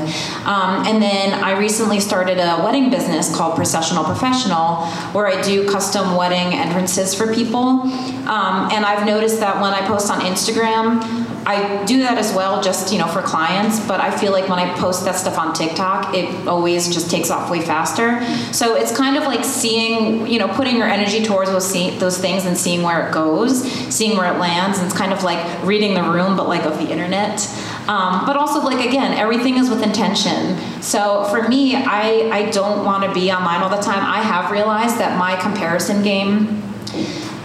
Um, 0.46 0.86
and 0.86 1.02
then 1.02 1.34
I 1.44 1.58
recently 1.58 2.00
started 2.00 2.38
a 2.40 2.62
wedding 2.64 2.90
business 2.90 3.34
called 3.36 3.56
Processional 3.56 4.04
Professional, 4.04 4.86
where 5.14 5.28
I 5.28 5.42
do 5.42 5.70
custom 5.70 6.16
wedding 6.16 6.54
entrances 6.54 7.14
for 7.14 7.34
people. 7.34 7.82
Um, 8.30 8.70
and 8.72 8.86
I've 8.86 9.06
noticed 9.06 9.40
that 9.40 9.62
when 9.62 9.74
I 9.74 9.86
post 9.88 10.12
on 10.12 10.22
Instagram, 10.22 11.29
I 11.46 11.84
do 11.86 12.00
that 12.00 12.18
as 12.18 12.34
well, 12.34 12.62
just 12.62 12.92
you 12.92 13.00
know, 13.00 13.08
for 13.08 13.22
clients. 13.22 13.80
But 13.88 14.00
I 14.00 14.16
feel 14.16 14.32
like 14.32 14.48
when 14.50 14.60
I 14.60 14.74
post 14.78 15.06
that 15.06 15.16
stuff 15.16 15.38
on 15.38 15.54
TikTok, 15.54 16.16
it 16.16 16.48
always 16.48 16.94
just 16.94 17.10
takes 17.10 17.30
off 17.30 17.50
way 17.50 17.62
faster. 17.62 18.24
So 18.54 18.76
it's 18.76 18.96
kind 18.96 19.18
of 19.18 19.24
like 19.24 19.44
seeing, 19.44 20.28
you 20.28 20.40
know, 20.40 20.48
putting 20.48 20.78
your 20.78 20.88
energy 20.88 21.24
towards 21.24 21.52
those 21.52 21.72
those 22.00 22.18
things 22.18 22.46
and 22.46 22.58
seeing 22.58 22.82
where 22.82 23.08
it 23.08 23.14
goes, 23.14 23.64
seeing 23.94 24.18
where 24.18 24.34
it 24.34 24.40
lands, 24.40 24.80
and 24.80 24.88
it's 24.88 24.98
kind 24.98 25.14
of 25.14 25.24
like 25.24 25.64
reading 25.64 25.94
the 25.94 26.04
room, 26.04 26.36
but 26.36 26.48
like 26.48 26.64
of 26.64 26.78
the 26.78 26.90
internet. 26.90 27.48
Um, 27.88 28.26
but 28.26 28.38
also, 28.38 28.62
like 28.62 28.86
again, 28.86 29.18
everything 29.18 29.58
is 29.58 29.70
with 29.70 29.82
intention. 29.82 30.58
So 30.82 31.24
for 31.26 31.48
me, 31.48 31.76
I 31.76 32.30
I 32.32 32.52
don't 32.52 32.86
want 32.86 33.04
to 33.04 33.14
be 33.14 33.32
online 33.32 33.62
all 33.62 33.70
the 33.70 33.82
time. 33.82 34.04
I 34.06 34.22
have 34.22 34.52
realized 34.52 35.00
that 35.00 35.18
my 35.18 35.36
comparison 35.38 36.04
game 36.04 36.69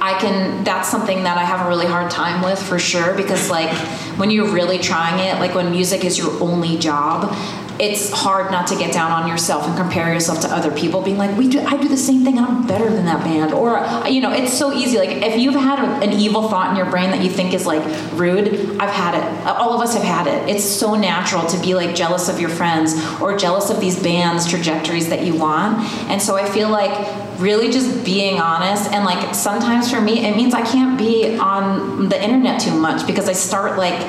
I 0.05 0.19
can 0.21 0.65
that's 0.65 0.91
something 0.91 1.25
that 1.25 1.39
I 1.39 1.45
have 1.45 1.65
a 1.65 1.69
really 1.71 1.87
hard 1.87 2.11
time 2.11 2.43
with 2.45 2.63
for 2.63 2.79
sure 2.79 3.15
because 3.15 3.49
like 3.49 3.75
when 4.19 4.31
you're 4.31 4.53
really 4.53 4.77
trying 4.79 5.19
it, 5.19 5.41
like 5.41 5.55
when 5.55 5.71
music 5.71 6.05
is 6.05 6.19
your 6.19 6.31
only 6.43 6.77
job, 6.77 7.35
it's 7.81 8.11
hard 8.13 8.53
not 8.53 8.69
to 8.69 8.77
get 8.77 8.93
down 8.93 9.11
on 9.11 9.29
yourself 9.29 9.67
and 9.67 9.77
compare 9.77 10.13
yourself 10.13 10.41
to 10.41 10.49
other 10.49 10.71
people 10.71 11.03
being 11.03 11.19
like 11.19 11.37
we 11.37 11.49
do 11.49 11.61
I 11.61 11.77
do 11.77 11.89
the 11.89 11.97
same 11.97 12.25
thing 12.25 12.39
I'm 12.39 12.67
better 12.67 12.89
than 12.89 13.05
that 13.07 13.25
band. 13.25 13.53
Or 13.53 13.85
you 14.09 14.21
know 14.21 14.33
it's 14.33 14.53
so 14.53 14.73
easy 14.73 14.99
like 14.99 15.11
if 15.11 15.39
you've 15.39 15.55
had 15.55 15.81
a, 15.81 16.07
an 16.07 16.13
evil 16.13 16.49
thought 16.49 16.71
in 16.71 16.77
your 16.77 16.89
brain 16.89 17.11
that 17.11 17.23
you 17.23 17.31
think 17.31 17.53
is 17.53 17.67
like 17.67 17.83
rude 18.13 18.79
I've 18.81 18.91
had 18.91 19.15
it. 19.15 19.47
All 19.47 19.75
of 19.75 19.81
us 19.81 19.95
have 19.95 20.05
had 20.05 20.27
it. 20.27 20.49
It's 20.49 20.65
so 20.65 20.95
natural 20.95 21.47
to 21.47 21.61
be 21.61 21.75
like 21.75 21.95
jealous 21.97 22.29
of 22.29 22.39
your 22.39 22.51
friends 22.51 22.95
or 23.21 23.37
jealous 23.37 23.71
of 23.71 23.81
these 23.81 24.01
bands 24.01 24.49
trajectories 24.49 25.09
that 25.09 25.25
you 25.25 25.35
want. 25.35 25.79
And 26.09 26.23
so 26.23 26.37
I 26.37 26.49
feel 26.49 26.69
like 26.69 26.93
really 27.41 27.73
just 27.73 28.05
being 28.05 28.41
honest 28.41 28.91
and 28.93 29.05
like 29.05 29.35
sometimes 29.35 29.91
for 29.91 30.01
me 30.01 30.25
it 30.25 30.37
means 30.37 30.55
I 30.55 30.63
can't 30.63 30.97
be 30.97 31.37
on 31.39 32.09
the 32.09 32.23
internet 32.23 32.61
too 32.61 32.75
much 32.79 33.07
because 33.07 33.29
I 33.29 33.33
start 33.33 33.77
like 33.77 34.01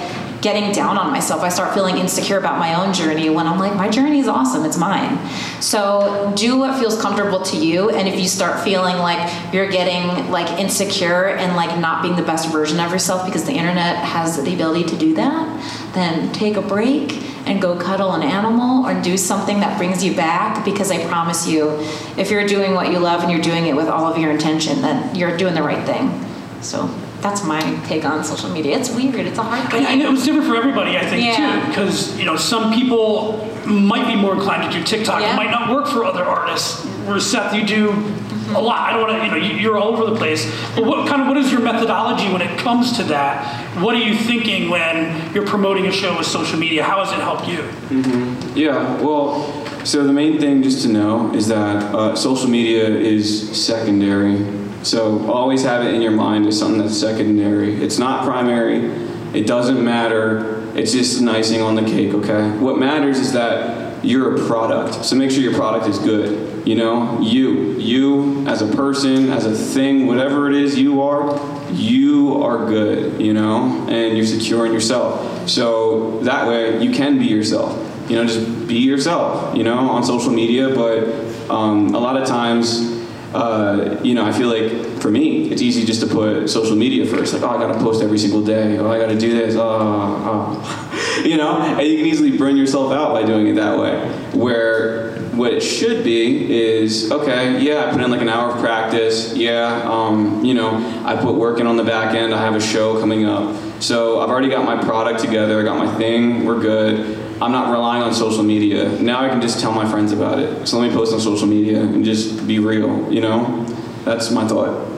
getting 0.46 0.72
down 0.72 0.96
on 0.96 1.10
myself. 1.10 1.42
I 1.42 1.50
start 1.50 1.74
feeling 1.74 1.98
insecure 1.98 2.38
about 2.38 2.60
my 2.60 2.76
own 2.76 2.94
journey 2.94 3.32
when 3.32 3.48
I'm 3.48 3.58
like, 3.58 3.76
my 3.76 3.90
journey 3.90 4.20
is 4.20 4.28
awesome, 4.28 4.64
it's 4.64 4.78
mine. 4.78 5.18
So 5.60 6.32
do 6.36 6.60
what 6.60 6.80
feels 6.80 7.02
comfortable 7.02 7.42
to 7.46 7.58
you. 7.58 7.90
And 7.90 8.08
if 8.08 8.20
you 8.20 8.28
start 8.28 8.64
feeling 8.64 8.98
like 8.98 9.18
you're 9.52 9.72
getting 9.72 10.30
like 10.30 10.60
insecure 10.60 11.30
and 11.30 11.56
like 11.56 11.80
not 11.80 12.04
being 12.04 12.16
the 12.16 12.22
best 12.22 12.52
version 12.52 12.80
of 12.80 12.92
yourself 12.92 13.26
because 13.26 13.46
the 13.46 13.54
internet 13.54 13.96
has 13.98 14.40
the 14.40 14.54
ability 14.54 14.84
to 14.84 14.96
do 14.96 15.16
that, 15.16 15.94
then 15.96 16.32
take 16.32 16.58
a 16.58 16.62
break 16.62 17.24
and 17.48 17.60
go 17.60 17.76
cuddle 17.76 18.14
an 18.14 18.22
animal 18.22 18.86
or 18.86 19.02
do 19.02 19.18
something 19.18 19.62
that 19.62 19.80
brings 19.80 20.04
you 20.04 20.16
back 20.16 20.64
because 20.64 20.92
I 20.92 21.08
promise 21.08 21.48
you, 21.48 21.72
if 22.18 22.30
you're 22.30 22.46
doing 22.46 22.76
what 22.76 22.92
you 22.92 23.00
love 23.00 23.24
and 23.24 23.32
you're 23.32 23.42
doing 23.42 23.66
it 23.66 23.76
with 23.76 23.88
all 23.88 24.06
of 24.06 24.20
your 24.20 24.30
intention, 24.30 24.84
then 24.84 25.16
you're 25.16 25.36
doing 25.38 25.56
the 25.56 25.64
right 25.64 25.84
thing. 25.88 26.24
So 26.62 26.88
that's 27.26 27.44
my 27.44 27.60
take 27.88 28.06
on 28.06 28.24
social 28.24 28.50
media. 28.52 28.78
It's 28.78 28.92
weird. 28.92 29.16
It's 29.26 29.40
a 29.40 29.44
hard 29.44 29.72
thing. 29.72 29.84
And 29.86 30.00
it 30.02 30.10
was 30.10 30.24
different 30.24 30.48
for 30.48 30.56
everybody, 30.56 30.96
I 30.96 31.06
think, 31.08 31.26
Yeah. 31.26 31.60
too, 31.62 31.68
because 31.70 32.18
you 32.20 32.26
know 32.26 32.36
some 32.36 32.72
people 32.72 33.50
might 33.66 34.06
be 34.06 34.16
more 34.16 34.34
inclined 34.36 34.72
to 34.72 34.78
do 34.78 34.84
TikTok. 34.86 35.22
Yeah. 35.22 35.34
It 35.34 35.36
might 35.36 35.50
not 35.50 35.72
work 35.74 35.88
for 35.88 36.06
other 36.06 36.24
artists. 36.24 36.86
Whereas 37.06 37.26
Seth, 37.26 37.56
you 37.56 37.64
do 37.66 37.94
a 38.56 38.62
lot. 38.62 38.82
I 38.88 38.94
don't 38.94 39.02
want 39.02 39.18
to, 39.18 39.26
you 39.26 39.32
know, 39.32 39.38
you- 39.38 39.58
you're 39.60 39.76
all 39.76 39.88
over 39.88 40.06
the 40.06 40.16
place. 40.16 40.46
But 40.76 40.86
what 40.86 41.08
kind 41.08 41.20
of 41.24 41.28
what 41.28 41.36
is 41.38 41.52
your 41.52 41.62
methodology 41.62 42.32
when 42.32 42.42
it 42.44 42.60
comes 42.60 42.92
to 42.98 43.04
that? 43.06 43.44
What 43.80 43.96
are 43.96 44.00
you 44.10 44.14
thinking 44.14 44.70
when 44.70 45.16
you're 45.34 45.48
promoting 45.48 45.88
a 45.88 45.92
show 45.92 46.16
with 46.16 46.28
social 46.28 46.60
media? 46.60 46.84
How 46.84 47.04
has 47.04 47.12
it 47.12 47.20
helped 47.30 47.48
you? 47.48 47.62
Yeah, 48.54 49.02
well, 49.02 49.52
so 49.84 50.04
the 50.06 50.14
main 50.14 50.40
thing 50.40 50.62
just 50.62 50.84
to 50.84 50.90
know 50.90 51.32
is 51.34 51.48
that 51.48 51.78
uh, 51.96 52.16
social 52.16 52.50
media 52.50 52.84
is 52.88 53.50
secondary. 53.60 54.46
So 54.86 55.28
always 55.32 55.64
have 55.64 55.84
it 55.84 55.96
in 55.96 56.02
your 56.04 56.12
mind 56.12 56.46
as 56.46 56.60
something 56.60 56.80
that's 56.80 57.00
secondary. 57.00 57.74
It's 57.84 57.98
not 57.98 58.24
primary. 58.24 58.86
It 59.34 59.48
doesn't 59.48 59.84
matter. 59.84 60.62
It's 60.78 60.92
just 60.92 61.20
an 61.20 61.28
icing 61.28 61.62
on 61.62 61.74
the 61.74 61.82
cake, 61.82 62.14
okay? 62.14 62.52
What 62.60 62.78
matters 62.78 63.18
is 63.18 63.34
that 63.34 64.06
you're 64.06 64.36
a 64.36 64.48
product. 64.48 65.04
So 65.04 65.16
make 65.16 65.32
sure 65.32 65.42
your 65.42 65.56
product 65.56 65.88
is 65.88 65.98
good. 65.98 66.68
You 66.68 66.76
know, 66.76 67.20
you, 67.20 67.80
you 67.80 68.46
as 68.48 68.62
a 68.62 68.68
person, 68.68 69.32
as 69.32 69.48
a 69.48 69.56
thing, 69.56 70.06
whatever 70.06 70.50
it 70.50 70.56
is 70.56 70.78
you 70.78 71.02
are, 71.02 71.36
you 71.72 72.44
are 72.44 72.68
good, 72.68 73.20
you 73.20 73.34
know, 73.34 73.88
and 73.90 74.16
you're 74.16 74.28
secure 74.28 74.68
in 74.68 74.74
yourself. 74.74 75.50
So 75.50 76.20
that 76.20 76.48
way 76.48 76.84
you 76.84 76.92
can 76.92 77.18
be 77.18 77.26
yourself. 77.26 77.76
You 78.08 78.18
know, 78.18 78.26
just 78.26 78.68
be 78.68 78.78
yourself, 78.78 79.58
you 79.58 79.64
know, 79.64 79.80
on 79.90 80.04
social 80.04 80.32
media. 80.32 80.70
But 80.70 81.10
um, 81.50 81.96
a 81.96 82.00
lot 82.00 82.18
of 82.18 82.28
times, 82.28 83.05
uh, 83.36 84.00
you 84.02 84.14
know, 84.14 84.26
I 84.26 84.32
feel 84.32 84.48
like 84.48 85.02
for 85.02 85.12
me, 85.12 85.52
it's 85.52 85.62
easy 85.62 85.86
just 85.86 86.02
to 86.02 86.08
put 86.08 86.50
social 86.50 86.76
media 86.76 87.06
first. 87.06 87.34
Like, 87.34 87.44
oh, 87.44 87.50
I 87.50 87.58
gotta 87.58 87.78
post 87.80 88.02
every 88.02 88.18
single 88.18 88.42
day. 88.42 88.78
Oh, 88.78 88.90
I 88.90 88.98
gotta 88.98 89.18
do 89.18 89.34
this. 89.34 89.56
Oh, 89.56 89.62
oh. 89.62 91.22
you 91.26 91.38
know, 91.38 91.58
and 91.60 91.88
you 91.88 91.98
can 91.98 92.06
easily 92.06 92.38
burn 92.38 92.58
yourself 92.58 92.92
out 92.92 93.12
by 93.14 93.24
doing 93.24 93.48
it 93.48 93.56
that 93.56 93.78
way. 93.78 94.10
Where 94.34 95.16
what 95.36 95.54
it 95.54 95.62
should 95.62 96.04
be 96.04 96.54
is 96.54 97.12
okay, 97.12 97.62
yeah, 97.62 97.86
I 97.86 97.92
put 97.92 98.02
in 98.02 98.10
like 98.10 98.22
an 98.22 98.30
hour 98.30 98.52
of 98.52 98.60
practice. 98.60 99.36
Yeah, 99.36 99.82
um, 99.84 100.44
you 100.44 100.54
know, 100.54 100.78
I 101.06 101.16
put 101.16 101.36
work 101.36 101.60
in 101.60 101.68
on 101.68 101.78
the 101.78 101.84
back 101.84 102.16
end. 102.16 102.34
I 102.34 102.42
have 102.42 102.56
a 102.56 102.62
show 102.62 103.00
coming 103.00 103.26
up. 103.26 103.56
So 103.82 104.22
I've 104.22 104.30
already 104.30 104.50
got 104.50 104.66
my 104.66 104.82
product 104.82 105.20
together. 105.20 105.60
I 105.60 105.64
got 105.64 105.78
my 105.78 105.94
thing. 105.98 106.46
We're 106.46 106.62
good. 106.62 107.25
I'm 107.42 107.52
not 107.52 107.72
relying 107.72 108.02
on 108.02 108.14
social 108.14 108.44
media. 108.44 108.90
Now 109.02 109.24
I 109.24 109.30
can 109.30 109.42
just 109.42 109.60
tell 109.60 109.74
my 109.74 109.90
friends 109.90 110.14
about 110.14 110.40
it. 110.40 110.68
So 110.68 110.80
let 110.80 110.90
me 110.90 110.96
post 110.96 111.14
on 111.14 111.20
social 111.20 111.48
media 111.48 111.82
and 111.82 112.06
just 112.06 112.48
be 112.48 112.60
real, 112.60 113.12
you 113.12 113.20
know? 113.20 113.66
That's 114.06 114.32
my 114.32 114.48
thought. 114.48 114.96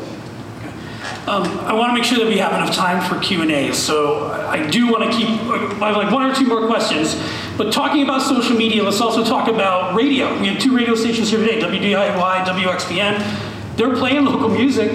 Um, 1.28 1.44
I 1.60 1.74
want 1.74 1.90
to 1.90 1.94
make 1.94 2.06
sure 2.06 2.18
that 2.20 2.28
we 2.28 2.38
have 2.38 2.54
enough 2.54 2.74
time 2.74 3.04
for 3.04 3.20
Q 3.22 3.42
and 3.42 3.52
A. 3.52 3.74
So 3.74 4.28
I 4.28 4.66
do 4.70 4.90
want 4.90 5.12
to 5.12 5.18
keep. 5.18 5.28
I 5.82 5.88
have 5.88 5.98
like 5.98 6.10
one 6.12 6.24
or 6.24 6.34
two 6.34 6.46
more 6.46 6.68
questions. 6.68 7.22
But 7.58 7.74
talking 7.74 8.04
about 8.04 8.22
social 8.22 8.56
media, 8.56 8.82
let's 8.82 9.02
also 9.02 9.26
talk 9.26 9.50
about 9.50 9.94
radio. 9.94 10.40
We 10.40 10.48
have 10.48 10.62
two 10.62 10.74
radio 10.74 10.96
stations 10.96 11.30
here 11.30 11.40
today: 11.40 11.60
WDIY, 11.60 12.46
WXPN. 12.46 13.76
They're 13.76 13.96
playing 13.96 14.24
local 14.24 14.48
music. 14.48 14.92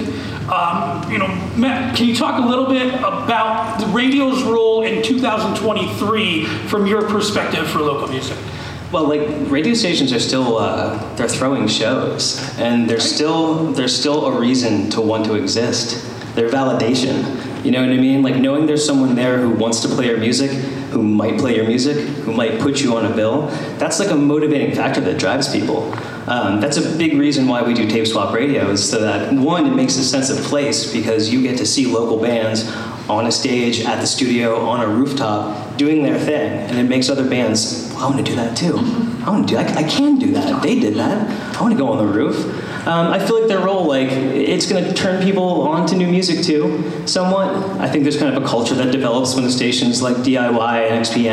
Um, 0.52 1.10
you 1.10 1.16
know, 1.16 1.28
Matt, 1.56 1.96
can 1.96 2.06
you 2.06 2.14
talk 2.14 2.44
a 2.44 2.46
little 2.46 2.66
bit 2.66 2.92
about 2.96 3.80
the 3.80 3.86
radio's 3.86 4.42
role 4.42 4.82
in 4.82 5.02
2023 5.02 6.44
from 6.68 6.86
your 6.86 7.08
perspective 7.08 7.66
for 7.70 7.78
local 7.78 8.08
music? 8.08 8.36
Well, 8.92 9.04
like 9.08 9.26
radio 9.50 9.72
stations 9.72 10.12
are 10.12 10.20
still 10.20 10.58
uh, 10.58 11.14
they're 11.14 11.26
throwing 11.26 11.66
shows, 11.68 12.38
and 12.58 12.90
there's 12.90 13.10
still 13.10 13.72
there's 13.72 13.98
still 13.98 14.26
a 14.26 14.38
reason 14.38 14.90
to 14.90 15.00
want 15.00 15.24
to 15.24 15.36
exist. 15.36 16.06
Their 16.34 16.50
validation. 16.50 17.64
You 17.64 17.70
know 17.70 17.80
what 17.80 17.90
I 17.90 17.96
mean? 17.96 18.22
Like 18.22 18.36
knowing 18.36 18.66
there's 18.66 18.84
someone 18.84 19.14
there 19.14 19.38
who 19.40 19.52
wants 19.52 19.80
to 19.80 19.88
play 19.88 20.08
your 20.08 20.18
music, 20.18 20.50
who 20.92 21.02
might 21.02 21.38
play 21.38 21.56
your 21.56 21.66
music, 21.66 21.96
who 22.18 22.32
might 22.32 22.60
put 22.60 22.80
you 22.80 22.96
on 22.96 23.10
a 23.10 23.14
bill. 23.14 23.48
That's 23.78 23.98
like 23.98 24.10
a 24.10 24.14
motivating 24.14 24.74
factor 24.74 25.00
that 25.00 25.18
drives 25.18 25.50
people. 25.50 25.92
Um, 26.28 26.60
that's 26.60 26.76
a 26.76 26.96
big 26.96 27.14
reason 27.14 27.48
why 27.48 27.62
we 27.62 27.74
do 27.74 27.88
tape 27.88 28.06
swap 28.06 28.32
radio 28.32 28.70
is 28.70 28.88
so 28.88 29.00
that 29.00 29.32
one, 29.32 29.66
it 29.66 29.74
makes 29.74 29.96
a 29.96 30.04
sense 30.04 30.30
of 30.30 30.38
place 30.44 30.92
because 30.92 31.32
you 31.32 31.42
get 31.42 31.58
to 31.58 31.66
see 31.66 31.86
local 31.86 32.20
bands 32.20 32.70
on 33.08 33.26
a 33.26 33.32
stage, 33.32 33.80
at 33.80 34.00
the 34.00 34.06
studio, 34.06 34.60
on 34.60 34.80
a 34.80 34.86
rooftop, 34.86 35.76
doing 35.76 36.02
their 36.02 36.18
thing, 36.18 36.52
and 36.52 36.78
it 36.78 36.84
makes 36.84 37.08
other 37.08 37.28
bands. 37.28 37.92
I 37.96 38.04
want 38.04 38.18
to 38.18 38.22
do 38.22 38.36
that 38.36 38.56
too. 38.56 38.76
I 39.24 39.30
want 39.30 39.48
to 39.48 39.54
do. 39.54 39.58
I, 39.58 39.64
I 39.74 39.82
can 39.82 40.18
do 40.18 40.32
that. 40.32 40.62
They 40.62 40.78
did 40.78 40.94
that. 40.94 41.56
I 41.56 41.60
want 41.60 41.72
to 41.72 41.78
go 41.78 41.88
on 41.88 41.98
the 41.98 42.12
roof. 42.12 42.36
Um, 42.86 43.12
I 43.12 43.18
feel 43.24 43.38
like 43.38 43.48
their 43.48 43.64
role, 43.64 43.84
like, 43.86 44.08
it's 44.10 44.70
going 44.70 44.82
to 44.82 44.92
turn 44.92 45.22
people 45.22 45.62
on 45.68 45.86
to 45.86 45.96
new 45.96 46.08
music 46.08 46.44
too, 46.44 47.06
somewhat. 47.06 47.54
I 47.80 47.88
think 47.88 48.02
there's 48.02 48.18
kind 48.18 48.36
of 48.36 48.42
a 48.42 48.46
culture 48.46 48.74
that 48.74 48.90
develops 48.90 49.34
when 49.34 49.44
the 49.44 49.52
stations 49.52 50.02
like 50.02 50.16
DIY 50.16 50.90
and 50.90 51.04
XP 51.04 51.30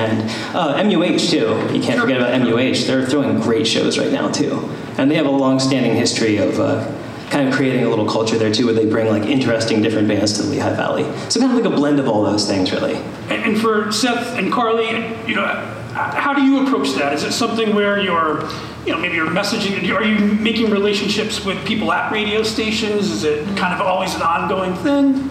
uh, 0.54 0.76
MUH 0.76 1.30
too. 1.30 1.76
You 1.76 1.82
can't 1.82 2.00
forget 2.00 2.18
about 2.18 2.40
MUH. 2.42 2.86
They're 2.86 3.06
throwing 3.06 3.40
great 3.40 3.66
shows 3.66 3.98
right 3.98 4.12
now 4.12 4.30
too, 4.30 4.70
and 4.98 5.10
they 5.10 5.16
have 5.16 5.26
a 5.26 5.32
long-standing 5.32 5.96
history 5.96 6.38
of. 6.38 6.60
Uh, 6.60 6.96
kind 7.30 7.48
of 7.48 7.54
creating 7.54 7.86
a 7.86 7.90
little 7.90 8.10
culture 8.10 8.40
there 8.40 8.52
too, 8.52 8.66
where 8.66 8.74
they 8.74 8.88
bring 8.88 9.08
like 9.08 9.24
interesting 9.24 9.84
different 9.84 10.08
bands 10.08 10.34
to 10.34 10.42
the 10.42 10.50
Lehigh 10.50 10.74
Valley. 10.74 11.04
So 11.30 11.40
kind 11.40 11.52
of 11.52 11.64
like 11.64 11.72
a 11.72 11.76
blend 11.76 12.00
of 12.00 12.08
all 12.08 12.24
those 12.24 12.48
things, 12.48 12.72
really. 12.72 12.96
And, 13.30 13.44
and 13.44 13.62
for 13.62 13.92
Seth 13.92 14.36
and 14.36 14.52
Carly, 14.52 14.88
you 15.28 15.36
know, 15.36 15.46
how 15.94 16.34
do 16.34 16.42
you 16.42 16.66
approach 16.66 16.94
that? 16.96 17.14
Is 17.14 17.24
it 17.24 17.32
something 17.32 17.76
where 17.76 18.00
you're, 18.00 18.50
you 18.90 18.96
know, 18.96 19.02
maybe 19.02 19.18
you're 19.18 19.28
messaging? 19.28 19.88
Are 19.94 20.04
you 20.04 20.18
making 20.18 20.72
relationships 20.72 21.46
with 21.46 21.64
people 21.64 21.94
at 21.94 22.12
radio 22.12 22.42
stations? 22.42 23.12
Is 23.12 23.24
it 23.24 23.46
kind 23.56 23.72
of 23.72 23.86
always 23.86 24.16
an 24.16 24.24
ongoing 24.24 24.74
thing? 24.78 25.30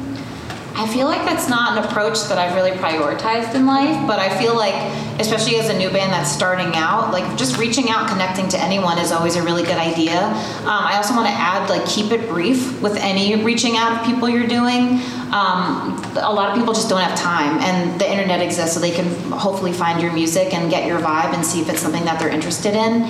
I 0.76 0.86
feel 0.86 1.08
like 1.08 1.24
that's 1.24 1.48
not 1.48 1.76
an 1.76 1.82
approach 1.82 2.22
that 2.28 2.38
I've 2.38 2.54
really 2.54 2.70
prioritized 2.70 3.56
in 3.56 3.66
life, 3.66 4.06
but 4.06 4.20
I 4.20 4.38
feel 4.38 4.56
like, 4.56 4.74
especially 5.18 5.56
as 5.56 5.68
a 5.68 5.76
new 5.76 5.90
band 5.90 6.12
that's 6.12 6.30
starting 6.30 6.72
out, 6.74 7.12
like 7.12 7.36
just 7.36 7.58
reaching 7.58 7.90
out, 7.90 8.08
connecting 8.08 8.48
to 8.48 8.58
anyone 8.58 8.98
is 8.98 9.12
always 9.12 9.36
a 9.36 9.42
really 9.42 9.62
good 9.62 9.78
idea. 9.78 10.22
Um, 10.22 10.84
I 10.86 10.96
also 10.96 11.14
want 11.14 11.26
to 11.26 11.32
add, 11.32 11.68
like, 11.68 11.86
keep 11.86 12.12
it 12.12 12.28
brief 12.28 12.80
with 12.80 12.96
any 12.96 13.42
reaching 13.42 13.76
out 13.76 13.98
of 13.98 14.06
people 14.06 14.28
you're 14.28 14.46
doing. 14.46 15.00
Um, 15.28 16.00
a 16.16 16.32
lot 16.32 16.48
of 16.50 16.56
people 16.56 16.72
just 16.72 16.88
don't 16.88 17.00
have 17.00 17.18
time, 17.18 17.58
and 17.60 18.00
the 18.00 18.10
internet 18.10 18.40
exists, 18.40 18.74
so 18.74 18.80
they 18.80 18.90
can 18.90 19.06
hopefully 19.30 19.72
find 19.72 20.00
your 20.00 20.12
music 20.12 20.54
and 20.54 20.70
get 20.70 20.86
your 20.86 20.98
vibe 21.00 21.34
and 21.34 21.44
see 21.44 21.60
if 21.60 21.68
it's 21.68 21.80
something 21.80 22.04
that 22.04 22.18
they're 22.18 22.30
interested 22.30 22.74
in. 22.74 23.02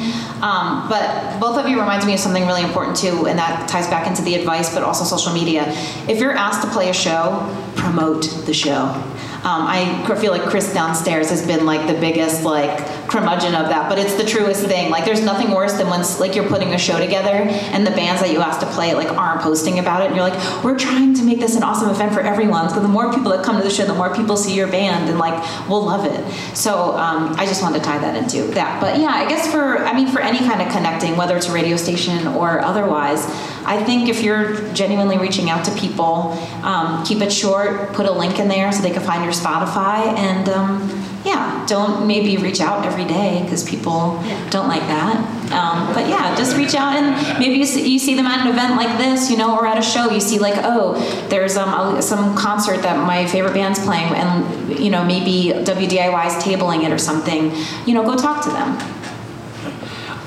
Um, 0.42 0.88
but 0.88 1.38
both 1.38 1.56
of 1.56 1.68
you 1.68 1.78
reminds 1.78 2.06
me 2.06 2.14
of 2.14 2.20
something 2.20 2.46
really 2.46 2.62
important 2.62 2.96
too, 2.96 3.26
and 3.26 3.38
that 3.38 3.68
ties 3.68 3.86
back 3.86 4.06
into 4.06 4.22
the 4.22 4.34
advice, 4.34 4.74
but 4.74 4.82
also 4.82 5.04
social 5.04 5.32
media. 5.32 5.64
If 6.08 6.18
you're 6.18 6.32
asked 6.32 6.62
to 6.62 6.70
play 6.70 6.88
a 6.88 6.94
show, 6.94 7.46
promote 7.76 8.22
the 8.46 8.54
show. 8.54 9.00
Um, 9.38 9.66
I 9.66 10.16
feel 10.20 10.32
like 10.32 10.42
Chris 10.42 10.74
downstairs 10.74 11.30
has 11.30 11.46
been 11.46 11.64
like 11.64 11.86
the 11.86 11.98
biggest 12.00 12.42
like 12.42 12.80
curmudgeon 13.08 13.54
of 13.54 13.68
that, 13.68 13.88
but 13.88 13.98
it's 13.98 14.14
the 14.14 14.24
truest 14.24 14.66
thing. 14.66 14.90
Like 14.90 15.04
there's 15.04 15.22
nothing 15.22 15.50
worse 15.50 15.74
than 15.74 15.88
when 15.88 16.02
like 16.20 16.34
you're 16.34 16.48
putting 16.48 16.74
a 16.74 16.78
show 16.78 16.98
together 16.98 17.48
and 17.72 17.86
the 17.86 17.90
bands 17.90 18.20
that 18.20 18.30
you 18.30 18.40
asked 18.40 18.60
to 18.60 18.66
play 18.66 18.94
like 18.94 19.10
aren't 19.10 19.40
posting 19.40 19.78
about 19.78 20.02
it, 20.02 20.06
and 20.08 20.16
you're 20.16 20.28
like, 20.28 20.64
we're 20.64 20.78
trying 20.78 21.14
to 21.14 21.22
make 21.24 21.40
this 21.40 21.56
an 21.56 21.62
awesome 21.62 21.90
event 21.90 22.12
for 22.12 22.20
everyone. 22.20 22.68
So 22.70 22.80
the 22.80 22.88
more 22.88 23.12
people 23.12 23.30
that 23.32 23.44
come 23.44 23.56
to 23.56 23.62
the 23.62 23.70
show, 23.70 23.86
the 23.86 23.94
more 23.94 24.14
people 24.14 24.36
see 24.36 24.54
your 24.54 24.68
band, 24.68 25.08
and 25.08 25.18
like 25.18 25.36
we'll 25.68 25.84
love 25.84 26.04
it. 26.04 26.56
So 26.56 26.96
um, 26.96 27.34
I 27.38 27.46
just 27.46 27.62
wanted 27.62 27.78
to 27.78 27.84
tie 27.84 27.98
that 27.98 28.16
into 28.16 28.42
that. 28.54 28.80
But 28.80 28.98
yeah, 29.00 29.10
I 29.10 29.28
guess 29.28 29.50
for 29.50 29.78
I 29.78 29.94
mean 29.94 30.08
for 30.08 30.20
any 30.20 30.38
kind 30.38 30.60
of 30.60 30.68
connecting, 30.72 31.16
whether 31.16 31.36
it's 31.36 31.48
a 31.48 31.52
radio 31.52 31.76
station 31.76 32.26
or 32.28 32.60
otherwise. 32.60 33.24
I 33.64 33.82
think 33.84 34.08
if 34.08 34.22
you're 34.22 34.54
genuinely 34.72 35.18
reaching 35.18 35.50
out 35.50 35.62
to 35.66 35.74
people, 35.74 36.32
um, 36.62 37.04
keep 37.04 37.20
it 37.20 37.30
short, 37.30 37.92
put 37.92 38.06
a 38.06 38.10
link 38.12 38.38
in 38.38 38.48
there 38.48 38.72
so 38.72 38.80
they 38.80 38.90
can 38.90 39.02
find 39.02 39.22
your 39.24 39.32
Spotify, 39.34 40.06
and 40.16 40.48
um, 40.48 40.97
yeah, 41.24 41.64
don't 41.66 42.06
maybe 42.06 42.36
reach 42.36 42.60
out 42.60 42.86
every 42.86 43.04
day 43.04 43.42
because 43.42 43.68
people 43.68 44.22
don't 44.50 44.68
like 44.68 44.82
that. 44.82 45.16
Um, 45.52 45.92
but 45.94 46.08
yeah, 46.08 46.36
just 46.36 46.56
reach 46.56 46.74
out 46.74 46.94
and 46.94 47.38
maybe 47.38 47.56
you 47.56 47.64
see, 47.64 47.88
you 47.88 47.98
see 47.98 48.14
them 48.14 48.26
at 48.26 48.46
an 48.46 48.52
event 48.52 48.76
like 48.76 48.98
this, 48.98 49.30
you 49.30 49.36
know, 49.36 49.56
or 49.58 49.66
at 49.66 49.78
a 49.78 49.82
show. 49.82 50.10
You 50.10 50.20
see 50.20 50.38
like, 50.38 50.54
oh, 50.58 50.94
there's 51.28 51.56
um, 51.56 51.96
a, 51.96 52.02
some 52.02 52.36
concert 52.36 52.82
that 52.82 53.04
my 53.06 53.26
favorite 53.26 53.54
band's 53.54 53.80
playing, 53.80 54.12
and 54.14 54.78
you 54.78 54.90
know 54.90 55.04
maybe 55.04 55.52
WDIY's 55.64 56.42
tabling 56.42 56.84
it 56.84 56.92
or 56.92 56.98
something. 56.98 57.52
You 57.86 57.94
know, 57.94 58.04
go 58.04 58.16
talk 58.16 58.44
to 58.44 58.50
them. 58.50 58.78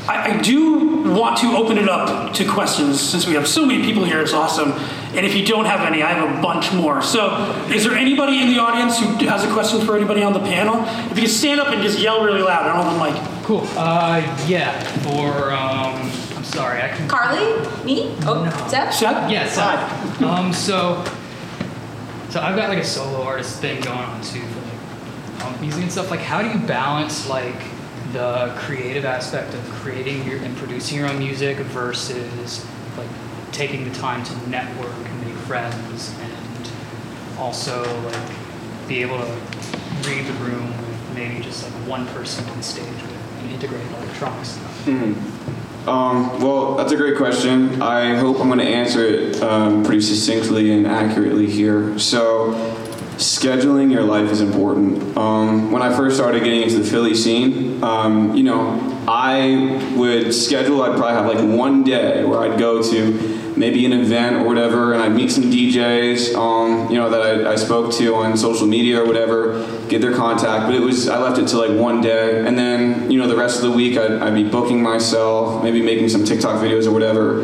I, 0.07 0.33
I 0.33 0.41
do 0.41 1.03
want 1.11 1.37
to 1.39 1.55
open 1.55 1.77
it 1.77 1.87
up 1.87 2.33
to 2.33 2.45
questions 2.47 2.99
since 2.99 3.27
we 3.27 3.33
have 3.35 3.47
so 3.47 3.65
many 3.65 3.83
people 3.83 4.03
here. 4.03 4.21
It's 4.21 4.33
awesome. 4.33 4.71
And 5.13 5.25
if 5.25 5.35
you 5.35 5.45
don't 5.45 5.65
have 5.65 5.81
any, 5.81 6.01
I 6.01 6.13
have 6.13 6.37
a 6.37 6.41
bunch 6.41 6.71
more. 6.73 7.01
So, 7.01 7.35
is 7.69 7.83
there 7.83 7.93
anybody 7.93 8.41
in 8.41 8.47
the 8.47 8.59
audience 8.59 8.99
who 8.99 9.05
has 9.27 9.43
a 9.43 9.51
question 9.51 9.81
for 9.85 9.95
anybody 9.95 10.23
on 10.23 10.33
the 10.33 10.39
panel? 10.39 10.75
If 11.11 11.17
you 11.17 11.23
can 11.23 11.29
stand 11.29 11.59
up 11.59 11.67
and 11.67 11.81
just 11.83 11.99
yell 11.99 12.23
really 12.23 12.41
loud, 12.41 12.65
I 12.65 12.75
don't 12.75 12.99
have 12.99 13.15
a 13.15 13.21
mic. 13.21 13.43
Cool. 13.45 13.67
Uh, 13.77 14.21
yeah. 14.47 14.79
For 15.03 15.51
um, 15.51 16.11
I'm 16.35 16.43
sorry, 16.43 16.81
I 16.81 16.87
can. 16.89 17.07
Carly, 17.07 17.85
me, 17.85 18.15
oh, 18.23 18.45
Zeb? 18.69 18.91
Seth? 18.91 19.29
Yes. 19.29 19.57
Uh, 19.57 20.25
um, 20.25 20.51
so, 20.51 21.03
so 22.29 22.39
I've 22.39 22.55
got 22.55 22.69
like 22.69 22.79
a 22.79 22.85
solo 22.85 23.21
artist 23.21 23.59
thing 23.59 23.81
going 23.81 23.99
on 23.99 24.21
too 24.21 24.41
for 24.41 24.61
like 24.61 25.39
punk 25.39 25.61
music 25.61 25.83
and 25.83 25.91
stuff. 25.91 26.09
Like, 26.09 26.21
how 26.21 26.41
do 26.41 26.49
you 26.49 26.65
balance 26.65 27.29
like 27.29 27.61
the 28.13 28.53
creative 28.57 29.05
aspect 29.05 29.53
of 29.53 29.63
creating 29.71 30.27
your 30.27 30.37
and 30.39 30.55
producing 30.57 30.97
your 30.97 31.07
own 31.09 31.19
music 31.19 31.57
versus 31.57 32.65
like 32.97 33.07
taking 33.51 33.87
the 33.87 33.93
time 33.95 34.23
to 34.23 34.49
network 34.49 34.93
and 34.93 35.25
make 35.25 35.35
friends 35.45 36.13
and 36.19 36.69
also 37.39 37.83
like 38.05 38.29
be 38.87 39.01
able 39.01 39.17
to 39.17 39.25
read 40.07 40.25
the 40.25 40.33
room 40.43 40.67
with 40.67 41.11
maybe 41.15 41.43
just 41.43 41.63
like 41.63 41.73
one 41.87 42.05
person 42.07 42.47
on 42.49 42.61
stage 42.61 42.85
with 42.85 43.11
and 43.39 43.51
integrate 43.51 43.85
electronics 43.97 44.49
stuff. 44.49 44.87
Um, 45.87 46.39
well, 46.41 46.75
that's 46.75 46.91
a 46.91 46.95
great 46.95 47.17
question. 47.17 47.81
I 47.81 48.15
hope 48.15 48.39
I'm 48.39 48.47
going 48.47 48.59
to 48.59 48.65
answer 48.65 49.03
it 49.03 49.41
um, 49.41 49.83
pretty 49.83 50.01
succinctly 50.01 50.71
and 50.71 50.85
accurately 50.85 51.47
here. 51.49 51.97
So, 51.97 52.53
scheduling 53.21 53.91
your 53.91 54.03
life 54.03 54.29
is 54.31 54.41
important. 54.41 55.15
Um, 55.15 55.71
when 55.71 55.81
I 55.81 55.95
first 55.95 56.17
started 56.17 56.43
getting 56.43 56.63
into 56.63 56.79
the 56.79 56.89
Philly 56.89 57.13
scene, 57.13 57.83
um, 57.83 58.35
you 58.35 58.43
know, 58.43 59.03
I 59.07 59.93
would 59.95 60.33
schedule, 60.33 60.81
I'd 60.81 60.97
probably 60.97 61.13
have 61.13 61.27
like 61.27 61.57
one 61.57 61.83
day 61.83 62.23
where 62.25 62.39
I'd 62.39 62.59
go 62.59 62.81
to 62.81 63.53
maybe 63.55 63.85
an 63.85 63.93
event 63.93 64.37
or 64.37 64.45
whatever, 64.45 64.93
and 64.93 65.03
I'd 65.03 65.11
meet 65.11 65.31
some 65.31 65.45
DJs, 65.45 66.35
um, 66.35 66.89
you 66.89 66.97
know, 66.97 67.09
that 67.09 67.45
I, 67.45 67.51
I 67.51 67.55
spoke 67.55 67.93
to 67.93 68.15
on 68.15 68.35
social 68.37 68.65
media 68.65 69.01
or 69.01 69.05
whatever, 69.05 69.65
get 69.87 70.01
their 70.01 70.15
contact. 70.15 70.65
But 70.65 70.73
it 70.73 70.81
was, 70.81 71.07
I 71.07 71.19
left 71.19 71.37
it 71.37 71.47
to 71.49 71.57
like 71.57 71.77
one 71.77 72.01
day, 72.01 72.45
and 72.45 72.57
then, 72.57 73.11
you 73.11 73.19
know, 73.19 73.27
the 73.27 73.35
rest 73.35 73.57
of 73.57 73.69
the 73.69 73.71
week 73.71 73.97
I'd, 73.97 74.13
I'd 74.13 74.33
be 74.33 74.49
booking 74.49 74.81
myself, 74.81 75.63
maybe 75.63 75.81
making 75.81 76.09
some 76.09 76.25
TikTok 76.25 76.61
videos 76.61 76.87
or 76.87 76.91
whatever. 76.91 77.43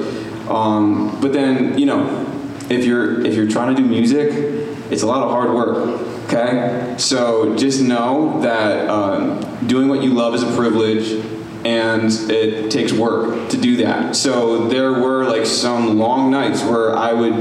Um, 0.51 1.19
but 1.21 1.33
then, 1.33 1.77
you 1.77 1.85
know, 1.85 2.25
if 2.69 2.83
you're 2.83 3.25
if 3.25 3.33
you're 3.35 3.47
trying 3.47 3.75
to 3.75 3.81
do 3.81 3.87
music, 3.87 4.66
it's 4.91 5.03
a 5.03 5.07
lot 5.07 5.23
of 5.23 5.31
hard 5.31 5.53
work. 5.53 5.77
Okay, 6.25 6.95
so 6.97 7.55
just 7.55 7.81
know 7.81 8.41
that 8.41 8.89
um, 8.89 9.67
doing 9.67 9.87
what 9.87 10.01
you 10.01 10.13
love 10.13 10.33
is 10.35 10.43
a 10.43 10.55
privilege, 10.55 11.23
and 11.65 12.11
it 12.29 12.69
takes 12.69 12.91
work 12.91 13.49
to 13.49 13.57
do 13.57 13.77
that. 13.77 14.15
So 14.15 14.67
there 14.67 14.93
were 14.93 15.25
like 15.25 15.45
some 15.45 15.97
long 15.97 16.31
nights 16.31 16.63
where 16.63 16.95
I 16.95 17.13
would. 17.13 17.33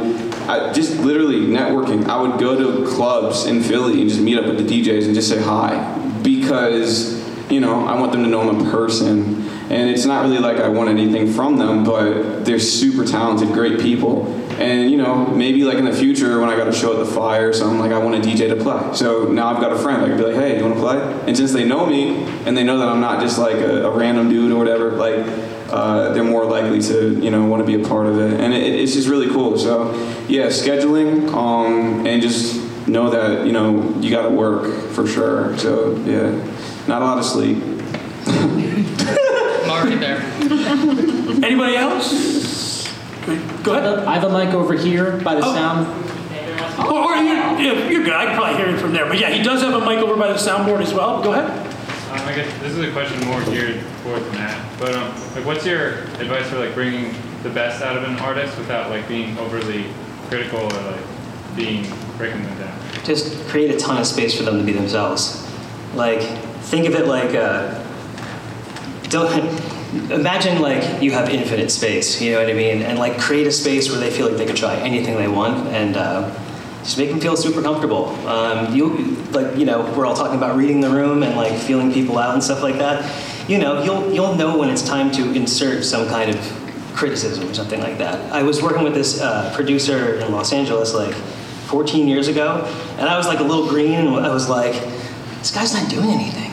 I, 0.49 0.73
just 0.73 1.01
literally 1.01 1.41
networking. 1.41 2.07
I 2.07 2.21
would 2.21 2.39
go 2.39 2.57
to 2.57 2.87
clubs 2.89 3.47
in 3.47 3.63
Philly 3.63 4.01
and 4.01 4.09
just 4.09 4.21
meet 4.21 4.39
up 4.39 4.47
with 4.47 4.65
the 4.65 4.83
DJs 4.83 5.07
and 5.07 5.15
just 5.15 5.29
say 5.29 5.43
hi 5.43 5.93
because 6.23 7.17
you 7.51 7.59
know 7.59 7.85
I 7.85 7.99
want 7.99 8.13
them 8.13 8.23
to 8.23 8.29
know 8.29 8.49
I'm 8.49 8.67
a 8.67 8.71
person. 8.71 9.49
And 9.69 9.91
it's 9.91 10.05
not 10.05 10.23
really 10.23 10.39
like 10.39 10.59
I 10.59 10.69
want 10.69 10.91
anything 10.91 11.33
from 11.33 11.57
them, 11.57 11.83
but 11.83 12.45
they're 12.45 12.61
super 12.61 13.05
talented, 13.05 13.53
great 13.53 13.81
people. 13.81 14.27
And 14.59 14.91
you 14.91 14.97
know, 14.97 15.27
maybe 15.27 15.65
like 15.65 15.77
in 15.77 15.85
the 15.85 15.93
future 15.93 16.41
when 16.41 16.49
I 16.49 16.57
got 16.57 16.67
a 16.67 16.73
show 16.73 16.93
at 16.99 17.07
the 17.07 17.13
Fire 17.13 17.51
or 17.51 17.53
something, 17.53 17.79
like 17.79 17.93
I 17.93 17.99
want 17.99 18.15
a 18.15 18.27
DJ 18.27 18.49
to 18.49 18.57
play. 18.57 18.95
So 18.95 19.25
now 19.25 19.49
I've 19.49 19.61
got 19.61 19.73
a 19.73 19.79
friend. 19.79 20.03
I 20.03 20.09
can 20.09 20.17
be 20.17 20.25
like, 20.25 20.35
hey, 20.35 20.57
you 20.57 20.65
want 20.65 20.75
to 20.77 20.81
play? 20.81 21.25
And 21.27 21.37
since 21.37 21.53
they 21.53 21.65
know 21.65 21.85
me 21.87 22.25
and 22.47 22.57
they 22.57 22.65
know 22.65 22.79
that 22.79 22.89
I'm 22.89 23.01
not 23.01 23.21
just 23.21 23.39
like 23.39 23.57
a, 23.57 23.87
a 23.87 23.97
random 23.97 24.31
dude 24.31 24.51
or 24.53 24.59
whatever, 24.59 24.93
like 24.93 25.27
uh, 25.71 26.13
they're 26.13 26.25
more 26.25 26.47
likely 26.47 26.81
to 26.81 27.21
you 27.21 27.31
know 27.31 27.45
want 27.45 27.61
to 27.61 27.67
be 27.67 27.83
a 27.83 27.87
part 27.87 28.07
of 28.07 28.19
it. 28.19 28.41
And 28.41 28.55
it, 28.55 28.63
it's 28.63 28.95
just 28.95 29.09
really 29.09 29.29
cool. 29.29 29.59
So 29.59 29.93
yeah, 30.29 30.47
scheduling 30.47 31.33
um, 31.35 32.07
and 32.07 32.23
just 32.23 32.67
know 32.89 33.11
that 33.11 33.47
you 33.47 33.53
know 33.53 33.95
you 34.01 34.11
got 34.11 34.23
to 34.23 34.31
work 34.31 34.91
for 34.93 35.07
sure. 35.07 35.57
So 35.59 35.97
yeah, 36.05 36.31
not 36.87 37.03
a 37.03 37.05
lot 37.05 37.19
of 37.19 37.25
sleep. 37.25 37.59
I'm 38.27 39.71
already 39.71 39.97
there. 39.97 40.21
Anybody 41.45 41.77
else? 41.77 42.46
Good. 43.27 43.65
Go 43.65 43.75
ahead. 43.75 43.99
I 44.07 44.15
have 44.15 44.25
a 44.25 44.33
mic 44.33 44.55
over 44.55 44.75
here 44.75 45.19
by 45.19 45.35
the 45.35 45.43
Oh. 45.45 45.55
sound. 45.55 45.87
Or, 46.79 47.13
or 47.13 47.17
you're, 47.17 47.91
you're 47.91 48.05
good. 48.05 48.13
I 48.13 48.27
can 48.27 48.37
probably 48.37 48.57
hear 48.57 48.71
you 48.71 48.79
from 48.79 48.93
there. 48.93 49.07
But 49.07 49.19
yeah, 49.19 49.31
he 49.31 49.43
does 49.43 49.63
have 49.63 49.75
a 49.75 49.81
mic 49.85 49.99
over 49.99 50.17
by 50.17 50.29
the 50.29 50.35
soundboard 50.39 50.81
as 50.83 50.93
well. 50.95 51.23
Go 51.23 51.33
ahead. 51.33 51.51
Um, 51.51 52.21
I 52.29 52.35
guess 52.35 52.53
this 52.61 52.73
is 52.73 52.79
a 52.79 52.93
question 52.93 53.19
more 53.27 53.43
geared 53.45 53.81
towards 54.05 54.25
Matt. 54.33 54.79
But 54.79 54.95
um, 54.95 55.09
like, 55.35 55.45
what's 55.45 55.67
your 55.67 55.99
advice 56.21 56.49
for 56.49 56.59
like 56.59 56.75
bringing 56.75 57.15
the 57.43 57.51
best 57.51 57.83
out 57.83 57.97
of 57.97 58.05
an 58.05 58.17
artist 58.21 58.57
without 58.59 58.91
like 58.91 59.09
being 59.09 59.37
overly 59.39 59.87
critical 60.29 60.61
or 60.61 60.69
like 60.93 61.01
being 61.57 61.85
breaking 62.17 62.43
them 62.43 62.59
down? 62.59 62.73
just 63.05 63.47
create 63.49 63.71
a 63.73 63.79
ton 63.79 63.99
of 63.99 64.07
space 64.07 64.37
for 64.37 64.43
them 64.43 64.59
to 64.59 64.65
be 64.65 64.73
themselves. 64.73 65.47
Like, 65.95 66.21
think 66.63 66.87
of 66.89 66.95
it 66.95 67.07
like, 67.07 67.35
uh, 67.35 67.73
don't 69.09 69.31
imagine 69.93 70.61
like 70.61 71.03
you 71.03 71.13
have 71.13 71.29
infinite 71.29 71.71
space. 71.71 72.21
You 72.21 72.33
know 72.33 72.41
what 72.41 72.51
I 72.51 72.55
mean? 72.55 72.83
And 72.83 72.99
like 72.99 73.19
create 73.19 73.47
a 73.47 73.53
space 73.53 73.91
where 73.91 73.99
they 73.99 74.11
feel 74.11 74.29
like 74.29 74.37
they 74.37 74.47
could 74.47 74.57
try 74.57 74.77
anything 74.77 75.17
they 75.17 75.29
want 75.29 75.69
and 75.69 75.97
uh, 75.97 76.35
just 76.81 76.99
make 76.99 77.11
them 77.11 77.21
feel 77.21 77.37
super 77.37 77.63
comfortable. 77.63 78.09
Um, 78.27 78.75
you 78.75 79.17
like 79.33 79.57
you 79.57 79.65
know 79.65 79.93
we're 79.97 80.07
all 80.07 80.17
talking 80.17 80.37
about 80.37 80.57
reading 80.57 80.81
the 80.81 80.91
room 80.91 81.23
and 81.23 81.37
like 81.37 81.59
feeling 81.59 81.93
people 81.93 82.19
out 82.19 82.35
and 82.35 82.43
stuff 82.43 82.63
like 82.63 82.79
that. 82.79 83.11
You 83.49 83.59
know 83.59 83.83
you'll 83.83 84.13
you'll 84.13 84.35
know 84.35 84.59
when 84.59 84.71
it's 84.71 84.83
time 84.83 85.11
to 85.13 85.33
insert 85.33 85.85
some 85.85 86.09
kind 86.09 86.31
of 86.31 86.93
criticism 86.95 87.49
or 87.49 87.55
something 87.55 87.81
like 87.81 87.99
that. 87.99 88.33
I 88.33 88.43
was 88.43 88.63
working 88.63 88.83
with 88.83 88.95
this 88.95 89.21
uh, 89.21 89.53
producer 89.55 90.15
in 90.15 90.33
Los 90.33 90.53
Angeles 90.53 90.95
like 90.95 91.15
14 91.67 92.09
years 92.09 92.29
ago, 92.29 92.65
and 92.99 93.09
I 93.09 93.17
was 93.19 93.27
like 93.27 93.41
a 93.41 93.45
little 93.45 93.69
green, 93.69 93.95
and 93.95 94.09
I 94.09 94.33
was 94.33 94.49
like, 94.49 94.73
this 95.39 95.55
guy's 95.55 95.75
not 95.75 95.91
doing 95.91 96.11
anything. 96.11 96.46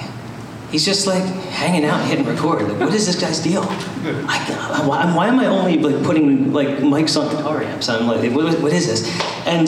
He's 0.74 0.84
just 0.84 1.06
like 1.06 1.24
hanging 1.52 1.86
out, 1.86 2.04
hitting 2.04 2.26
record. 2.26 2.68
Like, 2.68 2.80
what 2.80 2.96
is 2.96 3.06
this 3.06 3.22
guy's 3.22 3.40
deal? 3.40 3.62
I, 3.62 4.84
why, 4.88 5.16
why 5.16 5.28
am 5.28 5.40
I 5.40 5.46
only 5.46 5.78
like 5.78 6.04
putting 6.04 6.52
like 6.52 6.68
mics 6.80 7.16
on 7.16 7.30
guitar 7.30 7.62
amps? 7.62 7.90
I'm 7.90 8.08
like, 8.08 8.32
what, 8.32 8.60
what 8.60 8.74
is 8.74 8.88
this? 8.88 9.08
And 9.46 9.68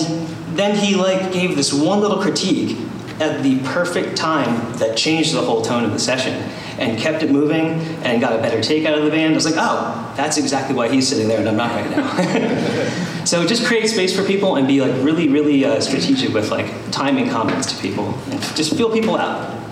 then 0.58 0.76
he 0.76 0.95
like 0.95 1.32
gave 1.32 1.56
this 1.56 1.72
one 1.72 1.99
little 1.99 2.20
critique 2.20 2.80
at 3.20 3.43
the 3.43 3.60
perfect 3.66 4.18
time 4.18 4.74
that 4.80 4.97
changed 4.97 5.36
the 5.36 5.41
whole 5.43 5.62
tone 5.62 5.84
of 5.86 5.91
the 5.91 5.99
session 5.99 6.34
and 6.80 6.97
kept 6.97 7.22
it 7.22 7.30
moving 7.30 7.68
and 8.03 8.20
got 8.20 8.34
a 8.34 8.41
better 8.41 8.60
take 8.60 8.88
out 8.88 8.97
of 8.97 9.06
the 9.06 9.12
band. 9.12 9.34
I 9.34 9.36
was 9.36 9.45
like, 9.45 9.60
oh, 9.60 10.12
that's 10.18 10.38
exactly 10.38 10.76
why 10.76 10.89
he's 10.89 11.08
sitting 11.08 11.28
there 11.28 11.38
and 11.38 11.47
I'm 11.47 11.56
not 11.56 11.70
right 11.70 11.91
now. 11.91 13.26
so 13.26 13.45
just 13.45 13.64
create 13.64 13.88
space 13.89 14.16
for 14.16 14.24
people 14.24 14.56
and 14.56 14.68
be 14.68 14.82
like 14.82 15.03
really, 15.06 15.30
really 15.30 15.66
uh, 15.66 15.80
strategic 15.82 16.34
with 16.34 16.49
like 16.49 16.66
timing 16.89 17.30
comments 17.30 17.72
to 17.72 17.80
people 17.80 18.18
and 18.32 18.41
just 18.56 18.76
feel 18.76 18.91
people 18.91 19.16
out. 19.18 19.64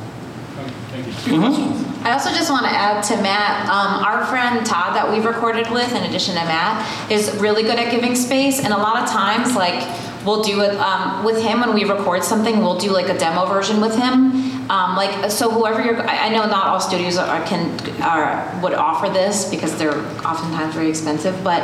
You. 1.25 1.41
I 2.03 2.11
also 2.11 2.31
just 2.31 2.51
want 2.51 2.65
to 2.65 2.71
add 2.71 3.01
to 3.05 3.15
Matt, 3.21 3.69
um, 3.69 4.03
our 4.03 4.25
friend 4.25 4.65
Todd 4.65 4.93
that 4.95 5.09
we've 5.09 5.23
recorded 5.23 5.69
with, 5.71 5.89
in 5.95 6.03
addition 6.03 6.35
to 6.35 6.43
Matt, 6.43 7.11
is 7.11 7.33
really 7.37 7.63
good 7.63 7.79
at 7.79 7.91
giving 7.91 8.15
space. 8.15 8.59
And 8.59 8.73
a 8.73 8.77
lot 8.77 9.01
of 9.01 9.09
times, 9.09 9.55
like, 9.55 9.87
we'll 10.25 10.43
do 10.43 10.61
it 10.61 10.75
um, 10.75 11.23
with 11.23 11.41
him 11.41 11.61
when 11.61 11.73
we 11.73 11.85
record 11.85 12.23
something, 12.23 12.59
we'll 12.59 12.77
do 12.77 12.91
like 12.91 13.09
a 13.09 13.17
demo 13.17 13.45
version 13.45 13.79
with 13.79 13.95
him. 13.97 14.52
Um, 14.69 14.95
like, 14.95 15.29
so 15.29 15.49
whoever 15.49 15.83
you're, 15.83 15.99
I 16.01 16.27
I 16.27 16.29
know 16.29 16.45
not 16.45 16.67
all 16.67 16.79
studios 16.79 17.17
are, 17.17 17.43
can, 17.45 17.69
are, 18.01 18.59
would 18.61 18.73
offer 18.73 19.09
this 19.09 19.49
because 19.49 19.77
they're 19.77 19.97
oftentimes 20.25 20.73
very 20.73 20.89
expensive, 20.89 21.43
but 21.43 21.61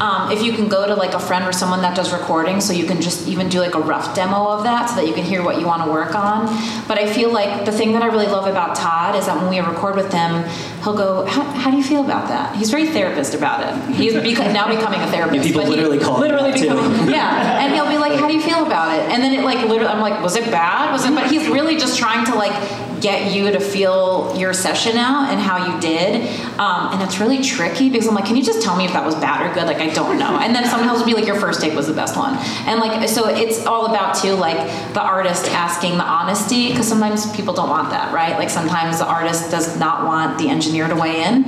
um, 0.00 0.32
if 0.32 0.42
you 0.42 0.52
can 0.52 0.68
go 0.68 0.86
to 0.86 0.94
like 0.94 1.14
a 1.14 1.20
friend 1.20 1.44
or 1.44 1.52
someone 1.52 1.80
that 1.82 1.94
does 1.94 2.12
recording, 2.12 2.60
so 2.60 2.72
you 2.72 2.86
can 2.86 3.00
just 3.00 3.28
even 3.28 3.48
do 3.48 3.60
like 3.60 3.74
a 3.76 3.80
rough 3.80 4.14
demo 4.16 4.48
of 4.48 4.64
that 4.64 4.90
so 4.90 4.96
that 4.96 5.06
you 5.06 5.14
can 5.14 5.24
hear 5.24 5.44
what 5.44 5.60
you 5.60 5.66
want 5.66 5.84
to 5.84 5.90
work 5.90 6.14
on. 6.16 6.46
But 6.88 6.98
I 6.98 7.12
feel 7.12 7.32
like 7.32 7.64
the 7.66 7.72
thing 7.72 7.92
that 7.92 8.02
I 8.02 8.06
really 8.06 8.26
love 8.26 8.46
about 8.48 8.74
Todd 8.74 9.14
is 9.14 9.26
that 9.26 9.36
when 9.36 9.48
we 9.48 9.60
record 9.60 9.94
with 9.94 10.12
him, 10.12 10.42
he'll 10.82 10.96
go, 10.96 11.24
how, 11.26 11.42
how 11.44 11.70
do 11.70 11.76
you 11.76 11.84
feel 11.84 12.04
about 12.04 12.26
that? 12.28 12.56
He's 12.56 12.70
very 12.70 12.86
therapist 12.88 13.34
about 13.34 13.60
it. 13.62 13.94
He's 13.94 14.12
beca- 14.14 14.52
now 14.52 14.66
becoming 14.68 15.00
a 15.00 15.06
therapist. 15.06 15.46
people 15.46 15.62
but 15.62 15.68
he- 15.70 15.76
literally 15.76 15.98
call 15.98 16.16
him 16.16 16.22
literally 16.22 16.50
that, 16.52 16.58
too. 16.58 17.10
yeah. 17.10 17.62
And 17.62 17.72
he'll 17.74 17.88
be 17.88 17.98
like, 17.98 18.18
how 18.18 18.26
do 18.26 18.34
you 18.34 18.40
feel 18.42 18.66
about 18.66 18.92
it? 18.98 19.02
And 19.12 19.22
then 19.22 19.32
it 19.32 19.44
like 19.44 19.58
literally, 19.68 19.92
I'm 19.92 20.00
like, 20.00 20.20
was 20.20 20.34
it 20.36 20.50
bad? 20.50 20.90
Was 20.92 21.04
it, 21.06 21.14
but 21.14 21.30
he's 21.30 21.46
really 21.48 21.76
just 21.76 21.96
trying 21.98 22.24
to 22.26 22.34
like 22.40 23.00
get 23.00 23.32
you 23.32 23.50
to 23.52 23.60
feel 23.60 24.34
your 24.36 24.52
session 24.52 24.96
out 24.96 25.30
and 25.30 25.40
how 25.40 25.72
you 25.72 25.80
did. 25.80 26.28
Um, 26.58 26.92
and 26.92 27.02
it's 27.02 27.20
really 27.20 27.42
tricky 27.42 27.88
because 27.88 28.08
I'm 28.08 28.14
like, 28.14 28.24
can 28.24 28.36
you 28.36 28.42
just 28.42 28.62
tell 28.62 28.76
me 28.76 28.84
if 28.84 28.92
that 28.92 29.04
was 29.04 29.14
bad 29.14 29.48
or 29.48 29.54
good? 29.54 29.66
Like, 29.66 29.78
I 29.78 29.90
don't 29.90 30.18
know. 30.18 30.38
And 30.38 30.54
then 30.54 30.64
sometimes 30.66 31.00
it'll 31.00 31.06
be 31.06 31.14
like, 31.14 31.26
your 31.26 31.38
first 31.38 31.60
take 31.60 31.74
was 31.74 31.86
the 31.86 31.94
best 31.94 32.16
one. 32.16 32.34
And 32.66 32.80
like, 32.80 33.08
so 33.08 33.28
it's 33.28 33.64
all 33.66 33.86
about 33.86 34.16
too, 34.16 34.32
like 34.32 34.58
the 34.92 35.02
artist 35.02 35.46
asking 35.50 35.98
the 35.98 36.04
honesty 36.04 36.68
because 36.68 36.88
sometimes 36.88 37.30
people 37.36 37.54
don't 37.54 37.70
want 37.70 37.90
that, 37.90 38.12
right? 38.12 38.36
Like 38.36 38.50
sometimes 38.50 38.98
the 38.98 39.06
artist 39.06 39.50
does 39.50 39.78
not 39.78 40.06
want 40.06 40.38
the 40.38 40.48
engineer 40.48 40.88
to 40.88 40.96
weigh 40.96 41.22
in. 41.22 41.44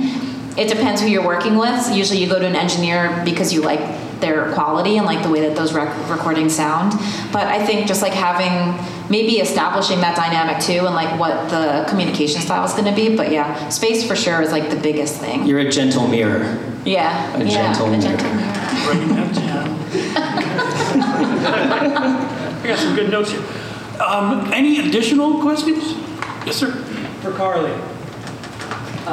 It 0.55 0.69
depends 0.69 1.01
who 1.01 1.07
you're 1.07 1.25
working 1.25 1.57
with. 1.57 1.93
Usually 1.93 2.19
you 2.19 2.29
go 2.29 2.39
to 2.39 2.45
an 2.45 2.55
engineer 2.55 3.21
because 3.25 3.51
you 3.51 3.61
like 3.61 3.81
their 4.23 4.51
quality 4.53 4.95
and 4.97 5.05
like 5.05 5.21
the 5.21 5.29
way 5.29 5.41
that 5.41 5.53
those 5.55 5.73
rec- 5.73 5.93
recordings 6.09 6.55
sound. 6.55 6.93
But 7.33 7.45
I 7.47 7.63
think 7.65 7.85
just 7.87 8.01
like 8.01 8.13
having 8.13 8.73
maybe 9.09 9.33
establishing 9.39 9.99
that 9.99 10.15
dynamic 10.15 10.63
too 10.63 10.85
and 10.87 10.95
like 10.95 11.19
what 11.19 11.49
the 11.49 11.85
communication 11.89 12.39
style 12.41 12.63
is 12.63 12.71
going 12.71 12.85
to 12.85 12.95
be. 12.95 13.15
But 13.15 13.31
yeah, 13.31 13.67
space 13.69 14.07
for 14.07 14.15
sure 14.15 14.41
is 14.41 14.51
like 14.53 14.69
the 14.69 14.77
biggest 14.77 15.19
thing. 15.19 15.45
You're 15.45 15.59
a 15.59 15.69
gentle 15.69 16.07
mirror. 16.07 16.57
Yeah, 16.85 17.35
A 17.35 17.43
yeah, 17.43 17.49
gentle 17.73 17.87
a 17.87 17.89
mirror. 17.91 18.01
gentle 18.01 18.33
mirror. 18.33 18.53
Writing 18.87 19.09
that 19.15 19.35
down. 19.35 19.79
I 22.63 22.67
got 22.67 22.79
some 22.79 22.95
good 22.95 23.11
notes 23.11 23.31
here. 23.31 23.43
Um, 24.01 24.51
any 24.53 24.79
additional 24.87 25.41
questions? 25.41 25.83
Yes, 26.45 26.55
sir. 26.55 26.71
For 27.21 27.31
Carly. 27.33 27.71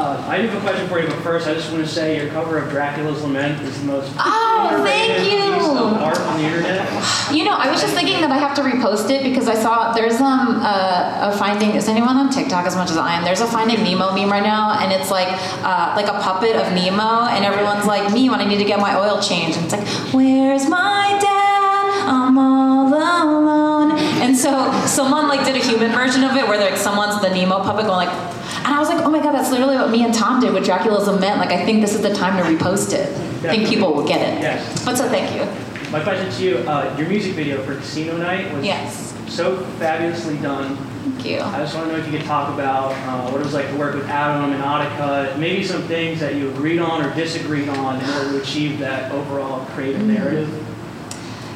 Uh, 0.01 0.17
I 0.31 0.41
do 0.41 0.49
have 0.49 0.57
a 0.57 0.61
question 0.63 0.89
for 0.89 0.99
you, 0.99 1.07
but 1.09 1.19
first 1.19 1.47
I 1.47 1.53
just 1.53 1.71
want 1.71 1.85
to 1.85 1.91
say 1.91 2.17
your 2.17 2.33
cover 2.33 2.57
of 2.57 2.71
Dracula's 2.71 3.21
Lament 3.23 3.61
is 3.61 3.79
the 3.81 3.85
most 3.87 4.11
Oh, 4.19 4.81
thank 4.83 5.31
you. 5.31 5.53
piece 5.61 5.69
of 5.69 5.93
art 6.01 6.19
on 6.21 6.39
the 6.39 6.45
internet. 6.45 6.89
You 7.31 7.45
know, 7.45 7.53
I 7.53 7.71
was 7.71 7.83
just 7.83 7.93
thinking 7.93 8.23
that 8.23 8.31
I 8.33 8.39
have 8.39 8.55
to 8.57 8.63
repost 8.63 9.11
it 9.11 9.23
because 9.25 9.47
I 9.47 9.55
saw 9.55 9.93
there's 9.93 10.19
um 10.19 10.57
a, 10.63 11.29
a 11.31 11.37
finding. 11.37 11.73
Is 11.73 11.87
anyone 11.87 12.17
on 12.17 12.31
TikTok 12.31 12.65
as 12.65 12.77
much 12.77 12.91
as 12.91 12.97
I 12.97 13.13
am? 13.13 13.25
There's 13.25 13.43
a 13.43 13.47
Finding 13.47 13.83
Nemo 13.85 14.15
meme 14.15 14.31
right 14.33 14.43
now, 14.43 14.79
and 14.81 14.91
it's 14.91 15.11
like 15.11 15.29
uh, 15.63 15.93
like 15.95 16.09
a 16.09 16.19
puppet 16.25 16.57
of 16.57 16.73
Nemo, 16.73 17.27
and 17.29 17.45
everyone's 17.45 17.85
like, 17.85 18.11
"Me 18.11 18.31
when 18.31 18.41
I 18.41 18.47
need 18.47 18.59
to 18.59 18.65
get 18.65 18.81
my 18.81 18.97
oil 18.97 19.21
changed," 19.21 19.59
and 19.59 19.67
it's 19.67 19.75
like, 19.75 19.87
"Where's 20.15 20.67
my 20.67 21.19
dad? 21.21 22.09
I'm 22.09 22.39
all 22.39 22.89
alone." 22.89 23.99
And 24.25 24.35
so 24.35 24.73
someone 24.87 25.29
like 25.29 25.45
did 25.45 25.57
a 25.57 25.65
human 25.71 25.93
version 25.93 26.25
of 26.25 26.35
it 26.37 26.49
where 26.49 26.59
like 26.59 26.79
someone's 26.79 27.21
the 27.21 27.29
Nemo 27.29 27.63
puppet 27.63 27.85
going 27.85 28.09
like. 28.09 28.40
And 28.71 28.77
I 28.77 28.79
was 28.79 28.89
like, 28.89 29.05
oh 29.05 29.11
my 29.11 29.19
god, 29.19 29.33
that's 29.33 29.51
literally 29.51 29.75
what 29.75 29.91
me 29.91 30.05
and 30.05 30.15
Tom 30.15 30.41
did 30.41 30.55
with 30.55 30.65
Dracula's 30.65 31.09
Lament. 31.09 31.39
Like, 31.39 31.51
I 31.51 31.65
think 31.65 31.81
this 31.81 31.93
is 31.93 32.03
the 32.03 32.15
time 32.15 32.37
to 32.37 32.49
repost 32.49 32.93
it. 32.93 33.09
I 33.45 33.57
think 33.57 33.69
people 33.69 33.93
will 33.93 34.07
get 34.07 34.21
it. 34.21 34.41
Yes. 34.41 34.85
But 34.85 34.97
so 34.97 35.09
thank 35.09 35.35
you. 35.35 35.43
My 35.91 36.01
question 36.01 36.31
to 36.31 36.41
you, 36.45 36.59
uh, 36.69 36.95
your 36.97 37.09
music 37.09 37.33
video 37.33 37.61
for 37.65 37.75
Casino 37.75 38.17
Night 38.17 38.55
was 38.55 38.65
Yes. 38.65 39.13
so 39.27 39.57
fabulously 39.81 40.37
done. 40.37 40.77
Thank 40.77 41.27
you. 41.27 41.41
I 41.41 41.59
just 41.59 41.75
want 41.75 41.89
to 41.89 41.97
know 41.97 41.99
if 41.99 42.07
you 42.13 42.17
could 42.17 42.29
talk 42.29 42.55
about 42.55 42.93
uh, 42.93 43.29
what 43.33 43.41
it 43.41 43.45
was 43.45 43.55
like 43.55 43.67
to 43.71 43.77
work 43.77 43.97
with 43.97 44.09
Adam 44.09 44.53
and 44.53 44.63
Audica, 44.63 45.37
maybe 45.37 45.65
some 45.65 45.83
things 45.89 46.21
that 46.21 46.37
you 46.37 46.51
agreed 46.51 46.79
on 46.79 47.05
or 47.05 47.13
disagreed 47.17 47.69
on 47.69 48.01
in 48.01 48.09
order 48.11 48.31
to 48.31 48.41
achieve 48.41 48.79
that 48.79 49.11
overall 49.11 49.65
creative 49.75 50.03
narrative. 50.05 50.49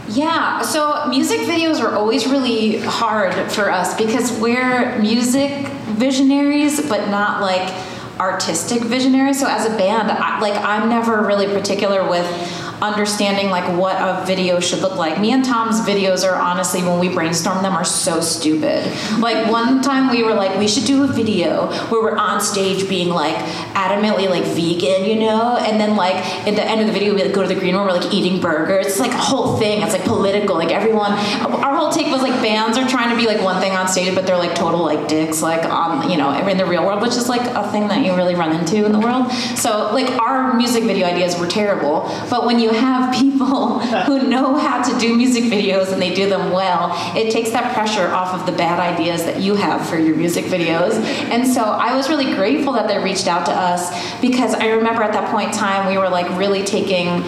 Yeah, 0.09 0.61
so 0.61 1.07
music 1.09 1.41
videos 1.41 1.81
are 1.81 1.95
always 1.95 2.27
really 2.27 2.79
hard 2.81 3.33
for 3.51 3.71
us 3.71 3.97
because 3.97 4.39
we're 4.39 4.99
music 4.99 5.67
visionaries, 5.97 6.87
but 6.89 7.09
not 7.09 7.41
like 7.41 7.73
artistic 8.21 8.83
visionaries. 8.83 9.41
So 9.41 9.47
as 9.49 9.65
a 9.65 9.77
band, 9.79 10.11
I, 10.11 10.41
like 10.41 10.63
I'm 10.63 10.91
never 10.91 11.27
really 11.27 11.47
particular 11.47 12.09
with 12.09 12.27
understanding 12.83 13.51
like 13.51 13.67
what 13.79 13.97
a 13.97 14.25
video 14.27 14.61
should 14.61 14.81
look 14.81 14.97
like. 14.97 15.21
Me 15.21 15.33
and 15.33 15.45
Tom's 15.45 15.81
videos 15.81 16.29
are 16.29 16.37
honestly 16.37 16.83
when 16.83 16.99
we 16.99 17.09
brainstorm 17.09 17.63
them 17.63 17.73
are 17.73 17.85
so 17.85 18.21
stupid. 18.21 18.85
Like 19.19 19.51
one 19.51 19.83
time 19.83 20.11
we 20.11 20.23
were 20.23 20.35
like 20.35 20.59
we 20.59 20.69
should 20.69 20.85
do 20.85 21.05
a 21.05 21.07
video 21.07 21.67
where 21.89 22.03
we're 22.03 22.17
on 22.17 22.41
stage 22.41 22.89
being 22.89 23.09
like 23.09 23.37
adamantly 23.75 24.29
like 24.29 24.45
vegan, 24.45 25.05
you 25.05 25.17
know, 25.17 25.57
and 25.57 25.81
then 25.81 25.97
like 25.97 26.17
at 26.47 26.55
the 26.57 26.65
end 26.65 26.81
of 26.81 26.87
the 26.87 26.93
video 26.93 27.15
we 27.15 27.23
like 27.23 27.33
go 27.33 27.43
to 27.43 27.49
the 27.49 27.59
green 27.59 27.75
room 27.75 27.87
we're 27.87 27.93
like 27.93 28.13
eating 28.13 28.41
burgers. 28.41 28.87
It's 28.87 29.01
like 29.01 29.13
a 29.13 29.19
whole 29.19 29.57
thing. 29.57 29.83
It's 29.83 29.93
like 29.93 30.05
political. 30.05 30.57
Like 30.57 30.71
everyone 30.71 31.13
our 31.13 31.77
whole 31.77 31.91
take 31.91 32.07
was 32.07 32.23
like 32.23 32.35
bands 32.43 32.77
are 32.79 32.89
trying 32.89 33.11
to 33.11 33.17
be 33.17 33.27
like 33.27 33.43
one 33.43 33.61
thing 33.61 33.73
on 33.73 33.89
stage 33.89 34.15
but 34.15 34.27
they're 34.27 34.37
like 34.37 34.55
total 34.55 34.81
like 34.81 35.09
dicks 35.09 35.43
like 35.43 35.65
um 35.65 36.09
you 36.11 36.17
know 36.17 36.33
in 36.47 36.57
the 36.59 36.67
real 36.67 36.85
world 36.85 37.03
which 37.03 37.17
is 37.17 37.29
like 37.29 37.41
a 37.41 37.71
thing 37.71 37.89
that 37.89 38.05
you 38.05 38.15
really 38.15 38.35
run 38.35 38.55
into 38.59 38.85
in 38.85 38.93
the 38.93 39.01
world. 39.01 39.31
So 39.57 39.93
like 39.93 40.11
our 40.21 40.55
music 40.55 40.85
video 40.85 41.07
ideas 41.07 41.39
were 41.39 41.47
terrible, 41.47 42.11
but 42.31 42.47
when 42.47 42.59
you 42.59 42.64
have 42.71 43.15
people 43.15 43.79
who 44.07 44.29
know 44.29 44.57
how 44.57 44.83
to 44.83 44.99
do 44.99 45.17
music 45.17 45.45
videos 45.45 45.93
and 45.93 46.01
they 46.01 46.15
do 46.15 46.29
them 46.29 46.53
well, 46.53 46.93
it 47.17 47.33
takes 47.33 47.51
that 47.51 47.75
pressure 47.75 48.09
off 48.09 48.35
of 48.35 48.47
the 48.47 48.53
bad 48.53 48.81
ideas 48.81 49.25
that 49.25 49.41
you 49.41 49.55
have 49.55 49.87
for 49.89 49.97
your 49.97 50.17
music 50.17 50.45
videos. 50.47 50.95
And 51.31 51.47
so 51.47 51.63
I 51.63 51.95
was 51.95 52.09
really 52.09 52.35
grateful 52.35 52.73
that 52.75 52.89
they 52.89 52.99
reached 53.03 53.27
out 53.27 53.47
to 53.47 53.53
us 53.53 53.91
because 54.21 54.55
I 54.55 54.69
remember 54.69 55.03
at 55.03 55.13
that 55.13 55.31
point 55.31 55.53
in 55.53 55.55
time 55.55 55.89
we 55.89 55.99
were 55.99 56.09
like 56.09 56.29
really 56.39 56.65
taking 56.65 57.23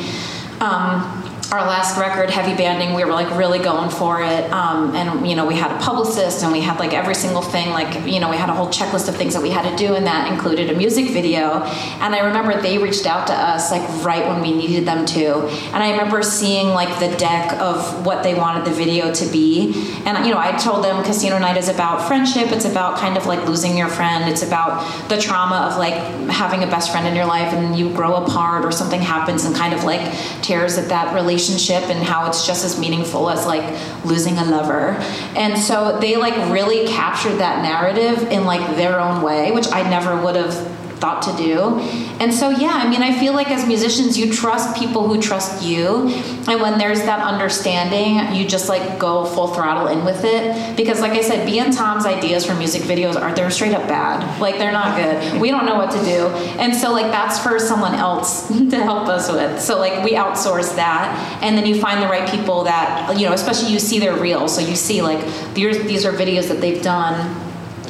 um, 0.60 1.25
our 1.56 1.66
last 1.66 1.96
record, 1.98 2.28
Heavy 2.28 2.54
Bending, 2.54 2.92
we 2.92 3.02
were 3.02 3.12
like 3.12 3.34
really 3.34 3.58
going 3.58 3.88
for 3.88 4.20
it. 4.20 4.52
Um, 4.52 4.94
and, 4.94 5.26
you 5.26 5.34
know, 5.34 5.46
we 5.46 5.54
had 5.54 5.70
a 5.70 5.78
publicist 5.82 6.42
and 6.42 6.52
we 6.52 6.60
had 6.60 6.78
like 6.78 6.92
every 6.92 7.14
single 7.14 7.40
thing, 7.40 7.70
like, 7.70 8.06
you 8.06 8.20
know, 8.20 8.28
we 8.28 8.36
had 8.36 8.50
a 8.50 8.52
whole 8.52 8.68
checklist 8.68 9.08
of 9.08 9.16
things 9.16 9.32
that 9.32 9.42
we 9.42 9.48
had 9.48 9.68
to 9.68 9.74
do, 9.76 9.94
and 9.94 10.06
that 10.06 10.30
included 10.30 10.70
a 10.70 10.76
music 10.76 11.10
video. 11.12 11.62
And 12.02 12.14
I 12.14 12.20
remember 12.20 12.60
they 12.60 12.76
reached 12.76 13.06
out 13.06 13.26
to 13.28 13.32
us 13.32 13.70
like 13.70 13.88
right 14.04 14.26
when 14.28 14.42
we 14.42 14.54
needed 14.54 14.86
them 14.86 15.06
to. 15.06 15.46
And 15.72 15.76
I 15.76 15.92
remember 15.92 16.22
seeing 16.22 16.68
like 16.68 17.00
the 17.00 17.16
deck 17.16 17.54
of 17.54 18.04
what 18.04 18.22
they 18.22 18.34
wanted 18.34 18.66
the 18.66 18.72
video 18.72 19.12
to 19.14 19.26
be. 19.32 19.72
And, 20.04 20.26
you 20.26 20.32
know, 20.32 20.38
I 20.38 20.52
told 20.58 20.84
them 20.84 21.02
Casino 21.04 21.38
Night 21.38 21.56
is 21.56 21.68
about 21.68 22.06
friendship, 22.06 22.52
it's 22.52 22.66
about 22.66 22.98
kind 22.98 23.16
of 23.16 23.24
like 23.24 23.46
losing 23.48 23.78
your 23.78 23.88
friend, 23.88 24.28
it's 24.28 24.42
about 24.42 25.08
the 25.08 25.16
trauma 25.16 25.70
of 25.70 25.78
like 25.78 25.94
having 26.30 26.62
a 26.64 26.66
best 26.66 26.90
friend 26.90 27.06
in 27.06 27.16
your 27.16 27.24
life 27.24 27.54
and 27.54 27.78
you 27.78 27.88
grow 27.94 28.16
apart 28.16 28.64
or 28.64 28.72
something 28.72 29.00
happens 29.00 29.46
and 29.46 29.56
kind 29.56 29.72
of 29.72 29.84
like 29.84 30.12
tears 30.42 30.76
at 30.76 30.90
that 30.90 31.14
relationship 31.14 31.45
and 31.50 32.02
how 32.02 32.26
it's 32.26 32.46
just 32.46 32.64
as 32.64 32.78
meaningful 32.78 33.30
as 33.30 33.46
like 33.46 33.64
losing 34.04 34.38
a 34.38 34.44
lover. 34.44 34.90
And 35.36 35.58
so 35.58 35.98
they 36.00 36.16
like 36.16 36.36
really 36.50 36.86
captured 36.86 37.36
that 37.36 37.62
narrative 37.62 38.30
in 38.30 38.44
like 38.44 38.76
their 38.76 39.00
own 39.00 39.22
way, 39.22 39.52
which 39.52 39.66
I 39.72 39.88
never 39.88 40.20
would 40.22 40.36
have 40.36 40.75
thought 40.96 41.22
to 41.22 41.36
do. 41.36 41.78
And 42.20 42.32
so, 42.32 42.50
yeah, 42.50 42.72
I 42.72 42.88
mean, 42.88 43.02
I 43.02 43.18
feel 43.18 43.32
like 43.32 43.50
as 43.50 43.66
musicians, 43.66 44.18
you 44.18 44.32
trust 44.32 44.76
people 44.76 45.06
who 45.08 45.20
trust 45.20 45.64
you. 45.64 46.08
And 46.48 46.60
when 46.60 46.78
there's 46.78 47.00
that 47.02 47.20
understanding, 47.20 48.34
you 48.34 48.46
just 48.46 48.68
like 48.68 48.98
go 48.98 49.24
full 49.24 49.48
throttle 49.48 49.88
in 49.88 50.04
with 50.04 50.24
it. 50.24 50.76
Because, 50.76 51.00
like 51.00 51.12
I 51.12 51.20
said, 51.20 51.46
B 51.46 51.58
and 51.58 51.72
Tom's 51.72 52.06
ideas 52.06 52.46
for 52.46 52.54
music 52.54 52.82
videos 52.82 53.20
are 53.20 53.34
they're 53.34 53.50
straight 53.50 53.74
up 53.74 53.86
bad. 53.88 54.40
Like, 54.40 54.58
they're 54.58 54.72
not 54.72 54.96
good. 54.96 55.40
We 55.40 55.50
don't 55.50 55.66
know 55.66 55.76
what 55.76 55.90
to 55.90 55.98
do. 56.04 56.28
And 56.58 56.74
so, 56.74 56.92
like, 56.92 57.10
that's 57.12 57.38
for 57.38 57.58
someone 57.58 57.94
else 57.94 58.48
to 58.70 58.76
help 58.76 59.08
us 59.08 59.30
with. 59.30 59.60
So, 59.60 59.78
like, 59.78 60.04
we 60.04 60.12
outsource 60.12 60.74
that. 60.76 61.38
And 61.42 61.56
then 61.56 61.66
you 61.66 61.80
find 61.80 62.02
the 62.02 62.08
right 62.08 62.28
people 62.30 62.64
that, 62.64 63.18
you 63.18 63.26
know, 63.26 63.32
especially 63.32 63.72
you 63.72 63.78
see 63.78 63.98
their 63.98 64.16
reels. 64.16 64.54
So 64.54 64.60
you 64.60 64.76
see, 64.76 65.02
like, 65.02 65.20
these, 65.54 65.82
these 65.84 66.06
are 66.06 66.12
videos 66.12 66.48
that 66.48 66.60
they've 66.60 66.82
done 66.82 67.44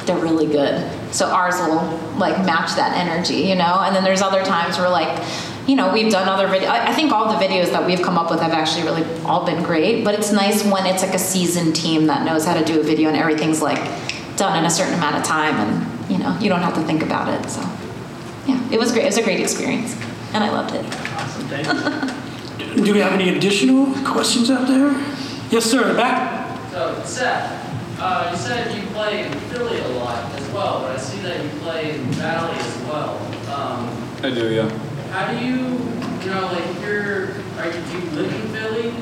they're 0.07 0.17
really 0.17 0.47
good. 0.47 0.89
So 1.11 1.27
ours 1.27 1.55
will 1.59 1.83
like 2.17 2.37
match 2.45 2.75
that 2.75 2.95
energy, 2.95 3.35
you 3.35 3.55
know. 3.55 3.81
And 3.81 3.95
then 3.95 4.03
there's 4.03 4.21
other 4.21 4.43
times 4.43 4.77
where 4.77 4.89
like, 4.89 5.23
you 5.67 5.75
know, 5.75 5.91
we've 5.91 6.11
done 6.11 6.27
other 6.27 6.47
videos. 6.47 6.67
I 6.69 6.87
I 6.89 6.93
think 6.93 7.11
all 7.11 7.27
the 7.27 7.45
videos 7.45 7.71
that 7.71 7.85
we've 7.85 8.01
come 8.01 8.17
up 8.17 8.29
with 8.29 8.41
have 8.41 8.51
actually 8.51 8.83
really 8.83 9.03
all 9.23 9.45
been 9.45 9.63
great. 9.63 10.03
But 10.03 10.15
it's 10.15 10.31
nice 10.31 10.63
when 10.65 10.85
it's 10.85 11.03
like 11.03 11.13
a 11.13 11.19
seasoned 11.19 11.75
team 11.75 12.07
that 12.07 12.25
knows 12.25 12.45
how 12.45 12.53
to 12.53 12.63
do 12.63 12.79
a 12.79 12.83
video 12.83 13.09
and 13.09 13.17
everything's 13.17 13.61
like 13.61 13.79
done 14.37 14.57
in 14.57 14.65
a 14.65 14.69
certain 14.69 14.93
amount 14.93 15.15
of 15.15 15.23
time, 15.23 15.55
and 15.55 16.11
you 16.11 16.17
know, 16.19 16.37
you 16.39 16.47
don't 16.47 16.61
have 16.61 16.75
to 16.75 16.81
think 16.81 17.03
about 17.03 17.27
it. 17.27 17.49
So, 17.49 17.61
yeah, 18.47 18.61
it 18.71 18.79
was 18.79 18.91
great. 18.91 19.03
It 19.03 19.07
was 19.07 19.17
a 19.17 19.23
great 19.23 19.39
experience, 19.39 19.95
and 20.33 20.43
I 20.43 20.49
loved 20.49 20.73
it. 20.75 20.85
Awesome, 20.85 21.47
thank 21.47 21.67
you. 22.77 22.85
Do 22.85 22.93
we 22.93 22.99
have 22.99 23.13
any 23.13 23.35
additional 23.35 23.87
questions 24.05 24.51
out 24.51 24.67
there? 24.67 24.91
Yes, 25.49 25.65
sir. 25.65 25.81
in 25.81 25.87
the 25.89 25.93
Back. 25.95 26.71
So, 26.71 27.01
Seth, 27.03 27.66
uh, 27.99 28.29
you 28.31 28.37
said 28.37 28.75
you 28.75 28.87
play 28.89 29.25
in 29.25 29.33
Philly 29.49 29.79
a 29.79 29.87
lot 29.99 30.31
as 30.39 30.47
well, 30.49 30.81
but 30.81 30.91
I 30.91 30.97
see 30.97 31.19
that 31.21 31.43
you 31.43 31.49
play 31.61 31.95
in 31.95 32.03
Valley 32.13 32.57
as 32.57 32.77
well. 32.83 33.17
Um, 33.53 33.89
I 34.23 34.29
do, 34.29 34.53
yeah. 34.53 34.69
how 35.09 35.31
do 35.31 35.45
you, 35.45 35.55
you 36.23 36.31
know, 36.31 36.45
like 36.51 36.81
you're, 36.81 37.29
are 37.57 37.67
you, 37.67 37.81
do 37.81 37.99
you 37.99 38.09
live 38.11 38.33
in 38.33 38.47
Philly? 38.53 38.93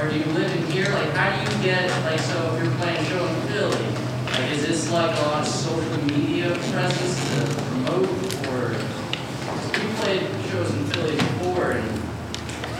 Or 0.00 0.08
do 0.08 0.16
you 0.16 0.24
live 0.26 0.54
in 0.54 0.64
here? 0.70 0.88
Like, 0.90 1.10
how 1.10 1.28
do 1.34 1.40
you 1.42 1.62
get, 1.62 1.90
like, 2.04 2.20
so 2.20 2.54
if 2.54 2.62
you're 2.62 2.72
playing 2.76 2.98
a 2.98 3.04
show 3.06 3.26
in 3.26 3.40
Philly, 3.48 3.86
like, 4.26 4.52
is 4.52 4.64
this 4.64 4.92
like 4.92 5.10
a 5.10 5.22
lot 5.22 5.42
of 5.42 5.48
social 5.48 6.04
media 6.04 6.50
presence 6.70 7.18
to 7.30 7.62
promote? 7.64 8.08
Or, 8.46 8.76
we 9.72 9.94
played 9.96 10.22
shows 10.50 10.72
in 10.72 10.84
Philly 10.86 11.16
before 11.16 11.72
and 11.72 11.88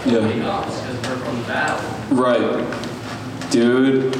nobody 0.06 0.40
comes 0.40 0.80
because 0.80 0.96
we're 1.08 1.16
from 1.24 1.36
the 1.38 1.42
Valley. 1.42 1.86
Right. 2.10 3.50
Dude, 3.50 4.14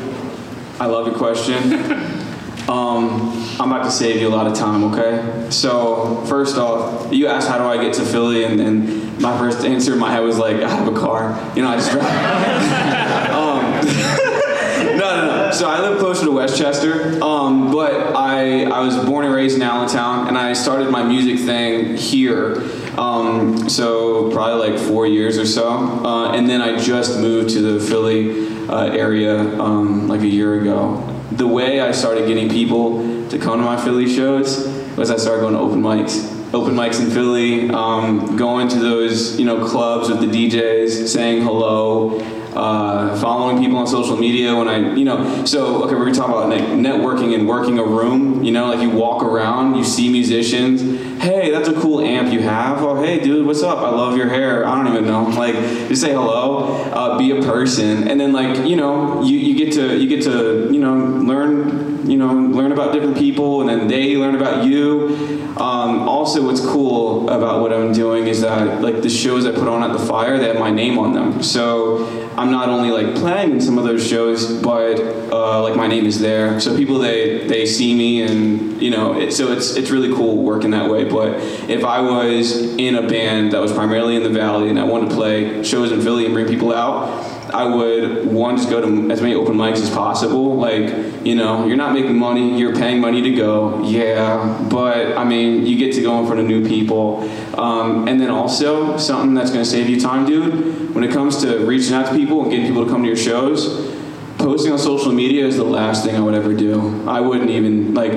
I 0.80 0.86
love 0.86 1.08
your 1.08 1.16
question. 1.16 1.56
um, 2.68 3.32
I'm 3.58 3.72
about 3.72 3.82
to 3.82 3.90
save 3.90 4.20
you 4.20 4.28
a 4.28 4.30
lot 4.30 4.46
of 4.46 4.56
time, 4.56 4.84
okay? 4.84 5.50
So, 5.50 6.24
first 6.26 6.56
off, 6.56 7.12
you 7.12 7.26
asked 7.26 7.48
how 7.48 7.58
do 7.58 7.64
I 7.64 7.82
get 7.82 7.94
to 7.94 8.04
Philly, 8.04 8.44
and, 8.44 8.60
and 8.60 9.20
my 9.20 9.36
first 9.36 9.64
answer 9.64 9.94
in 9.94 9.98
my 9.98 10.12
head 10.12 10.20
was 10.20 10.38
like, 10.38 10.56
I 10.56 10.68
have 10.68 10.86
a 10.86 10.96
car. 10.96 11.52
You 11.56 11.62
know, 11.62 11.68
I 11.68 11.76
just 11.76 11.90
drive. 11.90 12.04
um, 13.32 13.62
no, 14.98 15.16
no, 15.16 15.46
no. 15.46 15.50
So 15.50 15.68
I 15.68 15.80
live 15.80 15.98
closer 15.98 16.26
to 16.26 16.30
West 16.30 16.56
Chester, 16.56 17.20
um, 17.24 17.72
but 17.72 18.14
I, 18.14 18.62
I 18.64 18.78
was 18.78 18.96
born 19.04 19.24
and 19.24 19.34
raised 19.34 19.56
in 19.56 19.62
Allentown, 19.62 20.28
and 20.28 20.38
I 20.38 20.52
started 20.52 20.90
my 20.90 21.02
music 21.02 21.44
thing 21.44 21.96
here. 21.96 22.62
Um, 22.96 23.68
so 23.68 24.30
probably 24.30 24.70
like 24.70 24.80
four 24.80 25.08
years 25.08 25.38
or 25.38 25.46
so, 25.46 25.68
uh, 25.68 26.32
and 26.34 26.48
then 26.48 26.62
I 26.62 26.78
just 26.78 27.18
moved 27.18 27.50
to 27.50 27.62
the 27.62 27.84
Philly 27.84 28.57
uh, 28.68 28.90
area 28.92 29.38
um, 29.60 30.08
like 30.08 30.20
a 30.20 30.26
year 30.26 30.60
ago. 30.60 30.96
The 31.32 31.46
way 31.46 31.80
I 31.80 31.92
started 31.92 32.26
getting 32.26 32.48
people 32.48 33.28
to 33.28 33.38
come 33.38 33.58
to 33.58 33.64
my 33.64 33.82
Philly 33.82 34.12
shows 34.12 34.66
was 34.96 35.10
I 35.10 35.16
started 35.16 35.40
going 35.40 35.54
to 35.54 35.60
open 35.60 35.82
mics. 35.82 36.34
Open 36.54 36.74
mics 36.74 37.00
in 37.00 37.10
Philly, 37.10 37.68
um, 37.70 38.36
going 38.36 38.68
to 38.68 38.78
those 38.78 39.38
you 39.38 39.44
know 39.44 39.66
clubs 39.66 40.08
with 40.08 40.20
the 40.20 40.26
DJs, 40.26 41.08
saying 41.08 41.42
hello, 41.42 42.18
uh, 42.58 43.16
following 43.20 43.58
people 43.58 43.78
on 43.78 43.86
social 43.86 44.16
media 44.16 44.54
when 44.56 44.66
I, 44.66 44.94
you 44.94 45.04
know, 45.04 45.44
so, 45.44 45.84
okay, 45.84 45.94
we're 45.94 46.06
gonna 46.06 46.14
talk 46.14 46.28
about 46.28 46.50
networking 46.50 47.34
and 47.34 47.46
working 47.46 47.78
a 47.78 47.84
room, 47.84 48.42
you 48.42 48.50
know, 48.50 48.66
like 48.66 48.80
you 48.80 48.90
walk 48.90 49.22
around, 49.22 49.76
you 49.76 49.84
see 49.84 50.10
musicians, 50.10 50.82
hey, 51.20 51.50
that's 51.50 51.68
a 51.68 51.74
cool 51.74 52.00
amp 52.00 52.32
you 52.32 52.40
have, 52.40 52.82
oh, 52.82 53.02
hey, 53.02 53.20
dude, 53.20 53.46
what's 53.46 53.62
up, 53.62 53.78
I 53.78 53.90
love 53.90 54.16
your 54.16 54.28
hair, 54.28 54.66
I 54.66 54.76
don't 54.76 54.92
even 54.92 55.06
know, 55.06 55.24
like, 55.36 55.54
just 55.88 56.02
say 56.02 56.12
hello, 56.12 56.82
uh, 56.92 57.18
be 57.18 57.30
a 57.30 57.42
person, 57.42 58.08
and 58.08 58.20
then 58.20 58.32
like, 58.32 58.66
you 58.66 58.76
know, 58.76 59.22
you, 59.22 59.36
you 59.36 59.56
get 59.56 59.72
to, 59.74 59.96
you 59.96 60.08
get 60.08 60.22
to, 60.24 60.72
you 60.72 60.80
know, 60.80 60.94
learn, 60.94 62.08
you 62.08 62.16
know, 62.16 62.32
learn 62.32 62.72
about 62.72 62.92
different 62.92 63.16
people, 63.16 63.60
and 63.60 63.68
then 63.68 63.88
they 63.88 64.16
learn 64.16 64.34
about 64.34 64.64
you. 64.64 65.48
Um, 65.58 66.08
also, 66.08 66.44
what's 66.46 66.60
cool 66.60 67.28
about 67.28 67.60
what 67.60 67.72
I'm 67.72 67.92
doing 67.92 68.28
is 68.28 68.42
that 68.42 68.80
like 68.80 69.02
the 69.02 69.10
shows 69.10 69.44
I 69.44 69.50
put 69.52 69.66
on 69.66 69.82
at 69.82 69.92
the 69.92 70.04
Fire, 70.04 70.38
they 70.38 70.46
have 70.46 70.58
my 70.58 70.70
name 70.70 70.98
on 70.98 71.12
them. 71.12 71.42
So 71.42 72.06
I'm 72.38 72.52
not 72.52 72.68
only 72.68 72.90
like 72.90 73.16
playing 73.16 73.52
in 73.52 73.60
some 73.60 73.76
of 73.76 73.84
those 73.84 74.06
shows, 74.06 74.62
but 74.62 75.00
uh, 75.32 75.62
like 75.62 75.74
my 75.74 75.88
name 75.88 76.06
is 76.06 76.20
there. 76.20 76.60
So 76.60 76.76
people 76.76 76.98
they 76.98 77.46
they 77.46 77.66
see 77.66 77.94
me, 77.94 78.22
and 78.22 78.80
you 78.80 78.90
know, 78.90 79.18
it, 79.18 79.32
so 79.32 79.50
it's 79.50 79.74
it's 79.74 79.90
really 79.90 80.14
cool 80.14 80.42
working 80.42 80.70
that 80.70 80.88
way. 80.88 81.07
But 81.10 81.34
if 81.68 81.84
I 81.84 82.00
was 82.00 82.76
in 82.76 82.94
a 82.94 83.06
band 83.06 83.52
that 83.52 83.60
was 83.60 83.72
primarily 83.72 84.16
in 84.16 84.22
the 84.22 84.30
Valley 84.30 84.68
and 84.68 84.78
I 84.78 84.84
wanted 84.84 85.10
to 85.10 85.14
play 85.14 85.62
shows 85.62 85.92
in 85.92 86.00
Philly 86.00 86.24
and 86.24 86.34
bring 86.34 86.46
people 86.46 86.72
out. 86.72 87.36
I 87.52 87.64
would 87.64 88.30
one 88.30 88.56
just 88.56 88.68
go 88.68 88.80
to 88.80 89.10
as 89.10 89.22
many 89.22 89.34
open 89.34 89.54
mics 89.54 89.76
as 89.76 89.90
possible. 89.90 90.56
Like, 90.56 91.24
you 91.24 91.34
know, 91.34 91.66
you're 91.66 91.78
not 91.78 91.94
making 91.94 92.18
money, 92.18 92.58
you're 92.58 92.74
paying 92.74 93.00
money 93.00 93.22
to 93.22 93.30
go. 93.34 93.82
Yeah, 93.84 94.66
but 94.70 95.16
I 95.16 95.24
mean, 95.24 95.64
you 95.64 95.78
get 95.78 95.94
to 95.94 96.02
go 96.02 96.20
in 96.20 96.26
front 96.26 96.40
of 96.40 96.46
new 96.46 96.66
people. 96.66 97.22
Um, 97.58 98.06
and 98.06 98.20
then 98.20 98.30
also 98.30 98.96
something 98.98 99.34
that's 99.34 99.50
going 99.50 99.64
to 99.64 99.70
save 99.70 99.88
you 99.88 99.98
time, 100.00 100.26
dude. 100.26 100.94
When 100.94 101.04
it 101.04 101.10
comes 101.10 101.40
to 101.42 101.64
reaching 101.64 101.94
out 101.94 102.06
to 102.06 102.12
people 102.12 102.42
and 102.42 102.50
getting 102.50 102.66
people 102.66 102.84
to 102.84 102.90
come 102.90 103.02
to 103.02 103.08
your 103.08 103.16
shows, 103.16 103.94
posting 104.36 104.72
on 104.72 104.78
social 104.78 105.12
media 105.12 105.46
is 105.46 105.56
the 105.56 105.64
last 105.64 106.04
thing 106.04 106.16
I 106.16 106.20
would 106.20 106.34
ever 106.34 106.54
do. 106.54 107.08
I 107.08 107.20
wouldn't 107.20 107.50
even 107.50 107.94
like. 107.94 108.12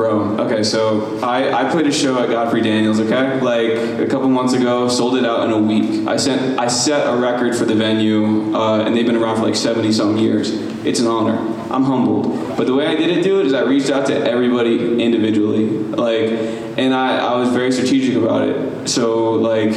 Bro, 0.00 0.38
okay, 0.46 0.62
so 0.62 1.18
I, 1.22 1.52
I 1.52 1.70
played 1.70 1.86
a 1.86 1.92
show 1.92 2.18
at 2.22 2.30
Godfrey 2.30 2.62
Daniels, 2.62 2.98
okay? 3.00 3.38
Like 3.38 4.00
a 4.00 4.06
couple 4.06 4.30
months 4.30 4.54
ago, 4.54 4.88
sold 4.88 5.16
it 5.16 5.26
out 5.26 5.44
in 5.44 5.50
a 5.50 5.58
week. 5.58 6.08
I 6.08 6.16
sent 6.16 6.58
I 6.58 6.68
set 6.68 7.06
a 7.06 7.14
record 7.20 7.54
for 7.54 7.66
the 7.66 7.74
venue, 7.74 8.56
uh, 8.56 8.82
and 8.82 8.96
they've 8.96 9.04
been 9.04 9.16
around 9.16 9.36
for 9.36 9.42
like 9.42 9.54
70 9.54 9.92
some 9.92 10.16
years. 10.16 10.52
It's 10.86 11.00
an 11.00 11.06
honor. 11.06 11.36
I'm 11.70 11.84
humbled. 11.84 12.56
But 12.56 12.66
the 12.66 12.74
way 12.74 12.86
I 12.86 12.94
did 12.94 13.10
it, 13.10 13.22
dude, 13.22 13.44
is 13.44 13.52
I 13.52 13.60
reached 13.60 13.90
out 13.90 14.06
to 14.06 14.14
everybody 14.16 15.04
individually. 15.04 15.66
Like, 15.66 16.30
and 16.78 16.94
I, 16.94 17.18
I 17.18 17.38
was 17.38 17.50
very 17.50 17.70
strategic 17.70 18.16
about 18.16 18.48
it. 18.48 18.88
So 18.88 19.32
like 19.32 19.74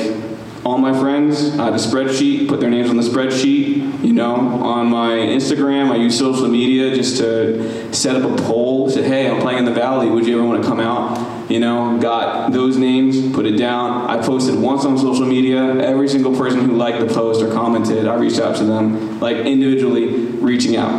all 0.65 0.77
my 0.77 0.97
friends, 0.97 1.59
I 1.59 1.65
had 1.65 1.73
a 1.73 1.77
spreadsheet, 1.77 2.47
put 2.47 2.61
their 2.61 2.69
names 2.69 2.89
on 2.89 2.95
the 2.95 3.03
spreadsheet. 3.03 4.02
You 4.13 4.19
know, 4.19 4.35
on 4.35 4.91
my 4.91 5.13
Instagram, 5.13 5.89
I 5.89 5.95
use 5.95 6.19
social 6.19 6.47
media 6.47 6.93
just 6.93 7.17
to 7.17 7.91
set 7.91 8.15
up 8.15 8.29
a 8.29 8.43
poll. 8.43 8.87
Say, 8.87 9.01
hey, 9.01 9.27
I'm 9.27 9.41
playing 9.41 9.57
in 9.57 9.65
the 9.65 9.73
Valley. 9.73 10.07
Would 10.07 10.27
you 10.27 10.37
ever 10.37 10.47
want 10.47 10.61
to 10.61 10.69
come 10.69 10.79
out? 10.79 11.49
You 11.49 11.59
know, 11.59 11.97
got 11.99 12.51
those 12.51 12.77
names, 12.77 13.33
put 13.33 13.47
it 13.47 13.57
down. 13.57 14.07
I 14.07 14.23
posted 14.23 14.53
once 14.53 14.85
on 14.85 14.99
social 14.99 15.25
media. 15.25 15.79
Every 15.79 16.07
single 16.07 16.37
person 16.37 16.61
who 16.61 16.73
liked 16.73 16.99
the 16.99 17.11
post 17.11 17.41
or 17.41 17.51
commented, 17.51 18.07
I 18.07 18.13
reached 18.13 18.39
out 18.39 18.55
to 18.57 18.65
them, 18.65 19.19
like 19.19 19.37
individually 19.37 20.09
reaching 20.09 20.75
out. 20.75 20.93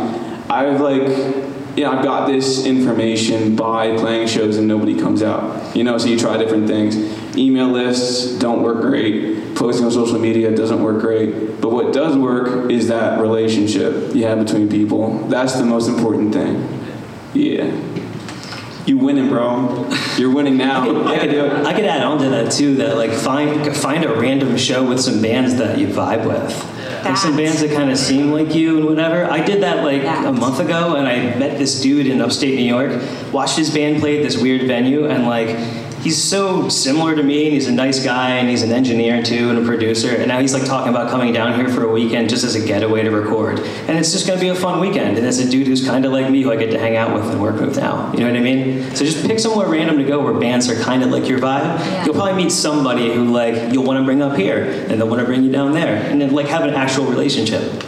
I've 0.51 0.81
like 0.81 1.07
you 1.77 1.83
know, 1.83 1.91
I've 1.91 2.03
got 2.03 2.27
this 2.27 2.65
information 2.65 3.55
by 3.55 3.95
playing 3.97 4.27
shows 4.27 4.57
and 4.57 4.67
nobody 4.67 4.97
comes 4.99 5.21
out. 5.21 5.75
You 5.75 5.83
know, 5.85 5.97
so 5.97 6.07
you 6.07 6.17
try 6.17 6.37
different 6.37 6.67
things. 6.67 6.95
Email 7.37 7.67
lists 7.67 8.37
don't 8.39 8.61
work 8.61 8.81
great. 8.81 9.55
Posting 9.55 9.85
on 9.85 9.91
social 9.91 10.19
media 10.19 10.55
doesn't 10.55 10.81
work 10.81 11.01
great. 11.01 11.61
But 11.61 11.71
what 11.71 11.93
does 11.93 12.15
work 12.17 12.71
is 12.71 12.87
that 12.87 13.19
relationship 13.19 14.13
you 14.13 14.25
have 14.25 14.39
between 14.39 14.69
people. 14.69 15.19
That's 15.27 15.55
the 15.55 15.65
most 15.65 15.87
important 15.87 16.33
thing. 16.33 16.67
Yeah. 17.33 17.71
You 18.85 18.99
winning, 18.99 19.29
bro. 19.29 19.89
You're 20.15 20.31
winning 20.31 20.57
now. 20.57 20.83
I 21.07 21.17
could, 21.17 21.35
I 21.65 21.73
could 21.73 21.85
add 21.85 22.03
on 22.03 22.19
to 22.19 22.29
that 22.29 22.51
too. 22.51 22.75
That 22.75 22.97
like 22.97 23.11
find 23.11 23.75
find 23.75 24.05
a 24.05 24.13
random 24.13 24.57
show 24.57 24.87
with 24.87 24.99
some 24.99 25.23
bands 25.23 25.55
that 25.55 25.79
you 25.79 25.87
vibe 25.87 26.27
with. 26.27 27.03
Like 27.03 27.17
some 27.17 27.35
bands 27.35 27.61
that 27.61 27.71
kind 27.71 27.89
of 27.91 27.97
seem 27.97 28.31
like 28.31 28.53
you 28.53 28.77
and 28.77 28.85
whatever. 28.85 29.25
I 29.25 29.43
did 29.43 29.63
that 29.63 29.83
like 29.83 30.03
a 30.03 30.31
month 30.31 30.59
ago, 30.59 30.95
and 30.95 31.07
I 31.07 31.35
met 31.37 31.57
this 31.57 31.81
dude 31.81 32.05
in 32.05 32.21
upstate 32.21 32.55
New 32.55 32.63
York. 32.63 33.01
Watched 33.33 33.57
his 33.57 33.73
band 33.73 34.01
play 34.01 34.17
at 34.17 34.23
this 34.23 34.39
weird 34.39 34.67
venue, 34.67 35.05
and 35.07 35.25
like 35.25 35.49
he's 36.05 36.23
so 36.23 36.69
similar 36.69 37.15
to 37.15 37.23
me, 37.23 37.45
and 37.45 37.53
he's 37.53 37.67
a 37.67 37.71
nice 37.71 38.01
guy, 38.03 38.35
and 38.35 38.47
he's 38.47 38.61
an 38.61 38.71
engineer 38.71 39.23
too, 39.23 39.49
and 39.49 39.57
a 39.57 39.65
producer. 39.65 40.15
And 40.15 40.27
now 40.27 40.39
he's 40.39 40.53
like 40.53 40.63
talking 40.63 40.89
about 40.89 41.09
coming 41.09 41.33
down 41.33 41.55
here 41.55 41.67
for 41.67 41.83
a 41.83 41.91
weekend 41.91 42.29
just 42.29 42.43
as 42.43 42.53
a 42.53 42.63
getaway 42.63 43.01
to 43.01 43.09
record. 43.09 43.59
And 43.59 43.97
it's 43.97 44.11
just 44.11 44.27
gonna 44.27 44.39
be 44.39 44.49
a 44.49 44.55
fun 44.55 44.79
weekend. 44.79 45.17
And 45.17 45.25
it's 45.25 45.39
a 45.39 45.49
dude 45.49 45.65
who's 45.65 45.83
kind 45.83 46.05
of 46.05 46.11
like 46.11 46.29
me, 46.29 46.43
who 46.43 46.51
I 46.51 46.57
get 46.57 46.69
to 46.71 46.79
hang 46.79 46.95
out 46.95 47.15
with 47.15 47.25
and 47.31 47.41
work 47.41 47.59
with 47.59 47.77
now. 47.77 48.11
You 48.13 48.19
know 48.19 48.27
what 48.27 48.37
I 48.37 48.43
mean? 48.43 48.95
So 48.95 49.03
just 49.03 49.25
pick 49.25 49.39
somewhere 49.39 49.67
random 49.67 49.97
to 49.97 50.03
go 50.03 50.23
where 50.23 50.33
bands 50.35 50.69
are 50.69 50.79
kind 50.83 51.01
of 51.01 51.09
like 51.09 51.27
your 51.27 51.39
vibe. 51.39 51.79
Yeah. 51.79 52.05
You'll 52.05 52.13
probably 52.13 52.35
meet 52.35 52.51
somebody 52.51 53.11
who 53.11 53.25
like 53.25 53.73
you'll 53.73 53.83
want 53.83 53.97
to 53.97 54.05
bring 54.05 54.21
up 54.21 54.37
here, 54.37 54.63
and 54.63 55.01
they'll 55.01 55.09
want 55.09 55.21
to 55.21 55.25
bring 55.25 55.43
you 55.43 55.51
down 55.51 55.71
there, 55.71 55.95
and 55.95 56.21
then 56.21 56.31
like 56.33 56.47
have 56.47 56.65
an 56.65 56.75
actual 56.75 57.05
relationship. 57.05 57.83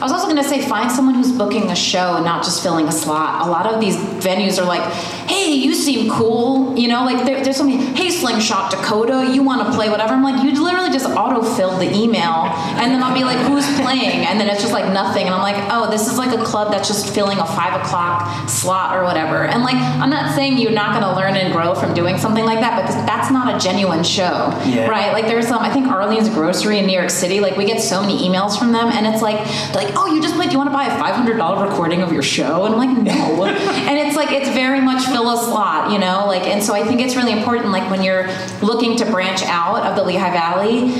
I 0.00 0.02
was 0.04 0.12
also 0.12 0.26
gonna 0.28 0.42
say 0.42 0.62
find 0.66 0.90
someone 0.90 1.14
who's 1.14 1.30
booking 1.30 1.70
a 1.70 1.76
show 1.76 2.16
and 2.16 2.24
not 2.24 2.42
just 2.42 2.62
filling 2.62 2.88
a 2.88 2.92
slot. 2.92 3.46
A 3.46 3.50
lot 3.50 3.66
of 3.66 3.80
these 3.80 3.96
venues 3.96 4.58
are 4.60 4.64
like, 4.64 4.80
hey, 5.28 5.52
you 5.52 5.74
seem 5.74 6.10
cool, 6.10 6.74
you 6.78 6.88
know, 6.88 7.04
like 7.04 7.26
there, 7.26 7.42
there's 7.44 7.56
something, 7.56 7.78
hey, 7.94 8.08
Slingshot 8.10 8.70
Dakota, 8.70 9.30
you 9.32 9.42
want 9.42 9.66
to 9.66 9.72
play 9.74 9.90
whatever. 9.90 10.14
I'm 10.14 10.22
like, 10.22 10.42
you 10.42 10.50
literally 10.62 10.90
just 10.90 11.04
auto-fill 11.06 11.76
the 11.78 11.94
email, 11.94 12.48
and 12.80 12.92
then 12.92 13.02
I'll 13.02 13.14
be 13.14 13.24
like, 13.24 13.38
who's 13.46 13.66
playing, 13.80 14.24
and 14.26 14.40
then 14.40 14.48
it's 14.48 14.60
just 14.62 14.72
like 14.72 14.90
nothing, 14.92 15.26
and 15.26 15.34
I'm 15.34 15.42
like, 15.42 15.56
oh, 15.70 15.90
this 15.90 16.06
is 16.10 16.16
like 16.16 16.32
a 16.38 16.42
club 16.42 16.72
that's 16.72 16.88
just 16.88 17.14
filling 17.14 17.38
a 17.38 17.46
five 17.46 17.78
o'clock 17.80 18.48
slot 18.48 18.96
or 18.96 19.04
whatever. 19.04 19.44
And 19.44 19.62
like, 19.62 19.76
I'm 19.76 20.10
not 20.10 20.34
saying 20.34 20.56
you're 20.58 20.72
not 20.72 20.98
gonna 20.98 21.14
learn 21.14 21.36
and 21.36 21.52
grow 21.52 21.74
from 21.74 21.92
doing 21.94 22.16
something 22.16 22.44
like 22.46 22.60
that, 22.60 22.80
because 22.80 22.96
that's 23.04 23.30
not 23.30 23.54
a 23.54 23.58
genuine 23.62 24.02
show, 24.02 24.48
Yeah. 24.64 24.88
right? 24.88 25.12
Like 25.12 25.26
there's 25.26 25.46
some, 25.46 25.62
I 25.62 25.70
think 25.70 25.86
Arlene's 25.88 26.30
Grocery 26.30 26.78
in 26.78 26.86
New 26.86 26.96
York 26.98 27.10
City, 27.10 27.40
like 27.40 27.56
we 27.56 27.66
get 27.66 27.80
so 27.82 28.00
many 28.00 28.26
emails 28.26 28.58
from 28.58 28.72
them, 28.72 28.88
and 28.88 29.06
it's 29.06 29.20
like, 29.22 29.38
they're 29.74 29.89
like, 29.90 29.98
oh, 29.98 30.06
you 30.06 30.22
just 30.22 30.34
played, 30.34 30.48
do 30.48 30.52
you 30.52 30.58
want 30.58 30.70
to 30.70 30.74
buy 30.74 30.84
a 30.86 30.98
$500 30.98 31.68
recording 31.68 32.02
of 32.02 32.12
your 32.12 32.22
show? 32.22 32.64
And 32.64 32.74
I'm 32.74 32.80
like, 32.80 32.96
no. 32.96 33.44
and 33.44 33.98
it's 33.98 34.16
like, 34.16 34.30
it's 34.32 34.48
very 34.50 34.80
much 34.80 35.04
fill 35.06 35.30
a 35.32 35.36
slot, 35.36 35.92
you 35.92 35.98
know? 35.98 36.26
Like, 36.26 36.46
and 36.46 36.62
so 36.62 36.74
I 36.74 36.84
think 36.84 37.00
it's 37.00 37.16
really 37.16 37.32
important, 37.32 37.70
like 37.70 37.90
when 37.90 38.02
you're 38.02 38.28
looking 38.62 38.96
to 38.98 39.04
branch 39.06 39.42
out 39.42 39.84
of 39.86 39.96
the 39.96 40.02
Lehigh 40.02 40.32
Valley, 40.32 40.92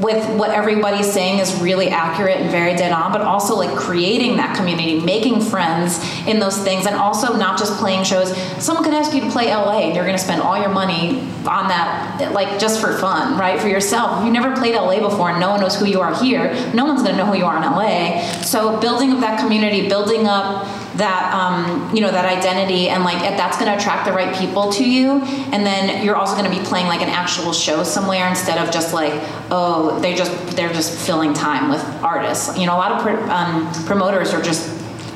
with 0.00 0.26
what 0.38 0.50
everybody's 0.50 1.10
saying 1.10 1.38
is 1.38 1.54
really 1.60 1.88
accurate 1.90 2.38
and 2.38 2.50
very 2.50 2.74
dead 2.74 2.92
on, 2.92 3.12
but 3.12 3.20
also 3.20 3.54
like 3.54 3.76
creating 3.76 4.36
that 4.36 4.56
community, 4.56 5.00
making 5.00 5.40
friends 5.40 6.00
in 6.26 6.38
those 6.38 6.58
things, 6.58 6.86
and 6.86 6.96
also 6.96 7.36
not 7.36 7.58
just 7.58 7.78
playing 7.78 8.04
shows. 8.04 8.34
Someone 8.62 8.84
could 8.84 8.94
ask 8.94 9.12
you 9.14 9.20
to 9.20 9.30
play 9.30 9.46
LA, 9.46 9.80
and 9.80 9.94
you're 9.94 10.04
to 10.16 10.18
spend 10.18 10.42
all 10.42 10.58
your 10.58 10.70
money 10.70 11.20
on 11.46 11.68
that, 11.68 12.32
like 12.32 12.58
just 12.58 12.80
for 12.80 12.96
fun, 12.98 13.38
right? 13.38 13.60
For 13.60 13.68
yourself. 13.68 14.18
If 14.18 14.24
you've 14.24 14.32
never 14.32 14.54
played 14.56 14.74
LA 14.74 15.00
before 15.00 15.30
and 15.30 15.40
no 15.40 15.50
one 15.50 15.60
knows 15.60 15.76
who 15.76 15.86
you 15.86 16.00
are 16.00 16.14
here, 16.22 16.52
no 16.74 16.84
one's 16.84 17.02
to 17.02 17.16
know 17.16 17.26
who 17.26 17.36
you 17.36 17.44
are 17.44 17.56
in 17.56 17.62
LA. 17.62 18.22
So 18.42 18.78
building 18.80 19.12
up 19.12 19.20
that 19.20 19.40
community, 19.40 19.88
building 19.88 20.26
up 20.26 20.66
that 21.00 21.32
um, 21.32 21.94
you 21.94 22.02
know 22.02 22.10
that 22.10 22.26
identity 22.26 22.90
and 22.90 23.04
like 23.04 23.18
that's 23.36 23.56
going 23.58 23.70
to 23.70 23.76
attract 23.76 24.06
the 24.06 24.12
right 24.12 24.36
people 24.36 24.70
to 24.70 24.88
you 24.88 25.22
and 25.52 25.64
then 25.64 26.04
you're 26.04 26.14
also 26.14 26.36
going 26.36 26.50
to 26.50 26.56
be 26.56 26.62
playing 26.64 26.86
like 26.86 27.00
an 27.00 27.08
actual 27.08 27.52
show 27.54 27.82
somewhere 27.82 28.28
instead 28.28 28.58
of 28.58 28.72
just 28.72 28.92
like 28.92 29.14
oh 29.50 29.98
they 30.00 30.14
just 30.14 30.30
they're 30.56 30.72
just 30.72 30.96
filling 31.06 31.32
time 31.32 31.70
with 31.70 31.82
artists. 32.02 32.56
You 32.58 32.66
know 32.66 32.76
a 32.76 32.80
lot 32.84 32.92
of 32.92 33.02
pr- 33.02 33.30
um, 33.30 33.72
promoters 33.86 34.34
are 34.34 34.42
just 34.42 34.68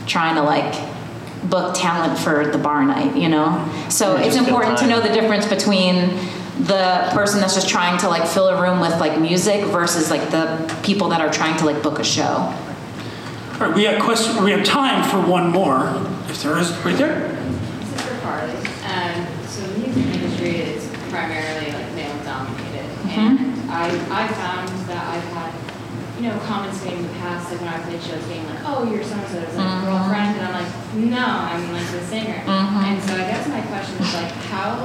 trying 0.08 0.36
to 0.36 0.42
like 0.42 0.74
book 1.50 1.74
talent 1.76 2.18
for 2.18 2.46
the 2.46 2.58
bar 2.58 2.84
night 2.84 3.14
you 3.14 3.28
know? 3.28 3.46
So 3.90 4.16
Yeah, 4.16 4.24
it's 4.24 4.36
important 4.36 4.78
to 4.78 4.86
know 4.86 5.00
the 5.00 5.12
difference 5.12 5.46
between 5.46 6.16
the 6.60 7.10
person 7.12 7.40
that's 7.40 7.54
just 7.54 7.68
trying 7.68 7.98
to 7.98 8.08
like 8.08 8.26
fill 8.26 8.48
a 8.48 8.62
room 8.62 8.80
with 8.80 8.98
like 9.00 9.20
music 9.20 9.66
versus 9.66 10.10
like 10.10 10.30
the 10.30 10.80
people 10.82 11.10
that 11.10 11.20
are 11.20 11.30
trying 11.30 11.58
to 11.58 11.66
like 11.66 11.82
book 11.82 11.98
a 11.98 12.04
show 12.04 12.54
right, 13.66 13.76
we 13.76 13.84
have 13.84 14.02
question. 14.02 14.42
We 14.42 14.50
have 14.52 14.64
time 14.64 15.08
for 15.08 15.20
one 15.30 15.50
more, 15.50 15.88
if 16.28 16.42
there 16.42 16.58
is. 16.58 16.70
Right 16.84 16.96
there. 16.96 17.28
This 17.28 17.94
is 17.94 18.00
for 18.02 18.18
Carly. 18.20 18.52
Um, 18.84 19.26
so 19.46 19.66
the 19.66 19.78
music 19.78 20.06
industry 20.14 20.56
is 20.56 20.88
primarily 21.08 21.72
like 21.72 21.92
male 21.94 22.16
dominated, 22.24 22.88
and 23.08 23.70
I 23.70 23.88
I 24.10 24.28
found 24.28 24.68
that 24.88 25.02
I've 25.14 25.28
had 25.32 25.52
you 26.20 26.28
know 26.28 26.38
comments 26.40 26.84
made 26.84 26.94
in 26.94 27.02
the 27.02 27.14
past 27.24 27.50
like 27.50 27.60
when 27.60 27.68
I 27.68 27.78
played 27.82 28.02
shows 28.02 28.24
being 28.24 28.46
like, 28.48 28.60
oh 28.64 28.90
you're 28.90 29.04
so 29.04 29.14
and 29.14 29.28
so's 29.28 29.56
like 29.56 29.84
girlfriend, 29.84 30.36
and 30.36 30.46
I'm 30.46 30.64
like, 30.64 30.72
no, 30.94 31.24
I'm 31.24 31.72
like 31.72 31.90
the 31.90 32.02
singer. 32.06 32.42
And 32.46 33.02
so 33.02 33.14
I 33.14 33.24
guess 33.30 33.48
my 33.48 33.62
question 33.62 33.96
is 34.02 34.14
like, 34.14 34.32
how 34.52 34.76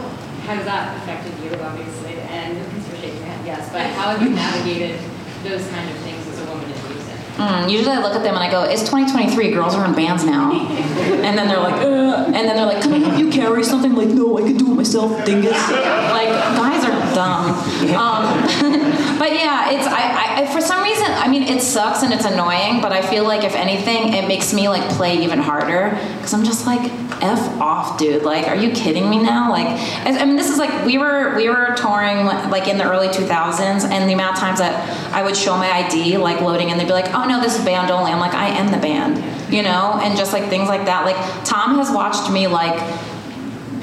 has 0.47 0.65
that 0.65 0.97
affected 0.97 1.34
you 1.43 1.53
obviously? 1.59 2.17
And 2.32 2.57
because 2.57 2.88
you're 2.88 2.97
shaking 2.97 3.17
your 3.17 3.27
head, 3.27 3.45
yes, 3.45 3.69
but 3.71 3.86
how 3.97 4.15
have 4.15 4.21
you 4.21 4.30
navigated 4.30 4.99
those 5.43 5.67
kind 5.69 5.89
of 5.89 5.95
things 5.97 6.25
as 6.27 6.39
a 6.41 6.45
woman 6.45 6.65
in 6.65 6.89
music? 6.89 7.29
Mm, 7.40 7.72
usually 7.72 7.96
I 7.96 8.02
look 8.02 8.16
at 8.16 8.24
them 8.24 8.36
and 8.36 8.44
I 8.44 8.52
go, 8.52 8.64
it's 8.64 8.82
2023, 8.82 9.52
girls 9.52 9.74
are 9.74 9.86
in 9.86 9.96
bands 9.96 10.26
now. 10.26 10.52
And 10.52 11.38
then 11.38 11.48
they're 11.48 11.62
like, 11.62 11.82
uh, 11.82 12.26
and 12.26 12.36
then 12.36 12.56
they're 12.58 12.66
like, 12.66 12.82
can 12.84 12.92
I 12.92 12.98
help 12.98 13.18
you 13.18 13.32
carry 13.32 13.64
something? 13.64 13.96
Like, 13.96 14.10
no, 14.10 14.38
I 14.38 14.42
can 14.42 14.58
do 14.58 14.70
it 14.72 14.76
myself, 14.76 15.26
dingus. 15.26 15.54
Like, 15.72 16.28
guys 16.60 16.84
are 16.84 16.99
dumb. 17.20 17.51
Um, 17.95 18.24
but 19.20 19.34
yeah, 19.34 19.72
it's, 19.72 19.86
I, 19.86 20.38
I, 20.38 20.45
for 20.53 20.61
some 20.61 20.82
reason, 20.82 21.07
I 21.07 21.28
mean, 21.28 21.43
it 21.43 21.61
sucks 21.61 22.03
and 22.03 22.13
it's 22.13 22.26
annoying, 22.26 22.82
but 22.82 22.93
I 22.93 23.01
feel 23.01 23.26
like 23.26 23.43
if 23.43 23.55
anything, 23.55 24.13
it 24.13 24.28
makes 24.28 24.53
me 24.53 24.70
like 24.70 24.88
play 24.91 25.17
even 25.17 25.39
harder. 25.39 25.97
Cause 26.22 26.34
I'm 26.34 26.45
just 26.45 26.65
like, 26.65 26.80
F 27.22 27.59
off, 27.59 27.99
dude. 27.99 28.24
Like, 28.24 28.47
are 28.47 28.55
you 28.55 28.72
kidding 28.72 29.09
me 29.09 29.22
now? 29.22 29.49
Like, 29.51 29.67
I 29.67 30.17
I 30.20 30.26
mean, 30.26 30.38
this 30.38 30.49
is 30.49 30.57
like, 30.57 30.86
we 30.86 30.97
were, 30.97 31.36
we 31.36 31.49
were 31.49 31.76
touring 31.76 32.26
like 32.26 32.67
in 32.67 32.78
the 32.78 32.86
early 32.86 33.09
2000s 33.09 33.84
and 33.84 34.09
the 34.09 34.13
amount 34.13 34.36
of 34.36 34.39
times 34.39 34.59
that 34.59 34.74
I 35.13 35.22
would 35.22 35.36
show 35.36 35.57
my 35.57 35.70
ID, 35.70 36.17
like 36.17 36.39
loading, 36.39 36.72
and 36.72 36.80
they'd 36.80 36.86
be 36.86 36.93
like, 36.93 37.13
oh 37.13 37.26
no, 37.28 37.41
this 37.41 37.59
is 37.59 37.65
band 37.65 37.91
only. 37.91 38.11
I'm 38.11 38.20
like, 38.20 38.34
I 38.34 38.47
am 38.47 38.72
the 38.72 38.78
band, 38.78 39.17
you 39.53 39.63
know? 39.63 39.99
And 40.01 40.17
just 40.17 40.32
like 40.32 40.47
things 40.49 40.70
like 40.70 40.86
that. 40.86 41.03
Like, 41.03 41.17
Tom 41.43 41.78
has 41.78 41.91
watched 41.91 42.32
me 42.32 42.47
like 42.47 42.80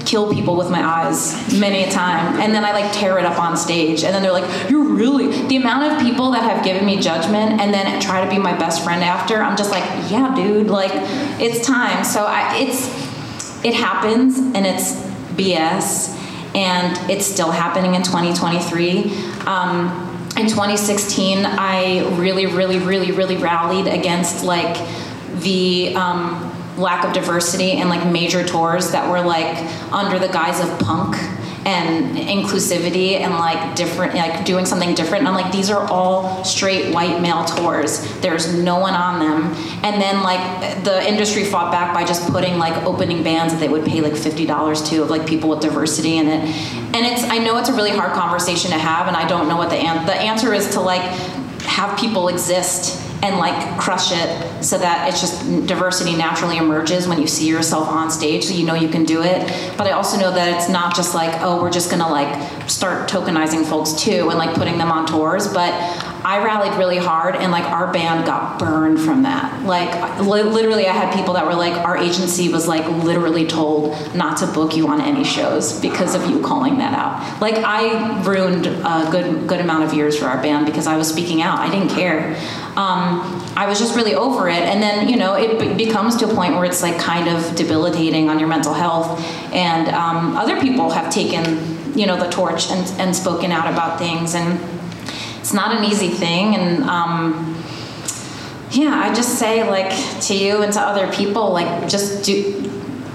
kill 0.06 0.32
people 0.32 0.56
with 0.56 0.70
my 0.70 0.82
eyes 0.82 1.34
many 1.58 1.84
a 1.84 1.90
time. 1.90 2.40
And 2.40 2.54
then 2.54 2.64
i 2.64 2.72
like 2.72 2.92
tear 2.92 3.18
it 3.18 3.24
up 3.24 3.38
on 3.38 3.56
stage. 3.56 4.04
And 4.04 4.14
then 4.14 4.22
they're 4.22 4.32
like 4.32 4.70
you're 4.70 4.84
really 4.84 5.46
the 5.48 5.56
amount 5.56 5.92
of 5.92 6.00
people 6.00 6.30
that 6.30 6.42
have 6.42 6.64
given 6.64 6.86
me 6.86 7.00
judgment 7.00 7.60
and 7.60 7.74
then 7.74 8.00
try 8.00 8.24
to 8.24 8.30
be 8.30 8.38
my 8.38 8.56
best 8.56 8.84
friend 8.84 9.02
after 9.02 9.42
i'm 9.42 9.56
just 9.56 9.70
like 9.70 9.84
yeah 10.10 10.34
dude 10.34 10.68
like 10.68 10.92
it's 11.40 11.66
time. 11.66 12.04
So 12.04 12.24
i 12.24 12.56
it's 12.56 12.86
it 13.64 13.74
happens 13.74 14.38
and 14.38 14.64
it's 14.64 14.94
bs 15.36 16.14
and 16.54 17.10
it's 17.10 17.26
still 17.26 17.50
happening 17.50 17.94
in 17.94 18.02
2023 18.02 19.10
um, 19.46 19.88
in 20.38 20.46
2016 20.46 21.44
i 21.44 22.06
really 22.16 22.46
really 22.46 22.78
really 22.78 23.12
really 23.12 23.36
rallied 23.36 23.86
against 23.86 24.44
like 24.44 24.76
the 25.40 25.94
um, 25.96 26.55
lack 26.76 27.04
of 27.04 27.12
diversity 27.12 27.72
and 27.72 27.88
like 27.88 28.06
major 28.10 28.46
tours 28.46 28.92
that 28.92 29.10
were 29.10 29.20
like 29.20 29.56
under 29.92 30.18
the 30.18 30.28
guise 30.28 30.60
of 30.60 30.78
punk 30.78 31.16
and 31.66 32.16
inclusivity 32.16 33.18
and 33.18 33.34
like 33.34 33.74
different 33.74 34.14
like 34.14 34.44
doing 34.44 34.64
something 34.64 34.94
different. 34.94 35.26
And 35.26 35.28
i'm 35.28 35.34
like 35.34 35.50
these 35.50 35.68
are 35.68 35.84
all 35.90 36.44
straight 36.44 36.94
white 36.94 37.20
male 37.20 37.44
tours. 37.44 38.06
There's 38.20 38.54
no 38.54 38.78
one 38.78 38.94
on 38.94 39.18
them. 39.18 39.52
And 39.82 40.00
then 40.00 40.22
like 40.22 40.84
the 40.84 41.06
industry 41.06 41.44
fought 41.44 41.72
back 41.72 41.92
by 41.92 42.04
just 42.04 42.30
putting 42.30 42.58
like 42.58 42.80
opening 42.84 43.24
bands 43.24 43.52
that 43.52 43.58
they 43.58 43.68
would 43.68 43.84
pay 43.84 44.00
like 44.00 44.12
$50 44.12 44.90
to 44.90 45.02
of 45.02 45.10
like 45.10 45.26
people 45.26 45.50
with 45.50 45.60
diversity 45.60 46.18
in 46.18 46.28
it. 46.28 46.44
And 46.94 47.04
it's 47.04 47.24
i 47.24 47.38
know 47.38 47.58
it's 47.58 47.68
a 47.68 47.74
really 47.74 47.90
hard 47.90 48.12
conversation 48.12 48.70
to 48.70 48.78
have 48.78 49.08
and 49.08 49.16
i 49.16 49.26
don't 49.26 49.48
know 49.48 49.56
what 49.56 49.70
the 49.70 49.76
an- 49.76 50.06
the 50.06 50.14
answer 50.14 50.54
is 50.54 50.70
to 50.70 50.80
like 50.80 51.02
have 51.62 51.98
people 51.98 52.28
exist 52.28 53.02
and 53.26 53.38
like 53.38 53.78
crush 53.78 54.12
it 54.12 54.64
so 54.64 54.78
that 54.78 55.08
it's 55.08 55.20
just 55.20 55.66
diversity 55.66 56.16
naturally 56.16 56.56
emerges 56.56 57.08
when 57.08 57.20
you 57.20 57.26
see 57.26 57.48
yourself 57.48 57.88
on 57.88 58.10
stage 58.10 58.44
so 58.44 58.54
you 58.54 58.64
know 58.64 58.74
you 58.74 58.88
can 58.88 59.04
do 59.04 59.22
it. 59.22 59.40
But 59.76 59.86
i 59.86 59.90
also 59.92 60.18
know 60.18 60.32
that 60.32 60.56
it's 60.56 60.68
not 60.68 60.94
just 60.94 61.14
like 61.14 61.42
oh 61.42 61.60
we're 61.60 61.72
just 61.72 61.90
gonna 61.90 62.08
like 62.08 62.70
start 62.70 63.08
tokenizing 63.10 63.64
folks 63.64 63.92
too 63.92 64.30
and 64.30 64.38
like 64.38 64.54
putting 64.54 64.78
them 64.78 64.90
on 64.90 65.06
tours 65.06 65.46
but 65.52 65.72
i 66.24 66.42
rallied 66.44 66.76
really 66.78 66.96
hard 66.96 67.36
and 67.36 67.52
like 67.52 67.64
our 67.64 67.92
band 67.92 68.26
got 68.26 68.58
burned 68.58 68.98
from 69.00 69.22
that. 69.22 69.62
Like 69.64 70.20
li- 70.20 70.42
literally 70.42 70.86
i 70.86 70.92
had 70.92 71.14
people 71.14 71.34
that 71.34 71.46
were 71.46 71.54
like 71.54 71.74
our 71.84 71.96
agency 71.96 72.48
was 72.48 72.66
like 72.68 72.86
literally 73.04 73.46
told 73.46 73.92
not 74.14 74.36
to 74.38 74.46
book 74.46 74.76
you 74.76 74.88
on 74.88 75.00
any 75.00 75.24
shows 75.24 75.80
because 75.80 76.14
of 76.14 76.28
you 76.30 76.40
calling 76.40 76.78
that 76.78 76.94
out. 76.94 77.40
Like 77.40 77.56
i 77.56 78.22
ruined 78.22 78.66
a 78.66 79.08
good 79.10 79.46
good 79.48 79.60
amount 79.60 79.84
of 79.84 79.94
years 79.94 80.18
for 80.18 80.26
our 80.26 80.40
band 80.42 80.66
because 80.66 80.86
i 80.86 80.96
was 80.96 81.08
speaking 81.08 81.42
out. 81.42 81.58
I 81.58 81.70
didn't 81.70 81.90
care 81.90 82.36
um, 82.76 83.42
I 83.56 83.66
was 83.66 83.78
just 83.78 83.96
really 83.96 84.14
over 84.14 84.50
it. 84.50 84.62
And 84.62 84.82
then, 84.82 85.08
you 85.08 85.16
know, 85.16 85.34
it 85.34 85.58
be- 85.58 85.86
becomes 85.86 86.14
to 86.16 86.30
a 86.30 86.34
point 86.34 86.54
where 86.54 86.66
it's 86.66 86.82
like 86.82 86.98
kind 86.98 87.26
of 87.26 87.56
debilitating 87.56 88.28
on 88.28 88.38
your 88.38 88.48
mental 88.48 88.74
health. 88.74 89.18
And 89.52 89.88
um, 89.88 90.36
other 90.36 90.60
people 90.60 90.90
have 90.90 91.10
taken, 91.10 91.98
you 91.98 92.06
know, 92.06 92.18
the 92.18 92.28
torch 92.30 92.70
and, 92.70 93.00
and 93.00 93.16
spoken 93.16 93.50
out 93.50 93.72
about 93.72 93.98
things. 93.98 94.34
And 94.34 94.60
it's 95.38 95.54
not 95.54 95.74
an 95.74 95.84
easy 95.84 96.10
thing. 96.10 96.54
And, 96.54 96.84
um, 96.84 97.54
yeah, 98.72 99.00
I 99.02 99.14
just 99.14 99.38
say 99.38 99.68
like 99.68 100.20
to 100.22 100.36
you 100.36 100.62
and 100.62 100.70
to 100.74 100.80
other 100.80 101.10
people, 101.12 101.52
like 101.52 101.88
just 101.88 102.24
do 102.24 102.62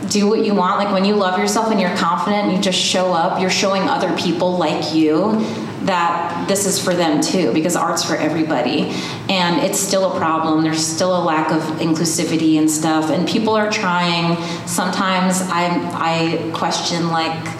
do 0.10 0.28
what 0.28 0.44
you 0.44 0.54
want. 0.54 0.84
Like 0.84 0.94
when 0.94 1.06
you 1.06 1.16
love 1.16 1.40
yourself 1.40 1.72
and 1.72 1.80
you're 1.80 1.96
confident 1.96 2.48
and 2.48 2.58
you 2.58 2.62
just 2.62 2.80
show 2.80 3.14
up, 3.14 3.40
you're 3.40 3.50
showing 3.50 3.84
other 3.84 4.16
people 4.18 4.58
like 4.58 4.94
you 4.94 5.40
that 5.86 6.48
this 6.48 6.66
is 6.66 6.84
for 6.84 6.94
them 6.94 7.22
too 7.22 7.54
because 7.54 7.76
art's 7.76 8.04
for 8.04 8.16
everybody. 8.16 8.92
And 9.30 9.62
it's 9.62 9.80
still 9.80 10.14
a 10.14 10.18
problem. 10.18 10.64
There's 10.64 10.86
still 10.86 11.16
a 11.16 11.24
lack 11.24 11.52
of 11.52 11.62
inclusivity 11.80 12.58
and 12.58 12.70
stuff. 12.70 13.10
And 13.10 13.28
people 13.28 13.56
are 13.56 13.70
trying. 13.70 14.36
Sometimes 14.68 15.42
i 15.44 15.68
i 15.94 16.52
question 16.54 17.10
like 17.10 17.58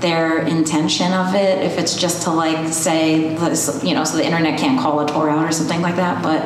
their 0.00 0.46
intention 0.46 1.12
of 1.12 1.34
it 1.34 1.62
if 1.62 1.78
it's 1.78 1.94
just 1.94 2.22
to 2.22 2.30
like 2.30 2.72
say 2.72 3.34
this, 3.34 3.82
you 3.84 3.94
know 3.94 4.02
so 4.02 4.16
the 4.16 4.24
internet 4.24 4.58
can't 4.58 4.80
call 4.80 5.00
a 5.00 5.06
tour 5.06 5.28
out 5.28 5.46
or 5.46 5.52
something 5.52 5.82
like 5.82 5.96
that. 5.96 6.22
But 6.22 6.42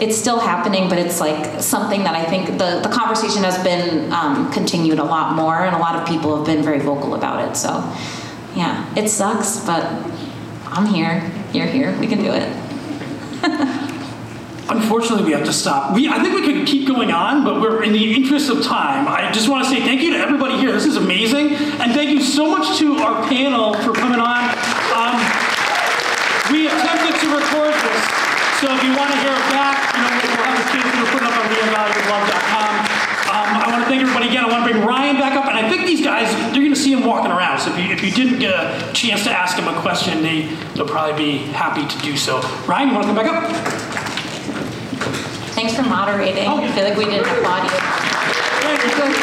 it's 0.00 0.16
still 0.16 0.40
happening 0.40 0.88
but 0.88 0.98
it's 0.98 1.20
like 1.20 1.62
something 1.62 2.02
that 2.02 2.14
i 2.16 2.24
think 2.24 2.58
the, 2.58 2.80
the 2.82 2.88
conversation 2.88 3.44
has 3.44 3.62
been 3.62 4.12
um, 4.12 4.50
continued 4.50 4.98
a 4.98 5.04
lot 5.04 5.36
more 5.36 5.64
and 5.64 5.76
a 5.76 5.78
lot 5.78 5.94
of 5.94 6.08
people 6.08 6.36
have 6.36 6.44
been 6.44 6.62
very 6.62 6.80
vocal 6.80 7.14
about 7.14 7.48
it. 7.48 7.56
So 7.56 7.68
yeah 8.56 8.92
it 8.96 9.08
sucks 9.08 9.64
but 9.64 9.84
i'm 10.76 10.86
here 10.86 11.30
you're 11.52 11.66
here 11.66 11.98
we 11.98 12.06
can 12.06 12.18
do 12.18 12.32
it 12.32 12.48
Unfortunately, 14.68 15.24
we 15.24 15.32
have 15.32 15.44
to 15.44 15.52
stop. 15.52 15.92
We, 15.94 16.08
I 16.08 16.22
think 16.22 16.32
we 16.32 16.42
could 16.46 16.66
keep 16.66 16.88
going 16.88 17.10
on, 17.10 17.44
but 17.44 17.60
we're 17.60 17.82
in 17.82 17.92
the 17.92 18.14
interest 18.14 18.48
of 18.48 18.64
time. 18.64 19.08
I 19.08 19.30
just 19.32 19.48
want 19.48 19.64
to 19.64 19.68
say 19.68 19.80
thank 19.84 20.00
you 20.00 20.14
to 20.14 20.18
everybody 20.18 20.56
here. 20.56 20.72
This 20.72 20.86
is 20.86 20.96
amazing, 20.96 21.52
and 21.82 21.92
thank 21.92 22.08
you 22.08 22.22
so 22.22 22.48
much 22.48 22.78
to 22.78 22.96
our 23.04 23.26
panel 23.28 23.74
for 23.84 23.92
coming 23.92 24.20
on. 24.20 24.40
Um, 24.96 25.18
we 26.48 26.72
attempted 26.72 27.20
to 27.20 27.26
record 27.36 27.74
this, 27.74 28.00
so 28.62 28.70
if 28.72 28.80
you 28.80 28.96
want 28.96 29.12
to 29.12 29.18
hear 29.20 29.34
it 29.34 29.46
back, 29.52 29.76
you 29.92 30.00
know, 30.00 30.08
we'll 30.08 30.40
have 30.40 30.56
the 30.56 30.68
kids 30.72 30.88
put 31.12 31.22
up 31.26 31.36
on 31.36 31.46
lvwithlove.com. 31.52 32.72
Um, 33.28 33.48
I 33.60 33.64
want 33.68 33.81
to 33.81 33.81
thank 33.92 34.04
everybody 34.04 34.28
again. 34.28 34.42
I 34.42 34.48
want 34.50 34.66
to 34.66 34.72
bring 34.72 34.86
Ryan 34.86 35.16
back 35.16 35.34
up, 35.36 35.44
and 35.44 35.54
I 35.54 35.68
think 35.68 35.84
these 35.84 36.02
guys, 36.02 36.32
they're 36.52 36.62
going 36.62 36.72
to 36.72 36.76
see 36.76 36.94
him 36.94 37.04
walking 37.04 37.30
around. 37.30 37.60
So 37.60 37.76
if 37.76 37.78
you, 37.78 37.92
if 37.92 38.02
you 38.02 38.10
didn't 38.10 38.38
get 38.38 38.54
a 38.54 38.92
chance 38.94 39.22
to 39.24 39.30
ask 39.30 39.58
him 39.58 39.68
a 39.68 39.78
question, 39.82 40.22
they, 40.22 40.46
they'll 40.74 40.88
probably 40.88 41.12
be 41.22 41.38
happy 41.52 41.86
to 41.86 41.98
do 42.02 42.16
so. 42.16 42.40
Ryan, 42.66 42.88
you 42.88 42.94
want 42.94 43.06
to 43.06 43.12
come 43.12 43.22
back 43.22 43.30
up? 43.30 43.52
Thanks 45.52 45.74
for 45.76 45.82
moderating. 45.82 46.48
Oh. 46.48 46.62
I 46.62 46.72
feel 46.72 46.84
like 46.84 46.96
we 46.96 47.04
didn't 47.04 47.28
applaud 47.28 47.70
you. 47.70 49.21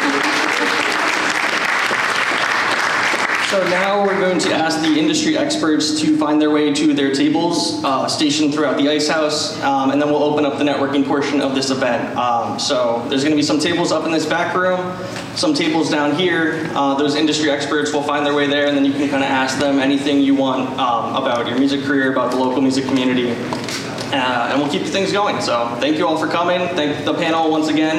So 3.50 3.60
now 3.64 4.06
we're 4.06 4.20
going 4.20 4.38
to 4.38 4.52
ask 4.52 4.80
the 4.80 4.96
industry 4.96 5.36
experts 5.36 6.00
to 6.02 6.16
find 6.16 6.40
their 6.40 6.52
way 6.52 6.72
to 6.72 6.94
their 6.94 7.12
tables 7.12 7.82
uh, 7.82 8.06
stationed 8.06 8.54
throughout 8.54 8.78
the 8.78 8.88
ice 8.88 9.08
house, 9.08 9.60
um, 9.64 9.90
and 9.90 10.00
then 10.00 10.08
we'll 10.08 10.22
open 10.22 10.46
up 10.46 10.56
the 10.56 10.62
networking 10.62 11.04
portion 11.04 11.40
of 11.40 11.52
this 11.56 11.70
event. 11.70 12.16
Um, 12.16 12.60
so 12.60 13.04
there's 13.08 13.24
going 13.24 13.32
to 13.32 13.36
be 13.36 13.42
some 13.42 13.58
tables 13.58 13.90
up 13.90 14.06
in 14.06 14.12
this 14.12 14.24
back 14.24 14.54
room, 14.54 14.96
some 15.34 15.52
tables 15.52 15.90
down 15.90 16.14
here. 16.14 16.70
Uh, 16.74 16.94
those 16.94 17.16
industry 17.16 17.50
experts 17.50 17.92
will 17.92 18.04
find 18.04 18.24
their 18.24 18.34
way 18.34 18.46
there, 18.46 18.68
and 18.68 18.76
then 18.76 18.84
you 18.84 18.92
can 18.92 19.08
kind 19.08 19.24
of 19.24 19.30
ask 19.30 19.58
them 19.58 19.80
anything 19.80 20.20
you 20.20 20.36
want 20.36 20.70
um, 20.78 21.16
about 21.16 21.48
your 21.48 21.58
music 21.58 21.82
career, 21.82 22.12
about 22.12 22.30
the 22.30 22.36
local 22.36 22.62
music 22.62 22.84
community, 22.84 23.32
uh, 23.32 24.50
and 24.52 24.60
we'll 24.62 24.70
keep 24.70 24.82
things 24.82 25.10
going. 25.10 25.40
So 25.40 25.76
thank 25.80 25.98
you 25.98 26.06
all 26.06 26.18
for 26.18 26.28
coming. 26.28 26.60
Thank 26.76 27.04
the 27.04 27.14
panel 27.14 27.50
once 27.50 27.66
again, 27.66 27.98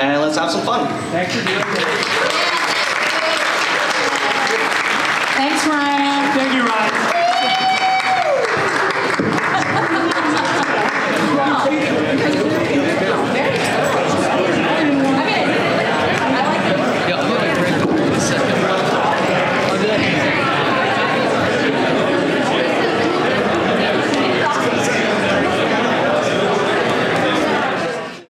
and 0.00 0.22
let's 0.22 0.38
have 0.38 0.50
some 0.50 0.64
fun. 0.64 0.88
Thanks 1.10 1.36
for 1.36 1.44
doing 1.44 1.58
this. 1.74 2.27
Thanks, 5.58 5.66
Ryan. 5.74 6.07